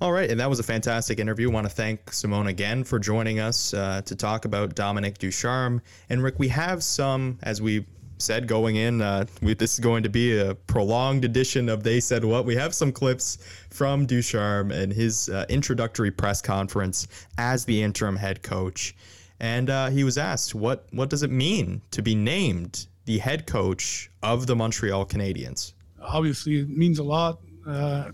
All 0.02 0.14
right, 0.14 0.32
and 0.32 0.40
that 0.40 0.50
was 0.50 0.60
a 0.60 0.64
fantastic 0.64 1.20
interview. 1.20 1.52
I 1.52 1.54
want 1.54 1.68
to 1.68 1.74
thank 1.74 2.14
Simone 2.14 2.48
again 2.48 2.86
for 2.86 3.00
joining 3.00 3.42
us 3.42 3.74
uh, 3.74 4.02
to 4.06 4.16
talk 4.16 4.46
about 4.46 4.74
Dominique 4.74 5.18
Ducharme. 5.18 5.82
And 6.10 6.24
Rick, 6.24 6.40
we 6.40 6.48
have 6.48 6.82
some, 6.82 7.38
as 7.44 7.62
we 7.62 7.86
said 8.22 8.48
going 8.48 8.76
in, 8.76 9.02
uh, 9.02 9.26
we, 9.42 9.54
this 9.54 9.74
is 9.74 9.80
going 9.80 10.04
to 10.04 10.10
be 10.10 10.38
a 10.38 10.54
prolonged 10.54 11.24
edition 11.24 11.70
of 11.70 11.84
They 11.84 12.02
Said 12.02 12.26
What. 12.26 12.46
We 12.46 12.56
have 12.56 12.76
some 12.76 12.92
clips 12.92 13.38
from 13.70 14.06
Ducharme 14.06 14.72
and 14.72 14.92
his 14.92 15.30
uh, 15.30 15.46
introductory 15.48 16.12
press 16.12 16.42
conference 16.42 17.08
as 17.38 17.64
the 17.64 17.82
interim 17.82 18.18
head 18.18 18.44
coach. 18.44 18.96
And 19.40 19.70
uh, 19.70 19.90
he 19.90 20.04
was 20.04 20.18
asked, 20.18 20.54
what, 20.54 20.86
what 20.92 21.10
does 21.10 21.24
it 21.24 21.32
mean 21.32 21.82
to 21.92 22.02
be 22.02 22.14
named 22.14 22.88
the 23.06 23.20
head 23.20 23.48
coach 23.48 24.12
of 24.22 24.48
the 24.48 24.56
Montreal 24.56 25.06
Canadiens? 25.06 25.74
Obviously, 26.02 26.60
it 26.60 26.70
means 26.70 27.00
a 27.00 27.04
lot. 27.04 27.40
Uh, 27.66 28.12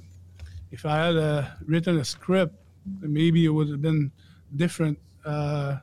if 0.72 0.86
I 0.86 0.98
had 0.98 1.18
uh, 1.18 1.46
written 1.66 1.98
a 1.98 2.06
script, 2.06 2.56
maybe 3.02 3.46
it 3.46 3.50
would 3.50 3.70
have 3.70 3.82
been 3.82 4.12
different 4.56 5.00
uh, 5.26 5.78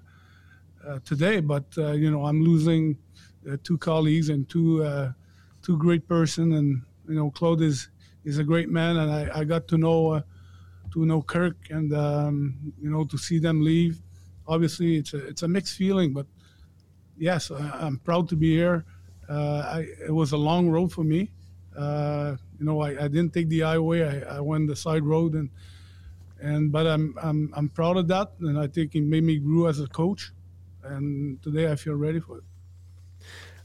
today. 1.05 1.40
But, 1.40 1.65
you 1.77 2.09
know, 2.12 2.24
I'm 2.24 2.44
losing– 2.44 2.97
two 3.62 3.78
colleagues 3.78 4.28
and 4.28 4.48
two 4.48 4.82
uh, 4.85 5.12
two 5.62 5.77
great 5.77 6.06
person. 6.09 6.52
And 6.52 6.82
you 7.09 7.14
know, 7.14 7.31
Claude 7.31 7.62
is 7.62 7.89
is 8.24 8.39
a 8.39 8.44
great 8.44 8.69
man, 8.69 8.97
and 8.97 9.10
I, 9.10 9.40
I 9.40 9.44
got 9.44 9.69
to 9.69 9.78
know 9.78 10.12
uh, 10.12 10.23
to 10.93 11.06
know 11.06 11.23
Kirk, 11.23 11.56
and 11.70 11.93
um, 11.94 12.74
you 12.81 12.90
know, 12.90 13.05
to 13.05 13.19
see 13.19 13.39
them 13.39 13.62
leave. 13.62 14.01
Obviously, 14.47 14.97
it's 14.97 15.14
a 15.14 15.27
it's 15.27 15.43
a 15.43 15.48
mixed 15.48 15.77
feeling, 15.77 16.12
but 16.12 16.27
yes, 17.16 17.51
I, 17.51 17.86
am 17.86 17.98
proud 17.98 18.28
to 18.31 18.36
be 18.36 18.55
here. 18.55 18.85
I, 19.28 19.86
it 20.06 20.12
was 20.12 20.32
a 20.32 20.36
long 20.36 20.69
road 20.69 20.93
for 20.93 21.05
me. 21.05 21.31
Uh, 21.77 22.36
you 22.59 22.66
know, 22.66 22.82
I, 22.82 23.05
I, 23.05 23.09
didn't 23.09 23.32
take 23.32 23.48
the 23.48 23.60
highway. 23.60 24.02
I, 24.02 24.36
I, 24.36 24.40
went 24.40 24.69
the 24.69 24.77
side 24.77 25.05
road, 25.05 25.32
and 25.32 25.48
and 26.40 26.70
but 26.70 26.86
I'm 26.86 27.14
I'm 27.23 27.52
I'm 27.56 27.69
proud 27.70 27.97
of 27.97 28.09
that, 28.09 28.32
and 28.40 28.59
I 28.59 28.66
think 28.66 28.94
it 28.94 29.02
made 29.02 29.24
me 29.24 29.39
grow 29.39 29.66
as 29.66 29.81
a 29.81 29.86
coach. 29.86 30.32
And 30.85 31.40
today 31.43 31.70
I 31.70 31.77
feel 31.77 31.94
ready 31.94 32.20
for 32.20 32.39
it. 32.39 32.44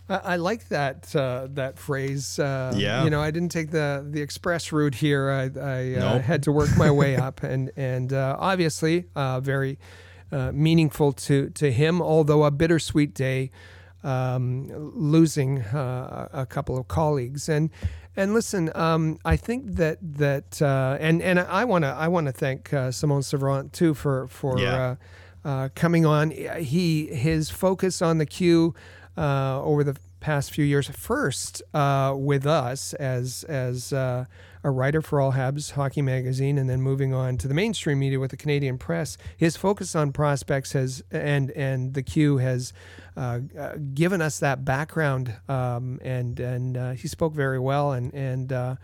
I, 0.10 0.36
like 0.38 0.70
that 0.70 1.14
uh, 1.16 1.48
that 1.52 1.78
phrase. 1.78 2.40
Uh, 2.40 2.74
yeah. 2.76 3.04
You 3.04 3.10
know, 3.10 3.22
I 3.22 3.32
didn't 3.32 3.50
take 3.50 3.72
the 3.72 4.06
the 4.10 4.22
express 4.22 4.72
route 4.72 4.96
here. 4.96 5.30
I, 5.30 5.44
I 5.60 5.96
uh, 5.96 6.14
nope. 6.14 6.22
had 6.22 6.44
to 6.44 6.52
work 6.52 6.70
my 6.78 6.90
way 6.90 7.16
up, 7.28 7.44
and 7.44 7.72
and 7.76 8.14
uh, 8.14 8.38
obviously 8.40 9.06
uh, 9.16 9.40
very 9.42 9.78
uh, 10.32 10.52
meaningful 10.54 11.12
to 11.14 11.50
to 11.50 11.72
him. 11.72 12.02
Although 12.02 12.46
a 12.46 12.52
bittersweet 12.52 13.14
day, 13.14 13.52
um, 14.04 14.70
losing 14.96 15.60
a 15.60 16.46
couple 16.50 16.78
of 16.78 16.88
colleagues 16.88 17.50
and. 17.50 17.70
And 18.20 18.34
listen, 18.34 18.72
um, 18.74 19.20
I 19.26 19.36
think 19.36 19.76
that 19.76 20.00
that 20.02 20.60
and 20.60 21.22
and 21.22 21.40
I 21.40 21.66
want 21.66 21.84
to 21.84 21.90
I 21.90 22.08
want 22.08 22.26
to 22.26 22.32
thank 22.32 22.74
Simone 22.90 23.22
Severant 23.22 23.74
too 23.74 23.94
for 23.94 24.28
for 24.28 24.58
yeah. 24.58 24.96
coming 25.76 26.08
on. 26.08 26.32
He 26.32 27.06
his 27.06 27.52
focus 27.52 28.02
on 28.02 28.18
the 28.18 28.26
Q 28.26 28.74
uh, 29.18 29.62
over 29.64 29.84
the 29.84 29.98
past 30.20 30.52
few 30.52 30.66
years. 30.66 30.88
First, 30.90 31.62
uh, 31.74 32.14
with 32.16 32.46
us 32.46 32.94
as 32.94 33.44
as 33.46 33.94
uh, 33.94 34.26
a 34.64 34.72
writer 34.72 35.02
for 35.02 35.20
All 35.20 35.34
Habs 35.34 35.72
Hockey 35.72 36.02
Magazine, 36.02 36.58
and 36.58 36.70
then 36.70 36.82
moving 36.82 37.14
on 37.14 37.38
to 37.38 37.48
the 37.48 37.54
mainstream 37.54 38.00
media 38.00 38.20
with 38.20 38.32
the 38.32 38.38
Canadian 38.38 38.78
Press. 38.78 39.18
His 39.36 39.58
focus 39.58 39.96
on 39.96 40.12
prospects 40.12 40.74
has 40.74 41.04
and 41.12 41.52
and 41.52 41.94
the 41.94 42.04
Q 42.04 42.38
has 42.38 42.74
uh, 43.16 43.40
uh, 43.58 43.74
given 43.94 44.22
us 44.22 44.40
that 44.40 44.64
background, 44.64 45.34
um, 45.50 46.00
and 46.04 46.40
and 46.40 46.78
uh, 46.78 46.92
he 46.92 47.08
spoke 47.08 47.34
very 47.34 47.60
well 47.60 47.92
and 47.92 48.14
and. 48.14 48.78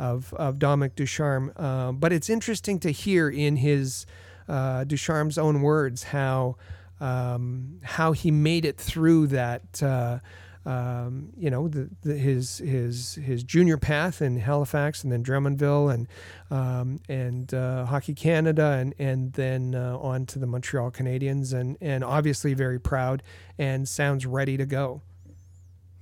of, 0.00 0.32
of 0.34 0.60
Dominique 0.60 0.94
Ducharme. 0.94 1.50
but 1.98 2.12
it's 2.12 2.30
interesting 2.30 2.78
to 2.78 2.92
hear 2.92 3.28
in 3.28 3.56
his 3.56 4.06
Ducharme's 4.46 5.36
own 5.36 5.60
words 5.60 6.04
how 6.04 6.54
um, 7.00 7.80
how 7.82 8.12
he 8.12 8.30
made 8.30 8.64
it 8.64 8.76
through 8.76 9.28
that. 9.28 9.82
Uh, 9.82 10.18
um, 10.66 11.30
you 11.38 11.48
know, 11.48 11.66
the, 11.66 11.88
the, 12.02 12.14
his 12.14 12.58
his 12.58 13.14
his 13.14 13.42
junior 13.42 13.78
path 13.78 14.20
in 14.20 14.38
Halifax, 14.38 15.02
and 15.02 15.10
then 15.10 15.24
Drummondville, 15.24 15.94
and 15.94 16.08
um, 16.50 17.00
and 17.08 17.52
uh, 17.54 17.86
Hockey 17.86 18.12
Canada, 18.12 18.72
and 18.72 18.94
and 18.98 19.32
then 19.32 19.74
uh, 19.74 19.96
on 19.98 20.26
to 20.26 20.38
the 20.38 20.46
Montreal 20.46 20.90
Canadiens, 20.90 21.54
and 21.54 21.78
and 21.80 22.04
obviously 22.04 22.52
very 22.52 22.78
proud 22.78 23.22
and 23.58 23.88
sounds 23.88 24.26
ready 24.26 24.58
to 24.58 24.66
go. 24.66 25.00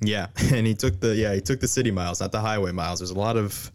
Yeah, 0.01 0.29
and 0.53 0.67
he 0.67 0.75
took 0.75 0.99
the 0.99 1.15
yeah 1.15 1.33
he 1.33 1.41
took 1.41 1.61
the 1.61 1.69
city 1.69 1.93
miles, 1.93 2.21
not 2.21 2.33
the 2.33 2.41
highway 2.41 2.73
miles. 2.73 2.99
There's 2.99 3.11
a 3.11 3.19
lot 3.19 3.37
of 3.37 3.71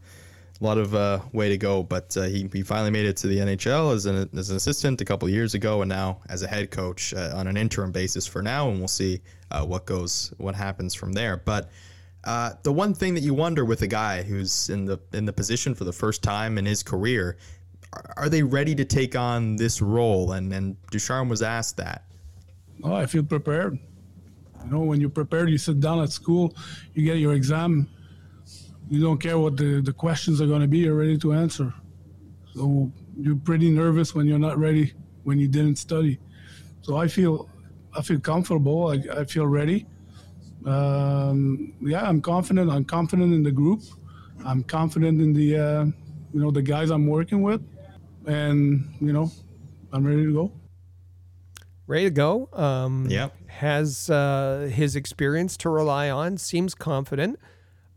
a 0.62 0.64
lot 0.64 0.78
of 0.78 0.94
uh, 0.94 1.20
way 1.34 1.50
to 1.50 1.58
go, 1.58 1.82
but 1.82 2.16
uh, 2.16 2.24
he, 2.24 2.48
he 2.54 2.62
finally 2.62 2.92
made 2.92 3.06
it 3.06 3.18
to 3.18 3.28
the 3.28 3.38
NHL 3.38 3.94
as 3.96 4.06
an, 4.06 4.30
as 4.38 4.52
an 4.52 4.58
assistant 4.58 5.02
a 5.02 5.06
couple 5.06 5.28
years 5.28 5.56
ago, 5.56 5.82
and 5.82 5.90
now 5.90 6.20
as 6.30 6.44
a 6.44 6.48
head 6.48 6.70
coach 6.70 7.14
uh, 7.14 7.32
on 7.36 7.48
an 7.48 7.58
interim 7.58 7.92
basis 7.92 8.28
for 8.28 8.44
now, 8.44 8.70
and 8.70 8.78
we'll 8.78 8.88
see 8.88 9.22
uh, 9.50 9.66
what 9.66 9.86
goes 9.86 10.32
what 10.38 10.54
happens 10.54 10.94
from 10.94 11.14
there. 11.14 11.38
But 11.38 11.72
uh, 12.24 12.52
the 12.62 12.72
one 12.72 12.94
thing 12.94 13.16
that 13.16 13.22
you 13.22 13.34
wonder 13.34 13.66
with 13.66 13.82
a 13.82 13.88
guy 13.88 14.22
who's 14.22 14.70
in 14.70 14.86
the 14.86 15.00
in 15.14 15.26
the 15.26 15.34
position 15.34 15.74
for 15.74 15.84
the 15.84 15.94
first 15.94 16.22
time 16.22 16.60
in 16.60 16.66
his 16.66 16.84
career, 16.84 17.38
are, 17.94 18.14
are 18.18 18.30
they 18.30 18.44
ready 18.44 18.76
to 18.76 18.86
take 18.86 19.16
on 19.16 19.56
this 19.56 19.82
role? 19.82 20.34
And 20.34 20.54
and 20.54 20.78
Ducharme 20.92 21.28
was 21.28 21.42
asked 21.42 21.78
that. 21.78 22.04
Oh, 22.84 22.94
I 22.94 23.08
feel 23.08 23.24
prepared. 23.24 23.80
You 24.64 24.72
know, 24.72 24.82
when 24.82 25.02
you're 25.02 25.10
prepared, 25.10 25.50
you 25.50 25.58
sit 25.58 25.80
down 25.80 26.02
at 26.02 26.12
school, 26.12 26.56
you 26.94 27.04
get 27.04 27.18
your 27.18 27.34
exam 27.34 27.90
you 28.92 29.02
don't 29.02 29.20
care 29.20 29.40
what 29.40 29.56
the, 29.56 29.82
the 29.82 29.94
questions 29.94 30.42
are 30.42 30.48
going 30.48 30.60
to 30.60 30.68
be, 30.68 30.80
you're 30.80 30.96
ready 30.96 31.18
to 31.18 31.32
answer. 31.32 31.74
So 32.54 32.92
you're 33.18 33.38
pretty 33.38 33.70
nervous 33.70 34.14
when 34.14 34.28
you're 34.28 34.38
not 34.38 34.58
ready, 34.58 34.94
when 35.24 35.40
you 35.40 35.48
didn't 35.48 35.78
study. 35.78 36.20
So 36.82 36.98
I 36.98 37.08
feel 37.08 37.50
I 37.98 38.02
feel 38.02 38.20
comfortable. 38.20 38.88
I, 38.88 39.22
I 39.22 39.24
feel 39.24 39.48
ready. 39.48 39.86
Um, 40.66 41.74
yeah, 41.82 42.02
I'm 42.02 42.22
confident. 42.22 42.70
I'm 42.70 42.84
confident 42.84 43.34
in 43.34 43.44
the 43.44 43.52
group. 43.52 43.82
I'm 44.46 44.62
confident 44.64 45.22
in 45.22 45.32
the 45.34 45.58
uh, 45.58 45.86
you 46.34 46.42
know 46.42 46.52
the 46.52 46.62
guys 46.62 46.90
I'm 46.90 47.08
working 47.08 47.42
with, 47.42 47.62
and 48.26 48.94
you 49.00 49.14
know 49.14 49.32
I'm 49.94 50.06
ready 50.06 50.26
to 50.26 50.34
go. 50.34 50.52
Ready 51.88 52.06
to 52.06 52.12
go. 52.12 52.50
Um, 52.52 53.08
yeah. 53.10 53.30
Has 53.48 54.10
uh, 54.10 54.70
his 54.70 54.98
experience 54.98 55.56
to 55.58 55.70
rely 55.70 56.10
on. 56.10 56.38
Seems 56.38 56.76
confident. 56.76 57.40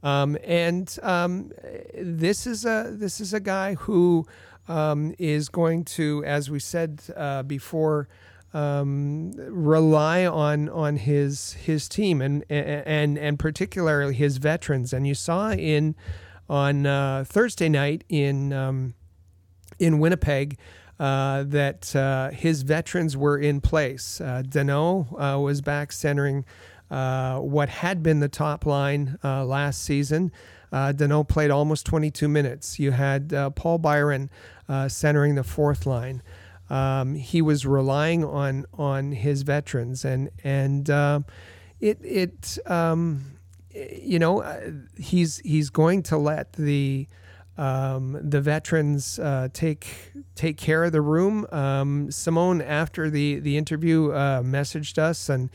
Um, 0.04 0.36
and 0.44 0.96
um, 1.02 1.50
this 1.98 2.46
is 2.46 2.66
a 2.66 2.92
this 2.92 3.20
is 3.20 3.32
a 3.32 3.40
guy 3.40 3.74
who 3.74 4.26
um, 4.68 5.14
is 5.18 5.48
going 5.48 5.84
to, 5.84 6.22
as 6.26 6.50
we 6.50 6.60
said 6.60 7.02
uh, 7.16 7.42
before, 7.42 8.08
um, 8.52 9.32
rely 9.32 10.26
on 10.26 10.68
on 10.68 10.96
his 10.96 11.54
his 11.54 11.88
team 11.88 12.20
and 12.20 12.44
and 12.50 13.18
and 13.18 13.38
particularly 13.38 14.14
his 14.14 14.36
veterans. 14.36 14.92
And 14.92 15.06
you 15.06 15.14
saw 15.14 15.52
in 15.52 15.94
on 16.50 16.84
uh, 16.84 17.24
Thursday 17.26 17.70
night 17.70 18.04
in 18.08 18.52
um, 18.52 18.94
in 19.78 19.98
Winnipeg. 19.98 20.58
Uh, 20.96 21.42
that 21.42 21.94
uh, 21.96 22.30
his 22.30 22.62
veterans 22.62 23.16
were 23.16 23.36
in 23.36 23.60
place. 23.60 24.20
Uh, 24.20 24.44
uh, 24.54 25.38
was 25.40 25.60
back 25.60 25.90
centering 25.90 26.44
uh, 26.90 27.38
what 27.38 27.68
had 27.68 28.02
been 28.02 28.20
the 28.20 28.28
top 28.28 28.66
line 28.66 29.18
uh, 29.24 29.44
last 29.44 29.82
season. 29.82 30.32
Uh, 30.72 30.92
played 31.28 31.50
almost 31.50 31.86
22 31.86 32.28
minutes. 32.28 32.80
You 32.80 32.90
had 32.90 33.32
uh, 33.32 33.50
Paul 33.50 33.78
Byron 33.78 34.28
uh, 34.68 34.88
centering 34.88 35.36
the 35.36 35.44
fourth 35.44 35.86
line. 35.86 36.22
Um, 36.68 37.14
he 37.14 37.42
was 37.42 37.64
relying 37.66 38.24
on 38.24 38.66
on 38.74 39.12
his 39.12 39.42
veterans, 39.42 40.04
and 40.04 40.30
and 40.42 40.88
uh, 40.88 41.20
it 41.78 41.98
it 42.02 42.58
um, 42.66 43.38
you 43.70 44.18
know 44.18 44.42
he's 44.96 45.38
he's 45.38 45.70
going 45.70 46.02
to 46.04 46.16
let 46.16 46.54
the 46.54 47.06
um, 47.56 48.18
the 48.20 48.40
veterans 48.40 49.18
uh, 49.18 49.48
take 49.52 50.12
take 50.34 50.56
care 50.56 50.84
of 50.84 50.92
the 50.92 51.00
room. 51.00 51.46
Um, 51.52 52.10
Simone, 52.10 52.60
after 52.60 53.10
the 53.10 53.38
the 53.38 53.56
interview, 53.56 54.10
uh, 54.10 54.42
messaged 54.42 54.98
us 54.98 55.28
and 55.28 55.50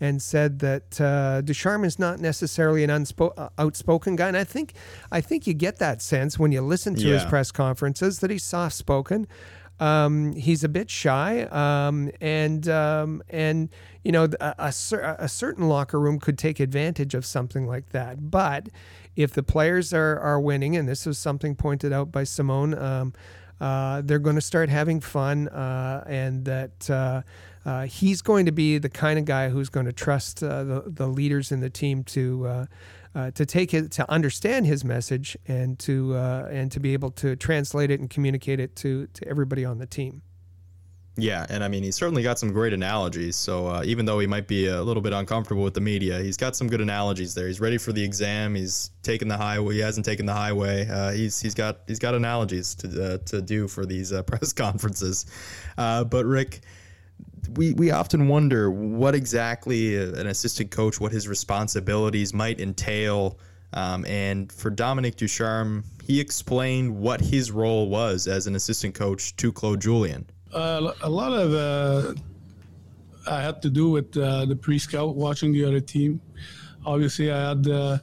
and 0.00 0.22
said 0.22 0.60
that 0.60 1.00
uh, 1.00 1.42
Ducharme 1.42 1.84
is 1.84 1.98
not 1.98 2.18
necessarily 2.18 2.82
an 2.82 2.90
unspo- 2.90 3.34
uh, 3.36 3.50
outspoken 3.58 4.16
guy. 4.16 4.28
And 4.28 4.36
I 4.36 4.44
think 4.44 4.72
I 5.12 5.20
think 5.20 5.46
you 5.46 5.54
get 5.54 5.78
that 5.78 6.00
sense 6.00 6.38
when 6.38 6.52
you 6.52 6.62
listen 6.62 6.94
to 6.96 7.06
yeah. 7.06 7.14
his 7.14 7.24
press 7.26 7.52
conferences 7.52 8.20
that 8.20 8.30
he's 8.30 8.44
soft 8.44 8.74
spoken. 8.74 9.26
Um, 9.78 10.34
he's 10.34 10.62
a 10.62 10.68
bit 10.68 10.90
shy, 10.90 11.44
um, 11.44 12.10
and 12.20 12.68
um, 12.68 13.22
and 13.30 13.70
you 14.04 14.12
know 14.12 14.28
a, 14.38 14.54
a, 14.58 14.74
a, 15.18 15.28
certain 15.28 15.68
locker 15.68 15.98
room 15.98 16.20
could 16.20 16.36
take 16.36 16.60
advantage 16.60 17.14
of 17.14 17.24
something 17.24 17.66
like 17.66 17.88
that. 17.90 18.30
But 18.30 18.68
if 19.16 19.32
the 19.32 19.42
players 19.42 19.94
are 19.94 20.18
are 20.20 20.38
winning, 20.38 20.76
and 20.76 20.86
this 20.86 21.06
was 21.06 21.18
something 21.18 21.54
pointed 21.54 21.94
out 21.94 22.12
by 22.12 22.24
Simone, 22.24 22.74
um, 22.74 23.14
uh, 23.60 24.02
they're 24.04 24.18
going 24.18 24.36
to 24.36 24.42
start 24.42 24.68
having 24.68 25.00
fun, 25.00 25.48
uh, 25.48 26.02
and 26.06 26.44
that 26.46 26.90
uh, 26.90 27.22
uh, 27.64 27.86
he's 27.86 28.22
going 28.22 28.46
to 28.46 28.52
be 28.52 28.78
the 28.78 28.88
kind 28.88 29.18
of 29.18 29.24
guy 29.24 29.48
who's 29.48 29.68
going 29.68 29.86
to 29.86 29.92
trust 29.92 30.40
the, 30.40 30.84
the 30.86 31.06
leaders 31.06 31.52
in 31.52 31.60
the 31.60 31.70
team 31.70 32.04
to 32.04 32.66
to 33.34 33.44
take 33.44 33.74
it 33.74 33.90
to 33.90 34.08
understand 34.10 34.66
his 34.66 34.84
message 34.84 35.36
and 35.46 35.78
to 35.78 36.14
and 36.16 36.72
to 36.72 36.80
be 36.80 36.92
able 36.92 37.10
to 37.10 37.36
translate 37.36 37.90
it 37.90 38.00
and 38.00 38.08
communicate 38.08 38.60
it 38.60 38.76
to 38.76 39.06
to 39.08 39.26
everybody 39.28 39.64
on 39.64 39.78
the 39.78 39.86
team. 39.86 40.22
Yeah, 41.20 41.46
and 41.48 41.62
I 41.62 41.68
mean 41.68 41.82
he's 41.82 41.96
certainly 41.96 42.22
got 42.22 42.38
some 42.38 42.52
great 42.52 42.72
analogies. 42.72 43.36
So 43.36 43.66
uh, 43.66 43.82
even 43.84 44.06
though 44.06 44.18
he 44.18 44.26
might 44.26 44.46
be 44.46 44.66
a 44.66 44.82
little 44.82 45.02
bit 45.02 45.12
uncomfortable 45.12 45.62
with 45.62 45.74
the 45.74 45.80
media, 45.80 46.20
he's 46.20 46.36
got 46.36 46.56
some 46.56 46.68
good 46.68 46.80
analogies 46.80 47.34
there. 47.34 47.46
He's 47.46 47.60
ready 47.60 47.78
for 47.78 47.92
the 47.92 48.02
exam. 48.02 48.54
He's 48.54 48.90
taken 49.02 49.28
the 49.28 49.36
highway. 49.36 49.74
He 49.74 49.80
hasn't 49.80 50.06
taken 50.06 50.26
the 50.26 50.34
highway. 50.34 50.84
he's 51.16 51.40
he's 51.40 51.54
got 51.54 51.80
he's 51.86 51.98
got 51.98 52.14
analogies 52.14 52.74
to 52.76 53.18
to 53.18 53.42
do 53.42 53.68
for 53.68 53.86
these 53.86 54.12
press 54.26 54.52
conferences. 54.52 55.26
but 55.76 56.24
Rick 56.24 56.60
we, 57.56 57.72
we 57.74 57.90
often 57.90 58.28
wonder 58.28 58.70
what 58.70 59.14
exactly 59.14 59.96
an 59.96 60.26
assistant 60.26 60.70
coach, 60.70 61.00
what 61.00 61.12
his 61.12 61.28
responsibilities 61.28 62.32
might 62.32 62.60
entail. 62.60 63.38
Um, 63.72 64.04
and 64.06 64.52
for 64.52 64.70
Dominique 64.70 65.16
Ducharme, 65.16 65.84
he 66.02 66.20
explained 66.20 66.96
what 66.96 67.20
his 67.20 67.50
role 67.50 67.88
was 67.88 68.26
as 68.26 68.46
an 68.46 68.54
assistant 68.54 68.94
coach 68.94 69.36
to 69.36 69.52
Claude 69.52 69.80
Julien. 69.80 70.28
Uh, 70.52 70.92
a 71.02 71.08
lot 71.08 71.32
of 71.32 71.54
uh, 71.54 72.14
I 73.30 73.40
had 73.40 73.62
to 73.62 73.70
do 73.70 73.90
with 73.90 74.16
uh, 74.16 74.46
the 74.46 74.56
pre-scout, 74.56 75.14
watching 75.14 75.52
the 75.52 75.64
other 75.64 75.80
team. 75.80 76.20
Obviously, 76.84 77.30
I 77.30 77.50
had 77.50 77.68
uh, 77.68 77.98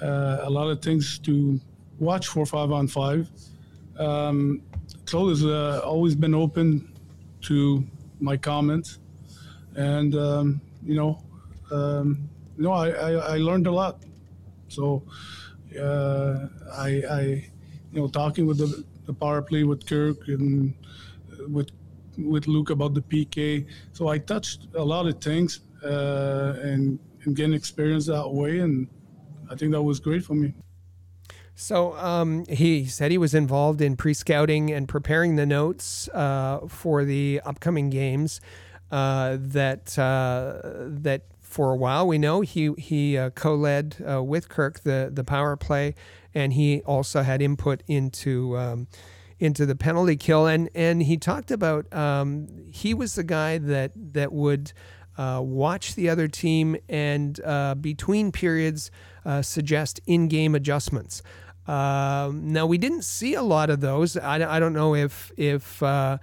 uh, 0.00 0.38
a 0.42 0.50
lot 0.50 0.70
of 0.70 0.80
things 0.80 1.18
to 1.20 1.60
watch 1.98 2.28
for 2.28 2.46
five 2.46 2.70
on 2.70 2.86
five. 2.86 3.28
Um, 3.98 4.62
Claude 5.06 5.30
has 5.30 5.44
always 5.82 6.14
been 6.14 6.34
open 6.34 6.92
to 7.42 7.84
my 8.20 8.36
comments, 8.36 8.98
and 9.74 10.14
um, 10.14 10.60
you 10.84 10.94
know, 10.94 11.20
um, 11.72 12.28
you 12.56 12.62
know, 12.62 12.72
I, 12.72 12.90
I, 12.90 13.10
I, 13.12 13.36
learned 13.38 13.66
a 13.66 13.72
lot. 13.72 14.02
So 14.68 15.02
I, 15.74 17.02
I, 17.10 17.50
you 17.92 18.00
know, 18.00 18.06
talking 18.06 18.46
with 18.46 18.58
the, 18.58 18.84
the 19.06 19.12
power 19.12 19.42
play 19.42 19.64
with 19.64 19.86
Kirk 19.86 20.28
and 20.28 20.74
with 21.48 21.70
with 22.18 22.46
Luke 22.46 22.70
about 22.70 22.94
the 22.94 23.02
PK. 23.02 23.66
So 23.92 24.08
I 24.08 24.18
touched 24.18 24.68
a 24.74 24.84
lot 24.84 25.06
of 25.06 25.20
things 25.20 25.60
uh, 25.84 26.54
and 26.62 26.98
and 27.24 27.34
getting 27.34 27.54
experience 27.54 28.06
that 28.06 28.28
way, 28.30 28.60
and 28.60 28.88
I 29.50 29.54
think 29.56 29.72
that 29.72 29.82
was 29.82 30.00
great 30.00 30.24
for 30.24 30.34
me. 30.34 30.54
So 31.54 31.96
um, 31.96 32.46
he 32.46 32.86
said 32.86 33.10
he 33.10 33.18
was 33.18 33.34
involved 33.34 33.80
in 33.80 33.96
pre-scouting 33.96 34.70
and 34.70 34.86
preparing 34.88 35.34
the 35.34 35.44
notes 35.44 36.08
uh, 36.10 36.60
for 36.68 37.04
the 37.04 37.40
upcoming 37.44 37.90
games. 37.90 38.40
Uh, 38.90 39.36
that 39.38 39.98
uh, 39.98 40.60
that 40.86 41.24
for 41.40 41.72
a 41.72 41.76
while 41.76 42.06
we 42.06 42.16
know 42.16 42.40
he 42.40 42.72
he 42.78 43.18
uh, 43.18 43.28
co-led 43.30 43.96
uh, 44.08 44.22
with 44.22 44.48
Kirk 44.48 44.80
the 44.80 45.10
the 45.12 45.24
power 45.24 45.56
play, 45.56 45.94
and 46.34 46.52
he 46.52 46.80
also 46.82 47.22
had 47.22 47.42
input 47.42 47.82
into. 47.86 48.56
Um, 48.56 48.86
into 49.38 49.66
the 49.66 49.76
penalty 49.76 50.16
kill, 50.16 50.46
and 50.46 50.70
and 50.74 51.02
he 51.02 51.16
talked 51.16 51.50
about 51.50 51.92
um, 51.94 52.48
he 52.70 52.94
was 52.94 53.14
the 53.14 53.24
guy 53.24 53.58
that 53.58 53.92
that 54.12 54.32
would 54.32 54.72
uh, 55.16 55.40
watch 55.42 55.94
the 55.94 56.08
other 56.08 56.28
team 56.28 56.76
and 56.88 57.40
between 57.80 58.32
periods 58.32 58.90
suggest 59.42 60.00
in-game 60.06 60.54
adjustments. 60.54 61.22
Um, 61.68 62.50
now 62.50 62.64
we 62.64 62.78
didn't 62.78 63.04
see 63.04 63.34
a 63.34 63.42
lot 63.42 63.68
of 63.68 63.80
those. 63.80 64.16
I, 64.16 64.56
I 64.56 64.58
don't 64.58 64.72
know 64.72 64.94
if 64.94 65.30
if 65.36 65.82
uh, 65.82 66.16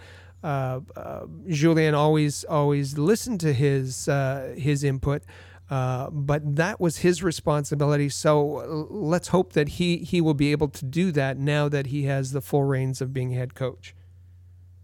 uh, 0.44 0.80
uh, 0.96 1.26
Julien 1.48 1.94
always 1.94 2.44
always 2.46 2.98
listened 2.98 3.40
to 3.42 3.54
his 3.54 4.10
uh, 4.10 4.56
his 4.58 4.84
input, 4.84 5.22
uh, 5.70 6.10
but 6.12 6.56
that 6.56 6.80
was 6.80 6.98
his 6.98 7.24
responsibility. 7.24 8.10
So 8.10 8.88
let's 8.90 9.30
hope 9.30 9.54
that 9.54 9.70
he 9.70 9.98
he 9.98 10.22
will 10.22 10.34
be 10.34 10.52
able 10.52 10.70
to 10.70 10.86
do 10.86 11.12
that 11.14 11.38
now 11.38 11.70
that 11.70 11.88
he 11.88 12.04
has 12.04 12.32
the 12.32 12.42
full 12.42 12.64
reins 12.64 13.02
of 13.02 13.14
being 13.14 13.32
head 13.32 13.56
coach. 13.56 13.96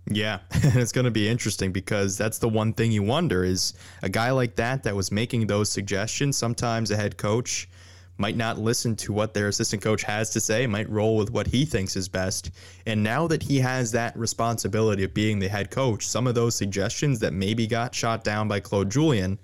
Yeah, 0.10 0.40
and 0.52 0.76
it's 0.78 0.92
going 0.92 1.06
to 1.06 1.12
be 1.12 1.30
interesting 1.30 1.72
because 1.72 2.18
that's 2.18 2.40
the 2.40 2.50
one 2.50 2.74
thing 2.74 2.92
you 2.92 3.04
wonder 3.04 3.44
is 3.44 3.74
a 4.02 4.10
guy 4.10 4.32
like 4.32 4.56
that 4.56 4.84
that 4.84 4.96
was 4.96 5.12
making 5.12 5.48
those 5.48 5.70
suggestions. 5.70 6.38
Sometimes 6.38 6.90
a 6.90 6.96
head 6.96 7.18
coach 7.18 7.70
might 8.18 8.38
not 8.38 8.60
listen 8.60 8.96
to 8.96 9.14
what 9.14 9.34
their 9.34 9.48
assistant 9.48 9.82
coach 9.82 10.04
has 10.04 10.30
to 10.30 10.40
say, 10.40 10.68
might 10.68 10.90
roll 10.90 11.18
with 11.18 11.32
what 11.32 11.48
he 11.48 11.66
thinks 11.66 11.96
is 11.96 12.08
best. 12.08 12.52
And 12.86 13.04
now 13.04 13.28
that 13.28 13.42
he 13.42 13.58
has 13.60 13.92
that 13.92 14.18
responsibility 14.18 15.04
of 15.04 15.14
being 15.14 15.40
the 15.40 15.48
head 15.48 15.72
coach, 15.72 16.06
some 16.06 16.28
of 16.28 16.36
those 16.36 16.56
suggestions 16.56 17.20
that 17.20 17.34
maybe 17.34 17.66
got 17.66 17.96
shot 17.96 18.24
down 18.24 18.48
by 18.48 18.60
Claude 18.60 18.92
Julien, 18.92 19.40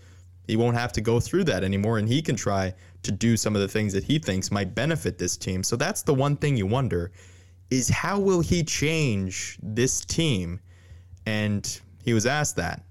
he 0.48 0.56
won't 0.56 0.78
have 0.78 0.94
to 0.94 1.02
go 1.02 1.20
through 1.20 1.44
that 1.46 1.64
anymore 1.64 1.98
and 1.98 2.08
he 2.08 2.22
can 2.22 2.36
try 2.36 2.74
to 3.04 3.12
do 3.12 3.38
some 3.38 3.56
of 3.56 3.62
the 3.62 3.68
things 3.68 3.94
that 3.94 4.04
he 4.04 4.18
thinks 4.18 4.50
might 4.50 4.74
benefit 4.74 5.18
this 5.18 5.38
team. 5.38 5.64
So 5.64 5.76
that's 5.76 6.02
the 6.02 6.14
one 6.14 6.38
thing 6.38 6.58
you 6.58 6.66
wonder 6.66 7.12
is 7.70 7.90
how 7.90 8.18
will 8.20 8.40
he 8.40 8.64
change 8.64 9.60
this 9.62 10.06
team? 10.06 10.60
And 11.26 11.80
he 12.04 12.14
was 12.14 12.26
asked 12.26 12.56
that. 12.56 12.82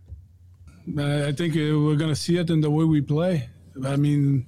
I 0.99 1.33
think 1.33 1.55
uh, 1.55 1.81
we're 1.81 1.97
going 1.97 2.11
to 2.11 2.17
see 2.17 2.37
it 2.37 2.51
in 2.51 2.61
the 2.61 2.71
way 2.71 2.85
we 2.85 3.01
play. 3.01 3.49
I 3.85 3.97
mean, 3.97 4.47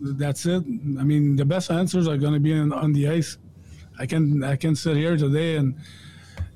that's 0.00 0.46
it. 0.46 0.62
I 0.98 1.04
mean, 1.04 1.36
the 1.36 1.44
best 1.44 1.70
answers 1.70 2.08
are 2.08 2.16
going 2.16 2.34
to 2.34 2.40
be 2.40 2.54
on, 2.54 2.72
on 2.72 2.92
the 2.92 3.08
ice. 3.08 3.36
I 3.98 4.06
can 4.06 4.44
I 4.44 4.54
can 4.54 4.76
sit 4.76 4.96
here 4.96 5.16
today 5.16 5.56
and 5.56 5.74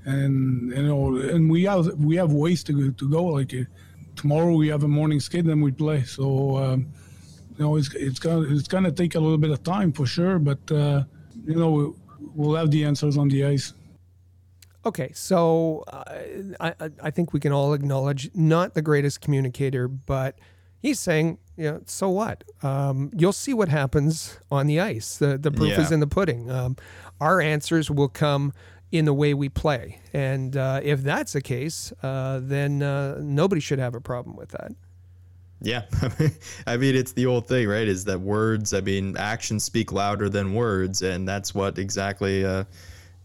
and 0.05 0.71
you 0.71 0.83
know 0.83 1.17
and 1.17 1.51
we 1.51 1.65
have 1.65 1.87
we 1.99 2.17
have 2.17 2.33
ways 2.33 2.63
to 2.65 2.73
go, 2.73 2.91
to 2.91 3.11
go. 3.11 3.25
Like 3.25 3.53
uh, 3.53 3.65
tomorrow 4.17 4.55
we 4.57 4.69
have 4.69 4.83
a 4.85 4.89
morning 4.89 5.21
skate, 5.21 5.45
then 5.45 5.61
we 5.61 5.73
play. 5.73 6.03
So 6.05 6.57
um, 6.59 6.87
you 7.59 7.65
know 7.65 7.77
it's 7.77 7.93
it's 7.95 8.19
gonna 8.19 8.43
it's 8.55 8.69
gonna 8.69 8.93
take 8.93 9.15
a 9.15 9.21
little 9.21 9.39
bit 9.39 9.51
of 9.51 9.63
time 9.63 9.93
for 9.93 10.07
sure, 10.07 10.39
but 10.39 10.59
uh, 10.71 11.05
you 11.47 11.55
know 11.57 11.95
we'll 12.35 12.57
have 12.57 12.71
the 12.71 12.85
answers 12.85 13.17
on 13.17 13.29
the 13.29 13.45
ice. 13.45 13.73
Okay, 14.85 15.13
so 15.15 15.85
uh, 15.89 16.05
I 16.61 16.75
I 17.03 17.11
think 17.11 17.33
we 17.33 17.41
can 17.41 17.53
all 17.53 17.73
acknowledge 17.73 18.31
not 18.35 18.75
the 18.75 18.83
greatest 18.83 19.21
communicator, 19.21 19.87
but 19.87 20.39
he's 20.81 20.99
saying, 20.99 21.39
you 21.57 21.65
know, 21.71 21.83
so 21.87 22.09
what? 22.11 22.43
Um, 22.65 23.11
you'll 23.17 23.33
see 23.33 23.55
what 23.55 23.69
happens 23.69 24.39
on 24.51 24.67
the 24.67 24.81
ice. 24.81 25.19
The 25.19 25.39
the 25.39 25.53
proof 25.53 25.71
Yeah. 25.73 25.83
is 25.83 25.93
in 25.93 26.01
the 26.01 26.09
pudding. 26.09 26.51
Um, 26.51 26.77
our 27.21 27.41
answers 27.41 27.91
will 27.93 28.09
come 28.09 28.53
in 28.93 29.07
the 29.07 29.15
way 29.15 29.35
we 29.35 29.49
play, 29.49 29.99
and 30.13 30.57
uh, 30.57 30.81
if 30.83 31.03
that's 31.03 31.33
the 31.33 31.41
case, 31.41 31.93
uh, 32.03 32.41
then 32.43 32.83
uh, 32.83 33.19
nobody 33.21 33.61
should 33.61 33.79
have 33.79 33.95
a 33.95 34.01
problem 34.01 34.37
with 34.37 34.51
that. 34.51 34.73
Yeah, 35.63 35.85
I 36.67 36.77
mean 36.77 36.95
it's 36.95 37.13
the 37.13 37.27
old 37.27 37.47
thing, 37.47 37.69
right? 37.69 37.89
Is 37.89 38.05
that 38.05 38.21
words? 38.21 38.75
I 38.75 38.81
mean, 38.81 39.17
actions 39.17 39.65
speak 39.65 39.93
louder 39.93 40.29
than 40.29 40.55
words, 40.55 41.03
and 41.03 41.27
that's 41.27 41.55
what 41.55 41.79
exactly. 41.79 42.45
Uh, 42.45 42.65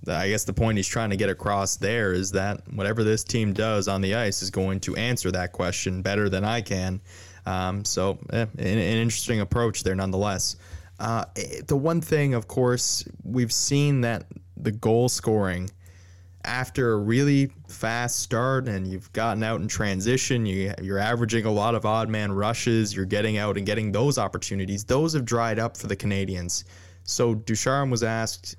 I 0.07 0.30
guess 0.30 0.45
the 0.45 0.53
point 0.53 0.77
he's 0.77 0.88
trying 0.88 1.10
to 1.10 1.18
get 1.18 1.30
across 1.30 1.76
there 1.76 2.14
is 2.14 2.31
that 2.31 2.61
whatever 2.72 3.03
this 3.03 3.23
team 3.23 3.52
does 3.52 3.88
on 3.88 3.99
the 3.99 4.15
ice 4.15 4.41
is 4.41 4.49
going 4.49 4.80
to 4.81 4.95
answer 4.95 5.31
that 5.31 5.52
question 5.52 6.02
better 6.02 6.30
than 6.30 6.45
I 6.45 6.61
can. 6.61 7.02
Um, 7.45 7.84
so, 7.84 8.19
eh, 8.31 8.41
an, 8.41 8.49
an 8.57 8.77
interesting 8.77 9.41
approach 9.41 9.84
there, 9.84 9.95
nonetheless. 9.95 10.56
Uh, 10.99 11.26
eh, 11.35 11.61
the 11.65 11.76
one 11.76 11.99
thing, 11.99 12.35
of 12.35 12.48
course, 12.48 13.06
we've 13.23 13.52
seen 13.52 14.02
that 14.02 14.26
the 14.61 14.71
goal 14.71 15.09
scoring 15.09 15.69
after 16.45 16.93
a 16.93 16.97
really 16.97 17.51
fast 17.67 18.21
start 18.21 18.67
and 18.67 18.88
you've 18.88 19.11
gotten 19.11 19.43
out 19.43 19.59
in 19.59 19.67
transition, 19.67 20.45
you, 20.45 20.73
you're 20.81 20.97
averaging 20.97 21.45
a 21.45 21.51
lot 21.51 21.75
of 21.75 21.85
odd 21.85 22.09
man 22.09 22.31
rushes, 22.31 22.95
you're 22.95 23.05
getting 23.05 23.38
out 23.38 23.57
and 23.57 23.65
getting 23.65 23.91
those 23.91 24.17
opportunities. 24.17 24.85
Those 24.85 25.13
have 25.13 25.25
dried 25.25 25.59
up 25.59 25.75
for 25.75 25.88
the 25.88 25.95
Canadiens. 25.95 26.63
So 27.03 27.35
Ducharme 27.35 27.89
was 27.89 28.01
asked, 28.03 28.55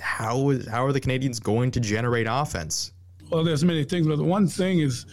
how 0.00 0.50
is 0.50 0.66
how 0.66 0.84
are 0.84 0.92
the 0.92 1.00
Canadiens 1.00 1.42
going 1.42 1.70
to 1.72 1.80
generate 1.80 2.26
offense? 2.28 2.92
Well, 3.30 3.44
there's 3.44 3.64
many 3.64 3.84
things, 3.84 4.06
but 4.06 4.18
one 4.18 4.46
thing 4.46 4.80
is, 4.80 5.06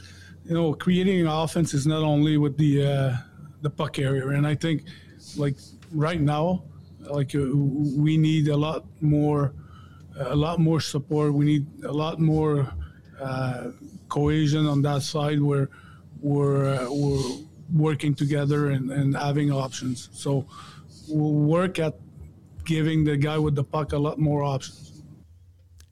you 0.45 0.53
know, 0.53 0.73
creating 0.73 1.21
an 1.21 1.27
offense 1.27 1.73
is 1.73 1.85
not 1.85 2.03
only 2.03 2.37
with 2.37 2.57
the 2.57 2.85
uh, 2.85 3.17
the 3.61 3.69
puck 3.69 3.99
area, 3.99 4.27
and 4.29 4.47
I 4.47 4.55
think, 4.55 4.83
like 5.35 5.55
right 5.91 6.19
now, 6.19 6.63
like 6.99 7.35
uh, 7.35 7.39
we 7.53 8.17
need 8.17 8.47
a 8.47 8.57
lot 8.57 8.85
more, 9.01 9.53
a 10.19 10.35
lot 10.35 10.59
more 10.59 10.79
support. 10.79 11.33
We 11.33 11.45
need 11.45 11.67
a 11.83 11.91
lot 11.91 12.19
more 12.19 12.71
uh, 13.19 13.71
cohesion 14.09 14.65
on 14.65 14.81
that 14.83 15.01
side 15.01 15.41
where 15.41 15.69
we're 16.21 16.65
uh, 16.65 16.87
we're 16.89 17.45
working 17.73 18.15
together 18.15 18.69
and, 18.69 18.91
and 18.91 19.15
having 19.15 19.51
options. 19.51 20.09
So 20.13 20.45
we'll 21.07 21.33
work 21.33 21.79
at 21.79 21.95
giving 22.65 23.03
the 23.03 23.17
guy 23.17 23.37
with 23.37 23.55
the 23.55 23.63
puck 23.63 23.93
a 23.93 23.97
lot 23.97 24.19
more 24.19 24.43
options. 24.43 25.03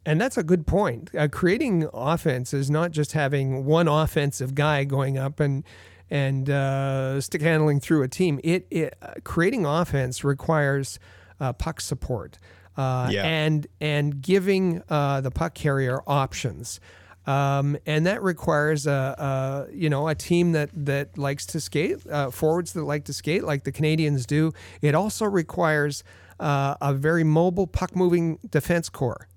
And 0.05 0.21
that's 0.21 0.37
a 0.37 0.43
good 0.43 0.67
point. 0.67 1.09
Uh, 1.17 1.27
creating 1.27 1.89
offense 1.93 2.53
is 2.53 2.69
not 2.69 2.91
just 2.91 3.13
having 3.13 3.65
one 3.65 3.87
offensive 3.87 4.53
guy 4.55 4.83
going 4.83 5.17
up 5.17 5.39
and 5.39 5.63
and 6.11 6.51
uh, 6.51 7.19
stick 7.19 7.41
handling 7.41 7.79
through 7.79 8.03
a 8.03 8.07
team. 8.07 8.39
It, 8.43 8.67
it 8.69 8.93
uh, 9.01 9.13
creating 9.23 9.65
offense 9.65 10.23
requires 10.23 10.99
uh, 11.39 11.53
puck 11.53 11.81
support 11.81 12.37
uh, 12.77 13.09
Yeah. 13.11 13.23
and 13.25 13.67
and 13.79 14.21
giving 14.21 14.81
uh, 14.89 15.21
the 15.21 15.31
puck 15.31 15.53
carrier 15.53 16.01
options. 16.07 16.79
Um, 17.27 17.75
and 17.87 18.05
that 18.05 18.21
requires 18.21 18.85
a, 18.85 19.65
a 19.71 19.73
you 19.73 19.89
know 19.89 20.07
a 20.07 20.13
team 20.15 20.51
that 20.51 20.69
that 20.85 21.17
likes 21.17 21.45
to 21.47 21.59
skate, 21.59 22.05
uh, 22.07 22.29
forwards 22.29 22.73
that 22.73 22.83
like 22.83 23.05
to 23.05 23.13
skate, 23.13 23.43
like 23.43 23.63
the 23.63 23.71
Canadiens 23.71 24.27
do. 24.27 24.53
It 24.81 24.93
also 24.93 25.25
requires 25.25 26.03
uh, 26.39 26.75
a 26.81 26.93
very 26.93 27.23
mobile 27.23 27.65
puck 27.65 27.95
moving 27.95 28.37
defense 28.49 28.89
core. 28.89 29.27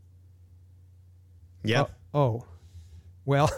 Yep. 1.65 1.91
Oh, 2.15 2.45
well, 3.25 3.51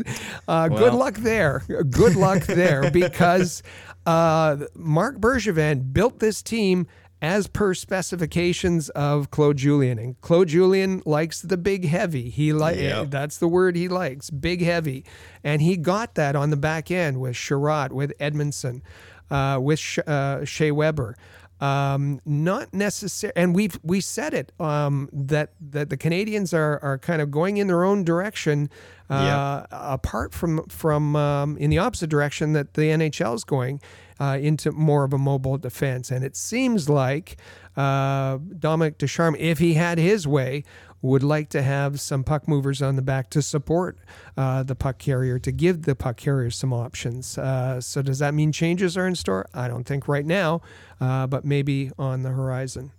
uh, 0.48 0.68
good 0.68 0.94
luck 0.94 1.14
there. 1.14 1.62
Good 1.68 2.16
luck 2.16 2.42
there 2.44 2.90
because 2.90 3.62
uh, 4.06 4.56
Marc 4.74 5.18
Bergevin 5.18 5.92
built 5.92 6.18
this 6.18 6.42
team 6.42 6.86
as 7.22 7.46
per 7.46 7.72
specifications 7.72 8.88
of 8.90 9.30
Claude 9.30 9.56
Julien, 9.56 9.96
and 9.98 10.20
Claude 10.20 10.48
Julien 10.48 11.00
likes 11.06 11.40
the 11.40 11.56
big 11.56 11.86
heavy. 11.86 12.28
He 12.28 12.52
like 12.52 12.76
Yep. 12.76 13.10
that's 13.10 13.38
the 13.38 13.46
word 13.48 13.76
he 13.76 13.86
likes, 13.88 14.28
big 14.28 14.60
heavy, 14.60 15.04
and 15.44 15.62
he 15.62 15.76
got 15.76 16.16
that 16.16 16.34
on 16.34 16.50
the 16.50 16.56
back 16.56 16.90
end 16.90 17.20
with 17.20 17.36
Chiarot, 17.36 17.92
with 17.92 18.12
Edmundson, 18.18 18.82
uh, 19.30 19.58
with 19.62 19.78
Sh- 19.78 20.00
uh, 20.06 20.44
Shea 20.44 20.72
Weber. 20.72 21.16
Um, 21.60 22.18
not 22.26 22.74
necessary, 22.74 23.32
and 23.36 23.54
we've 23.54 23.78
we 23.84 24.00
said 24.00 24.34
it 24.34 24.50
um, 24.58 25.08
that 25.12 25.52
that 25.60 25.90
the 25.90 25.96
Canadiens 25.96 26.52
are 26.52 26.80
are 26.82 26.98
kind 26.98 27.22
of 27.22 27.30
going 27.30 27.56
in 27.58 27.68
their 27.68 27.84
own 27.84 28.02
direction, 28.02 28.68
uh, 29.08 29.64
apart 29.70 30.34
from 30.34 30.64
from 30.66 31.14
um, 31.14 31.56
in 31.58 31.70
the 31.70 31.78
opposite 31.78 32.10
direction 32.10 32.52
that 32.54 32.74
the 32.74 32.82
NHL 32.90 33.36
is 33.36 33.44
going 33.44 33.80
uh, 34.22 34.38
into 34.38 34.70
more 34.70 35.02
of 35.02 35.12
a 35.12 35.18
mobile 35.18 35.58
defense, 35.58 36.12
and 36.12 36.24
it 36.24 36.36
seems 36.36 36.88
like 36.88 37.36
uh, 37.76 38.38
Dominique 38.56 38.96
Ducharme, 38.96 39.34
if 39.34 39.58
he 39.58 39.74
had 39.74 39.98
his 39.98 40.28
way, 40.28 40.62
would 41.00 41.24
like 41.24 41.48
to 41.48 41.60
have 41.60 42.00
some 42.00 42.22
puck 42.22 42.46
movers 42.46 42.80
on 42.80 42.94
the 42.94 43.02
back 43.02 43.30
to 43.30 43.42
support 43.42 43.98
uh, 44.36 44.62
the 44.62 44.76
puck 44.76 44.98
carrier, 44.98 45.40
to 45.40 45.50
give 45.50 45.82
the 45.82 45.96
puck 45.96 46.18
carrier 46.18 46.50
some 46.50 46.72
options. 46.72 47.36
Uh, 47.36 47.80
so, 47.80 48.00
does 48.00 48.20
that 48.20 48.32
mean 48.32 48.52
changes 48.52 48.96
are 48.96 49.08
in 49.08 49.16
store? 49.16 49.48
I 49.52 49.66
don't 49.66 49.82
think 49.82 50.06
right 50.06 50.24
now, 50.24 50.62
uh, 51.00 51.26
but 51.26 51.44
maybe 51.44 51.90
on 51.98 52.22
the 52.22 52.30
horizon. 52.30 52.92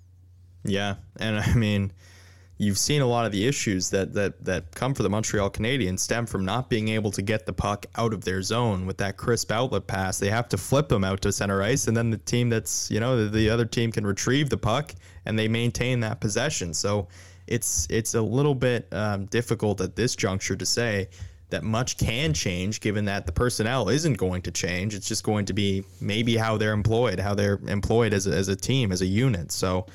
Yeah, 0.66 0.96
and 1.16 1.40
I 1.40 1.54
mean, 1.54 1.94
you've 2.58 2.78
seen 2.78 3.02
a 3.02 3.06
lot 3.06 3.26
of 3.26 3.32
the 3.32 3.48
issues 3.48 3.90
that 3.90 4.14
that 4.14 4.44
that 4.46 4.72
come 4.76 4.94
for 4.94 5.04
the 5.04 5.10
Montreal 5.10 5.50
Canadiens 5.50 6.00
stem 6.00 6.26
from 6.26 6.46
not 6.46 6.70
being 6.70 6.88
able 6.90 7.12
to 7.12 7.22
get 7.22 7.46
the 7.46 7.54
puck 7.54 7.86
out 7.96 8.14
of 8.14 8.24
their 8.24 8.42
zone 8.42 8.86
with 8.86 8.98
that 8.98 9.18
crisp 9.18 9.52
outlet 9.52 9.88
pass. 9.88 10.20
They 10.20 10.30
have 10.30 10.50
to 10.50 10.58
flip 10.58 10.90
them 10.90 11.04
out 11.04 11.22
to 11.22 11.32
center 11.32 11.62
ice, 11.62 11.88
and 11.88 11.96
then 11.96 12.10
the 12.10 12.18
team 12.18 12.50
that's 12.50 12.90
you 12.92 13.00
know 13.00 13.24
the, 13.24 13.30
the 13.30 13.50
other 13.50 13.66
team 13.66 13.92
can 13.92 14.06
retrieve 14.06 14.50
the 14.50 14.58
puck 14.58 14.94
and 15.26 15.38
they 15.38 15.48
maintain 15.48 16.00
that 16.02 16.20
possession. 16.20 16.74
So 16.74 17.08
it's 17.48 17.88
it's 17.90 18.14
a 18.14 18.22
little 18.22 18.56
bit 18.56 18.88
um, 18.92 19.26
difficult 19.26 19.82
at 19.82 19.96
this 19.96 20.16
juncture 20.16 20.56
to 20.56 20.66
say 20.66 21.10
that 21.50 21.64
much 21.64 21.98
can 21.98 22.34
change 22.34 22.80
given 22.80 23.06
that 23.06 23.28
the 23.28 23.32
personnel 23.32 23.90
isn't 23.90 24.16
going 24.16 24.42
to 24.42 24.52
change. 24.52 24.96
It's 24.96 25.08
just 25.08 25.24
going 25.24 25.46
to 25.46 25.54
be 25.54 25.84
maybe 26.02 26.36
how 26.36 26.58
they're 26.58 26.74
employed, 26.74 27.20
how 27.20 27.36
they're 27.36 27.60
employed 27.68 28.12
as 28.12 28.26
a, 28.26 28.32
as 28.32 28.48
a 28.48 28.56
team, 28.56 28.92
as 28.92 29.02
a 29.02 29.06
unit. 29.06 29.52
So 29.52 29.86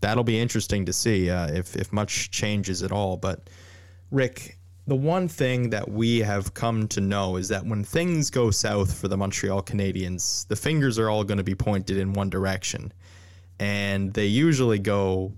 that'll 0.00 0.24
be 0.24 0.38
interesting 0.38 0.84
to 0.86 0.92
see 0.92 1.30
uh, 1.30 1.48
if, 1.48 1.76
if 1.76 1.92
much 1.92 2.30
changes 2.30 2.82
at 2.82 2.92
all. 2.92 3.16
But 3.16 3.48
Rick, 4.10 4.58
the 4.86 4.96
one 4.96 5.28
thing 5.28 5.70
that 5.70 5.88
we 5.90 6.20
have 6.20 6.54
come 6.54 6.88
to 6.88 7.00
know 7.00 7.36
is 7.36 7.48
that 7.48 7.64
when 7.66 7.84
things 7.84 8.30
go 8.30 8.50
south 8.50 8.98
for 8.98 9.08
the 9.08 9.16
Montreal 9.16 9.62
Canadiens, 9.62 10.46
the 10.48 10.56
fingers 10.56 10.98
are 10.98 11.10
all 11.10 11.24
going 11.24 11.38
to 11.38 11.44
be 11.44 11.54
pointed 11.54 11.98
in 11.98 12.12
one 12.12 12.30
direction. 12.30 12.92
And 13.60 14.12
they 14.14 14.26
usually 14.26 14.78
go 14.78 15.32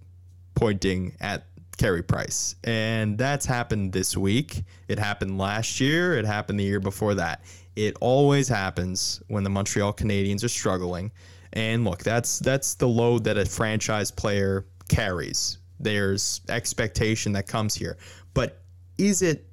pointing 0.54 1.16
at 1.20 1.46
Carey 1.78 2.02
Price. 2.02 2.54
And 2.62 3.16
that's 3.16 3.46
happened 3.46 3.92
this 3.92 4.16
week. 4.16 4.64
It 4.88 4.98
happened 4.98 5.38
last 5.38 5.80
year. 5.80 6.16
It 6.16 6.26
happened 6.26 6.60
the 6.60 6.64
year 6.64 6.78
before 6.80 7.14
that. 7.14 7.42
It 7.74 7.96
always 8.00 8.46
happens 8.46 9.22
when 9.28 9.42
the 9.42 9.50
Montreal 9.50 9.94
Canadiens 9.94 10.44
are 10.44 10.48
struggling. 10.48 11.10
And 11.52 11.84
look, 11.84 12.02
that's 12.02 12.38
that's 12.38 12.74
the 12.74 12.88
load 12.88 13.24
that 13.24 13.36
a 13.36 13.44
franchise 13.44 14.10
player 14.10 14.66
carries. 14.88 15.58
There's 15.78 16.40
expectation 16.48 17.32
that 17.32 17.46
comes 17.46 17.74
here. 17.74 17.96
But 18.34 18.62
is 18.98 19.22
it 19.22 19.46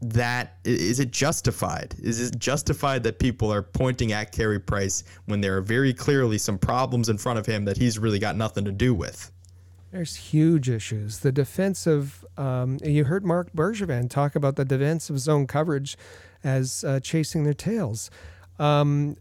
that 0.00 0.56
is 0.64 1.00
it 1.00 1.10
justified? 1.10 1.94
Is 2.02 2.20
it 2.20 2.38
justified 2.38 3.02
that 3.04 3.18
people 3.18 3.52
are 3.52 3.62
pointing 3.62 4.12
at 4.12 4.32
Carey 4.32 4.60
Price 4.60 5.04
when 5.26 5.40
there 5.40 5.56
are 5.56 5.62
very 5.62 5.94
clearly 5.94 6.38
some 6.38 6.58
problems 6.58 7.08
in 7.08 7.18
front 7.18 7.38
of 7.38 7.46
him 7.46 7.64
that 7.64 7.76
he's 7.76 7.98
really 7.98 8.18
got 8.18 8.36
nothing 8.36 8.64
to 8.64 8.72
do 8.72 8.94
with? 8.94 9.30
There's 9.92 10.16
huge 10.16 10.68
issues. 10.68 11.20
The 11.20 11.32
defensive, 11.32 12.24
um, 12.36 12.78
you 12.84 13.04
heard 13.04 13.24
Marc 13.24 13.52
Bergevin 13.52 14.10
talk 14.10 14.36
about 14.36 14.56
the 14.56 14.64
defensive 14.64 15.18
zone 15.18 15.46
coverage 15.46 15.96
as 16.44 16.84
uh, 16.84 17.00
chasing 17.00 17.44
their 17.44 17.54
tails. 17.54 18.10
Um, 18.58 19.16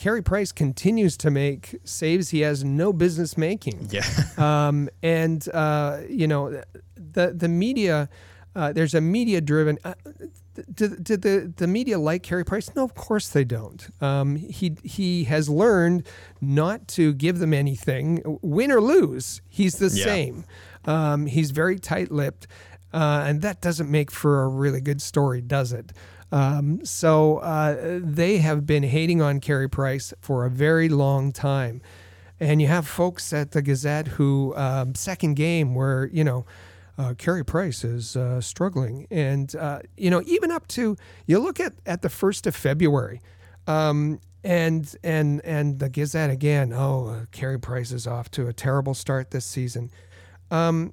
Carey 0.00 0.22
Price 0.22 0.50
continues 0.50 1.18
to 1.18 1.30
make 1.30 1.76
saves 1.84 2.30
he 2.30 2.40
has 2.40 2.64
no 2.64 2.90
business 2.90 3.36
making. 3.36 3.88
Yeah. 3.90 4.06
um, 4.38 4.88
and 5.02 5.46
uh, 5.52 6.00
you 6.08 6.26
know, 6.26 6.62
the 6.96 7.34
the 7.36 7.48
media. 7.48 8.08
Uh, 8.56 8.72
there's 8.72 8.94
a 8.94 9.00
media 9.00 9.40
driven. 9.42 9.78
Uh, 9.84 9.92
did, 10.74 11.04
did 11.04 11.22
the 11.22 11.52
the 11.54 11.66
media 11.66 11.98
like 11.98 12.22
Carey 12.22 12.44
Price? 12.44 12.74
No, 12.74 12.82
of 12.82 12.94
course 12.94 13.28
they 13.28 13.44
don't. 13.44 13.88
Um, 14.02 14.36
he 14.36 14.74
he 14.82 15.24
has 15.24 15.50
learned 15.50 16.06
not 16.40 16.88
to 16.88 17.12
give 17.12 17.38
them 17.38 17.52
anything, 17.52 18.22
win 18.42 18.72
or 18.72 18.80
lose. 18.80 19.42
He's 19.50 19.74
the 19.76 19.88
Yeah. 19.94 20.04
same. 20.04 20.44
Um, 20.86 21.26
he's 21.26 21.50
very 21.50 21.78
tight 21.78 22.10
lipped, 22.10 22.46
uh, 22.94 23.24
and 23.26 23.42
that 23.42 23.60
doesn't 23.60 23.90
make 23.90 24.10
for 24.10 24.42
a 24.42 24.48
really 24.48 24.80
good 24.80 25.02
story, 25.02 25.42
does 25.42 25.72
it? 25.74 25.92
Um, 26.32 26.84
so 26.84 27.38
uh, 27.38 27.98
they 28.02 28.38
have 28.38 28.66
been 28.66 28.84
hating 28.84 29.20
on 29.20 29.40
Carey 29.40 29.68
Price 29.68 30.14
for 30.20 30.44
a 30.44 30.50
very 30.50 30.88
long 30.88 31.32
time. 31.32 31.82
And 32.38 32.62
you 32.62 32.68
have 32.68 32.86
folks 32.86 33.32
at 33.32 33.50
the 33.50 33.60
Gazette 33.60 34.08
who, 34.08 34.54
um, 34.56 34.94
second 34.94 35.34
game, 35.34 35.74
where, 35.74 36.06
you 36.06 36.24
know, 36.24 36.46
uh, 36.96 37.14
Carey 37.14 37.44
Price 37.44 37.84
is 37.84 38.16
uh, 38.16 38.40
struggling. 38.40 39.06
And, 39.10 39.54
uh, 39.56 39.80
you 39.96 40.10
know, 40.10 40.22
even 40.24 40.50
up 40.50 40.66
to, 40.68 40.96
you 41.26 41.38
look 41.38 41.60
at, 41.60 41.74
at 41.84 42.02
the 42.02 42.08
1st 42.08 42.46
of 42.46 42.56
February, 42.56 43.20
um, 43.66 44.20
and 44.42 44.96
and 45.02 45.40
and 45.44 45.78
the 45.78 45.88
Gazette 45.88 46.30
again. 46.30 46.72
Oh, 46.72 47.08
uh, 47.08 47.26
Carey 47.30 47.58
Price 47.58 47.92
is 47.92 48.06
off 48.06 48.30
to 48.32 48.46
a 48.46 48.52
terrible 48.52 48.94
start 48.94 49.30
this 49.30 49.44
season. 49.44 49.90
Um, 50.50 50.92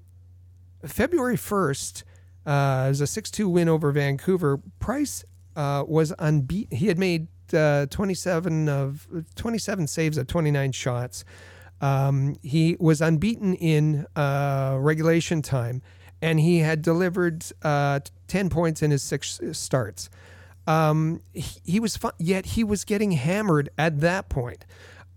February 0.85 1.37
first, 1.37 2.03
uh, 2.47 2.85
it 2.87 2.89
was 2.89 3.01
a 3.01 3.07
six-two 3.07 3.49
win 3.49 3.69
over 3.69 3.91
Vancouver. 3.91 4.59
Price 4.79 5.23
uh, 5.55 5.83
was 5.87 6.13
unbeaten. 6.17 6.77
He 6.77 6.87
had 6.87 6.97
made 6.97 7.27
uh, 7.53 7.85
twenty-seven 7.87 8.69
of 8.69 9.07
twenty-seven 9.35 9.87
saves 9.87 10.17
at 10.17 10.27
twenty-nine 10.27 10.71
shots. 10.71 11.25
Um, 11.79 12.35
he 12.41 12.75
was 12.79 13.01
unbeaten 13.01 13.53
in 13.53 14.07
uh, 14.15 14.77
regulation 14.79 15.43
time, 15.43 15.83
and 16.21 16.39
he 16.39 16.59
had 16.59 16.81
delivered 16.81 17.45
uh, 17.61 17.99
ten 18.27 18.49
points 18.49 18.81
in 18.81 18.89
his 18.89 19.03
six 19.03 19.39
starts. 19.51 20.09
Um, 20.65 21.21
he, 21.33 21.59
he 21.63 21.79
was 21.79 21.95
fun, 21.95 22.13
yet 22.17 22.45
he 22.45 22.63
was 22.63 22.83
getting 22.83 23.11
hammered 23.11 23.69
at 23.77 23.99
that 24.01 24.27
point 24.27 24.65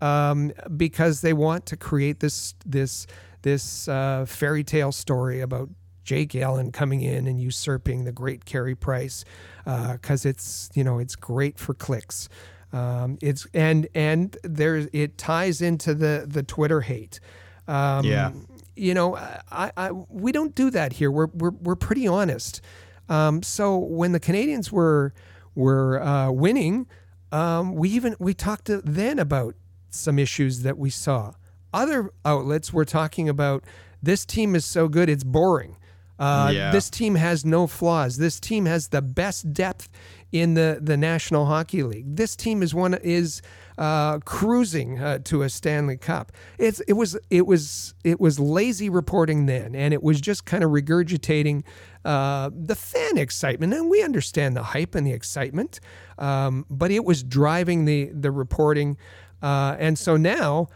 um, 0.01 0.53
because 0.77 1.21
they 1.21 1.33
want 1.33 1.65
to 1.65 1.77
create 1.77 2.19
this 2.19 2.53
this 2.65 3.07
this 3.41 3.87
uh, 3.87 4.25
fairy 4.27 4.63
tale 4.63 4.91
story 4.91 5.41
about 5.41 5.69
Jake 6.11 6.35
Allen 6.35 6.73
coming 6.73 7.01
in 7.01 7.25
and 7.25 7.39
usurping 7.39 8.03
the 8.03 8.11
great 8.11 8.43
Carey 8.43 8.75
Price 8.75 9.23
because 9.63 10.25
it's 10.25 10.69
you 10.73 10.83
know 10.83 10.99
it's 10.99 11.15
great 11.15 11.57
for 11.57 11.73
clicks. 11.73 12.27
Um, 12.73 13.17
it's 13.21 13.47
and 13.53 13.87
and 13.95 14.35
there 14.43 14.89
it 14.91 15.17
ties 15.17 15.61
into 15.61 15.93
the 15.93 16.25
the 16.27 16.43
Twitter 16.43 16.81
hate. 16.81 17.21
Um, 17.65 18.03
Yeah. 18.03 18.33
you 18.75 18.93
know, 18.93 19.15
I, 19.15 19.71
I 19.77 19.91
we 19.91 20.33
don't 20.33 20.53
do 20.53 20.69
that 20.71 20.91
here. 20.91 21.09
We're 21.09 21.27
we're 21.27 21.51
we're 21.51 21.77
pretty 21.77 22.05
honest. 22.09 22.59
Um, 23.07 23.41
so 23.41 23.77
when 23.77 24.11
the 24.11 24.19
Canadiens 24.19 24.69
were 24.69 25.13
were 25.55 26.03
uh, 26.03 26.29
winning, 26.29 26.87
um, 27.31 27.73
we 27.73 27.87
even 27.87 28.17
we 28.19 28.33
talked 28.33 28.65
to 28.65 28.81
then 28.81 29.17
about 29.17 29.55
some 29.89 30.19
issues 30.19 30.63
that 30.63 30.77
we 30.77 30.89
saw. 30.89 31.35
Other 31.73 32.09
outlets 32.25 32.73
were 32.73 32.83
talking 32.83 33.29
about 33.29 33.63
this 34.03 34.25
team 34.25 34.55
is 34.55 34.65
so 34.65 34.89
good 34.89 35.07
it's 35.07 35.23
boring. 35.23 35.77
Uh, 36.21 36.51
Yeah. 36.53 36.71
This 36.71 36.89
team 36.89 37.15
has 37.15 37.43
no 37.43 37.67
flaws. 37.67 38.17
This 38.17 38.39
team 38.39 38.65
has 38.65 38.89
the 38.89 39.01
best 39.01 39.51
depth 39.53 39.89
in 40.31 40.53
the, 40.53 40.79
the 40.81 40.95
National 40.95 41.45
Hockey 41.45 41.83
League. 41.83 42.15
This 42.15 42.35
team 42.35 42.61
is 42.63 42.73
one 42.73 42.93
is 42.93 43.41
uh, 43.77 44.19
cruising 44.19 44.99
uh, 44.99 45.17
to 45.25 45.41
a 45.41 45.49
Stanley 45.49 45.97
Cup. 45.97 46.31
It's 46.57 46.79
it 46.81 46.93
was 46.93 47.17
it 47.29 47.45
was 47.47 47.95
it 48.03 48.19
was 48.21 48.39
lazy 48.39 48.89
reporting 48.89 49.47
then, 49.47 49.75
and 49.75 49.93
it 49.93 50.03
was 50.03 50.21
just 50.21 50.45
kind 50.45 50.63
of 50.63 50.69
regurgitating 50.69 51.63
uh, 52.05 52.49
the 52.53 52.75
fan 52.75 53.17
excitement. 53.17 53.73
And 53.73 53.89
we 53.89 54.03
understand 54.03 54.55
the 54.55 54.63
hype 54.63 54.93
and 54.95 55.05
the 55.07 55.13
excitement, 55.13 55.79
um, 56.17 56.65
but 56.69 56.91
it 56.91 57.03
was 57.03 57.23
driving 57.23 57.85
the 57.85 58.11
the 58.13 58.31
reporting. 58.31 58.97
Uh, 59.41 59.75
and 59.79 59.97
so 59.97 60.15
now 60.17 60.67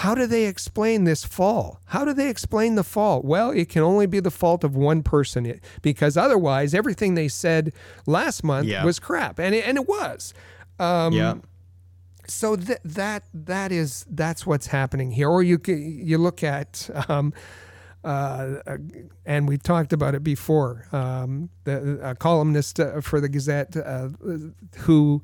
how 0.00 0.14
do 0.14 0.26
they 0.26 0.44
explain 0.44 1.04
this 1.04 1.24
fall? 1.24 1.80
How 1.86 2.04
do 2.04 2.12
they 2.12 2.28
explain 2.28 2.74
the 2.74 2.84
fall? 2.84 3.22
Well, 3.22 3.50
it 3.50 3.70
can 3.70 3.82
only 3.82 4.04
be 4.06 4.20
the 4.20 4.30
fault 4.30 4.62
of 4.62 4.76
one 4.76 5.02
person 5.02 5.58
because 5.80 6.18
otherwise, 6.18 6.74
everything 6.74 7.14
they 7.14 7.28
said 7.28 7.72
last 8.06 8.44
month 8.44 8.68
Yeah. 8.68 8.84
was 8.84 8.98
crap, 8.98 9.38
and 9.38 9.54
it, 9.54 9.64
and 9.66 9.78
it 9.78 9.88
was. 9.88 10.34
Um, 10.78 11.14
yeah. 11.14 11.34
So 12.28 12.56
th- 12.56 12.78
that 12.84 13.22
that 13.32 13.72
is 13.72 14.04
that's 14.10 14.44
what's 14.44 14.66
happening 14.66 15.12
here. 15.12 15.30
Or 15.30 15.42
you 15.42 15.58
you 15.66 16.18
look 16.18 16.42
at. 16.44 16.90
Um, 17.08 17.32
uh, 18.04 18.60
uh, 18.66 18.76
and 19.24 19.48
we've 19.48 19.62
talked 19.62 19.92
about 19.92 20.14
it 20.14 20.22
before. 20.22 20.86
Um, 20.92 21.48
the 21.64 21.98
a 22.02 22.14
columnist 22.14 22.78
uh, 22.78 23.00
for 23.00 23.20
the 23.20 23.28
Gazette 23.28 23.76
uh, 23.76 24.08
who 24.80 25.22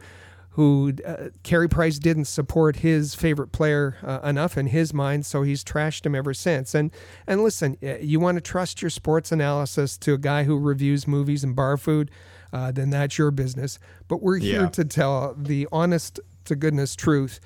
who 0.54 0.92
uh, 1.06 1.28
Carey 1.42 1.68
Price 1.68 1.98
didn't 1.98 2.26
support 2.26 2.76
his 2.76 3.14
favorite 3.14 3.52
player 3.52 3.96
uh, 4.02 4.20
enough 4.22 4.58
in 4.58 4.66
his 4.66 4.92
mind, 4.92 5.24
so 5.24 5.42
he's 5.42 5.64
trashed 5.64 6.04
him 6.04 6.14
ever 6.14 6.34
since. 6.34 6.74
And 6.74 6.90
and 7.26 7.42
listen, 7.42 7.76
you 8.00 8.20
want 8.20 8.36
to 8.36 8.42
trust 8.42 8.82
your 8.82 8.90
sports 8.90 9.32
analysis 9.32 9.96
to 9.98 10.12
a 10.14 10.18
guy 10.18 10.44
who 10.44 10.58
reviews 10.58 11.08
movies 11.08 11.42
and 11.42 11.56
bar 11.56 11.76
food, 11.78 12.10
uh, 12.52 12.70
then 12.70 12.90
that's 12.90 13.16
your 13.16 13.30
business. 13.30 13.78
But 14.08 14.22
we're 14.22 14.38
here 14.38 14.62
Yeah. 14.62 14.68
to 14.68 14.84
tell 14.84 15.34
the 15.38 15.66
honest 15.72 16.20
to 16.44 16.54
goodness 16.54 16.94
truth. 16.96 17.40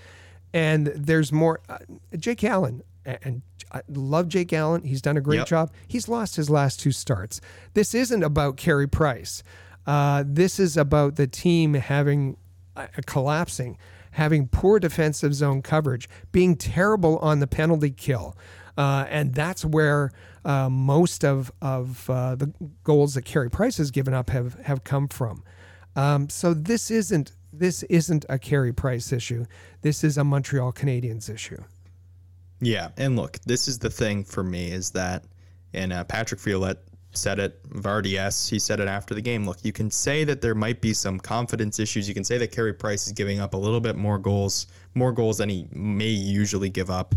And 0.52 0.88
there's 0.88 1.32
more. 1.32 1.60
Uh, 1.68 1.78
Jake 2.16 2.42
Allen, 2.42 2.82
and 3.04 3.42
I 3.72 3.82
love 3.88 4.26
Jake 4.28 4.52
Allen. 4.52 4.82
He's 4.82 5.02
done 5.02 5.16
a 5.16 5.20
great 5.20 5.38
Yep. 5.38 5.46
job. 5.46 5.70
He's 5.86 6.08
lost 6.08 6.34
his 6.36 6.48
last 6.50 6.80
two 6.80 6.92
starts. 6.92 7.40
This 7.74 7.94
isn't 7.94 8.22
about 8.24 8.56
Carey 8.56 8.88
Price. 8.88 9.42
Uh, 9.86 10.24
this 10.26 10.58
is 10.58 10.76
about 10.76 11.14
the 11.16 11.26
team 11.28 11.74
having 11.74 12.36
collapsing, 13.06 13.78
having 14.12 14.48
poor 14.48 14.78
defensive 14.78 15.34
zone 15.34 15.62
coverage, 15.62 16.08
being 16.32 16.56
terrible 16.56 17.18
on 17.18 17.40
the 17.40 17.46
penalty 17.46 17.90
kill. 17.90 18.36
Uh, 18.76 19.06
and 19.08 19.34
that's 19.34 19.64
where 19.64 20.10
uh, 20.44 20.68
most 20.68 21.24
of, 21.24 21.50
of 21.62 22.08
uh, 22.10 22.34
the 22.34 22.52
goals 22.84 23.14
that 23.14 23.22
Carey 23.22 23.50
Price 23.50 23.78
has 23.78 23.90
given 23.90 24.14
up 24.14 24.30
have, 24.30 24.54
have 24.64 24.84
come 24.84 25.08
from. 25.08 25.42
Um, 25.96 26.28
so 26.28 26.52
this 26.52 26.90
isn't 26.90 27.32
this 27.58 27.82
isn't 27.84 28.26
a 28.28 28.38
Carey 28.38 28.72
Price 28.72 29.12
issue. 29.12 29.46
This 29.80 30.04
is 30.04 30.18
a 30.18 30.24
Montreal 30.24 30.72
Canadiens 30.72 31.32
issue. 31.32 31.62
Yeah, 32.60 32.90
and 32.96 33.16
look, 33.16 33.38
this 33.46 33.66
is 33.66 33.78
the 33.78 33.90
thing 33.90 34.24
for 34.24 34.42
me 34.42 34.70
is 34.70 34.90
that, 34.90 35.24
and 35.72 35.92
uh, 35.92 36.04
Patrick 36.04 36.40
Violette 36.40 36.82
said 37.16 37.38
it, 37.38 37.62
Vardy 37.70 38.16
he 38.50 38.58
said 38.58 38.80
it 38.80 38.88
after 38.88 39.14
the 39.14 39.20
game. 39.20 39.46
Look, 39.46 39.64
you 39.64 39.72
can 39.72 39.90
say 39.90 40.24
that 40.24 40.40
there 40.40 40.54
might 40.54 40.80
be 40.80 40.92
some 40.92 41.18
confidence 41.18 41.78
issues. 41.78 42.08
You 42.08 42.14
can 42.14 42.24
say 42.24 42.38
that 42.38 42.52
Carey 42.52 42.72
Price 42.72 43.06
is 43.06 43.12
giving 43.12 43.40
up 43.40 43.54
a 43.54 43.56
little 43.56 43.80
bit 43.80 43.96
more 43.96 44.18
goals, 44.18 44.66
more 44.94 45.12
goals 45.12 45.38
than 45.38 45.48
he 45.48 45.68
may 45.72 46.08
usually 46.08 46.70
give 46.70 46.90
up. 46.90 47.14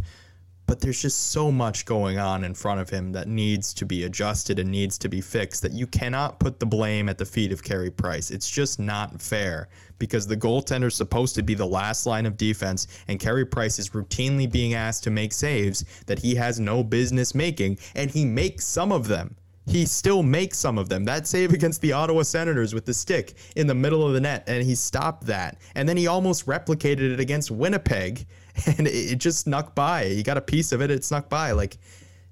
But 0.70 0.82
there's 0.82 1.02
just 1.02 1.32
so 1.32 1.52
much 1.52 1.86
going 1.86 2.20
on 2.20 2.44
in 2.44 2.54
front 2.54 2.80
of 2.80 2.92
him 2.92 3.12
that 3.14 3.28
needs 3.28 3.74
to 3.74 3.88
be 3.88 4.04
adjusted 4.04 4.60
and 4.60 4.70
needs 4.70 5.00
to 5.00 5.10
be 5.10 5.20
fixed 5.20 5.64
that 5.64 5.72
you 5.72 5.88
cannot 5.88 6.40
put 6.40 6.60
the 6.60 6.68
blame 6.68 7.10
at 7.10 7.18
the 7.18 7.26
feet 7.26 7.52
of 7.52 7.64
Carey 7.64 7.90
Price. 7.90 8.30
It's 8.30 8.48
just 8.48 8.80
not 8.80 9.20
fair 9.20 9.70
because 9.98 10.28
the 10.28 10.38
goaltender's 10.38 10.94
supposed 10.94 11.34
to 11.36 11.42
be 11.42 11.56
the 11.56 11.66
last 11.66 12.06
line 12.06 12.28
of 12.28 12.38
defense, 12.38 12.86
and 13.08 13.20
Carey 13.20 13.48
Price 13.48 13.80
is 13.80 13.90
routinely 13.90 14.50
being 14.50 14.76
asked 14.76 15.04
to 15.06 15.10
make 15.10 15.34
saves 15.34 15.84
that 16.06 16.20
he 16.20 16.36
has 16.36 16.60
no 16.60 16.84
business 16.84 17.34
making, 17.34 17.80
and 17.96 18.12
he 18.12 18.24
makes 18.24 18.64
some 18.64 18.92
of 18.92 19.08
them. 19.08 19.36
He 19.70 19.86
still 19.86 20.24
makes 20.24 20.58
some 20.58 20.80
of 20.80 20.90
them. 20.90 21.06
That 21.06 21.28
save 21.28 21.54
against 21.54 21.80
the 21.82 21.94
Ottawa 21.94 22.24
Senators 22.24 22.74
with 22.74 22.86
the 22.86 22.94
stick 22.94 23.36
in 23.56 23.68
the 23.68 23.76
middle 23.76 24.06
of 24.06 24.14
the 24.14 24.20
net, 24.20 24.44
and 24.48 24.64
he 24.64 24.74
stopped 24.74 25.28
that. 25.28 25.60
And 25.76 25.88
then 25.88 25.96
he 25.96 26.08
almost 26.08 26.48
replicated 26.48 27.14
it 27.14 27.20
against 27.20 27.52
Winnipeg, 27.52 28.26
and 28.66 28.88
it, 28.88 29.18
just 29.18 29.42
snuck 29.42 29.76
by. 29.76 30.06
He 30.06 30.24
got 30.24 30.38
a 30.38 30.42
piece 30.42 30.72
of 30.72 30.82
it, 30.82 30.90
it 30.90 31.06
snuck 31.06 31.30
by. 31.30 31.52
Like 31.52 31.78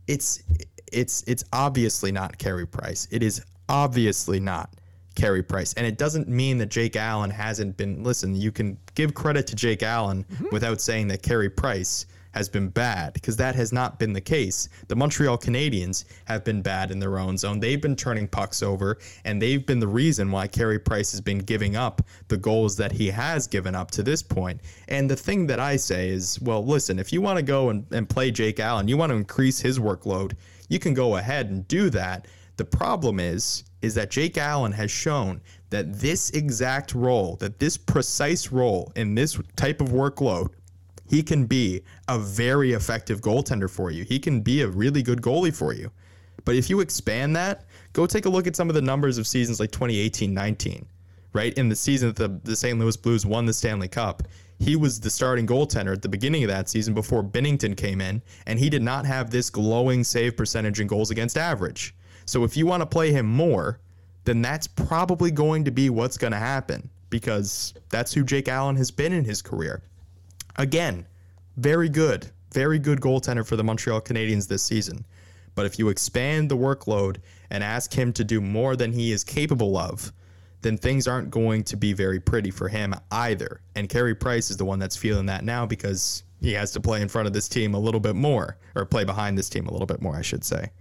it's 0.07 0.41
it's 0.91 1.23
it's 1.27 1.43
obviously 1.53 2.11
not 2.11 2.38
Carey 2.39 2.65
Price. 2.65 3.07
It 3.11 3.22
is 3.22 3.45
obviously 3.69 4.39
not 4.39 4.73
Carey 5.15 5.43
Price. 5.43 5.73
And 5.73 5.85
it 5.85 5.97
doesn't 5.97 6.27
mean 6.27 6.57
that 6.57 6.69
Jake 6.69 6.95
Allen 6.95 7.30
hasn't 7.30 7.77
been 7.77 8.03
listen, 8.03 8.35
you 8.35 8.51
can 8.51 8.77
give 8.95 9.14
credit 9.14 9.45
to 9.47 9.55
Jake 9.55 9.84
Allen 9.84 10.23
mm-hmm. 10.23 10.47
without 10.51 10.81
saying 10.81 11.07
that 11.09 11.22
Carey 11.22 11.49
Price 11.49 12.07
has 12.31 12.49
been 12.49 12.69
bad 12.69 13.13
because 13.13 13.37
that 13.37 13.55
has 13.55 13.71
not 13.71 13.99
been 13.99 14.13
the 14.13 14.21
case. 14.21 14.69
The 14.87 14.95
Montreal 14.95 15.37
Canadiens 15.37 16.05
have 16.25 16.43
been 16.43 16.61
bad 16.61 16.91
in 16.91 16.99
their 16.99 17.19
own 17.19 17.37
zone. 17.37 17.59
They've 17.59 17.81
been 17.81 17.95
turning 17.95 18.27
pucks 18.27 18.61
over, 18.61 18.97
and 19.25 19.41
they've 19.41 19.65
been 19.65 19.79
the 19.79 19.87
reason 19.87 20.31
why 20.31 20.47
Carey 20.47 20.79
Price 20.79 21.11
has 21.11 21.21
been 21.21 21.39
giving 21.39 21.75
up 21.75 22.01
the 22.27 22.37
goals 22.37 22.77
that 22.77 22.91
he 22.91 23.09
has 23.09 23.47
given 23.47 23.75
up 23.75 23.91
to 23.91 24.03
this 24.03 24.21
point. 24.21 24.61
And 24.87 25.09
the 25.09 25.15
thing 25.15 25.47
that 25.47 25.59
I 25.59 25.77
say 25.77 26.09
is, 26.09 26.39
well, 26.41 26.65
listen, 26.65 26.99
if 26.99 27.11
you 27.11 27.21
want 27.21 27.37
to 27.37 27.43
go 27.43 27.69
and, 27.69 27.85
and 27.91 28.07
play 28.09 28.31
Jake 28.31 28.59
Allen, 28.59 28.87
you 28.87 28.97
want 28.97 29.11
to 29.11 29.15
increase 29.15 29.59
his 29.59 29.79
workload, 29.79 30.33
you 30.69 30.79
can 30.79 30.93
go 30.93 31.17
ahead 31.17 31.49
and 31.49 31.67
do 31.67 31.89
that. 31.91 32.27
The 32.57 32.65
problem 32.65 33.19
is, 33.19 33.63
is 33.81 33.93
that 33.95 34.09
Jake 34.09 34.37
Allen 34.37 34.71
has 34.71 34.89
shown 34.89 35.41
that 35.69 35.99
this 35.99 36.31
exact 36.31 36.95
role, 36.95 37.35
that 37.37 37.59
this 37.59 37.77
precise 37.77 38.51
role 38.51 38.91
in 38.95 39.15
this 39.15 39.39
type 39.55 39.81
of 39.81 39.89
workload 39.89 40.49
he 41.07 41.23
can 41.23 41.45
be 41.45 41.81
a 42.07 42.19
very 42.19 42.73
effective 42.73 43.21
goaltender 43.21 43.69
for 43.69 43.91
you. 43.91 44.03
He 44.03 44.19
can 44.19 44.41
be 44.41 44.61
a 44.61 44.67
really 44.67 45.01
good 45.01 45.21
goalie 45.21 45.55
for 45.55 45.73
you. 45.73 45.91
But 46.45 46.55
if 46.55 46.69
you 46.69 46.79
expand 46.79 47.35
that, 47.35 47.65
go 47.93 48.05
take 48.05 48.25
a 48.25 48.29
look 48.29 48.47
at 48.47 48.55
some 48.55 48.69
of 48.69 48.75
the 48.75 48.81
numbers 48.81 49.17
of 49.17 49.27
seasons 49.27 49.59
like 49.59 49.71
2018 49.71 50.34
19, 50.34 50.85
right? 51.34 51.53
In 51.55 51.69
the 51.69 51.75
season 51.75 52.09
that 52.09 52.15
the, 52.15 52.39
the 52.49 52.55
St. 52.55 52.79
Louis 52.79 52.95
Blues 52.95 53.25
won 53.25 53.45
the 53.45 53.53
Stanley 53.53 53.88
Cup, 53.88 54.23
he 54.59 54.75
was 54.75 54.99
the 54.99 55.09
starting 55.09 55.45
goaltender 55.45 55.93
at 55.93 56.01
the 56.01 56.09
beginning 56.09 56.43
of 56.43 56.49
that 56.49 56.69
season 56.69 56.93
before 56.93 57.23
Binnington 57.23 57.75
came 57.75 58.01
in, 58.01 58.21
and 58.45 58.57
he 58.57 58.69
did 58.69 58.81
not 58.81 59.05
have 59.05 59.29
this 59.29 59.49
glowing 59.49 60.03
save 60.03 60.35
percentage 60.35 60.79
and 60.79 60.89
goals 60.89 61.11
against 61.11 61.38
average. 61.38 61.95
So 62.25 62.43
if 62.43 62.57
you 62.57 62.65
want 62.65 62.81
to 62.81 62.88
play 62.88 63.11
him 63.11 63.25
more, 63.25 63.79
then 64.23 64.41
that's 64.41 64.67
probably 64.67 65.31
going 65.31 65.63
to 65.65 65.71
be 65.71 65.89
what's 65.89 66.17
going 66.17 66.34
to 66.34 66.38
happen 66.38 66.89
because 67.09 67.73
that's 67.89 68.13
who 68.13 68.23
Jake 68.23 68.49
Allen 68.49 68.75
has 68.75 68.91
been 68.91 69.13
in 69.13 69.23
his 69.23 69.41
career. 69.41 69.81
Again, 70.57 71.05
very 71.57 71.89
good, 71.89 72.31
very 72.51 72.79
good 72.79 72.99
goaltender 72.99 73.45
for 73.45 73.55
the 73.55 73.63
Montreal 73.63 74.01
Canadiens 74.01 74.47
this 74.47 74.63
season. 74.63 75.05
But 75.55 75.65
if 75.65 75.79
you 75.79 75.89
expand 75.89 76.49
the 76.49 76.57
workload 76.57 77.17
and 77.49 77.63
ask 77.63 77.93
him 77.93 78.13
to 78.13 78.23
do 78.23 78.41
more 78.41 78.75
than 78.75 78.91
he 78.91 79.11
is 79.11 79.23
capable 79.23 79.77
of, 79.77 80.11
then 80.61 80.77
things 80.77 81.07
aren't 81.07 81.31
going 81.31 81.63
to 81.63 81.77
be 81.77 81.93
very 81.93 82.19
pretty 82.19 82.51
for 82.51 82.67
him 82.67 82.93
either. 83.11 83.61
And 83.75 83.89
Carey 83.89 84.15
Price 84.15 84.49
is 84.49 84.57
the 84.57 84.65
one 84.65 84.79
that's 84.79 84.95
feeling 84.95 85.27
that 85.27 85.43
now 85.43 85.65
because 85.65 86.23
he 86.41 86.53
has 86.53 86.71
to 86.71 86.79
play 86.79 87.01
in 87.01 87.07
front 87.07 87.27
of 87.27 87.34
this 87.34 87.47
team 87.47 87.73
a 87.73 87.79
little 87.79 87.99
bit 87.99 88.15
more, 88.15 88.57
or 88.75 88.85
play 88.85 89.03
behind 89.03 89.38
this 89.38 89.49
team 89.49 89.67
a 89.67 89.71
little 89.71 89.88
bit 89.88 90.01
more, 90.01 90.15
I 90.15 90.21
should 90.21 90.43
say. 90.43 90.71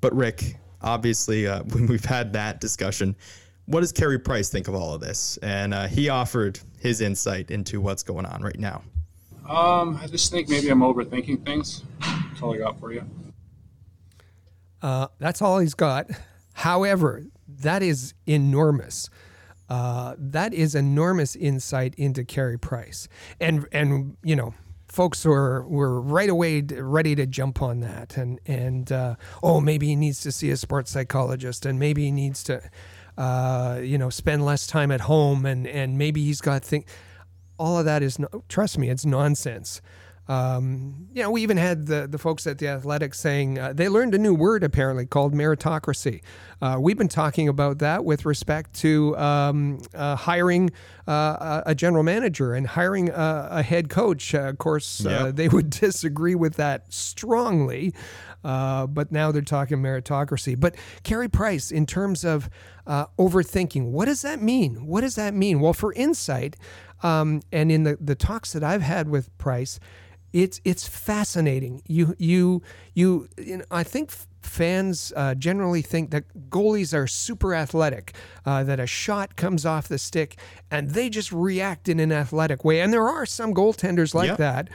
But 0.00 0.14
Rick, 0.14 0.56
obviously, 0.82 1.46
uh, 1.46 1.62
when 1.72 1.86
we've 1.86 2.04
had 2.04 2.32
that 2.32 2.60
discussion, 2.60 3.16
what 3.66 3.80
does 3.80 3.92
Carey 3.92 4.18
Price 4.18 4.48
think 4.48 4.68
of 4.68 4.74
all 4.74 4.94
of 4.94 5.00
this? 5.00 5.38
And 5.42 5.72
uh, 5.72 5.86
he 5.86 6.08
offered 6.08 6.58
his 6.78 7.00
insight 7.00 7.50
into 7.50 7.80
what's 7.80 8.02
going 8.02 8.26
on 8.26 8.42
right 8.42 8.58
now. 8.58 8.82
Um, 9.50 9.98
I 10.00 10.06
just 10.06 10.30
think 10.30 10.48
maybe 10.48 10.68
I'm 10.68 10.78
overthinking 10.78 11.44
things. 11.44 11.82
That's 12.00 12.40
all 12.40 12.54
I 12.54 12.58
got 12.58 12.78
for 12.78 12.92
you. 12.92 13.04
Uh, 14.80 15.08
that's 15.18 15.42
all 15.42 15.58
he's 15.58 15.74
got. 15.74 16.08
However, 16.52 17.24
that 17.48 17.82
is 17.82 18.14
enormous. 18.26 19.10
Uh, 19.68 20.14
that 20.16 20.54
is 20.54 20.76
enormous 20.76 21.34
insight 21.34 21.96
into 21.96 22.24
Carey 22.24 22.58
Price, 22.58 23.08
and 23.40 23.66
and 23.72 24.16
you 24.22 24.36
know, 24.36 24.54
folks 24.86 25.24
were 25.24 25.66
were 25.66 26.00
right 26.00 26.28
away 26.28 26.60
ready 26.60 27.16
to 27.16 27.26
jump 27.26 27.60
on 27.60 27.80
that, 27.80 28.16
and 28.16 28.40
and 28.46 28.92
uh, 28.92 29.16
oh, 29.42 29.60
maybe 29.60 29.88
he 29.88 29.96
needs 29.96 30.20
to 30.20 30.30
see 30.30 30.50
a 30.50 30.56
sports 30.56 30.92
psychologist, 30.92 31.66
and 31.66 31.78
maybe 31.78 32.04
he 32.04 32.12
needs 32.12 32.44
to, 32.44 32.62
uh, 33.18 33.80
you 33.82 33.98
know, 33.98 34.10
spend 34.10 34.44
less 34.44 34.66
time 34.68 34.92
at 34.92 35.02
home, 35.02 35.44
and 35.44 35.66
and 35.66 35.98
maybe 35.98 36.24
he's 36.24 36.40
got 36.40 36.64
things 36.64 36.84
all 37.60 37.78
of 37.78 37.84
that 37.84 38.02
is, 38.02 38.18
no, 38.18 38.28
trust 38.48 38.78
me, 38.78 38.88
it's 38.88 39.04
nonsense. 39.04 39.82
Um, 40.28 41.08
you 41.12 41.22
know, 41.22 41.30
we 41.32 41.42
even 41.42 41.56
had 41.56 41.86
the, 41.88 42.06
the 42.06 42.16
folks 42.16 42.46
at 42.46 42.58
the 42.58 42.68
Athletics 42.68 43.18
saying 43.18 43.58
uh, 43.58 43.72
they 43.72 43.88
learned 43.88 44.14
a 44.14 44.18
new 44.18 44.32
word 44.32 44.62
apparently 44.62 45.04
called 45.04 45.34
meritocracy. 45.34 46.22
Uh, 46.62 46.76
we've 46.80 46.96
been 46.96 47.08
talking 47.08 47.48
about 47.48 47.80
that 47.80 48.04
with 48.04 48.24
respect 48.24 48.72
to 48.74 49.16
um, 49.18 49.80
uh, 49.92 50.14
hiring 50.14 50.70
uh, 51.08 51.62
a 51.66 51.74
general 51.74 52.04
manager 52.04 52.54
and 52.54 52.68
hiring 52.68 53.10
a, 53.10 53.48
a 53.50 53.62
head 53.62 53.90
coach. 53.90 54.32
Uh, 54.32 54.42
of 54.42 54.58
course, 54.58 55.04
uh, 55.04 55.32
they 55.34 55.48
would 55.48 55.68
disagree 55.80 56.36
with 56.36 56.54
that 56.54 56.92
strongly, 56.92 57.92
but 58.42 59.10
now 59.10 59.32
they're 59.32 59.42
talking 59.42 59.78
meritocracy. 59.78 60.58
But 60.58 60.76
Carey 61.02 61.28
Price, 61.28 61.72
in 61.72 61.86
terms 61.86 62.24
of 62.24 62.48
overthinking, 62.86 63.90
what 63.90 64.04
does 64.04 64.22
that 64.22 64.40
mean? 64.40 64.86
What 64.86 65.00
does 65.00 65.16
that 65.16 65.34
mean? 65.34 65.58
Well, 65.58 65.72
for 65.72 65.92
insight, 65.94 66.54
um, 67.02 67.42
and 67.52 67.70
in 67.72 67.84
the, 67.84 67.96
the 68.00 68.14
talks 68.14 68.52
that 68.52 68.64
I've 68.64 68.82
had 68.82 69.08
with 69.08 69.36
Price, 69.38 69.80
it's 70.32 70.60
it's 70.64 70.86
fascinating. 70.86 71.82
You 71.86 72.14
you 72.18 72.62
you, 72.94 73.28
you 73.36 73.58
know, 73.58 73.64
I 73.70 73.82
think 73.82 74.12
fans 74.42 75.12
uh, 75.16 75.34
generally 75.34 75.82
think 75.82 76.10
that 76.10 76.24
goalies 76.48 76.94
are 76.94 77.06
super 77.06 77.54
athletic, 77.54 78.14
uh, 78.46 78.64
that 78.64 78.80
a 78.80 78.86
shot 78.86 79.36
comes 79.36 79.66
off 79.66 79.88
the 79.88 79.98
stick 79.98 80.38
and 80.70 80.90
they 80.90 81.08
just 81.08 81.32
react 81.32 81.88
in 81.88 82.00
an 82.00 82.12
athletic 82.12 82.64
way. 82.64 82.80
And 82.80 82.92
there 82.92 83.08
are 83.08 83.26
some 83.26 83.54
goaltenders 83.54 84.14
like 84.14 84.28
yep. 84.28 84.38
that. 84.38 84.68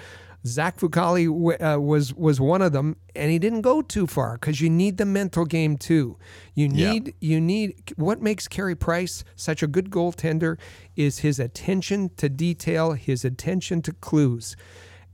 Zach 0.45 0.77
Fucale 0.77 1.27
uh, 1.59 1.81
was 1.81 2.13
was 2.13 2.39
one 2.39 2.61
of 2.61 2.71
them, 2.71 2.97
and 3.15 3.31
he 3.31 3.39
didn't 3.39 3.61
go 3.61 3.81
too 3.81 4.05
far 4.05 4.33
because 4.33 4.61
you 4.61 4.69
need 4.69 4.97
the 4.97 5.05
mental 5.05 5.43
game 5.43 5.75
too. 5.75 6.17
You 6.53 6.69
need 6.69 7.07
yep. 7.07 7.15
you 7.19 7.41
need 7.41 7.93
what 7.95 8.21
makes 8.21 8.47
Carey 8.47 8.75
Price 8.75 9.23
such 9.35 9.63
a 9.63 9.67
good 9.67 9.89
goaltender 9.89 10.57
is 10.95 11.19
his 11.19 11.39
attention 11.39 12.11
to 12.17 12.29
detail, 12.29 12.93
his 12.93 13.25
attention 13.25 13.81
to 13.83 13.93
clues, 13.93 14.55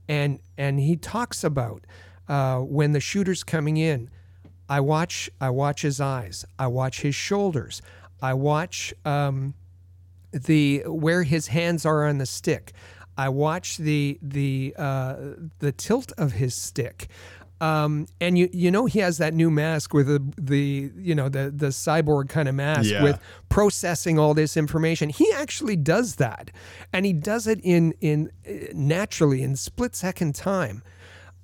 and 0.06 0.38
and 0.58 0.78
he 0.78 0.96
talks 0.96 1.42
about 1.42 1.86
uh, 2.28 2.58
when 2.58 2.92
the 2.92 3.00
shooter's 3.00 3.42
coming 3.42 3.78
in. 3.78 4.10
I 4.68 4.80
watch 4.80 5.30
I 5.40 5.48
watch 5.48 5.80
his 5.80 5.98
eyes. 5.98 6.44
I 6.58 6.66
watch 6.66 7.00
his 7.00 7.14
shoulders. 7.14 7.80
I 8.20 8.34
watch 8.34 8.92
um, 9.06 9.54
the 10.32 10.82
where 10.86 11.22
his 11.22 11.46
hands 11.48 11.86
are 11.86 12.06
on 12.06 12.18
the 12.18 12.26
stick. 12.26 12.72
I 13.16 13.28
watch 13.28 13.76
the 13.76 14.18
the 14.22 14.74
uh, 14.78 15.16
the 15.58 15.72
tilt 15.72 16.12
of 16.18 16.32
his 16.32 16.54
stick. 16.54 17.08
Um, 17.60 18.08
and 18.20 18.36
you 18.36 18.48
you 18.52 18.72
know 18.72 18.86
he 18.86 18.98
has 18.98 19.18
that 19.18 19.34
new 19.34 19.48
mask 19.48 19.94
with 19.94 20.08
the 20.08 20.20
the 20.36 20.90
you 20.96 21.14
know 21.14 21.28
the 21.28 21.52
the 21.54 21.68
cyborg 21.68 22.28
kind 22.28 22.48
of 22.48 22.56
mask 22.56 22.90
yeah. 22.90 23.02
with 23.04 23.20
processing 23.50 24.18
all 24.18 24.34
this 24.34 24.56
information. 24.56 25.10
He 25.10 25.30
actually 25.32 25.76
does 25.76 26.16
that, 26.16 26.50
and 26.92 27.06
he 27.06 27.12
does 27.12 27.46
it 27.46 27.60
in 27.62 27.94
in 28.00 28.32
uh, 28.48 28.72
naturally 28.74 29.42
in 29.42 29.54
split 29.54 29.94
second 29.94 30.34
time. 30.34 30.82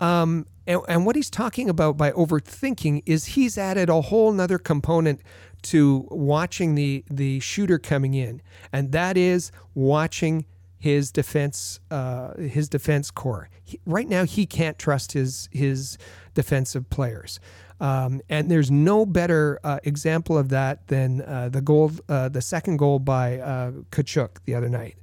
Um, 0.00 0.46
and, 0.66 0.80
and 0.88 1.06
what 1.06 1.16
he's 1.16 1.30
talking 1.30 1.68
about 1.68 1.96
by 1.96 2.12
overthinking 2.12 3.02
is 3.06 3.24
he's 3.24 3.56
added 3.56 3.88
a 3.88 4.00
whole 4.00 4.32
nother 4.32 4.58
component 4.58 5.22
to 5.62 6.06
watching 6.10 6.74
the 6.74 7.04
the 7.08 7.38
shooter 7.40 7.78
coming 7.78 8.14
in, 8.14 8.42
and 8.72 8.90
that 8.90 9.16
is 9.16 9.52
watching 9.74 10.46
his 10.78 11.10
defense 11.10 11.80
uh, 11.90 12.34
his 12.36 12.68
defense 12.68 13.10
corps. 13.10 13.48
He, 13.64 13.80
right 13.84 14.08
now, 14.08 14.24
he 14.24 14.46
can't 14.46 14.78
trust 14.78 15.12
his 15.12 15.48
his 15.52 15.98
defensive 16.34 16.88
players. 16.90 17.40
Um, 17.80 18.20
and 18.28 18.50
there's 18.50 18.70
no 18.70 19.06
better 19.06 19.60
uh, 19.62 19.78
example 19.84 20.36
of 20.36 20.48
that 20.48 20.88
than 20.88 21.22
uh, 21.22 21.48
the 21.48 21.60
goal, 21.60 21.92
uh, 22.08 22.28
the 22.28 22.42
second 22.42 22.78
goal 22.78 22.98
by 22.98 23.38
uh, 23.38 23.70
Tkachuk 23.92 24.38
the 24.44 24.54
other 24.54 24.68
night. 24.68 24.96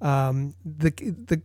Um, 0.00 0.54
the 0.64 0.90
the 0.90 1.42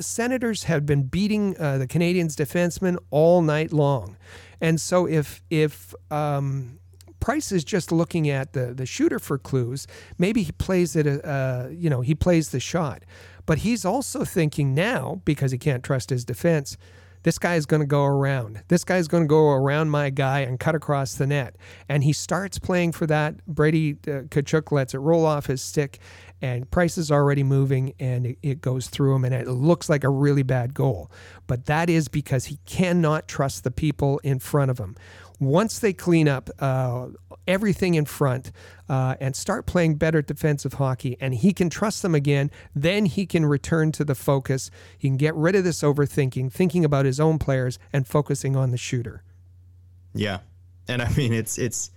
Senators 0.00 0.64
have 0.64 0.84
been 0.84 1.04
beating 1.04 1.56
uh, 1.58 1.78
the 1.78 1.86
Canadiens 1.86 2.34
defensemen 2.34 2.98
all 3.10 3.42
night 3.42 3.72
long, 3.72 4.16
and 4.60 4.80
so 4.80 5.06
if 5.06 5.42
if 5.50 5.94
um, 6.10 6.77
Price 7.20 7.52
is 7.52 7.64
just 7.64 7.92
looking 7.92 8.28
at 8.28 8.52
the 8.52 8.74
the 8.74 8.86
shooter 8.86 9.18
for 9.18 9.38
clues. 9.38 9.86
Maybe 10.18 10.42
he 10.42 10.52
plays 10.52 10.96
it, 10.96 11.24
uh, 11.24 11.68
you 11.70 11.90
know, 11.90 12.00
he 12.00 12.14
plays 12.14 12.50
the 12.50 12.60
shot, 12.60 13.04
but 13.46 13.58
he's 13.58 13.84
also 13.84 14.24
thinking 14.24 14.74
now 14.74 15.20
because 15.24 15.52
he 15.52 15.58
can't 15.58 15.82
trust 15.82 16.10
his 16.10 16.24
defense. 16.24 16.76
This 17.24 17.38
guy 17.38 17.56
is 17.56 17.66
going 17.66 17.80
to 17.80 17.86
go 17.86 18.04
around. 18.04 18.62
This 18.68 18.84
guy 18.84 18.98
is 18.98 19.08
going 19.08 19.24
to 19.24 19.28
go 19.28 19.50
around 19.50 19.90
my 19.90 20.10
guy 20.10 20.40
and 20.40 20.58
cut 20.58 20.74
across 20.74 21.14
the 21.14 21.26
net. 21.26 21.56
And 21.88 22.04
he 22.04 22.12
starts 22.12 22.58
playing 22.58 22.92
for 22.92 23.06
that. 23.06 23.44
Brady 23.46 23.94
uh, 24.06 24.22
Tkachuk 24.30 24.70
lets 24.70 24.94
it 24.94 24.98
roll 24.98 25.26
off 25.26 25.46
his 25.46 25.60
stick, 25.60 25.98
and 26.40 26.70
Price 26.70 26.96
is 26.96 27.10
already 27.10 27.42
moving, 27.42 27.92
and 27.98 28.26
it, 28.26 28.38
it 28.42 28.60
goes 28.60 28.86
through 28.86 29.16
him, 29.16 29.24
and 29.24 29.34
it 29.34 29.48
looks 29.48 29.88
like 29.88 30.04
a 30.04 30.08
really 30.08 30.44
bad 30.44 30.74
goal. 30.74 31.10
But 31.46 31.66
that 31.66 31.90
is 31.90 32.08
because 32.08 32.46
he 32.46 32.60
cannot 32.66 33.26
trust 33.26 33.64
the 33.64 33.70
people 33.72 34.20
in 34.22 34.38
front 34.38 34.70
of 34.70 34.78
him 34.78 34.96
once 35.40 35.78
they 35.78 35.92
clean 35.92 36.28
up 36.28 36.50
uh, 36.58 37.08
everything 37.46 37.94
in 37.94 38.04
front 38.04 38.50
uh, 38.88 39.14
and 39.20 39.36
start 39.36 39.66
playing 39.66 39.96
better 39.96 40.22
defensive 40.22 40.74
hockey, 40.74 41.16
and 41.20 41.34
he 41.34 41.52
can 41.52 41.70
trust 41.70 42.02
them 42.02 42.14
again, 42.14 42.50
then 42.74 43.06
he 43.06 43.26
can 43.26 43.46
return 43.46 43.92
to 43.92 44.04
the 44.04 44.14
focus. 44.14 44.70
He 44.98 45.08
can 45.08 45.16
get 45.16 45.34
rid 45.34 45.54
of 45.54 45.64
this 45.64 45.82
overthinking, 45.82 46.52
thinking 46.52 46.84
about 46.84 47.04
his 47.04 47.20
own 47.20 47.38
players, 47.38 47.78
and 47.92 48.06
focusing 48.06 48.56
on 48.56 48.70
the 48.70 48.76
shooter. 48.76 49.22
Yeah, 50.14 50.38
and 50.88 51.02
I 51.02 51.10
mean 51.14 51.32
it's 51.32 51.58
it's 51.58 51.90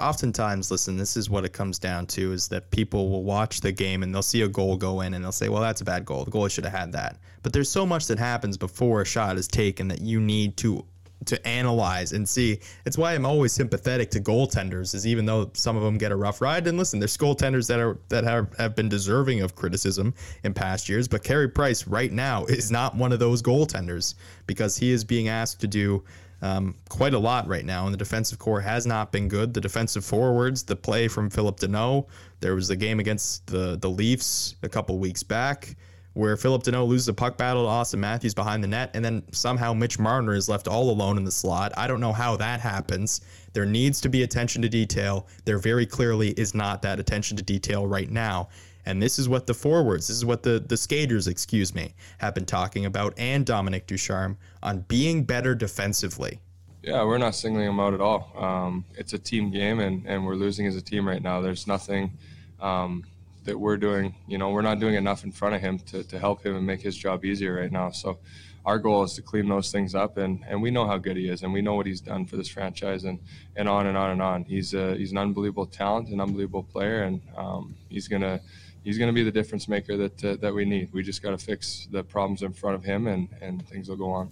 oftentimes, 0.00 0.70
listen, 0.70 0.96
this 0.96 1.16
is 1.16 1.28
what 1.28 1.44
it 1.44 1.52
comes 1.52 1.78
down 1.78 2.06
to 2.06 2.32
is 2.32 2.48
that 2.48 2.70
people 2.70 3.10
will 3.10 3.22
watch 3.22 3.60
the 3.60 3.72
game 3.72 4.02
and 4.02 4.14
they'll 4.14 4.22
see 4.22 4.42
a 4.42 4.48
goal 4.48 4.76
go 4.76 5.02
in 5.02 5.14
and 5.14 5.22
they'll 5.22 5.30
say, 5.30 5.48
well, 5.48 5.60
that's 5.60 5.80
a 5.80 5.84
bad 5.84 6.04
goal. 6.04 6.24
The 6.24 6.30
goalie 6.30 6.50
should 6.50 6.64
have 6.64 6.72
had 6.72 6.92
that. 6.92 7.18
But 7.42 7.52
there's 7.52 7.68
so 7.68 7.86
much 7.86 8.06
that 8.06 8.18
happens 8.18 8.56
before 8.56 9.02
a 9.02 9.04
shot 9.04 9.36
is 9.36 9.46
taken 9.46 9.88
that 9.88 10.00
you 10.00 10.20
need 10.20 10.56
to 10.58 10.84
to 11.26 11.46
analyze 11.46 12.12
and 12.12 12.28
see. 12.28 12.60
It's 12.86 12.96
why 12.96 13.14
I'm 13.14 13.26
always 13.26 13.52
sympathetic 13.52 14.10
to 14.12 14.20
goaltenders, 14.20 14.94
is 14.94 15.06
even 15.06 15.26
though 15.26 15.50
some 15.54 15.76
of 15.76 15.82
them 15.82 15.98
get 15.98 16.12
a 16.12 16.16
rough 16.16 16.40
ride. 16.40 16.66
And 16.66 16.78
listen, 16.78 16.98
there's 16.98 17.16
goaltenders 17.16 17.66
that 17.68 17.80
are 17.80 17.98
that 18.08 18.24
have, 18.24 18.54
have 18.56 18.74
been 18.74 18.88
deserving 18.88 19.42
of 19.42 19.54
criticism 19.54 20.14
in 20.44 20.54
past 20.54 20.88
years, 20.88 21.08
but 21.08 21.22
Carey 21.22 21.48
Price 21.48 21.86
right 21.86 22.12
now 22.12 22.44
is 22.46 22.70
not 22.70 22.94
one 22.94 23.12
of 23.12 23.18
those 23.18 23.42
goaltenders 23.42 24.14
because 24.46 24.76
he 24.76 24.90
is 24.90 25.04
being 25.04 25.28
asked 25.28 25.60
to 25.60 25.66
do 25.66 26.02
um, 26.42 26.74
quite 26.88 27.12
a 27.12 27.18
lot 27.18 27.46
right 27.46 27.66
now, 27.66 27.84
and 27.84 27.92
the 27.92 27.98
defensive 27.98 28.38
corps 28.38 28.62
has 28.62 28.86
not 28.86 29.12
been 29.12 29.28
good. 29.28 29.52
The 29.52 29.60
defensive 29.60 30.04
forwards, 30.04 30.62
the 30.62 30.76
play 30.76 31.06
from 31.06 31.28
Phillip 31.28 31.60
Danault, 31.60 32.06
there 32.40 32.54
was 32.54 32.70
a 32.70 32.76
game 32.76 32.98
against 32.98 33.46
the 33.46 33.76
the 33.76 33.90
Leafs 33.90 34.54
a 34.62 34.68
couple 34.68 34.98
weeks 34.98 35.22
back 35.22 35.76
where 36.14 36.36
Phillip 36.36 36.62
Danault 36.62 36.88
loses 36.88 37.08
a 37.08 37.14
puck 37.14 37.36
battle 37.38 37.64
to 37.64 37.70
Auston 37.70 37.98
Matthews 37.98 38.34
behind 38.34 38.64
the 38.64 38.68
net, 38.68 38.90
and 38.94 39.04
then 39.04 39.22
somehow 39.32 39.72
Mitch 39.72 39.98
Marner 39.98 40.34
is 40.34 40.48
left 40.48 40.66
all 40.66 40.90
alone 40.90 41.16
in 41.16 41.24
the 41.24 41.30
slot. 41.30 41.72
I 41.76 41.86
don't 41.86 42.00
know 42.00 42.12
how 42.12 42.36
that 42.36 42.60
happens. 42.60 43.20
There 43.52 43.66
needs 43.66 44.00
to 44.00 44.08
be 44.08 44.22
attention 44.22 44.62
to 44.62 44.68
detail. 44.68 45.28
There 45.44 45.58
very 45.58 45.86
clearly 45.86 46.30
is 46.30 46.54
not 46.54 46.82
that 46.82 46.98
attention 46.98 47.36
to 47.36 47.42
detail 47.42 47.86
right 47.86 48.10
now. 48.10 48.48
And 48.86 49.00
this 49.00 49.18
is 49.18 49.28
what 49.28 49.46
the 49.46 49.54
forwards, 49.54 50.08
this 50.08 50.16
is 50.16 50.24
what 50.24 50.42
the, 50.42 50.58
the 50.58 50.76
skaters, 50.76 51.28
excuse 51.28 51.74
me, 51.74 51.94
have 52.18 52.34
been 52.34 52.46
talking 52.46 52.86
about, 52.86 53.14
and 53.18 53.44
Dominique 53.44 53.86
Ducharme 53.86 54.38
on 54.62 54.80
being 54.88 55.22
better 55.22 55.54
defensively. 55.54 56.40
Yeah, 56.82 57.04
we're 57.04 57.18
not 57.18 57.34
singling 57.34 57.66
them 57.66 57.78
out 57.78 57.92
at 57.92 58.00
all. 58.00 58.32
Um, 58.36 58.86
it's 58.94 59.12
a 59.12 59.18
team 59.18 59.50
game, 59.50 59.80
and, 59.80 60.06
and 60.06 60.24
we're 60.24 60.34
losing 60.34 60.66
as 60.66 60.76
a 60.76 60.80
team 60.80 61.06
right 61.06 61.22
now. 61.22 61.42
There's 61.42 61.66
nothing 61.66 62.16
um, 62.58 63.04
that 63.44 63.58
we're 63.58 63.76
doing. 63.76 64.14
You 64.26 64.38
know, 64.38 64.50
we're 64.50 64.62
not 64.62 64.80
doing 64.80 64.94
enough 64.94 65.24
in 65.24 65.32
front 65.32 65.54
of 65.54 65.60
him 65.60 65.78
to, 65.90 66.04
to 66.04 66.18
help 66.18 66.44
him 66.44 66.56
and 66.56 66.66
make 66.66 66.80
his 66.80 66.96
job 66.96 67.24
easier 67.24 67.54
right 67.54 67.72
now. 67.72 67.90
So 67.90 68.18
our 68.64 68.78
goal 68.78 69.02
is 69.04 69.14
to 69.14 69.22
clean 69.22 69.48
those 69.48 69.72
things 69.72 69.94
up, 69.94 70.18
and, 70.18 70.44
and 70.46 70.60
we 70.60 70.70
know 70.70 70.86
how 70.86 70.98
good 70.98 71.16
he 71.16 71.28
is, 71.28 71.42
and 71.42 71.52
we 71.52 71.62
know 71.62 71.74
what 71.74 71.86
he's 71.86 72.00
done 72.00 72.26
for 72.26 72.36
this 72.36 72.48
franchise, 72.48 73.04
and, 73.04 73.18
and 73.56 73.68
on 73.68 73.86
and 73.86 73.96
on 73.96 74.10
and 74.10 74.22
on. 74.22 74.44
He's 74.44 74.74
a, 74.74 74.94
he's 74.96 75.12
an 75.12 75.18
unbelievable 75.18 75.66
talent, 75.66 76.08
an 76.10 76.20
unbelievable 76.20 76.64
player, 76.64 77.02
and 77.02 77.22
um, 77.36 77.74
he's 77.88 78.06
gonna 78.06 78.40
he's 78.84 78.98
gonna 78.98 79.12
be 79.12 79.22
the 79.22 79.30
difference 79.30 79.66
maker 79.68 79.96
that 79.96 80.24
uh, 80.24 80.36
that 80.36 80.54
we 80.54 80.64
need. 80.64 80.92
We 80.92 81.02
just 81.02 81.22
got 81.22 81.30
to 81.30 81.38
fix 81.38 81.88
the 81.90 82.04
problems 82.04 82.42
in 82.42 82.52
front 82.52 82.76
of 82.76 82.84
him, 82.84 83.06
and, 83.06 83.28
and 83.40 83.66
things 83.66 83.88
will 83.88 83.96
go 83.96 84.10
on. 84.10 84.30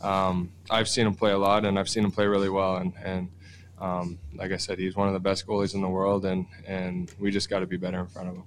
Um, 0.00 0.50
I've 0.68 0.88
seen 0.88 1.06
him 1.06 1.14
play 1.14 1.30
a 1.30 1.38
lot, 1.38 1.64
and 1.64 1.78
I've 1.78 1.88
seen 1.88 2.04
him 2.04 2.10
play 2.10 2.26
really 2.26 2.50
well, 2.50 2.76
and 2.76 2.92
and 3.04 3.28
um, 3.78 4.18
like 4.34 4.52
I 4.52 4.56
said, 4.56 4.78
he's 4.78 4.96
one 4.96 5.08
of 5.08 5.14
the 5.14 5.20
best 5.20 5.46
goalies 5.46 5.74
in 5.74 5.80
the 5.80 5.88
world, 5.88 6.24
and 6.24 6.46
and 6.66 7.12
we 7.18 7.30
just 7.30 7.50
got 7.50 7.60
to 7.60 7.66
be 7.66 7.76
better 7.76 8.00
in 8.00 8.06
front 8.06 8.28
of 8.28 8.34
him. 8.36 8.44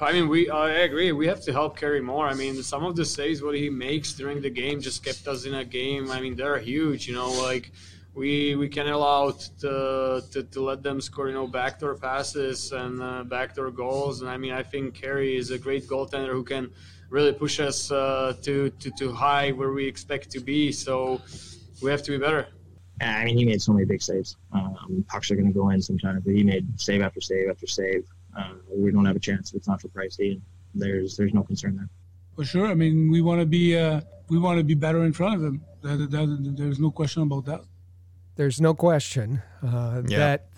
I 0.00 0.12
mean, 0.12 0.28
we 0.28 0.50
I 0.50 0.70
agree. 0.80 1.12
We 1.12 1.26
have 1.26 1.42
to 1.42 1.52
help 1.52 1.76
Carey 1.76 2.00
more. 2.00 2.26
I 2.26 2.34
mean, 2.34 2.62
some 2.62 2.84
of 2.84 2.96
the 2.96 3.04
saves 3.04 3.42
what 3.42 3.54
he 3.54 3.70
makes 3.70 4.12
during 4.12 4.42
the 4.42 4.50
game 4.50 4.80
just 4.80 5.04
kept 5.04 5.26
us 5.26 5.46
in 5.46 5.54
a 5.54 5.64
game. 5.64 6.10
I 6.10 6.20
mean, 6.20 6.36
they're 6.36 6.58
huge. 6.58 7.08
You 7.08 7.14
know, 7.14 7.30
like 7.30 7.72
we 8.14 8.56
we 8.56 8.68
can 8.68 8.88
allow 8.88 9.30
to, 9.60 10.22
to, 10.32 10.42
to 10.42 10.60
let 10.60 10.82
them 10.82 11.00
score. 11.00 11.28
You 11.28 11.34
know, 11.34 11.46
backdoor 11.46 11.94
passes 11.94 12.72
and 12.72 13.02
uh, 13.02 13.24
backdoor 13.24 13.70
goals. 13.70 14.20
And 14.20 14.30
I 14.30 14.36
mean, 14.36 14.52
I 14.52 14.62
think 14.62 14.94
Carey 14.94 15.36
is 15.36 15.50
a 15.50 15.58
great 15.58 15.86
goaltender 15.86 16.32
who 16.32 16.44
can 16.44 16.70
really 17.08 17.32
push 17.32 17.60
us 17.60 17.90
uh, 17.90 18.34
to, 18.42 18.70
to 18.70 18.90
to 18.90 19.12
high 19.12 19.52
where 19.52 19.72
we 19.72 19.86
expect 19.86 20.30
to 20.30 20.40
be. 20.40 20.72
So 20.72 21.22
we 21.82 21.90
have 21.90 22.02
to 22.02 22.10
be 22.10 22.18
better. 22.18 22.48
I 23.00 23.24
mean, 23.24 23.36
he 23.36 23.44
made 23.44 23.60
so 23.60 23.72
many 23.72 23.84
big 23.84 24.02
saves. 24.02 24.36
Um, 24.52 25.04
pucks 25.08 25.30
are 25.30 25.34
going 25.34 25.48
to 25.48 25.52
go 25.52 25.70
in 25.70 25.82
sometimes, 25.82 26.22
but 26.24 26.34
he 26.34 26.42
made 26.42 26.80
save 26.80 27.02
after 27.02 27.20
save 27.20 27.50
after 27.50 27.66
save. 27.66 28.06
Uh, 28.36 28.54
we 28.74 28.90
don't 28.90 29.04
have 29.04 29.16
a 29.16 29.20
chance 29.20 29.50
if 29.50 29.56
it's 29.56 29.68
not 29.68 29.80
for 29.80 29.88
Pricey. 29.88 30.40
There's 30.74 31.16
there's 31.16 31.34
no 31.34 31.42
concern 31.42 31.76
there. 31.76 31.88
For 32.36 32.44
sure. 32.44 32.66
I 32.66 32.74
mean, 32.74 33.10
we 33.10 33.22
want 33.22 33.40
to 33.40 33.46
be 33.46 33.78
uh, 33.78 34.00
we 34.28 34.38
want 34.38 34.58
to 34.58 34.64
be 34.64 34.74
better 34.74 35.04
in 35.04 35.12
front 35.12 35.36
of 35.36 35.44
him. 35.44 35.62
That, 35.82 36.10
that, 36.10 36.54
there's 36.56 36.78
no 36.78 36.90
question 36.90 37.22
about 37.22 37.44
that. 37.46 37.62
There's 38.36 38.60
no 38.60 38.74
question 38.74 39.42
uh, 39.62 40.02
yeah. 40.06 40.18
that 40.18 40.48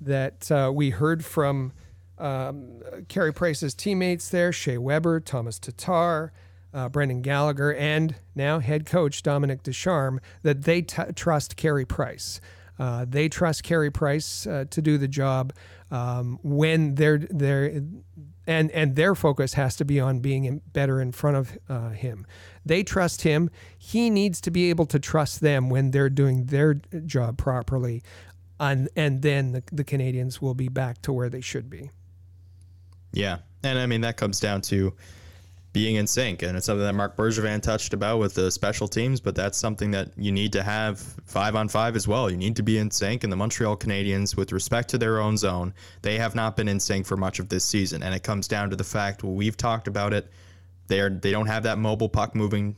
that 0.00 0.50
uh, 0.50 0.70
we 0.74 0.90
heard 0.90 1.24
from 1.24 1.72
um, 2.18 2.80
Carey 3.08 3.32
Price's 3.32 3.74
teammates 3.74 4.28
there, 4.28 4.52
Shea 4.52 4.78
Weber, 4.78 5.20
Thomas 5.20 5.58
Tatar 5.58 6.32
uh, 6.72 6.88
Brendan 6.88 7.22
Gallagher, 7.22 7.74
and 7.74 8.14
now 8.34 8.58
head 8.58 8.86
coach 8.86 9.22
Dominique 9.22 9.62
Ducharme 9.62 10.20
that 10.42 10.62
they 10.62 10.82
t- 10.82 11.02
trust 11.14 11.56
Carey 11.56 11.84
Price. 11.84 12.40
Uh, 12.78 13.04
they 13.06 13.28
trust 13.28 13.62
Carey 13.62 13.90
Price 13.90 14.46
uh, 14.46 14.64
to 14.70 14.80
do 14.80 14.96
the 14.96 15.08
job 15.08 15.52
um, 15.90 16.38
when 16.42 16.94
they're 16.94 17.18
they're 17.18 17.82
and 18.46 18.70
and 18.70 18.96
their 18.96 19.14
focus 19.14 19.54
has 19.54 19.76
to 19.76 19.84
be 19.84 20.00
on 20.00 20.20
being 20.20 20.60
better 20.72 21.00
in 21.00 21.12
front 21.12 21.36
of 21.36 21.58
uh, 21.68 21.90
him. 21.90 22.26
They 22.64 22.82
trust 22.82 23.22
him. 23.22 23.50
He 23.76 24.10
needs 24.10 24.40
to 24.42 24.50
be 24.50 24.70
able 24.70 24.86
to 24.86 24.98
trust 24.98 25.40
them 25.40 25.68
when 25.68 25.90
they're 25.90 26.10
doing 26.10 26.46
their 26.46 26.74
job 27.04 27.36
properly, 27.36 28.02
and 28.58 28.88
and 28.96 29.22
then 29.22 29.52
the, 29.52 29.62
the 29.72 29.84
Canadiens 29.84 30.40
will 30.40 30.54
be 30.54 30.68
back 30.68 31.02
to 31.02 31.12
where 31.12 31.28
they 31.28 31.40
should 31.40 31.68
be. 31.68 31.90
Yeah, 33.12 33.38
and 33.62 33.78
I 33.78 33.86
mean 33.86 34.00
that 34.02 34.16
comes 34.16 34.40
down 34.40 34.62
to 34.62 34.94
being 35.72 35.96
in 35.96 36.06
sync. 36.06 36.42
And 36.42 36.56
it's 36.56 36.66
something 36.66 36.84
that 36.84 36.94
Marc 36.94 37.16
Bergevin 37.16 37.62
touched 37.62 37.94
about 37.94 38.18
with 38.18 38.34
the 38.34 38.50
special 38.50 38.88
teams, 38.88 39.20
but 39.20 39.34
that's 39.34 39.56
something 39.56 39.90
that 39.92 40.10
you 40.16 40.32
need 40.32 40.52
to 40.54 40.62
have 40.62 40.98
five 40.98 41.54
on 41.54 41.68
five 41.68 41.94
as 41.94 42.08
well. 42.08 42.28
You 42.28 42.36
need 42.36 42.56
to 42.56 42.62
be 42.62 42.78
in 42.78 42.90
sync. 42.90 43.22
And 43.22 43.32
the 43.32 43.36
Montreal 43.36 43.76
Canadiens, 43.76 44.36
with 44.36 44.52
respect 44.52 44.88
to 44.90 44.98
their 44.98 45.20
own 45.20 45.36
zone, 45.36 45.72
they 46.02 46.18
have 46.18 46.34
not 46.34 46.56
been 46.56 46.68
in 46.68 46.80
sync 46.80 47.06
for 47.06 47.16
much 47.16 47.38
of 47.38 47.48
this 47.48 47.64
season. 47.64 48.02
And 48.02 48.14
it 48.14 48.22
comes 48.22 48.48
down 48.48 48.70
to 48.70 48.76
the 48.76 48.84
fact, 48.84 49.22
well, 49.22 49.34
we've 49.34 49.56
talked 49.56 49.86
about 49.86 50.12
it. 50.12 50.30
They 50.88 51.00
are 51.00 51.10
they 51.10 51.30
don't 51.30 51.46
have 51.46 51.62
that 51.62 51.78
mobile 51.78 52.08
puck 52.08 52.34
moving 52.34 52.74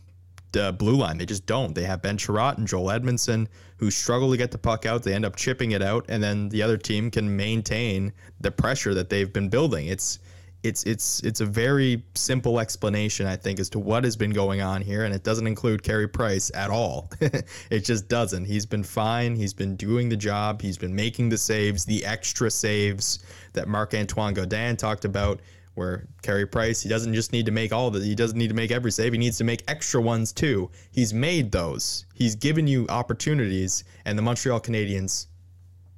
uh, 0.54 0.72
blue 0.72 0.96
line. 0.96 1.16
They 1.16 1.24
just 1.24 1.46
don't. 1.46 1.74
They 1.74 1.84
have 1.84 2.02
Ben 2.02 2.18
Chiarot 2.18 2.58
and 2.58 2.68
Joel 2.68 2.88
Edmundson 2.88 3.46
who 3.78 3.90
struggle 3.90 4.30
to 4.30 4.36
get 4.36 4.50
the 4.50 4.58
puck 4.58 4.86
out. 4.86 5.02
They 5.02 5.14
end 5.14 5.24
up 5.24 5.34
chipping 5.34 5.72
it 5.72 5.82
out, 5.82 6.04
and 6.08 6.22
then 6.22 6.50
the 6.50 6.62
other 6.62 6.76
team 6.76 7.10
can 7.10 7.34
maintain 7.36 8.12
the 8.40 8.50
pressure 8.50 8.94
that 8.94 9.08
they've 9.08 9.32
been 9.32 9.48
building. 9.48 9.86
It's 9.86 10.18
it's 10.62 10.84
it's 10.84 11.20
it's 11.20 11.40
a 11.40 11.46
very 11.46 12.04
simple 12.14 12.60
explanation 12.60 13.26
I 13.26 13.36
think 13.36 13.58
as 13.58 13.68
to 13.70 13.78
what 13.78 14.04
has 14.04 14.16
been 14.16 14.30
going 14.30 14.60
on 14.60 14.80
here 14.80 15.04
and 15.04 15.14
it 15.14 15.24
doesn't 15.24 15.46
include 15.46 15.82
Carey 15.82 16.08
Price 16.08 16.50
at 16.54 16.70
all. 16.70 17.10
it 17.70 17.80
just 17.80 18.08
doesn't. 18.08 18.44
He's 18.44 18.66
been 18.66 18.84
fine. 18.84 19.34
He's 19.34 19.54
been 19.54 19.76
doing 19.76 20.08
the 20.08 20.16
job. 20.16 20.62
He's 20.62 20.78
been 20.78 20.94
making 20.94 21.30
the 21.30 21.38
saves, 21.38 21.84
the 21.84 22.04
extra 22.04 22.50
saves 22.50 23.20
that 23.54 23.68
Marc-Antoine 23.68 24.34
Godin 24.34 24.76
talked 24.76 25.04
about 25.04 25.40
where 25.74 26.06
Carey 26.22 26.46
Price, 26.46 26.82
he 26.82 26.88
doesn't 26.88 27.14
just 27.14 27.32
need 27.32 27.46
to 27.46 27.52
make 27.52 27.72
all 27.72 27.94
it. 27.96 28.02
He 28.02 28.14
doesn't 28.14 28.38
need 28.38 28.48
to 28.48 28.54
make 28.54 28.70
every 28.70 28.92
save. 28.92 29.12
He 29.12 29.18
needs 29.18 29.38
to 29.38 29.44
make 29.44 29.64
extra 29.68 30.00
ones 30.00 30.32
too. 30.32 30.70
He's 30.90 31.14
made 31.14 31.50
those. 31.50 32.04
He's 32.14 32.34
given 32.34 32.66
you 32.66 32.86
opportunities 32.88 33.84
and 34.04 34.18
the 34.18 34.22
Montreal 34.22 34.60
Canadiens 34.60 35.26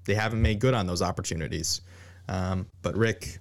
they 0.04 0.14
haven't 0.14 0.42
made 0.42 0.60
good 0.60 0.74
on 0.74 0.86
those 0.86 1.02
opportunities. 1.02 1.80
Um, 2.28 2.66
but 2.82 2.96
Rick, 2.96 3.38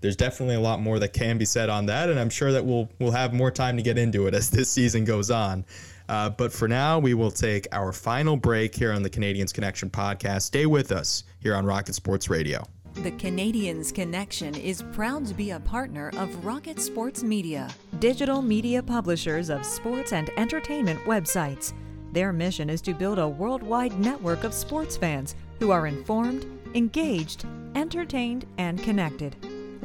there's 0.00 0.16
definitely 0.16 0.54
a 0.54 0.60
lot 0.60 0.80
more 0.80 0.98
that 0.98 1.12
can 1.12 1.38
be 1.38 1.44
said 1.44 1.68
on 1.68 1.86
that, 1.86 2.10
and 2.10 2.18
I'm 2.18 2.30
sure 2.30 2.52
that 2.52 2.64
we'll 2.64 2.88
we'll 2.98 3.12
have 3.12 3.32
more 3.32 3.50
time 3.50 3.76
to 3.76 3.82
get 3.82 3.98
into 3.98 4.26
it 4.26 4.34
as 4.34 4.50
this 4.50 4.70
season 4.70 5.04
goes 5.04 5.30
on. 5.30 5.64
Uh, 6.08 6.30
but 6.30 6.52
for 6.52 6.68
now, 6.68 6.98
we 6.98 7.14
will 7.14 7.30
take 7.30 7.66
our 7.72 7.92
final 7.92 8.36
break 8.36 8.74
here 8.74 8.92
on 8.92 9.02
the 9.02 9.10
Canadiens 9.10 9.52
Connection 9.52 9.90
podcast. 9.90 10.42
Stay 10.42 10.66
with 10.66 10.92
us 10.92 11.24
here 11.40 11.54
on 11.54 11.66
Rocket 11.66 11.94
Sports 11.94 12.30
Radio. 12.30 12.64
The 12.94 13.10
Canadiens 13.12 13.94
Connection 13.94 14.54
is 14.54 14.82
proud 14.92 15.26
to 15.26 15.34
be 15.34 15.50
a 15.50 15.60
partner 15.60 16.10
of 16.16 16.44
Rocket 16.44 16.80
Sports 16.80 17.22
Media, 17.22 17.68
digital 17.98 18.40
media 18.40 18.82
publishers 18.82 19.50
of 19.50 19.66
sports 19.66 20.12
and 20.12 20.30
entertainment 20.38 21.00
websites. 21.00 21.74
Their 22.12 22.32
mission 22.32 22.70
is 22.70 22.80
to 22.82 22.94
build 22.94 23.18
a 23.18 23.28
worldwide 23.28 23.98
network 23.98 24.44
of 24.44 24.54
sports 24.54 24.96
fans 24.96 25.34
who 25.58 25.72
are 25.72 25.86
informed, 25.86 26.46
engaged, 26.74 27.44
entertained, 27.74 28.46
and 28.56 28.82
connected. 28.82 29.36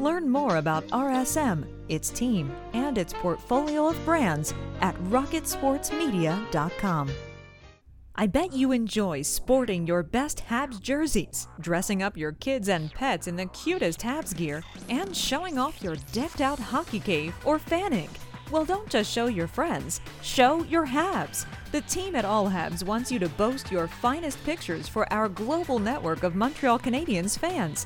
Learn 0.02 0.28
more 0.28 0.58
about 0.58 0.86
RSM, 0.88 1.64
its 1.88 2.10
team, 2.10 2.52
and 2.74 2.98
its 2.98 3.14
portfolio 3.14 3.90
of 3.90 4.04
brands 4.04 4.56
at 4.80 4.96
rocketsportsmedia.com. 5.12 7.12
I 8.16 8.26
bet 8.26 8.52
you 8.52 8.72
enjoy 8.72 9.22
sporting 9.22 9.86
your 9.86 10.02
best 10.02 10.44
Habs 10.50 10.82
jerseys, 10.82 11.48
dressing 11.60 12.02
up 12.02 12.18
your 12.18 12.32
kids 12.32 12.68
and 12.68 12.92
pets 12.92 13.28
in 13.28 13.36
the 13.36 13.46
cutest 13.46 14.00
Habs 14.00 14.36
gear, 14.36 14.64
and 14.90 15.16
showing 15.16 15.60
off 15.60 15.84
your 15.84 15.98
decked 16.14 16.42
out 16.42 16.58
hockey 16.58 17.00
cave 17.00 17.36
or 17.46 17.60
fanning. 17.60 18.10
Well, 18.50 18.66
don't 18.66 18.90
just 18.90 19.12
show 19.12 19.28
your 19.28 19.48
friends, 19.48 20.02
show 20.24 20.64
your 20.64 20.88
Habs. 20.88 21.46
The 21.72 21.82
team 21.82 22.16
at 22.16 22.26
All 22.26 22.50
Habs 22.50 22.84
wants 22.84 23.12
you 23.12 23.20
to 23.20 23.30
boast 23.30 23.72
your 23.72 23.88
finest 23.88 24.44
pictures 24.46 24.88
for 24.88 25.14
our 25.14 25.30
global 25.30 25.78
network 25.78 26.24
of 26.24 26.34
Montreal 26.34 26.80
Canadiens 26.80 27.38
fans. 27.38 27.86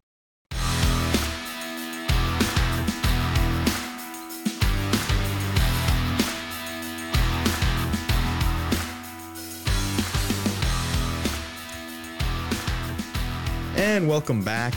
And 13.81 14.07
welcome 14.07 14.43
back 14.43 14.75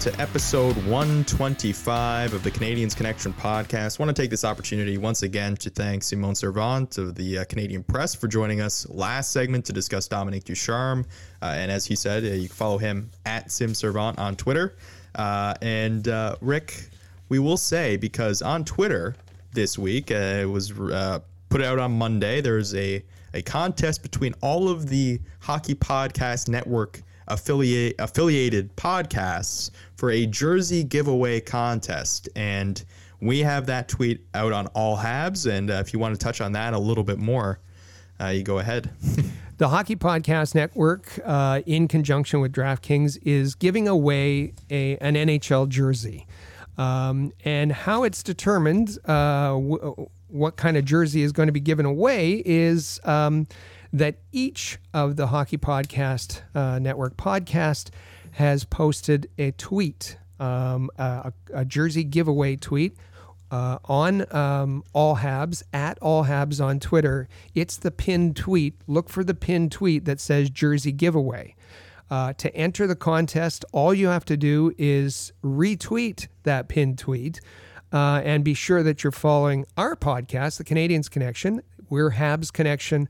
to 0.00 0.14
episode 0.20 0.76
125 0.84 2.34
of 2.34 2.42
the 2.42 2.50
Canadiens 2.50 2.94
Connection 2.94 3.32
podcast. 3.32 3.98
I 3.98 4.04
want 4.04 4.14
to 4.14 4.22
take 4.22 4.28
this 4.28 4.44
opportunity 4.44 4.98
once 4.98 5.22
again 5.22 5.56
to 5.56 5.70
thank 5.70 6.02
Simon 6.02 6.34
Servant 6.34 6.98
of 6.98 7.14
the 7.14 7.38
uh, 7.38 7.44
Canadian 7.46 7.82
Press 7.82 8.14
for 8.14 8.28
joining 8.28 8.60
us 8.60 8.86
last 8.90 9.32
segment 9.32 9.64
to 9.64 9.72
discuss 9.72 10.06
Dominique 10.06 10.44
Ducharme. 10.44 11.06
Uh, 11.40 11.54
and 11.56 11.72
as 11.72 11.86
he 11.86 11.96
said, 11.96 12.24
uh, 12.24 12.26
you 12.26 12.48
can 12.48 12.54
follow 12.54 12.76
him 12.76 13.08
at 13.24 13.50
Sim 13.50 13.72
Servant 13.72 14.18
on 14.18 14.36
Twitter. 14.36 14.76
Uh, 15.14 15.54
and 15.62 16.08
uh, 16.08 16.36
Rick, 16.42 16.90
we 17.30 17.38
will 17.38 17.56
say, 17.56 17.96
because 17.96 18.42
on 18.42 18.66
Twitter 18.66 19.16
this 19.52 19.78
week, 19.78 20.10
uh, 20.10 20.42
it 20.42 20.50
was 20.50 20.72
put 21.48 21.62
out 21.62 21.78
on 21.78 21.92
Monday, 21.92 22.42
there's 22.42 22.74
a, 22.74 23.02
a 23.32 23.40
contest 23.40 24.02
between 24.02 24.34
all 24.42 24.68
of 24.68 24.90
the 24.90 25.18
Hockey 25.40 25.74
Podcast 25.74 26.50
Network 26.50 27.00
affiliate 27.32 27.94
affiliated 27.98 28.74
podcasts 28.76 29.70
for 29.96 30.10
a 30.10 30.26
jersey 30.26 30.84
giveaway 30.84 31.40
contest. 31.40 32.28
And 32.36 32.82
we 33.20 33.40
have 33.40 33.66
that 33.66 33.88
tweet 33.88 34.24
out 34.34 34.52
on 34.52 34.66
all 34.68 34.96
habs. 34.96 35.50
And 35.50 35.70
uh, 35.70 35.74
if 35.74 35.92
you 35.92 35.98
want 35.98 36.14
to 36.18 36.22
touch 36.22 36.40
on 36.40 36.52
that 36.52 36.74
a 36.74 36.78
little 36.78 37.04
bit 37.04 37.18
more 37.18 37.60
uh, 38.22 38.28
you 38.28 38.42
go 38.42 38.58
ahead. 38.58 38.90
The 39.58 39.68
hockey 39.68 39.94
podcast 39.94 40.56
network 40.56 41.20
uh, 41.24 41.60
in 41.66 41.86
conjunction 41.86 42.40
with 42.40 42.52
draftkings 42.52 43.16
is 43.22 43.54
giving 43.54 43.86
away 43.86 44.54
a, 44.70 44.96
an 44.96 45.14
nhl 45.14 45.68
jersey. 45.68 46.26
Um, 46.78 47.32
and 47.44 47.70
how 47.70 48.02
it's 48.02 48.24
determined 48.24 48.98
uh, 49.04 49.50
w- 49.50 50.08
what 50.26 50.56
kind 50.56 50.76
of 50.76 50.84
jersey 50.84 51.22
is 51.22 51.30
going 51.30 51.46
to 51.46 51.52
be 51.52 51.60
given 51.60 51.86
away 51.86 52.42
is 52.44 52.98
um, 53.04 53.46
that 53.92 54.16
each 54.32 54.78
of 54.94 55.16
the 55.16 55.28
Hockey 55.28 55.58
Podcast 55.58 56.40
uh, 56.54 56.78
Network 56.78 57.16
podcast 57.16 57.90
has 58.32 58.64
posted 58.64 59.28
a 59.38 59.50
tweet, 59.52 60.16
um, 60.40 60.90
a, 60.96 61.32
a, 61.52 61.64
jersey 61.64 62.04
giveaway 62.04 62.56
tweet. 62.56 62.96
Uh, 63.50 63.78
on 63.84 64.24
um, 64.34 64.82
All 64.94 65.16
Habs, 65.16 65.62
at 65.74 65.98
All 66.00 66.24
Habs 66.24 66.64
on 66.64 66.80
Twitter. 66.80 67.28
It's 67.54 67.76
the 67.76 67.90
pinned 67.90 68.34
tweet. 68.34 68.80
Look 68.86 69.10
for 69.10 69.22
the 69.22 69.34
pinned 69.34 69.72
tweet 69.72 70.06
that 70.06 70.20
says 70.20 70.48
jersey 70.48 70.90
giveaway. 70.90 71.54
Uh, 72.10 72.32
to 72.34 72.54
enter 72.56 72.86
the 72.86 72.96
contest, 72.96 73.66
all 73.72 73.92
you 73.92 74.06
have 74.06 74.24
to 74.24 74.38
do 74.38 74.72
is 74.78 75.34
retweet 75.44 76.28
that 76.44 76.68
pinned 76.68 76.98
tweet 76.98 77.42
uh, 77.92 78.22
and 78.24 78.42
be 78.42 78.54
sure 78.54 78.82
that 78.82 79.04
you're 79.04 79.10
following 79.10 79.66
our 79.76 79.96
podcast, 79.96 80.56
The 80.56 80.64
Canadiens 80.64 81.10
Connection. 81.10 81.62
We're 81.90 82.12
Habs 82.12 82.50
Connection 82.50 83.06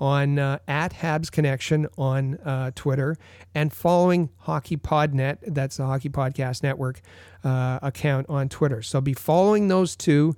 on 0.00 0.38
uh, 0.38 0.58
at 0.66 0.92
Habs 0.94 1.30
Connection 1.30 1.86
on 1.96 2.34
uh, 2.38 2.72
Twitter 2.74 3.16
and 3.54 3.72
following 3.72 4.30
Hockey 4.38 4.76
Podnet. 4.76 5.38
That's 5.46 5.76
the 5.76 5.86
Hockey 5.86 6.08
Podcast 6.08 6.62
Network 6.62 7.00
uh, 7.44 7.78
account 7.82 8.26
on 8.28 8.48
Twitter. 8.48 8.82
So 8.82 9.00
be 9.00 9.14
following 9.14 9.68
those 9.68 9.96
two. 9.96 10.36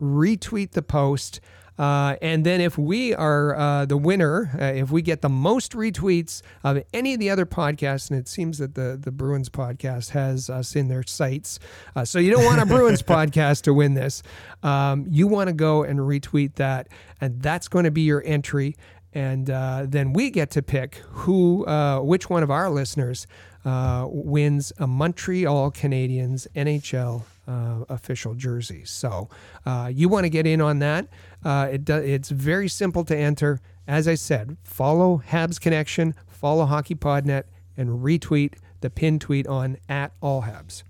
Retweet 0.00 0.72
the 0.72 0.82
post. 0.82 1.40
Uh, 1.78 2.16
and 2.22 2.44
then 2.44 2.60
if 2.60 2.78
we 2.78 3.14
are 3.14 3.54
uh, 3.54 3.84
the 3.84 3.96
winner, 3.96 4.50
uh, 4.60 4.64
if 4.64 4.90
we 4.90 5.02
get 5.02 5.20
the 5.20 5.28
most 5.28 5.72
retweets 5.72 6.42
of 6.64 6.82
any 6.94 7.14
of 7.14 7.20
the 7.20 7.28
other 7.28 7.44
podcasts, 7.44 8.10
and 8.10 8.18
it 8.18 8.28
seems 8.28 8.58
that 8.58 8.74
the, 8.74 8.98
the 9.00 9.10
Bruins 9.10 9.48
podcast 9.48 10.10
has 10.10 10.48
us 10.48 10.74
in 10.74 10.88
their 10.88 11.02
sights, 11.02 11.58
uh, 11.94 12.04
so 12.04 12.18
you 12.18 12.30
don't 12.30 12.44
want 12.44 12.60
a 12.62 12.66
Bruins 12.74 13.02
podcast 13.02 13.62
to 13.62 13.74
win 13.74 13.94
this. 13.94 14.22
Um, 14.62 15.06
you 15.08 15.26
want 15.26 15.48
to 15.48 15.52
go 15.52 15.82
and 15.82 15.98
retweet 15.98 16.54
that, 16.54 16.88
and 17.20 17.42
that's 17.42 17.68
going 17.68 17.84
to 17.84 17.90
be 17.90 18.02
your 18.02 18.22
entry 18.24 18.76
and 19.16 19.48
uh, 19.48 19.86
then 19.88 20.12
we 20.12 20.28
get 20.28 20.50
to 20.50 20.62
pick 20.62 20.96
who, 21.08 21.64
uh, 21.64 22.00
which 22.00 22.28
one 22.28 22.42
of 22.42 22.50
our 22.50 22.68
listeners 22.68 23.26
uh, 23.64 24.06
wins 24.10 24.74
a 24.76 24.86
Montreal 24.86 25.70
Canadiens 25.70 26.46
NHL 26.54 27.22
uh, 27.48 27.84
official 27.88 28.34
jersey. 28.34 28.84
So 28.84 29.30
uh, 29.64 29.90
you 29.90 30.10
want 30.10 30.24
to 30.24 30.28
get 30.28 30.46
in 30.46 30.60
on 30.60 30.80
that? 30.80 31.08
Uh, 31.42 31.68
it 31.72 31.86
do, 31.86 31.96
it's 31.96 32.28
very 32.28 32.68
simple 32.68 33.04
to 33.04 33.16
enter. 33.16 33.58
As 33.88 34.06
I 34.06 34.16
said, 34.16 34.58
follow 34.62 35.22
Habs 35.26 35.58
Connection, 35.58 36.14
follow 36.28 36.66
Hockey 36.66 36.94
Podnet, 36.94 37.44
and 37.74 38.04
retweet 38.04 38.56
the 38.82 38.90
pin 38.90 39.18
tweet 39.18 39.46
on 39.46 39.78
at 39.88 40.12
All 40.20 40.42
Habs. 40.42 40.82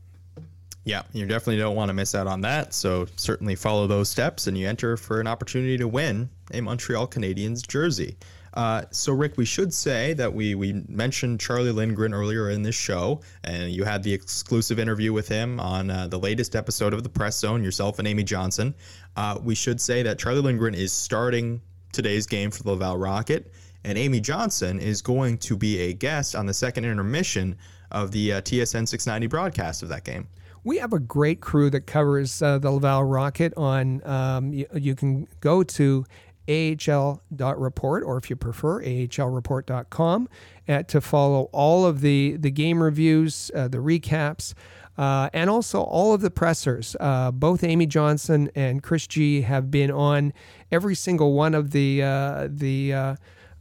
Yeah, 0.86 1.02
you 1.12 1.26
definitely 1.26 1.56
don't 1.56 1.74
want 1.74 1.88
to 1.88 1.94
miss 1.94 2.14
out 2.14 2.28
on 2.28 2.42
that. 2.42 2.72
So 2.72 3.08
certainly 3.16 3.56
follow 3.56 3.88
those 3.88 4.08
steps 4.08 4.46
and 4.46 4.56
you 4.56 4.68
enter 4.68 4.96
for 4.96 5.20
an 5.20 5.26
opportunity 5.26 5.76
to 5.78 5.88
win 5.88 6.30
a 6.52 6.60
Montreal 6.60 7.08
Canadiens 7.08 7.66
jersey. 7.66 8.16
Uh, 8.54 8.84
so, 8.92 9.12
Rick, 9.12 9.36
we 9.36 9.44
should 9.44 9.74
say 9.74 10.12
that 10.12 10.32
we, 10.32 10.54
we 10.54 10.84
mentioned 10.88 11.40
Charlie 11.40 11.72
Lindgren 11.72 12.14
earlier 12.14 12.50
in 12.50 12.62
this 12.62 12.76
show, 12.76 13.20
and 13.42 13.72
you 13.72 13.82
had 13.82 14.04
the 14.04 14.14
exclusive 14.14 14.78
interview 14.78 15.12
with 15.12 15.26
him 15.26 15.58
on 15.58 15.90
uh, 15.90 16.06
the 16.06 16.20
latest 16.20 16.54
episode 16.54 16.94
of 16.94 17.02
the 17.02 17.08
Press 17.08 17.36
Zone, 17.36 17.64
yourself 17.64 17.98
and 17.98 18.06
Amy 18.06 18.22
Johnson. 18.22 18.72
Uh, 19.16 19.38
we 19.42 19.56
should 19.56 19.80
say 19.80 20.04
that 20.04 20.20
Charlie 20.20 20.40
Lindgren 20.40 20.74
is 20.74 20.92
starting 20.92 21.60
today's 21.90 22.28
game 22.28 22.52
for 22.52 22.62
the 22.62 22.70
Laval 22.70 22.96
Rocket, 22.96 23.52
and 23.82 23.98
Amy 23.98 24.20
Johnson 24.20 24.78
is 24.78 25.02
going 25.02 25.36
to 25.38 25.56
be 25.56 25.80
a 25.80 25.92
guest 25.92 26.36
on 26.36 26.46
the 26.46 26.54
second 26.54 26.84
intermission 26.84 27.56
of 27.90 28.12
the 28.12 28.34
uh, 28.34 28.40
TSN 28.40 28.86
690 28.86 29.26
broadcast 29.26 29.82
of 29.82 29.88
that 29.88 30.04
game. 30.04 30.28
We 30.66 30.78
have 30.78 30.92
a 30.92 30.98
great 30.98 31.40
crew 31.40 31.70
that 31.70 31.86
covers 31.86 32.42
uh, 32.42 32.58
the 32.58 32.72
Laval 32.72 33.04
Rocket 33.04 33.54
on. 33.56 34.04
Um, 34.04 34.52
you, 34.52 34.66
you, 34.74 34.96
can 34.96 35.28
go 35.38 35.62
to 35.62 36.04
ahl.report 36.48 38.02
or 38.02 38.16
if 38.16 38.28
you 38.28 38.34
prefer 38.34 38.82
ahlreport.com 38.82 40.28
uh, 40.68 40.82
to 40.82 41.00
follow 41.00 41.48
all 41.52 41.86
of 41.86 42.00
the 42.00 42.36
the 42.38 42.50
game 42.50 42.82
reviews 42.82 43.52
uh, 43.54 43.68
the 43.68 43.78
recaps 43.78 44.54
uh, 44.98 45.30
and 45.32 45.48
also 45.48 45.82
all 45.82 46.12
of 46.12 46.20
the 46.20 46.30
pressers 46.30 46.96
uh, 46.98 47.30
both 47.30 47.64
amy 47.64 47.86
johnson 47.86 48.48
and 48.54 48.82
chris 48.82 49.08
g 49.08 49.42
have 49.42 49.72
been 49.72 49.90
on 49.90 50.32
every 50.70 50.94
single 50.94 51.32
one 51.32 51.52
of 51.52 51.72
the 51.72 52.00
uh, 52.00 52.46
the 52.48 53.16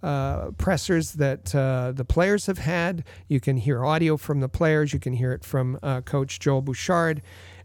uh, 0.05 0.15
uh, 0.15 0.51
pressers 0.51 1.13
that 1.13 1.53
uh, 1.55 1.91
the 1.93 2.05
players 2.05 2.45
have 2.45 2.59
had. 2.59 3.03
You 3.27 3.39
can 3.39 3.57
hear 3.57 3.83
audio 3.83 4.17
from 4.17 4.39
the 4.39 4.49
players. 4.49 4.93
You 4.93 4.99
can 4.99 5.13
hear 5.13 5.33
it 5.33 5.43
from 5.43 5.79
uh, 5.81 6.01
Coach 6.01 6.39
Joel 6.39 6.61
Bouchard. 6.61 7.21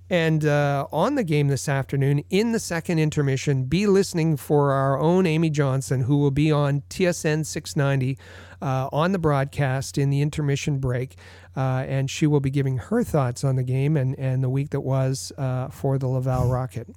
And 0.09 0.45
uh, 0.45 0.87
on 0.91 1.15
the 1.15 1.23
game 1.23 1.47
this 1.49 1.69
afternoon, 1.69 2.25
in 2.31 2.51
the 2.51 2.59
second 2.59 2.99
intermission, 2.99 3.65
be 3.65 3.87
listening 3.87 4.37
for 4.37 4.73
our 4.73 4.99
own 4.99 5.27
Amy 5.27 5.51
Johnson, 5.51 6.03
who 6.03 6.17
will 6.17 6.33
be 6.33 6.51
on 6.51 6.83
TSN 6.91 7.47
690 7.47 8.19
uh, 8.61 8.89
on 8.93 9.13
the 9.13 9.21
broadcast 9.21 9.97
in 9.97 10.11
the 10.11 10.21
intermission 10.21 10.79
break. 10.79 11.17
and 11.55 12.11
she 12.11 12.27
will 12.27 12.41
be 12.41 12.51
giving 12.51 12.79
her 12.79 13.05
thoughts 13.05 13.45
on 13.45 13.55
the 13.55 13.63
game 13.63 13.97
and, 13.97 14.19
and 14.19 14.43
the 14.43 14.51
week 14.51 14.71
that 14.71 14.81
was 14.81 15.33
for 15.71 15.99
the 15.99 16.09
Laval 16.09 16.49
Rocket. 16.49 16.89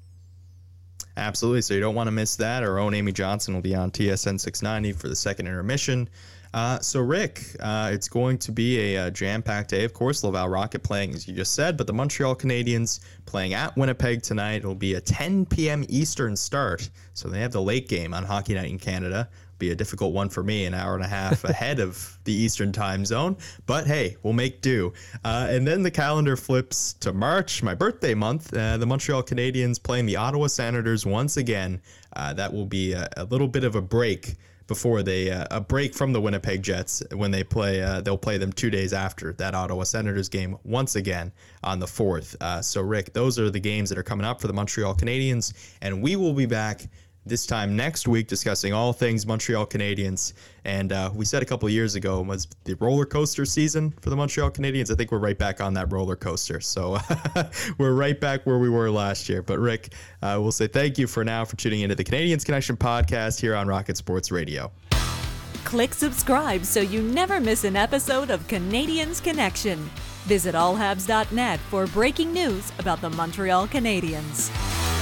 Absolutely. 1.16 1.62
So 1.62 1.74
you 1.74 1.80
don't 1.80 1.96
want 1.96 2.08
to 2.08 2.12
miss 2.12 2.36
that. 2.38 2.64
Our 2.64 2.80
own 2.80 2.94
Amy 2.94 3.12
Johnson 3.12 3.54
will 3.54 3.62
be 3.62 3.76
on 3.76 3.92
TSN 3.92 4.40
690 4.40 4.94
for 4.94 5.08
the 5.08 5.16
second 5.16 5.48
intermission. 5.48 6.10
Uh, 6.54 6.80
so, 6.80 7.00
Rick, 7.00 7.44
uh, 7.62 7.90
it's 7.92 8.08
going 8.08 8.38
to 8.38 8.52
be 8.52 8.96
a, 8.96 9.08
a 9.08 9.12
jam 9.12 9.42
packed 9.42 9.72
day. 9.72 9.84
Of 9.84 9.94
course, 9.94 10.24
Laval 10.24 10.50
Rocket 10.50 10.84
playing, 10.84 11.16
as 11.16 11.28
you 11.28 11.34
just 11.34 11.54
said, 11.54 11.78
but 11.78 11.88
the 11.88 11.94
Montreal 11.94 12.36
Canadiens 12.36 13.00
playing 13.26 13.56
at 13.56 13.76
Winnipeg 13.76 14.22
tonight. 14.22 14.58
It'll 14.58 14.76
be 14.76 14.94
a 14.94 15.02
10 15.02 15.48
p.m. 15.48 15.84
Eastern 15.90 16.36
start. 16.36 16.92
So, 17.16 17.28
they 17.28 17.40
have 17.40 17.54
the 17.54 17.62
late 17.62 17.88
game 17.88 18.14
on 18.14 18.24
Hockey 18.24 18.54
Night 18.54 18.70
in 18.70 18.78
Canada. 18.78 19.30
Be 19.60 19.72
a 19.72 19.76
difficult 19.76 20.14
one 20.14 20.30
for 20.30 20.44
me, 20.44 20.66
an 20.66 20.74
hour 20.74 20.96
and 20.96 21.04
a 21.04 21.08
half 21.08 21.44
ahead 21.44 21.80
of 21.80 22.18
the 22.24 22.34
Eastern 22.34 22.72
time 22.72 23.06
zone. 23.06 23.38
But 23.66 23.88
hey, 23.88 24.18
we'll 24.24 24.34
make 24.34 24.62
do. 24.62 24.94
Uh, 25.24 25.48
and 25.50 25.68
then 25.68 25.84
the 25.84 25.92
calendar 25.92 26.36
flips 26.36 26.94
to 26.94 27.14
March, 27.14 27.64
my 27.64 27.76
birthday 27.76 28.14
month. 28.14 28.54
Uh, 28.54 28.78
the 28.78 28.86
Montreal 28.86 29.24
Canadiens 29.24 29.82
playing 29.82 30.06
the 30.06 30.18
Ottawa 30.18 30.48
Senators 30.48 31.06
once 31.06 31.38
again. 31.38 31.82
Uh, 32.16 32.34
that 32.34 32.54
will 32.54 32.66
be 32.66 32.94
a, 32.94 33.10
a 33.18 33.24
little 33.26 33.48
bit 33.48 33.64
of 33.64 33.76
a 33.76 33.82
break 33.82 34.36
before 34.68 35.04
they 35.04 35.30
uh, 35.30 35.46
a 35.52 35.62
break 35.62 35.94
from 35.94 36.14
the 36.14 36.22
Winnipeg 36.22 36.64
Jets 36.64 37.04
when 37.14 37.32
they 37.32 37.44
play. 37.44 37.82
Uh, 37.82 38.02
they'll 38.02 38.18
play 38.18 38.38
them 38.38 38.52
two 38.52 38.70
days 38.70 38.94
after 38.94 39.34
that 39.34 39.56
Ottawa 39.56 39.84
Senators 39.84 40.30
game 40.30 40.58
once 40.64 40.96
again 40.96 41.32
on 41.64 41.80
the 41.80 41.88
fourth. 41.88 42.36
Uh, 42.42 42.62
so 42.62 42.82
Rick, 42.82 43.14
those 43.14 43.40
are 43.40 43.50
the 43.50 43.60
games 43.60 43.90
that 43.90 43.98
are 43.98 44.04
coming 44.04 44.26
up 44.26 44.42
for 44.42 44.48
the 44.48 44.54
Montreal 44.54 44.96
Canadiens, 44.96 45.54
and 45.82 46.02
we 46.02 46.16
will 46.16 46.34
be 46.34 46.46
back 46.46 46.88
this 47.26 47.46
time 47.46 47.76
next 47.76 48.08
week 48.08 48.28
discussing 48.28 48.74
all 48.74 48.94
things 48.94 49.26
Montreal 49.26 49.66
Canadiens. 49.66 50.34
And 50.66 50.92
uh, 50.92 51.12
we 51.14 51.26
said 51.26 51.42
a 51.42 51.46
couple 51.46 51.70
years 51.70 51.96
ago 51.96 52.22
was 52.22 52.48
the 52.64 52.76
roller 52.76 53.06
coaster 53.06 53.46
season 53.46 53.92
for 54.02 54.10
the 54.10 54.16
Montreal 54.16 54.52
Canadiens. 54.52 54.92
I 54.92 54.96
think 54.96 55.12
we're 55.12 55.20
right 55.20 55.38
back 55.38 55.62
on 55.62 55.74
that 55.76 55.92
roller 55.92 56.16
coaster. 56.16 56.60
So 56.60 56.98
we're 57.78 57.94
right 57.94 58.20
back 58.20 58.46
where 58.46 58.60
we 58.60 58.70
were 58.70 58.90
last 58.90 59.30
year. 59.30 59.42
But 59.42 59.60
Rick, 59.60 59.94
uh, 60.22 60.38
we'll 60.42 60.52
say 60.52 60.68
thank 60.68 60.98
you 60.98 61.08
for 61.08 61.24
now 61.24 61.46
for 61.46 61.56
tuning 61.56 61.82
into 61.82 61.96
the 61.96 62.04
Canadiens 62.04 62.46
Connection 62.46 62.78
podcast 62.78 63.40
here 63.40 63.56
on 63.56 63.68
Rocket 63.68 63.98
Sports 63.98 64.32
Radio. 64.32 64.72
Click 65.64 65.94
subscribe 65.94 66.66
so 66.66 66.82
you 66.82 67.02
never 67.02 67.40
miss 67.40 67.64
an 67.64 67.76
episode 67.76 68.30
of 68.30 68.48
Canadiens 68.48 69.24
Connection. 69.24 69.80
Visit 70.26 70.56
allhabs.net 70.56 71.60
for 71.60 71.88
breaking 71.88 72.32
news 72.32 72.72
about 72.80 73.02
the 73.02 73.10
Montreal 73.10 73.68
Canadiens. 73.68 74.93